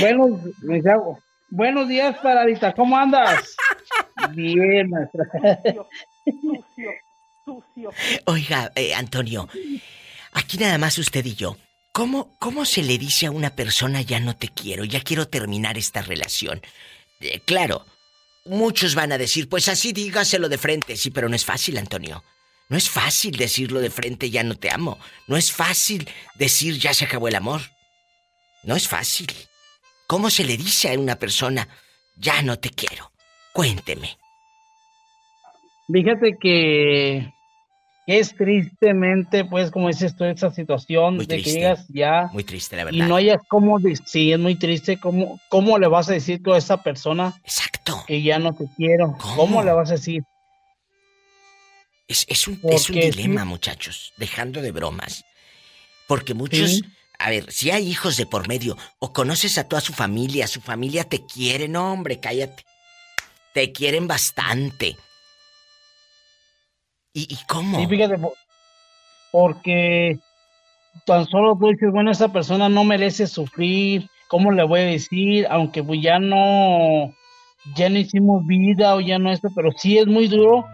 buenos, 0.00 0.40
me 0.62 0.76
dice, 0.76 0.90
buenos 1.50 1.88
días, 1.88 2.16
paradita, 2.22 2.72
¿cómo 2.72 2.96
andas? 2.96 3.54
Bien, 4.32 4.90
maestra. 4.90 5.24
Oiga, 8.26 8.72
eh, 8.74 8.94
Antonio, 8.94 9.48
aquí 10.32 10.58
nada 10.58 10.78
más 10.78 10.98
usted 10.98 11.24
y 11.24 11.34
yo. 11.34 11.56
¿Cómo, 11.92 12.36
¿Cómo 12.38 12.64
se 12.64 12.82
le 12.82 12.96
dice 12.96 13.26
a 13.26 13.30
una 13.30 13.50
persona 13.50 14.00
ya 14.00 14.18
no 14.18 14.34
te 14.34 14.48
quiero, 14.48 14.84
ya 14.84 15.00
quiero 15.00 15.28
terminar 15.28 15.76
esta 15.76 16.00
relación? 16.00 16.62
Eh, 17.20 17.40
claro, 17.44 17.84
muchos 18.46 18.94
van 18.94 19.12
a 19.12 19.18
decir, 19.18 19.48
pues 19.48 19.68
así 19.68 19.92
dígaselo 19.92 20.48
de 20.48 20.58
frente, 20.58 20.96
sí, 20.96 21.10
pero 21.10 21.28
no 21.28 21.36
es 21.36 21.44
fácil, 21.44 21.76
Antonio. 21.76 22.24
No 22.72 22.78
es 22.78 22.88
fácil 22.88 23.36
decirlo 23.36 23.80
de 23.80 23.90
frente, 23.90 24.30
ya 24.30 24.42
no 24.42 24.54
te 24.54 24.70
amo. 24.70 24.98
No 25.28 25.36
es 25.36 25.52
fácil 25.52 26.08
decir, 26.36 26.78
ya 26.78 26.94
se 26.94 27.04
acabó 27.04 27.28
el 27.28 27.34
amor. 27.34 27.60
No 28.64 28.74
es 28.74 28.88
fácil. 28.88 29.26
¿Cómo 30.06 30.30
se 30.30 30.42
le 30.42 30.56
dice 30.56 30.90
a 30.90 30.98
una 30.98 31.16
persona, 31.16 31.68
ya 32.16 32.40
no 32.40 32.58
te 32.58 32.70
quiero? 32.70 33.12
Cuénteme. 33.52 34.16
Fíjate 35.92 36.38
que 36.40 37.30
es 38.06 38.34
tristemente, 38.34 39.44
pues, 39.44 39.70
como 39.70 39.88
dices 39.88 40.16
tú, 40.16 40.24
esa 40.24 40.50
situación 40.50 41.18
de 41.18 41.26
triste. 41.26 41.50
que 41.50 41.56
llegas 41.58 41.86
ya 41.90 42.30
Muy 42.32 42.44
triste, 42.44 42.76
la 42.76 42.82
y 42.82 42.84
verdad. 42.86 43.06
no 43.06 43.16
hayas 43.16 43.42
cómo 43.48 43.80
decir, 43.80 44.32
es 44.32 44.38
muy 44.40 44.54
triste, 44.54 44.98
¿cómo, 44.98 45.38
cómo 45.50 45.78
le 45.78 45.88
vas 45.88 46.08
a 46.08 46.14
decir 46.14 46.42
tú 46.42 46.54
a 46.54 46.56
esa 46.56 46.82
persona 46.82 47.34
Exacto. 47.44 48.02
que 48.06 48.22
ya 48.22 48.38
no 48.38 48.54
te 48.54 48.64
quiero? 48.78 49.14
¿Cómo, 49.36 49.62
le 49.62 49.72
vas 49.72 49.90
a 49.90 49.96
decir? 49.96 50.22
Es, 52.12 52.26
es 52.28 52.46
un, 52.46 52.60
es 52.70 52.90
un 52.90 52.96
dilema, 53.00 53.46
muchachos, 53.46 54.12
dejando 54.18 54.60
de 54.60 54.70
bromas. 54.70 55.24
Porque 56.06 56.34
muchos, 56.34 56.70
Sí. 56.70 56.82
a 57.18 57.30
ver, 57.30 57.50
si 57.50 57.70
hay 57.70 57.88
hijos 57.88 58.18
de 58.18 58.26
por 58.26 58.46
medio, 58.48 58.76
o 58.98 59.14
conoces 59.14 59.56
a 59.56 59.66
toda 59.66 59.80
su 59.80 59.94
familia, 59.94 60.46
su 60.46 60.60
familia 60.60 61.04
te 61.04 61.24
quiere, 61.24 61.68
no, 61.68 61.90
hombre, 61.90 62.20
cállate. 62.20 62.64
Te 63.54 63.72
quieren 63.72 64.06
bastante. 64.08 64.96
¿Y, 67.14 67.32
y 67.32 67.38
cómo? 67.48 67.78
Sí, 67.80 67.86
fíjate, 67.86 68.18
po- 68.18 68.34
porque 69.30 70.18
tan 71.06 71.26
solo 71.28 71.56
tú 71.58 71.68
dices, 71.68 71.90
bueno, 71.92 72.10
esa 72.10 72.30
persona 72.30 72.68
no 72.68 72.84
merece 72.84 73.26
sufrir, 73.26 74.06
¿cómo 74.28 74.52
le 74.52 74.64
voy 74.64 74.80
a 74.80 74.84
decir? 74.84 75.46
Aunque 75.50 75.82
pues 75.82 76.00
ya 76.02 76.18
no, 76.18 77.14
ya 77.74 77.88
no 77.88 77.98
hicimos 77.98 78.46
vida 78.46 78.94
o 78.96 79.00
ya 79.00 79.18
no 79.18 79.32
esto, 79.32 79.48
pero 79.54 79.70
sí 79.78 79.96
es 79.96 80.06
muy 80.06 80.28
duro 80.28 80.66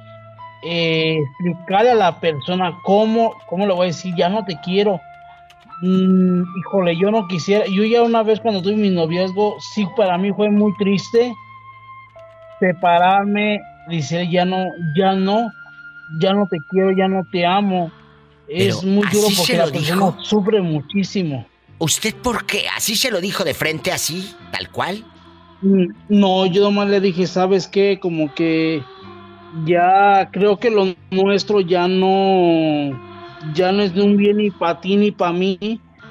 eh, 0.62 1.18
explicarle 1.40 1.90
a 1.93 1.94
la 1.94 2.20
persona 2.20 2.76
cómo, 2.85 3.35
cómo 3.48 3.66
le 3.66 3.72
voy 3.74 3.85
a 3.85 3.86
decir, 3.89 4.14
ya 4.16 4.28
no 4.28 4.44
te 4.44 4.59
quiero. 4.64 5.01
Mm, 5.82 6.43
híjole, 6.59 6.97
yo 6.97 7.10
no 7.10 7.28
quisiera, 7.28 7.64
yo 7.66 7.85
ya 7.85 8.02
una 8.02 8.22
vez 8.24 8.40
cuando 8.40 8.60
tuve 8.62 8.74
mi 8.76 8.90
noviazgo, 8.90 9.56
sí 9.74 9.86
para 9.97 10.18
mí 10.18 10.32
fue 10.32 10.51
muy 10.51 10.72
triste 10.76 11.32
separarme, 12.60 13.60
decir 13.89 14.28
ya 14.30 14.44
no, 14.44 14.64
ya 14.97 15.12
no, 15.14 15.51
ya 16.20 16.32
no 16.32 16.47
te 16.48 16.59
quiero, 16.70 16.90
ya 16.93 17.09
no 17.09 17.22
te 17.30 17.47
amo. 17.47 17.90
es 18.48 18.82
muy 18.82 19.06
duro 19.12 19.28
porque 19.36 19.56
la 19.56 19.66
lo 19.66 19.72
persona 19.72 20.06
dijo. 20.06 20.16
sufre 20.22 20.60
muchísimo. 20.60 21.47
¿Usted 21.78 22.14
por 22.16 22.44
qué? 22.44 22.64
¿Así 22.76 22.97
se 22.97 23.10
lo 23.10 23.20
dijo 23.20 23.44
de 23.44 23.55
frente, 23.55 23.93
así, 23.93 24.35
tal 24.51 24.68
cual? 24.70 25.05
Mm, 25.62 25.86
No, 26.09 26.47
yo 26.47 26.62
nomás 26.64 26.89
le 26.89 27.01
dije, 27.01 27.26
¿sabes 27.28 27.68
qué? 27.68 27.98
Como 28.01 28.35
que 28.35 28.82
ya 29.66 30.29
creo 30.33 30.59
que 30.59 30.70
lo 30.70 30.95
nuestro 31.11 31.61
ya 31.61 31.89
no, 31.89 32.99
ya 33.55 33.73
no 33.73 33.83
es 33.83 33.95
de 33.95 34.03
un 34.03 34.16
bien 34.16 34.37
ni 34.39 34.51
para 34.51 34.81
ti 34.81 34.97
ni 34.97 35.11
para 35.11 35.33
mí. 35.33 35.59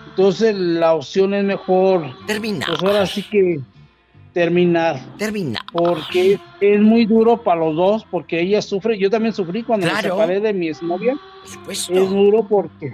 Entonces 0.07 0.55
la 0.55 0.93
opción 0.93 1.33
es 1.33 1.43
mejor. 1.43 2.05
Terminar. 2.25 2.67
Pues 2.69 2.83
ahora 2.83 3.05
sí 3.05 3.23
que 3.29 3.59
terminar. 4.33 4.99
Terminar. 5.17 5.63
Porque 5.71 6.33
es, 6.33 6.39
es 6.59 6.81
muy 6.81 7.05
duro 7.05 7.37
para 7.43 7.59
los 7.59 7.75
dos, 7.75 8.05
porque 8.09 8.39
ella 8.41 8.61
sufre, 8.61 8.97
yo 8.97 9.09
también 9.09 9.33
sufrí 9.33 9.63
cuando 9.63 9.87
me 9.87 10.01
separé 10.01 10.39
de 10.39 10.53
mi 10.53 10.69
exnovia. 10.69 11.13
supuesto. 11.43 11.93
Es 11.93 12.09
duro 12.09 12.45
porque, 12.47 12.91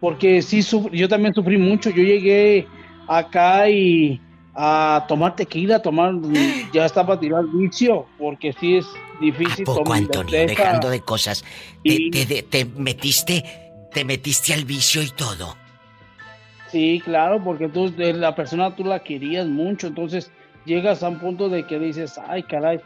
porque 0.00 0.42
sí, 0.42 0.62
suf- 0.62 0.90
yo 0.92 1.08
también 1.08 1.34
sufrí 1.34 1.58
mucho. 1.58 1.90
Yo 1.90 2.02
llegué 2.02 2.66
acá 3.06 3.68
y 3.68 4.20
a 4.54 5.04
tomar 5.08 5.36
tequila, 5.36 5.76
a 5.76 5.82
tomar, 5.82 6.14
ya 6.72 6.84
estaba 6.86 7.14
a 7.14 7.20
tirar 7.20 7.44
vicio, 7.52 8.06
porque 8.18 8.52
sí 8.52 8.76
es 8.76 8.86
difícil. 9.20 9.64
Poco, 9.64 9.84
tomar- 9.84 9.98
Antonio, 9.98 10.32
deja- 10.32 10.46
dejando 10.46 10.90
de 10.90 11.00
cosas. 11.00 11.44
Te, 11.84 12.10
te- 12.10 12.26
te- 12.26 12.42
te 12.42 12.64
metiste, 12.64 13.44
te 13.92 14.04
metiste 14.04 14.54
al 14.54 14.64
vicio 14.64 15.02
y 15.02 15.10
todo. 15.10 15.56
Sí, 16.70 17.02
claro, 17.04 17.42
porque 17.42 17.68
tú, 17.68 17.90
de 17.94 18.12
la 18.12 18.34
persona 18.34 18.74
tú 18.76 18.84
la 18.84 19.00
querías 19.00 19.46
mucho, 19.46 19.88
entonces 19.88 20.30
llegas 20.64 21.02
a 21.02 21.08
un 21.08 21.18
punto 21.18 21.48
de 21.48 21.66
que 21.66 21.78
dices, 21.80 22.18
ay, 22.28 22.44
caray, 22.44 22.80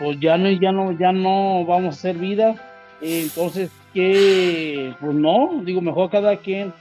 pues 0.00 0.18
ya 0.20 0.36
no, 0.36 0.50
ya 0.50 0.72
no, 0.72 0.90
ya 0.98 1.12
no 1.12 1.64
vamos 1.64 1.94
a 1.94 1.98
hacer 1.98 2.16
vida, 2.16 2.56
entonces, 3.00 3.70
que, 3.94 4.92
pues 5.00 5.14
no, 5.14 5.60
digo, 5.64 5.80
mejor 5.80 6.10
cada 6.10 6.36
quien, 6.38 6.72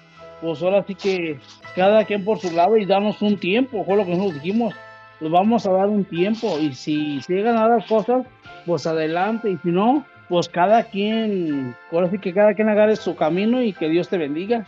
pues 0.42 0.62
ahora 0.64 0.84
sí 0.88 0.96
que 0.96 1.40
cada 1.76 2.04
quien 2.06 2.26
por 2.26 2.40
su 2.40 2.50
lado 2.52 2.76
y 2.78 2.86
darnos 2.86 3.22
un 3.22 3.38
tiempo, 3.38 3.84
fue 3.86 3.96
lo 3.98 4.06
que 4.06 4.12
nosotros 4.16 4.42
dijimos, 4.42 4.74
les 5.20 5.30
vamos 5.32 5.68
a 5.68 5.72
dar 5.72 5.88
un 5.90 6.06
tiempo 6.06 6.58
y 6.58 6.74
si 6.74 7.22
llegan 7.28 7.58
a 7.58 7.68
dar 7.68 7.86
cosas, 7.86 8.26
pues 8.66 8.86
adelante 8.88 9.50
y 9.50 9.58
si 9.58 9.70
no, 9.70 10.06
pues 10.30 10.48
cada 10.48 10.84
quien, 10.84 11.76
ahora 11.92 12.10
sí 12.10 12.20
que 12.20 12.34
cada 12.34 12.54
quien 12.54 12.70
agarre 12.70 12.96
su 12.96 13.16
camino 13.16 13.62
y 13.62 13.74
que 13.74 13.90
Dios 13.90 14.10
te 14.10 14.18
bendiga. 14.18 14.66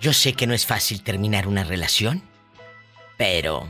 Yo 0.00 0.12
sé 0.12 0.34
que 0.34 0.46
no 0.46 0.52
es 0.52 0.66
fácil 0.66 1.02
terminar 1.02 1.48
una 1.48 1.64
relación, 1.64 2.22
pero 3.16 3.66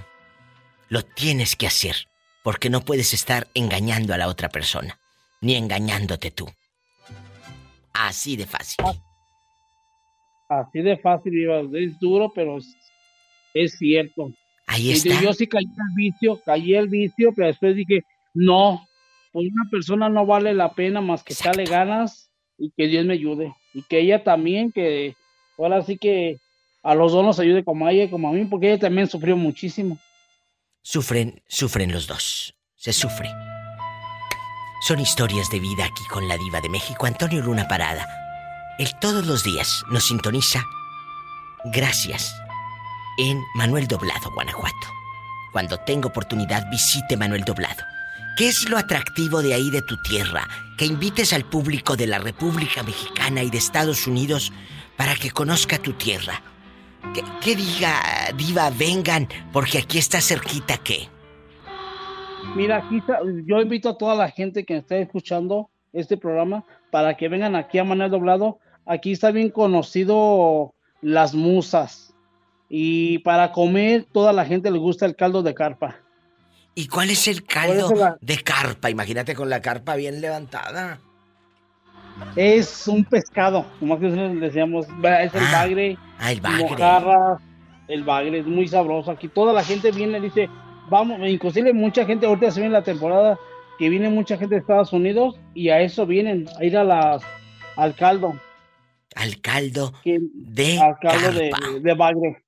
lo 0.89 1.03
tienes 1.03 1.55
que 1.55 1.67
hacer, 1.67 2.09
porque 2.43 2.71
no 2.71 2.81
puedes 2.81 3.15
estar 3.15 3.47
engañando 3.55 4.15
a 4.15 4.19
la 4.19 4.27
otra 4.27 4.49
persona, 4.49 4.99
ni 5.41 5.55
engañándote 5.55 6.31
tú. 6.33 6.47
Así 7.93 8.37
de 8.37 8.47
fácil. 8.47 8.85
Así 10.49 10.83
de 10.83 10.99
fácil, 10.99 11.33
es 11.75 11.99
duro, 12.01 12.33
pero 12.35 12.59
es 13.55 13.79
cierto. 13.79 14.33
Ahí 14.67 14.91
Y 14.91 14.93
está. 14.93 15.21
Yo 15.21 15.33
sí 15.33 15.47
caí 15.47 15.65
al 15.65 15.95
vicio, 15.95 16.41
caí 16.45 16.75
al 16.75 16.89
vicio, 16.89 17.33
pero 17.35 17.49
después 17.49 17.77
dije, 17.77 18.05
no, 18.33 18.87
pues 19.33 19.47
una 19.53 19.69
persona 19.71 20.09
no 20.09 20.27
vale 20.27 20.55
la 20.55 20.73
pena 20.75 21.01
más 21.01 21.23
que 21.23 21.33
echarle 21.33 21.65
ganas 21.65 22.31
y 22.59 22.71
que 22.77 22.87
Dios 22.87 23.05
me 23.05 23.15
ayude. 23.15 23.53
Y 23.73 23.83
que 23.83 24.01
ella 24.01 24.23
también, 24.23 24.73
que 24.73 25.17
ahora 25.59 25.83
sí 25.83 25.99
que 25.99 26.39
a 26.83 26.95
los 26.95 27.13
dos 27.13 27.25
nos 27.25 27.41
ayude 27.41 27.65
como 27.65 27.87
a 27.87 27.93
ella 27.93 28.05
y 28.05 28.11
como 28.11 28.29
a 28.29 28.33
mí, 28.33 28.45
porque 28.45 28.71
ella 28.73 28.81
también 28.81 29.09
sufrió 29.09 29.37
muchísimo. 29.37 29.99
Sufren, 30.83 31.43
sufren 31.49 31.93
los 31.93 32.07
dos. 32.07 32.55
Se 32.77 32.93
sufre. 32.93 33.31
Son 34.87 35.01
historias 35.01 35.51
de 35.51 35.61
vida 35.61 35.87
aquí 35.87 36.05
con 36.11 36.29
la 36.29 36.37
diva 36.37 36.61
de 36.61 36.69
México, 36.69 37.07
Antonio 37.07 37.41
Luna 37.41 37.67
Parada. 37.67 38.07
Él 38.79 38.91
todos 39.01 39.27
los 39.27 39.43
días 39.43 39.83
nos 39.91 40.05
sintoniza. 40.05 40.63
Gracias. 41.73 42.35
En 43.17 43.45
Manuel 43.55 43.87
Doblado, 43.87 44.31
Guanajuato. 44.35 44.89
Cuando 45.53 45.79
tenga 45.79 46.09
oportunidad, 46.09 46.69
visite 46.69 47.17
Manuel 47.17 47.45
Doblado. 47.45 47.85
¿Qué 48.37 48.49
es 48.49 48.69
lo 48.69 48.77
atractivo 48.77 49.41
de 49.41 49.55
ahí 49.55 49.71
de 49.71 49.83
tu 49.83 49.97
tierra? 50.03 50.49
Que 50.77 50.87
invites 50.87 51.33
al 51.33 51.45
público 51.45 51.95
de 51.95 52.09
la 52.09 52.19
República 52.19 52.83
Mexicana 52.83 53.45
y 53.45 53.51
de 53.51 53.59
Estados 53.59 54.09
Unidos 54.09 54.53
para 54.97 55.15
que 55.15 55.31
conozca 55.31 55.79
tu 55.79 55.93
tierra. 55.93 56.43
Que, 57.41 57.55
diga, 57.55 58.01
diva, 58.37 58.71
vengan, 58.71 59.29
porque 59.53 59.79
aquí 59.79 59.99
está 59.99 60.21
cerquita 60.21 60.79
que. 60.79 61.09
Mira, 62.57 62.79
aquí 62.79 63.01
yo 63.47 63.61
invito 63.61 63.91
a 63.91 63.99
toda 63.99 64.17
la 64.17 64.31
gente 64.31 64.65
que 64.65 64.79
está 64.79 64.97
escuchando 64.97 65.71
este 65.93 66.17
programa 66.17 66.65
para 66.91 67.17
que 67.17 67.29
vengan 67.29 67.55
aquí 67.55 67.79
a 67.79 67.85
Manuel 67.85 68.11
Doblado. 68.11 68.59
Aquí 68.87 69.13
está 69.13 69.31
bien 69.31 69.51
conocido 69.51 70.75
las 71.01 71.35
musas. 71.35 72.14
Y 72.69 73.19
para 73.19 73.53
comer, 73.53 74.07
toda 74.13 74.33
la 74.33 74.45
gente 74.45 74.71
le 74.71 74.79
gusta 74.79 75.07
el 75.07 75.15
caldo 75.17 75.43
de 75.43 75.55
carpa. 75.55 75.97
¿Y 76.75 76.89
cuál 76.89 77.11
es 77.11 77.29
el 77.29 77.45
caldo 77.45 77.95
la- 77.95 78.17
de 78.21 78.37
carpa? 78.43 78.91
Imagínate 78.91 79.35
con 79.35 79.49
la 79.49 79.61
carpa 79.61 79.95
bien 79.97 80.21
levantada. 80.21 80.99
Es 82.37 82.87
un 82.89 83.05
pescado, 83.05 83.67
como 83.81 83.99
que 83.99 84.07
decíamos, 84.09 84.87
es 84.87 85.35
el 85.35 85.43
bagre, 85.53 85.99
Ah, 86.19 86.33
el 86.33 86.41
bagre. 86.41 86.63
mojarras, 86.71 87.43
el 87.89 88.05
bagre, 88.05 88.39
es 88.41 88.47
muy 88.47 88.67
sabroso. 88.69 89.11
Aquí 89.11 89.29
toda 89.29 89.53
la 89.53 89.63
gente 89.65 89.91
viene 89.91 90.19
y 90.19 90.23
dice, 90.23 90.49
vamos, 90.89 91.19
inclusive 91.29 91.73
mucha 91.73 92.05
gente, 92.05 92.27
ahorita 92.27 92.51
se 92.53 92.61
viene 92.61 92.73
la 92.73 92.83
temporada 92.85 93.39
que 93.79 93.89
viene 93.89 94.09
mucha 94.09 94.37
gente 94.37 94.55
de 94.55 94.61
Estados 94.61 94.93
Unidos 94.93 95.37
y 95.55 95.69
a 95.71 95.81
eso 95.81 96.07
vienen, 96.07 96.47
a 96.59 96.65
ir 96.65 96.77
a 96.77 96.85
las, 96.85 97.23
al 97.77 97.95
caldo. 97.97 98.39
Al 99.17 99.41
caldo 99.41 99.93
que- 100.03 100.19
de 100.21 100.79
al 100.81 100.97
caldo 101.01 101.31
de 101.81 101.95
bagre, 101.95 102.44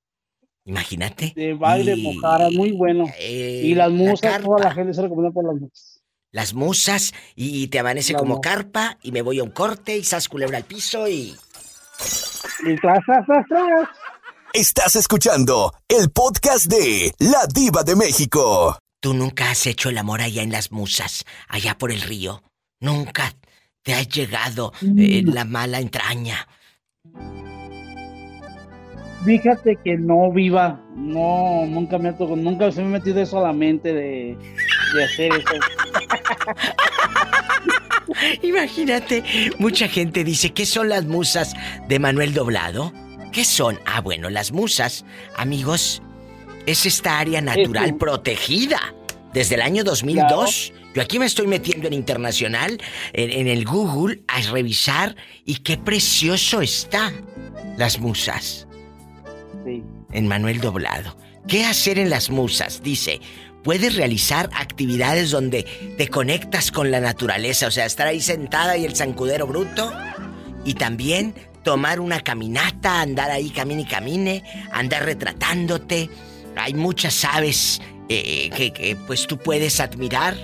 Imagínate. 0.67 1.33
de 1.35 1.53
bagre, 1.53 1.93
Y, 1.95 2.03
mojarras, 2.03 2.51
muy 2.51 2.71
bueno. 2.73 3.05
eh, 3.17 3.61
y 3.63 3.73
las 3.73 3.89
la 3.89 3.95
musas, 3.97 4.41
toda 4.43 4.59
la 4.65 4.71
gente 4.73 4.93
se 4.93 5.01
recomienda 5.01 5.31
por 5.31 5.45
las 5.45 5.55
musas. 5.61 6.01
Las 6.31 6.53
musas 6.53 7.13
y 7.35 7.67
te 7.69 7.79
amanece 7.79 8.13
como 8.13 8.41
carpa 8.41 8.97
y 9.01 9.11
me 9.13 9.21
voy 9.21 9.39
a 9.39 9.43
un 9.43 9.49
corte 9.51 9.97
y 9.97 10.03
sas 10.03 10.27
culebra 10.27 10.57
al 10.57 10.65
piso 10.65 11.07
y... 11.07 11.35
Y 12.65 12.75
tras, 12.81 12.99
tras, 13.05 13.25
tras, 13.25 13.45
tras. 13.47 13.89
Estás 14.53 14.95
escuchando 14.97 15.73
el 15.87 16.09
podcast 16.11 16.65
de 16.65 17.13
La 17.19 17.47
Diva 17.47 17.83
de 17.83 17.95
México. 17.95 18.77
Tú 18.99 19.13
nunca 19.13 19.51
has 19.51 19.65
hecho 19.67 19.89
el 19.89 19.97
amor 19.97 20.21
allá 20.21 20.41
en 20.43 20.51
las 20.51 20.71
musas, 20.71 21.23
allá 21.47 21.77
por 21.77 21.91
el 21.91 22.01
río. 22.01 22.43
Nunca 22.81 23.33
te 23.83 23.93
ha 23.93 24.01
llegado 24.03 24.73
eh, 24.81 25.23
Mm. 25.23 25.29
la 25.33 25.45
mala 25.45 25.79
entraña. 25.79 26.47
Fíjate 29.25 29.77
que 29.83 29.97
no 29.97 30.31
viva, 30.31 30.79
no, 30.95 31.65
nunca 31.65 31.97
me 31.97 32.09
ha 32.09 32.17
tocado, 32.17 32.35
nunca 32.35 32.71
se 32.71 32.81
me 32.81 32.87
ha 32.87 32.99
metido 32.99 33.21
eso 33.21 33.39
a 33.39 33.47
la 33.47 33.53
mente 33.53 33.93
de, 33.93 34.37
de 34.95 35.03
hacer 35.03 35.31
eso. 35.33 35.55
Imagínate, 38.43 39.23
mucha 39.57 39.87
gente 39.87 40.23
dice, 40.23 40.51
¿qué 40.51 40.65
son 40.65 40.89
las 40.89 41.05
musas 41.05 41.55
de 41.87 41.99
Manuel 41.99 42.33
Doblado? 42.33 42.93
¿Qué 43.31 43.43
son? 43.43 43.79
Ah, 43.85 44.01
bueno, 44.01 44.29
las 44.29 44.51
musas, 44.51 45.03
amigos, 45.35 46.01
es 46.65 46.85
esta 46.85 47.19
área 47.19 47.41
natural 47.41 47.89
Eso. 47.89 47.97
protegida 47.97 48.79
desde 49.33 49.55
el 49.55 49.61
año 49.61 49.83
2002. 49.83 50.73
Yo 50.93 51.01
aquí 51.01 51.19
me 51.19 51.25
estoy 51.25 51.47
metiendo 51.47 51.87
en 51.87 51.93
internacional, 51.93 52.79
en, 53.13 53.31
en 53.31 53.47
el 53.47 53.65
Google, 53.65 54.21
a 54.27 54.41
revisar 54.51 55.15
y 55.43 55.55
qué 55.57 55.77
precioso 55.77 56.61
está 56.61 57.11
las 57.77 57.99
musas 57.99 58.66
En 60.11 60.27
Manuel 60.27 60.61
Doblado. 60.61 61.17
¿Qué 61.47 61.65
hacer 61.65 61.99
en 61.99 62.09
las 62.09 62.29
musas? 62.29 62.81
Dice, 62.83 63.21
puedes 63.63 63.95
realizar 63.95 64.49
actividades 64.53 65.31
donde 65.31 65.63
te 65.97 66.07
conectas 66.07 66.71
con 66.71 66.91
la 66.91 66.99
naturaleza, 66.99 67.67
o 67.67 67.71
sea, 67.71 67.85
estar 67.85 68.07
ahí 68.07 68.21
sentada 68.21 68.77
y 68.77 68.85
el 68.85 68.95
zancudero 68.95 69.47
bruto. 69.47 69.91
Y 70.65 70.73
también 70.73 71.33
tomar 71.63 71.99
una 71.99 72.21
caminata, 72.21 73.01
andar 73.01 73.31
ahí, 73.31 73.49
camine 73.49 73.83
y 73.83 73.85
camine, 73.85 74.43
andar 74.71 75.05
retratándote. 75.05 76.09
Hay 76.55 76.73
muchas 76.73 77.23
aves 77.23 77.81
eh, 78.09 78.49
que, 78.55 78.71
que, 78.71 78.95
pues 78.95 79.27
tú 79.27 79.37
puedes 79.37 79.79
admirar. 79.79 80.35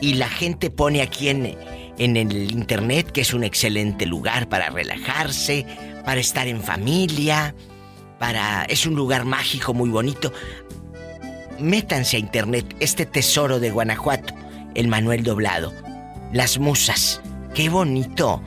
Y 0.00 0.14
la 0.14 0.28
gente 0.28 0.70
pone 0.70 1.00
aquí 1.00 1.28
en, 1.28 1.56
en 1.98 2.16
el 2.16 2.52
internet 2.52 3.10
que 3.10 3.22
es 3.22 3.32
un 3.32 3.44
excelente 3.44 4.04
lugar 4.04 4.48
para 4.48 4.68
relajarse, 4.68 5.66
para 6.04 6.20
estar 6.20 6.46
en 6.48 6.62
familia 6.62 7.54
para 8.18 8.64
es 8.64 8.86
un 8.86 8.94
lugar 8.94 9.24
mágico 9.24 9.74
muy 9.74 9.90
bonito. 9.90 10.32
Métanse 11.58 12.16
a 12.16 12.20
internet 12.20 12.76
este 12.80 13.06
tesoro 13.06 13.60
de 13.60 13.70
Guanajuato, 13.70 14.34
el 14.74 14.88
Manuel 14.88 15.22
Doblado, 15.22 15.72
las 16.32 16.58
musas. 16.58 17.20
Qué 17.54 17.68
bonito. 17.68 18.42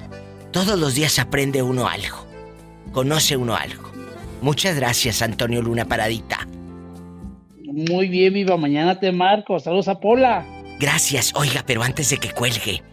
Todos 0.51 0.77
los 0.77 0.95
días 0.95 1.19
aprende 1.19 1.61
uno 1.61 1.87
algo. 1.87 2.25
Conoce 2.91 3.37
uno 3.37 3.55
algo. 3.55 3.91
Muchas 4.41 4.75
gracias, 4.75 5.21
Antonio 5.21 5.61
Luna 5.61 5.85
Paradita. 5.85 6.47
Muy 7.63 8.07
bien, 8.07 8.33
viva, 8.33 8.57
mañana 8.57 8.99
te 8.99 9.11
marco, 9.11 9.59
saludos 9.59 9.87
a 9.87 9.99
Pola. 9.99 10.45
Gracias. 10.79 11.33
Oiga, 11.35 11.63
pero 11.65 11.83
antes 11.83 12.09
de 12.09 12.17
que 12.17 12.31
cuelgue, 12.31 12.83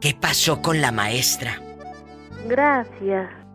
¿qué 0.00 0.14
pasó 0.14 0.60
con 0.60 0.80
la 0.80 0.92
maestra? 0.92 1.60
Gracias. 2.46 3.45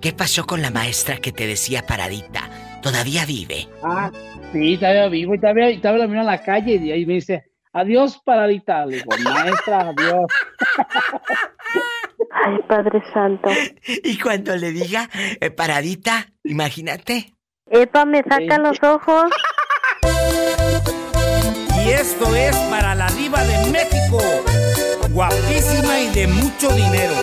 ¿Qué 0.00 0.12
pasó 0.12 0.46
con 0.46 0.62
la 0.62 0.70
maestra 0.70 1.16
que 1.16 1.32
te 1.32 1.46
decía 1.46 1.86
Paradita? 1.86 2.50
¿Todavía 2.82 3.26
vive? 3.26 3.68
Ah, 3.82 4.10
sí, 4.52 4.76
todavía 4.78 5.08
vivo 5.08 5.34
y 5.34 5.40
todavía, 5.40 5.80
todavía 5.80 6.04
la 6.04 6.08
miro 6.08 6.20
en 6.20 6.26
la 6.26 6.42
calle 6.42 6.76
y 6.76 6.92
ahí 6.92 7.04
me 7.04 7.14
dice, 7.14 7.50
adiós, 7.72 8.20
paradita. 8.24 8.86
Le 8.86 8.96
digo, 8.96 9.10
maestra, 9.24 9.88
adiós. 9.88 10.26
Ay, 12.30 12.58
Padre 12.68 13.02
Santo. 13.12 13.50
Y 14.04 14.18
cuando 14.18 14.56
le 14.56 14.70
diga 14.70 15.08
eh, 15.40 15.50
Paradita, 15.50 16.26
imagínate. 16.44 17.34
Epa, 17.70 18.04
me 18.04 18.22
saca 18.22 18.58
los 18.58 18.82
ojos. 18.82 19.30
Y 21.84 21.90
esto 21.90 22.34
es 22.34 22.56
para 22.70 22.94
la 22.94 23.08
diva 23.12 23.42
de 23.44 23.70
México. 23.70 24.20
Guapísima 25.10 26.00
y 26.00 26.14
de 26.14 26.26
mucho 26.28 26.68
dinero. 26.74 27.14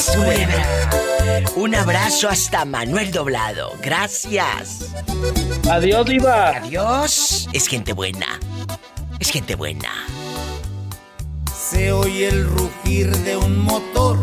¡Sas, 0.00 0.16
Culebra. 0.16 0.90
Un 1.56 1.74
abrazo 1.74 2.28
hasta 2.30 2.64
Manuel 2.64 3.10
Doblado. 3.12 3.72
Gracias. 3.82 4.86
Adiós, 5.70 6.06
Diva. 6.06 6.56
Adiós. 6.56 7.48
Es 7.52 7.66
gente 7.66 7.92
buena. 7.92 8.40
Es 9.18 9.28
gente 9.30 9.54
buena. 9.56 9.90
Se 11.54 11.92
oye 11.92 12.28
el 12.28 12.46
rugir 12.48 13.14
de 13.18 13.36
un 13.36 13.58
motor 13.62 14.18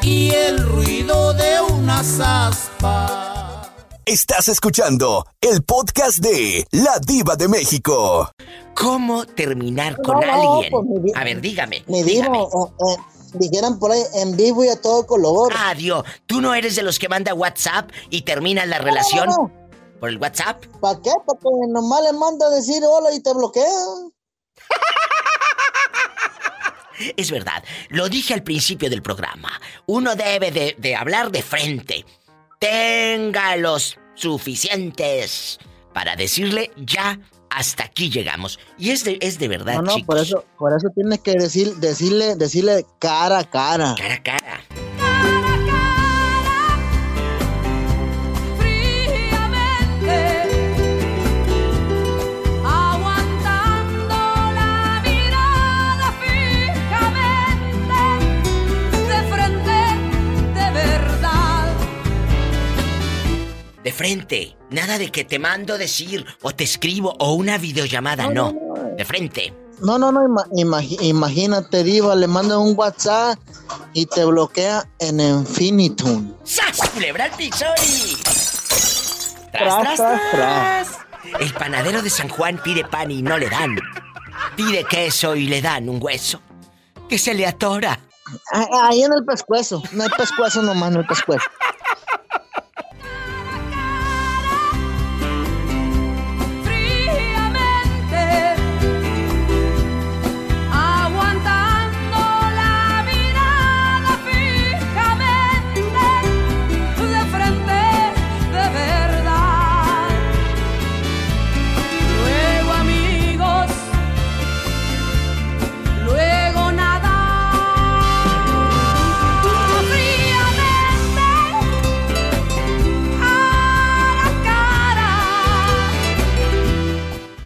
y 0.00 0.30
el 0.30 0.58
ruido 0.64 1.32
de 1.34 1.60
unas 1.72 2.20
aspas. 2.20 3.68
Estás 4.06 4.46
escuchando 4.48 5.26
el 5.40 5.64
podcast 5.64 6.18
de 6.18 6.66
La 6.70 7.00
Diva 7.04 7.34
de 7.34 7.48
México. 7.48 8.30
¿Cómo 8.74 9.24
terminar 9.24 9.96
con 10.02 10.20
No, 10.20 10.26
no, 10.26 10.52
alguien? 10.54 10.70
pues, 10.70 11.16
A 11.16 11.24
ver, 11.24 11.40
dígame. 11.40 11.82
Mi 11.88 12.02
dígame. 12.04 12.38
eh, 12.42 12.44
eh, 12.44 12.96
dijeran 13.34 13.78
por 13.78 13.92
ahí 13.92 14.02
en 14.14 14.36
vivo 14.36 14.64
y 14.64 14.68
a 14.68 14.80
todo 14.80 15.06
color. 15.06 15.52
Adiós. 15.56 16.04
¿Tú 16.26 16.40
no 16.40 16.54
eres 16.54 16.76
de 16.76 16.82
los 16.82 16.98
que 16.98 17.08
manda 17.08 17.34
WhatsApp 17.34 17.90
y 18.10 18.22
termina 18.22 18.66
la 18.66 18.78
relación 18.78 19.28
no, 19.28 19.52
por 20.00 20.08
el 20.08 20.18
WhatsApp? 20.18 20.64
¿Para 20.80 21.00
qué? 21.00 21.12
Porque 21.26 21.48
nomás 21.68 22.02
le 22.02 22.12
manda 22.12 22.46
a 22.46 22.50
decir 22.50 22.82
hola 22.84 23.12
y 23.12 23.20
te 23.20 23.32
bloquean. 23.32 24.12
Es 27.16 27.32
verdad, 27.32 27.64
lo 27.88 28.08
dije 28.08 28.34
al 28.34 28.44
principio 28.44 28.88
del 28.88 29.02
programa. 29.02 29.60
Uno 29.86 30.14
debe 30.14 30.52
de, 30.52 30.76
de 30.78 30.94
hablar 30.94 31.32
de 31.32 31.42
frente. 31.42 32.06
Tenga 32.60 33.56
los 33.56 33.98
suficientes 34.14 35.58
para 35.92 36.16
decirle 36.16 36.70
ya 36.76 37.18
hasta 37.54 37.84
aquí 37.84 38.10
llegamos. 38.10 38.58
Y 38.78 38.90
es 38.90 39.04
de, 39.04 39.18
es 39.20 39.38
de 39.38 39.48
verdad, 39.48 39.74
No, 39.76 39.82
no, 39.82 39.94
chicos. 39.94 40.06
por 40.06 40.18
eso, 40.18 40.44
por 40.58 40.76
eso 40.76 40.88
tienes 40.94 41.20
que 41.20 41.32
decir, 41.32 41.74
decirle, 41.76 42.36
decirle 42.36 42.84
cara 42.98 43.38
a 43.38 43.44
cara. 43.44 43.94
Cara 43.96 44.14
a 44.14 44.22
cara. 44.22 44.60
Frente. 63.94 64.56
Nada 64.70 64.98
de 64.98 65.10
que 65.10 65.24
te 65.24 65.38
mando 65.38 65.78
decir 65.78 66.26
o 66.42 66.52
te 66.54 66.64
escribo 66.64 67.14
o 67.18 67.32
una 67.32 67.56
videollamada, 67.56 68.28
no. 68.28 68.52
De 68.96 69.04
frente. 69.06 69.54
No, 69.80 69.98
no, 69.98 70.12
no, 70.12 70.20
imagínate, 71.00 71.82
Diva, 71.82 72.14
le 72.14 72.26
manda 72.26 72.58
un 72.58 72.74
WhatsApp 72.76 73.38
y 73.92 74.06
te 74.06 74.24
bloquea 74.24 74.84
en 74.98 75.18
Infinitum. 75.20 76.34
¡Sas! 76.44 76.78
Culebra. 76.90 77.30
Tras, 77.30 77.74
Tras, 79.50 79.80
tras, 79.82 79.96
tras, 79.96 80.20
tras. 80.30 80.98
El 81.40 81.52
panadero 81.54 82.02
de 82.02 82.10
San 82.10 82.28
Juan 82.28 82.60
pide 82.62 82.84
pan 82.84 83.10
y 83.10 83.22
no 83.22 83.38
le 83.38 83.48
dan. 83.48 83.76
Pide 84.56 84.84
queso 84.84 85.34
y 85.34 85.46
le 85.46 85.60
dan 85.62 85.88
un 85.88 85.98
hueso. 86.00 86.40
Que 87.08 87.18
se 87.18 87.34
le 87.34 87.46
atora. 87.46 87.98
Ah, 88.52 88.88
Ahí 88.88 89.02
en 89.02 89.12
el 89.12 89.24
pescuezo. 89.24 89.82
No 89.92 90.04
hay 90.04 90.10
pescuezo 90.16 90.62
nomás, 90.62 90.92
no 90.92 91.00
hay 91.00 91.06
pescuezo. 91.06 91.44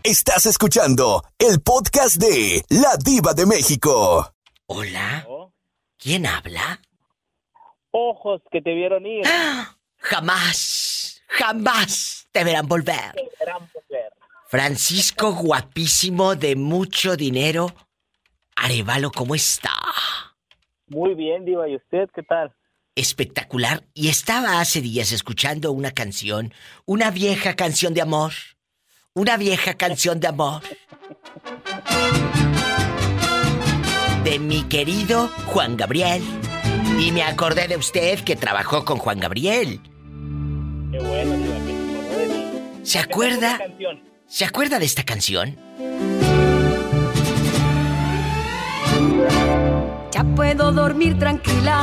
Estás 0.09 0.47
escuchando 0.47 1.23
el 1.39 1.61
podcast 1.61 2.17
de 2.17 2.65
La 2.71 2.97
Diva 2.97 3.35
de 3.35 3.45
México. 3.45 4.33
Hola. 4.65 5.29
¿Quién 5.99 6.25
habla? 6.25 6.81
Ojos 7.91 8.41
que 8.51 8.63
te 8.63 8.73
vieron 8.73 9.05
ir. 9.05 9.23
Jamás, 9.99 11.23
jamás 11.27 12.27
te 12.33 12.43
verán 12.43 12.67
volver. 12.67 13.13
Gran 13.39 13.61
mujer. 13.61 14.11
Francisco 14.47 15.35
guapísimo 15.35 16.37
de 16.37 16.57
mucho 16.57 17.15
dinero. 17.15 17.67
Arevalo, 18.57 19.11
¿cómo 19.13 19.35
está? 19.35 19.75
Muy 20.87 21.17
bien, 21.17 21.45
Diva. 21.45 21.69
¿Y 21.69 21.77
usted 21.77 22.09
qué 22.15 22.23
tal? 22.23 22.55
Espectacular. 22.95 23.85
Y 23.93 24.09
estaba 24.09 24.59
hace 24.59 24.81
días 24.81 25.13
escuchando 25.13 25.71
una 25.71 25.91
canción, 25.91 26.55
una 26.87 27.11
vieja 27.11 27.57
canción 27.57 27.93
de 27.93 28.01
amor. 28.01 28.33
Una 29.19 29.37
vieja 29.37 29.75
canción 29.75 30.21
de 30.21 30.29
amor. 30.29 30.63
De 34.23 34.39
mi 34.39 34.63
querido 34.63 35.29
Juan 35.47 35.77
Gabriel. 35.77 36.23
Y 37.01 37.11
me 37.11 37.25
acordé 37.25 37.67
de 37.67 37.77
usted 37.77 38.21
que 38.21 38.37
trabajó 38.37 38.85
con 38.85 38.99
Juan 38.99 39.19
Gabriel. 39.19 39.81
Qué 40.93 41.01
bueno, 41.01 41.35
que 41.35 41.47
se 41.49 41.57
acordó 41.57 42.17
de 42.17 42.29
mí. 42.29 42.85
¿Se 42.85 42.99
¿A 43.01 43.03
qué 43.03 43.11
acuerda? 43.11 43.59
¿Se 44.29 44.45
acuerda 44.45 44.79
de 44.79 44.85
esta 44.85 45.03
canción? 45.03 45.59
Ya 50.13 50.23
puedo 50.37 50.71
dormir 50.71 51.19
tranquila. 51.19 51.83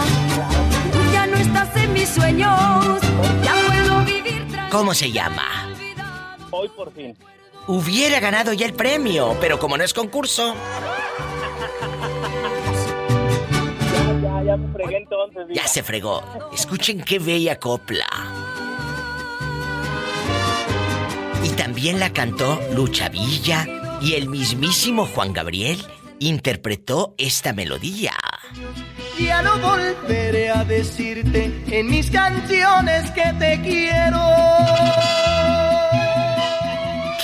Tú 0.93 0.99
ya 1.11 1.27
no 1.27 1.35
estás 1.35 1.75
en 1.75 1.91
mis 1.91 2.07
sueños. 2.07 3.01
Ya 3.43 3.55
puedo 3.67 4.05
vivir 4.05 4.47
tranquila. 4.47 4.69
¿Cómo 4.71 4.93
se 4.93 5.11
llama? 5.11 5.74
Hoy 6.65 6.71
por 6.75 6.91
fin. 6.93 7.15
Hubiera 7.67 8.19
ganado 8.19 8.53
ya 8.53 8.65
el 8.65 8.73
premio, 8.73 9.35
pero 9.39 9.59
como 9.59 9.77
no 9.77 9.83
es 9.83 9.93
concurso, 9.93 10.55
Ya, 14.01 14.21
ya, 14.21 14.43
ya 14.43 14.57
me 14.57 14.71
fregué 14.73 14.97
entonces, 14.97 15.47
Diva. 15.47 15.61
ya 15.61 15.67
se 15.67 15.83
fregó. 15.83 16.23
Escuchen 16.53 17.01
qué 17.03 17.19
bella 17.19 17.57
copla. 17.59 18.05
Y 21.43 21.49
también 21.49 21.99
la 21.99 22.11
cantó 22.11 22.59
Lucha 22.73 23.09
Villa 23.09 23.65
y 24.01 24.13
el 24.13 24.27
mismísimo 24.29 25.05
Juan 25.05 25.33
Gabriel 25.33 25.83
interpretó 26.19 27.13
esta 27.17 27.53
melodía. 27.53 28.13
Ya 29.19 29.41
no 29.43 29.57
volveré 29.59 30.49
a 30.49 30.63
decirte 30.65 31.51
en 31.69 31.87
mis 31.89 32.09
canciones 32.09 33.09
que 33.11 33.33
te 33.39 33.61
quiero. 33.61 34.19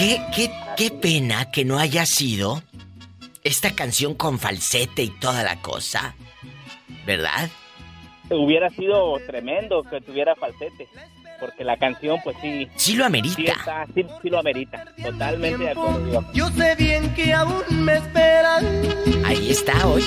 Qué, 0.02 0.19
qué, 0.36 0.52
qué 0.78 0.90
pena 0.90 1.52
que 1.52 1.64
no 1.64 1.78
haya 1.78 2.07
sido 2.07 2.64
esta 3.44 3.76
canción 3.76 4.15
con 4.15 4.40
falsete 4.40 5.03
y 5.03 5.10
toda 5.19 5.44
la 5.44 5.61
cosa. 5.61 6.15
¿Verdad? 7.06 7.52
Hubiera 8.32 8.72
sido 8.72 9.19
tremendo 9.28 9.84
que 9.84 10.02
tuviera 10.02 10.34
falsete. 10.34 10.88
Porque 11.40 11.64
la 11.64 11.78
canción, 11.78 12.19
pues 12.23 12.36
sí. 12.41 12.68
Sí 12.78 12.95
lo 12.95 13.06
amerita. 13.06 13.36
Sí, 13.36 13.45
está, 13.45 13.86
sí, 13.94 14.03
sí 14.23 14.30
lo 14.32 14.40
amerita. 14.40 14.86
Totalmente 15.03 15.65
de 15.65 15.69
acuerdo. 15.69 16.26
Yo 16.34 16.49
sé 16.49 16.76
bien 16.78 17.14
que 17.14 17.32
aún 17.34 17.61
me 17.69 17.98
esperan. 17.98 18.65
Ahí 19.23 19.52
está 19.52 19.86
hoy. 19.86 20.03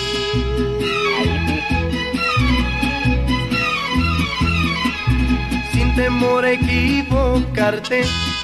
Sin 5.72 5.94
temor 5.94 6.44
a 6.44 6.50
equivocarte, 6.50 8.02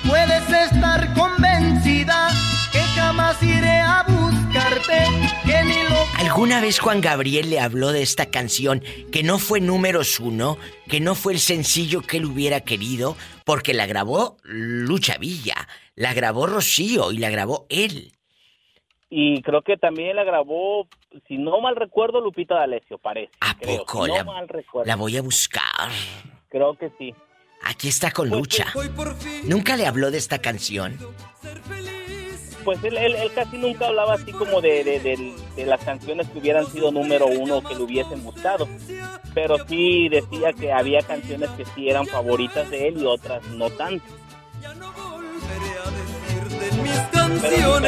puedes 0.08 0.48
estar 0.48 1.14
convencida 1.14 2.28
que 2.72 2.78
jamás 2.94 3.42
iré 3.42 3.78
a 3.80 4.04
buscarte, 4.06 5.04
que 5.44 5.64
ni 5.64 5.82
lo 5.88 6.00
¿Alguna 6.18 6.60
vez 6.60 6.78
Juan 6.78 7.00
Gabriel 7.00 7.50
le 7.50 7.60
habló 7.60 7.92
de 7.92 8.02
esta 8.02 8.26
canción 8.30 8.82
que 9.12 9.22
no 9.22 9.38
fue 9.38 9.60
números 9.60 10.20
uno, 10.20 10.58
que 10.88 11.00
no 11.00 11.14
fue 11.14 11.32
el 11.32 11.38
sencillo 11.38 12.02
que 12.02 12.18
él 12.18 12.26
hubiera 12.26 12.60
querido, 12.60 13.16
porque 13.44 13.74
la 13.74 13.86
grabó 13.86 14.36
Lucha 14.44 15.16
Villa, 15.18 15.68
la 15.96 16.14
grabó 16.14 16.46
Rocío 16.46 17.10
y 17.12 17.18
la 17.18 17.30
grabó 17.30 17.66
él? 17.68 18.12
Y 19.12 19.42
creo 19.42 19.62
que 19.62 19.76
también 19.76 20.14
la 20.14 20.22
grabó, 20.22 20.86
si 21.26 21.36
no 21.36 21.60
mal 21.60 21.74
recuerdo, 21.74 22.20
Lupita 22.20 22.54
D'Alessio, 22.54 22.96
parece. 22.98 23.32
¿A 23.40 23.56
creo, 23.58 23.78
poco? 23.78 24.04
si 24.04 24.10
no 24.12 24.16
La, 24.18 24.24
mal 24.24 24.48
recuerdo. 24.48 24.86
la 24.86 24.94
voy 24.94 25.16
a 25.16 25.22
buscar. 25.22 25.90
Creo 26.48 26.76
que 26.78 26.90
sí. 26.96 27.12
Aquí 27.62 27.88
está 27.88 28.10
con 28.10 28.28
Lucha. 28.30 28.66
¿Nunca 29.44 29.76
le 29.76 29.86
habló 29.86 30.10
de 30.10 30.18
esta 30.18 30.38
canción? 30.38 30.98
pues 32.62 32.78
él, 32.84 32.98
él, 32.98 33.14
él 33.14 33.32
casi 33.34 33.56
nunca 33.56 33.86
hablaba 33.86 34.14
así 34.14 34.32
como 34.32 34.60
de, 34.60 34.84
de, 34.84 35.00
de- 35.00 35.34
de 35.56 35.64
las 35.66 35.82
canciones 35.82 36.28
que 36.28 36.38
hubieran 36.40 36.70
sido 36.70 36.92
número 36.92 37.26
uno 37.26 37.56
o 37.56 37.62
que 37.62 37.74
le 37.74 37.80
hubiesen 37.82 38.22
gustado. 38.22 38.68
Pero 39.34 39.56
sí 39.66 40.10
decía 40.10 40.52
que 40.52 40.70
había 40.70 41.00
canciones 41.00 41.48
que 41.56 41.64
sí 41.74 41.88
eran 41.88 42.06
favoritas 42.06 42.68
de 42.70 42.88
él 42.88 43.00
y 43.00 43.06
otras 43.06 43.42
no 43.52 43.70
tanto. 43.70 44.04
Pero 47.40 47.78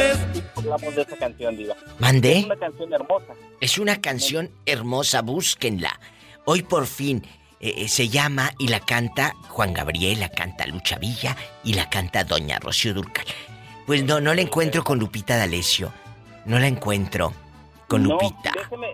hablamos 0.55 0.95
de 0.95 1.01
esa 1.03 1.17
canción, 1.17 1.55
Diva. 1.55 1.75
¿Mandé? 1.99 2.39
Es 2.39 2.45
una 2.45 2.55
canción 2.57 2.93
hermosa. 2.93 3.33
Es 3.61 3.77
una 3.77 4.01
canción 4.01 4.49
hermosa, 4.65 5.21
búsquenla. 5.21 5.99
Hoy 6.45 6.63
por 6.63 6.87
fin 6.87 7.23
eh, 7.63 7.73
eh, 7.77 7.87
se 7.87 8.09
llama 8.09 8.51
y 8.59 8.67
la 8.67 8.81
canta 8.81 9.33
Juan 9.47 9.71
Gabriel, 9.73 10.19
la 10.19 10.27
canta 10.29 10.67
Lucha 10.67 10.97
Villa 10.97 11.35
y 11.63 11.73
la 11.75 11.89
canta 11.89 12.25
Doña 12.25 12.59
Rocío 12.59 12.93
Durcal. 12.93 13.25
Pues 13.87 14.03
no, 14.03 14.19
no 14.19 14.33
la 14.33 14.41
encuentro 14.41 14.83
con 14.83 14.99
Lupita 14.99 15.37
D'Alessio. 15.37 15.93
No 16.45 16.59
la 16.59 16.67
encuentro 16.67 17.33
con 17.87 18.03
No, 18.03 18.09
Lupita. 18.09 18.51
déjeme, 18.53 18.87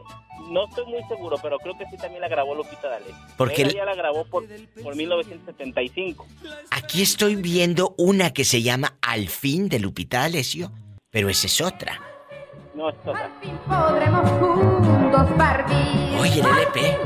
no 0.52 0.68
estoy 0.68 0.86
muy 0.86 1.04
seguro, 1.08 1.38
pero 1.42 1.58
creo 1.58 1.76
que 1.80 1.86
sí 1.90 1.98
también 1.98 2.22
la 2.22 2.28
grabó 2.28 2.54
Lupita 2.54 2.90
D'Alessio. 2.90 3.16
Porque 3.38 3.64
Ella 3.64 3.86
la 3.86 3.96
grabó 3.96 4.24
por, 4.26 4.46
por 4.84 4.96
1975. 4.96 6.28
Aquí 6.70 7.02
estoy 7.02 7.36
viendo 7.36 7.96
una 7.98 8.32
que 8.34 8.46
se 8.46 8.62
llama 8.62 8.98
Al 9.02 9.30
fin 9.30 9.68
de 9.68 9.80
Lupita 9.80 10.20
D'Alessio, 10.20 10.72
pero 11.10 11.30
esa 11.30 11.48
es 11.48 11.60
otra. 11.62 12.00
No, 12.80 12.90
es 12.90 12.96
otra. 13.06 13.30
Podremos 13.68 14.30
juntos 14.40 15.32
partir. 15.38 16.18
Oye, 16.18 16.40
el 16.40 16.46
LP. 16.46 16.98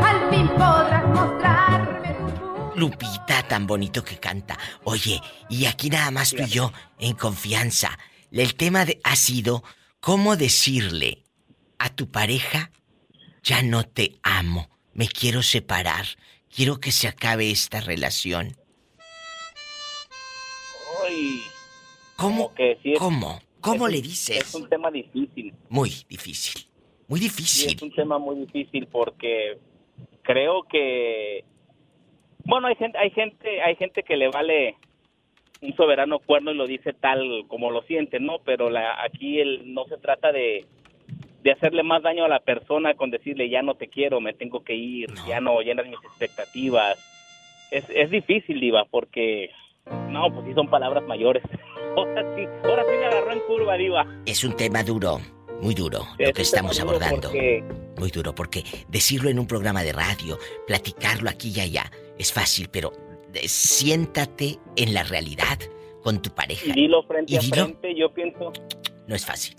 Al 0.00 0.30
fin 0.30 0.48
podrás 0.50 1.04
mostrarme 1.08 2.16
Lupita, 2.76 3.42
tan 3.48 3.66
bonito 3.66 4.04
que 4.04 4.18
canta. 4.20 4.56
Oye, 4.84 5.20
y 5.48 5.66
aquí 5.66 5.90
nada 5.90 6.12
más 6.12 6.30
tú 6.30 6.44
y 6.44 6.46
yo, 6.46 6.72
en 7.00 7.16
confianza. 7.16 7.98
El 8.30 8.54
tema 8.54 8.84
de, 8.84 9.00
ha 9.02 9.16
sido 9.16 9.64
cómo 9.98 10.36
decirle 10.36 11.24
a 11.80 11.88
tu 11.88 12.08
pareja, 12.12 12.70
ya 13.42 13.62
no 13.62 13.82
te 13.84 14.20
amo, 14.22 14.68
me 14.92 15.08
quiero 15.08 15.42
separar, 15.42 16.06
quiero 16.54 16.78
que 16.78 16.92
se 16.92 17.08
acabe 17.08 17.50
esta 17.50 17.80
relación. 17.80 18.56
Ay, 21.04 21.42
¿Cómo? 22.14 22.54
que 22.54 22.78
sí 22.84 22.92
es- 22.92 23.00
¿Cómo? 23.00 23.40
¿Cómo 23.60 23.86
es 23.88 23.94
le 23.94 24.00
dices? 24.02 24.36
Es 24.38 24.54
un 24.54 24.68
tema 24.68 24.90
difícil. 24.90 25.52
Muy 25.68 25.90
difícil. 26.08 26.64
Muy 27.08 27.20
Sí, 27.20 27.24
difícil. 27.28 27.74
es 27.76 27.82
un 27.82 27.92
tema 27.92 28.18
muy 28.18 28.36
difícil 28.36 28.86
porque 28.86 29.58
creo 30.22 30.62
que 30.64 31.44
bueno, 32.44 32.68
hay 32.68 32.76
gente 32.76 32.98
hay 32.98 33.10
gente 33.10 33.62
hay 33.62 33.76
gente 33.76 34.02
que 34.02 34.16
le 34.16 34.28
vale 34.28 34.76
un 35.60 35.74
soberano 35.74 36.18
cuerno 36.20 36.52
y 36.52 36.54
lo 36.56 36.66
dice 36.66 36.92
tal 36.92 37.44
como 37.48 37.70
lo 37.70 37.82
siente, 37.82 38.20
¿no? 38.20 38.38
Pero 38.44 38.70
la, 38.70 39.02
aquí 39.02 39.40
el, 39.40 39.74
no 39.74 39.84
se 39.86 39.96
trata 39.98 40.32
de 40.32 40.64
de 41.42 41.52
hacerle 41.52 41.82
más 41.82 42.02
daño 42.02 42.24
a 42.24 42.28
la 42.28 42.40
persona 42.40 42.94
con 42.94 43.10
decirle 43.10 43.48
ya 43.48 43.62
no 43.62 43.74
te 43.74 43.88
quiero, 43.88 44.20
me 44.20 44.34
tengo 44.34 44.64
que 44.64 44.74
ir, 44.74 45.08
ya 45.26 45.40
no 45.40 45.60
llenas 45.62 45.86
mis 45.86 46.02
expectativas. 46.04 46.98
Es, 47.70 47.88
es 47.90 48.10
difícil, 48.10 48.60
Diva, 48.60 48.84
porque 48.86 49.50
no, 50.10 50.32
pues 50.32 50.46
sí 50.46 50.54
son 50.54 50.68
palabras 50.68 51.04
mayores. 51.06 51.42
Ahora 51.96 52.22
sí, 52.36 52.44
ahora 52.64 52.84
sí 52.84 52.90
me 52.96 53.06
agarró 53.06 53.32
en 53.32 53.40
curva, 53.40 53.74
Diva. 53.76 54.06
Es 54.24 54.44
un 54.44 54.54
tema 54.54 54.84
duro, 54.84 55.18
muy 55.60 55.74
duro, 55.74 56.00
lo 56.18 56.32
que 56.32 56.42
estamos 56.42 56.80
abordando. 56.80 57.28
porque- 57.30 57.64
Muy 57.98 58.10
duro, 58.10 58.32
porque 58.34 58.62
decirlo 58.88 59.30
en 59.30 59.38
un 59.40 59.48
programa 59.48 59.82
de 59.82 59.92
radio, 59.92 60.38
platicarlo 60.66 61.28
aquí 61.28 61.52
y 61.56 61.60
allá, 61.60 61.90
es 62.16 62.32
fácil, 62.32 62.68
pero 62.72 62.92
siéntate 63.46 64.58
en 64.76 64.94
la 64.94 65.02
realidad 65.02 65.58
con 66.04 66.22
tu 66.22 66.30
pareja. 66.30 66.62
Y 66.66 66.72
dilo 66.72 67.02
frente 67.02 67.32
Y 67.32 67.36
a 67.36 67.40
dilo. 67.40 67.64
frente, 67.64 67.94
yo 67.96 68.12
pienso, 68.14 68.52
No 69.08 69.14
es 69.16 69.26
fácil. 69.26 69.54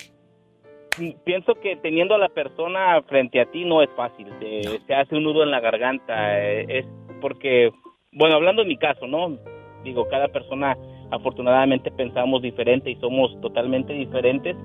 pienso 1.26 1.56
que 1.56 1.76
teniendo 1.78 2.16
a 2.16 2.18
la 2.18 2.30
persona 2.30 3.02
frente 3.04 3.42
a 3.42 3.46
ti 3.52 3.66
no 3.66 3.82
es 3.82 3.90
fácil, 3.98 4.28
se, 4.40 4.80
se 4.88 4.94
hace 4.94 5.16
un 5.16 5.24
nudo 5.24 5.44
en 5.44 5.52
la 5.52 5.60
garganta, 5.60 6.40
eh, 6.42 6.66
es 6.80 6.86
porque, 7.22 7.72
bueno, 8.14 8.36
hablando 8.36 8.62
en 8.62 8.68
mi 8.70 8.78
caso, 8.78 9.08
¿no? 9.08 9.38
Digo, 9.84 10.08
cada 10.10 10.28
persona 10.28 10.78
afortunadamente 11.12 11.92
pensamos 11.92 12.42
diferente 12.42 12.92
y 12.92 12.96
somos 12.98 13.40
totalmente 13.42 13.94
diferentes, 13.94 14.56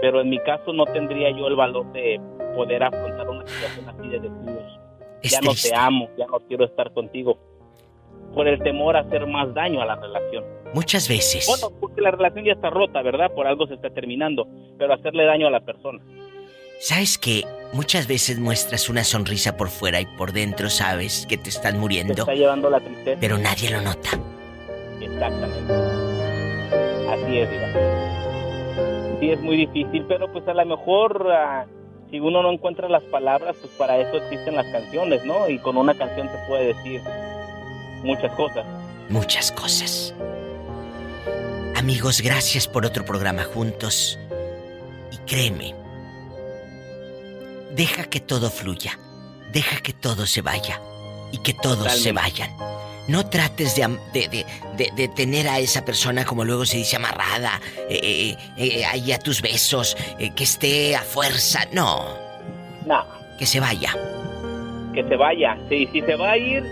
pero 0.00 0.20
en 0.20 0.30
mi 0.30 0.38
caso 0.40 0.72
no 0.72 0.84
tendría 0.86 1.30
yo 1.30 1.48
el 1.48 1.56
valor 1.56 1.90
de 1.92 2.20
poder 2.54 2.82
afrontar 2.82 3.28
una 3.28 3.46
situación 3.46 3.88
así 3.88 4.08
de 4.08 4.20
decir, 4.20 4.58
ya 5.22 5.40
no 5.40 5.52
te 5.52 5.74
amo, 5.74 6.08
ya 6.16 6.26
no 6.26 6.40
quiero 6.40 6.64
estar 6.64 6.92
contigo, 6.92 7.38
por 8.34 8.48
el 8.48 8.58
temor 8.62 8.96
a 8.96 9.00
hacer 9.00 9.26
más 9.26 9.52
daño 9.54 9.80
a 9.82 9.86
la 9.86 9.96
relación. 9.96 10.44
Muchas 10.74 11.08
veces. 11.08 11.46
Bueno, 11.46 11.74
porque 11.80 12.00
la 12.00 12.10
relación 12.10 12.44
ya 12.44 12.52
está 12.52 12.70
rota, 12.70 13.02
¿verdad? 13.02 13.32
Por 13.32 13.46
algo 13.46 13.66
se 13.66 13.74
está 13.74 13.90
terminando, 13.90 14.46
pero 14.78 14.92
hacerle 14.94 15.24
daño 15.24 15.46
a 15.46 15.50
la 15.50 15.60
persona. 15.60 16.02
¿Sabes 16.80 17.18
que 17.18 17.42
Muchas 17.72 18.06
veces 18.06 18.38
muestras 18.38 18.88
una 18.88 19.04
sonrisa 19.04 19.56
por 19.56 19.68
fuera 19.68 20.00
y 20.00 20.06
por 20.06 20.32
dentro 20.32 20.70
sabes 20.70 21.26
que 21.26 21.36
te 21.36 21.50
están 21.50 21.74
Te 21.74 21.78
muriendo, 21.78 22.14
está 22.14 22.34
llevando 22.34 22.70
la 22.70 22.80
tristeza. 22.80 23.18
pero 23.20 23.36
nadie 23.36 23.70
lo 23.70 23.82
nota. 23.82 24.10
Exactamente. 25.12 25.72
Así 27.10 27.38
es, 27.38 27.50
Diva. 27.50 29.18
Sí, 29.20 29.30
es 29.30 29.40
muy 29.40 29.56
difícil, 29.56 30.04
pero 30.06 30.30
pues 30.32 30.46
a 30.46 30.54
lo 30.54 30.64
mejor 30.64 31.28
ah, 31.32 31.66
si 32.10 32.20
uno 32.20 32.42
no 32.42 32.52
encuentra 32.52 32.88
las 32.88 33.02
palabras, 33.04 33.56
pues 33.60 33.72
para 33.74 33.98
eso 33.98 34.16
existen 34.16 34.56
las 34.56 34.66
canciones, 34.66 35.24
¿no? 35.24 35.48
Y 35.48 35.58
con 35.58 35.76
una 35.76 35.94
canción 35.94 36.28
se 36.28 36.38
puede 36.48 36.74
decir 36.74 37.02
muchas 38.02 38.32
cosas. 38.34 38.64
Muchas 39.08 39.52
cosas. 39.52 40.14
Amigos, 41.76 42.20
gracias 42.20 42.66
por 42.66 42.86
otro 42.86 43.04
programa 43.04 43.44
juntos. 43.44 44.18
Y 45.12 45.16
créeme, 45.18 45.74
deja 47.74 48.04
que 48.04 48.20
todo 48.20 48.50
fluya. 48.50 48.98
Deja 49.52 49.80
que 49.80 49.92
todo 49.92 50.26
se 50.26 50.42
vaya. 50.42 50.80
Y 51.32 51.38
que 51.38 51.54
todos 51.54 51.92
se 51.92 52.12
vayan. 52.12 52.50
No 53.08 53.26
trates 53.26 53.74
de, 53.74 53.88
de, 54.12 54.28
de- 54.76 54.92
de- 54.94 55.08
tener 55.08 55.48
a 55.48 55.58
esa 55.58 55.84
persona, 55.84 56.24
como 56.24 56.44
luego 56.44 56.64
se 56.66 56.76
dice, 56.76 56.96
amarrada, 56.96 57.60
eh, 57.88 58.36
eh, 58.36 58.36
eh, 58.58 58.84
ahí 58.84 59.10
a 59.12 59.18
tus 59.18 59.40
besos, 59.42 59.96
eh, 60.18 60.30
que 60.34 60.44
esté 60.44 60.94
a 60.94 61.00
fuerza. 61.02 61.60
No, 61.72 62.06
No, 62.86 63.04
que 63.38 63.46
se 63.46 63.60
vaya. 63.60 63.92
que 64.94 65.02
se 65.08 65.16
vaya. 65.16 65.56
Sí, 65.68 65.88
si 65.92 66.00
se 66.02 66.16
va 66.16 66.32
a 66.32 66.36
ir, 66.38 66.62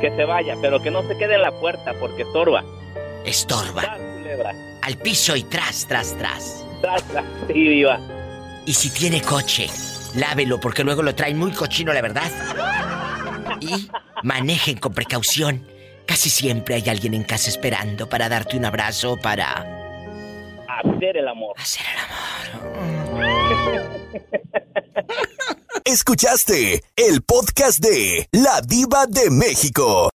que 0.00 0.10
se 0.16 0.24
vaya, 0.24 0.54
pero 0.60 0.80
que 0.82 0.90
no 0.90 1.02
se 1.06 1.16
quede 1.16 1.36
en 1.36 1.42
la 1.42 1.52
puerta 1.60 1.92
porque 2.00 2.22
estorba. 2.22 2.64
Estorba. 3.24 3.82
Tras, 3.82 3.98
culebra. 3.98 4.52
Al 4.82 4.96
piso 4.98 5.36
y 5.36 5.42
tras, 5.44 5.86
tras, 5.86 6.16
tras. 6.18 6.64
Tras, 6.82 7.02
tras. 7.04 7.24
Sí, 7.46 7.52
viva. 7.54 8.00
Y 8.66 8.72
si 8.74 8.90
tiene 8.90 9.20
coche, 9.22 9.68
lávelo 10.16 10.58
porque 10.60 10.82
luego 10.84 11.02
lo 11.02 11.14
traen 11.14 11.38
muy 11.38 11.52
cochino, 11.52 11.92
la 11.92 12.02
verdad. 12.02 12.30
Y 13.60 13.88
manejen 14.24 14.78
con 14.78 14.92
precaución. 14.92 15.66
Casi 16.06 16.30
siempre 16.30 16.76
hay 16.76 16.88
alguien 16.88 17.14
en 17.14 17.24
casa 17.24 17.50
esperando 17.50 18.08
para 18.08 18.28
darte 18.28 18.56
un 18.56 18.64
abrazo 18.64 19.12
o 19.12 19.20
para... 19.20 19.64
Hacer 20.68 21.16
el 21.16 21.28
amor. 21.28 21.54
Hacer 21.58 21.84
el 21.92 21.98
amor. 21.98 23.36
Escuchaste 25.84 26.82
el 26.96 27.22
podcast 27.22 27.80
de 27.80 28.28
La 28.32 28.60
Diva 28.60 29.06
de 29.06 29.30
México. 29.30 30.10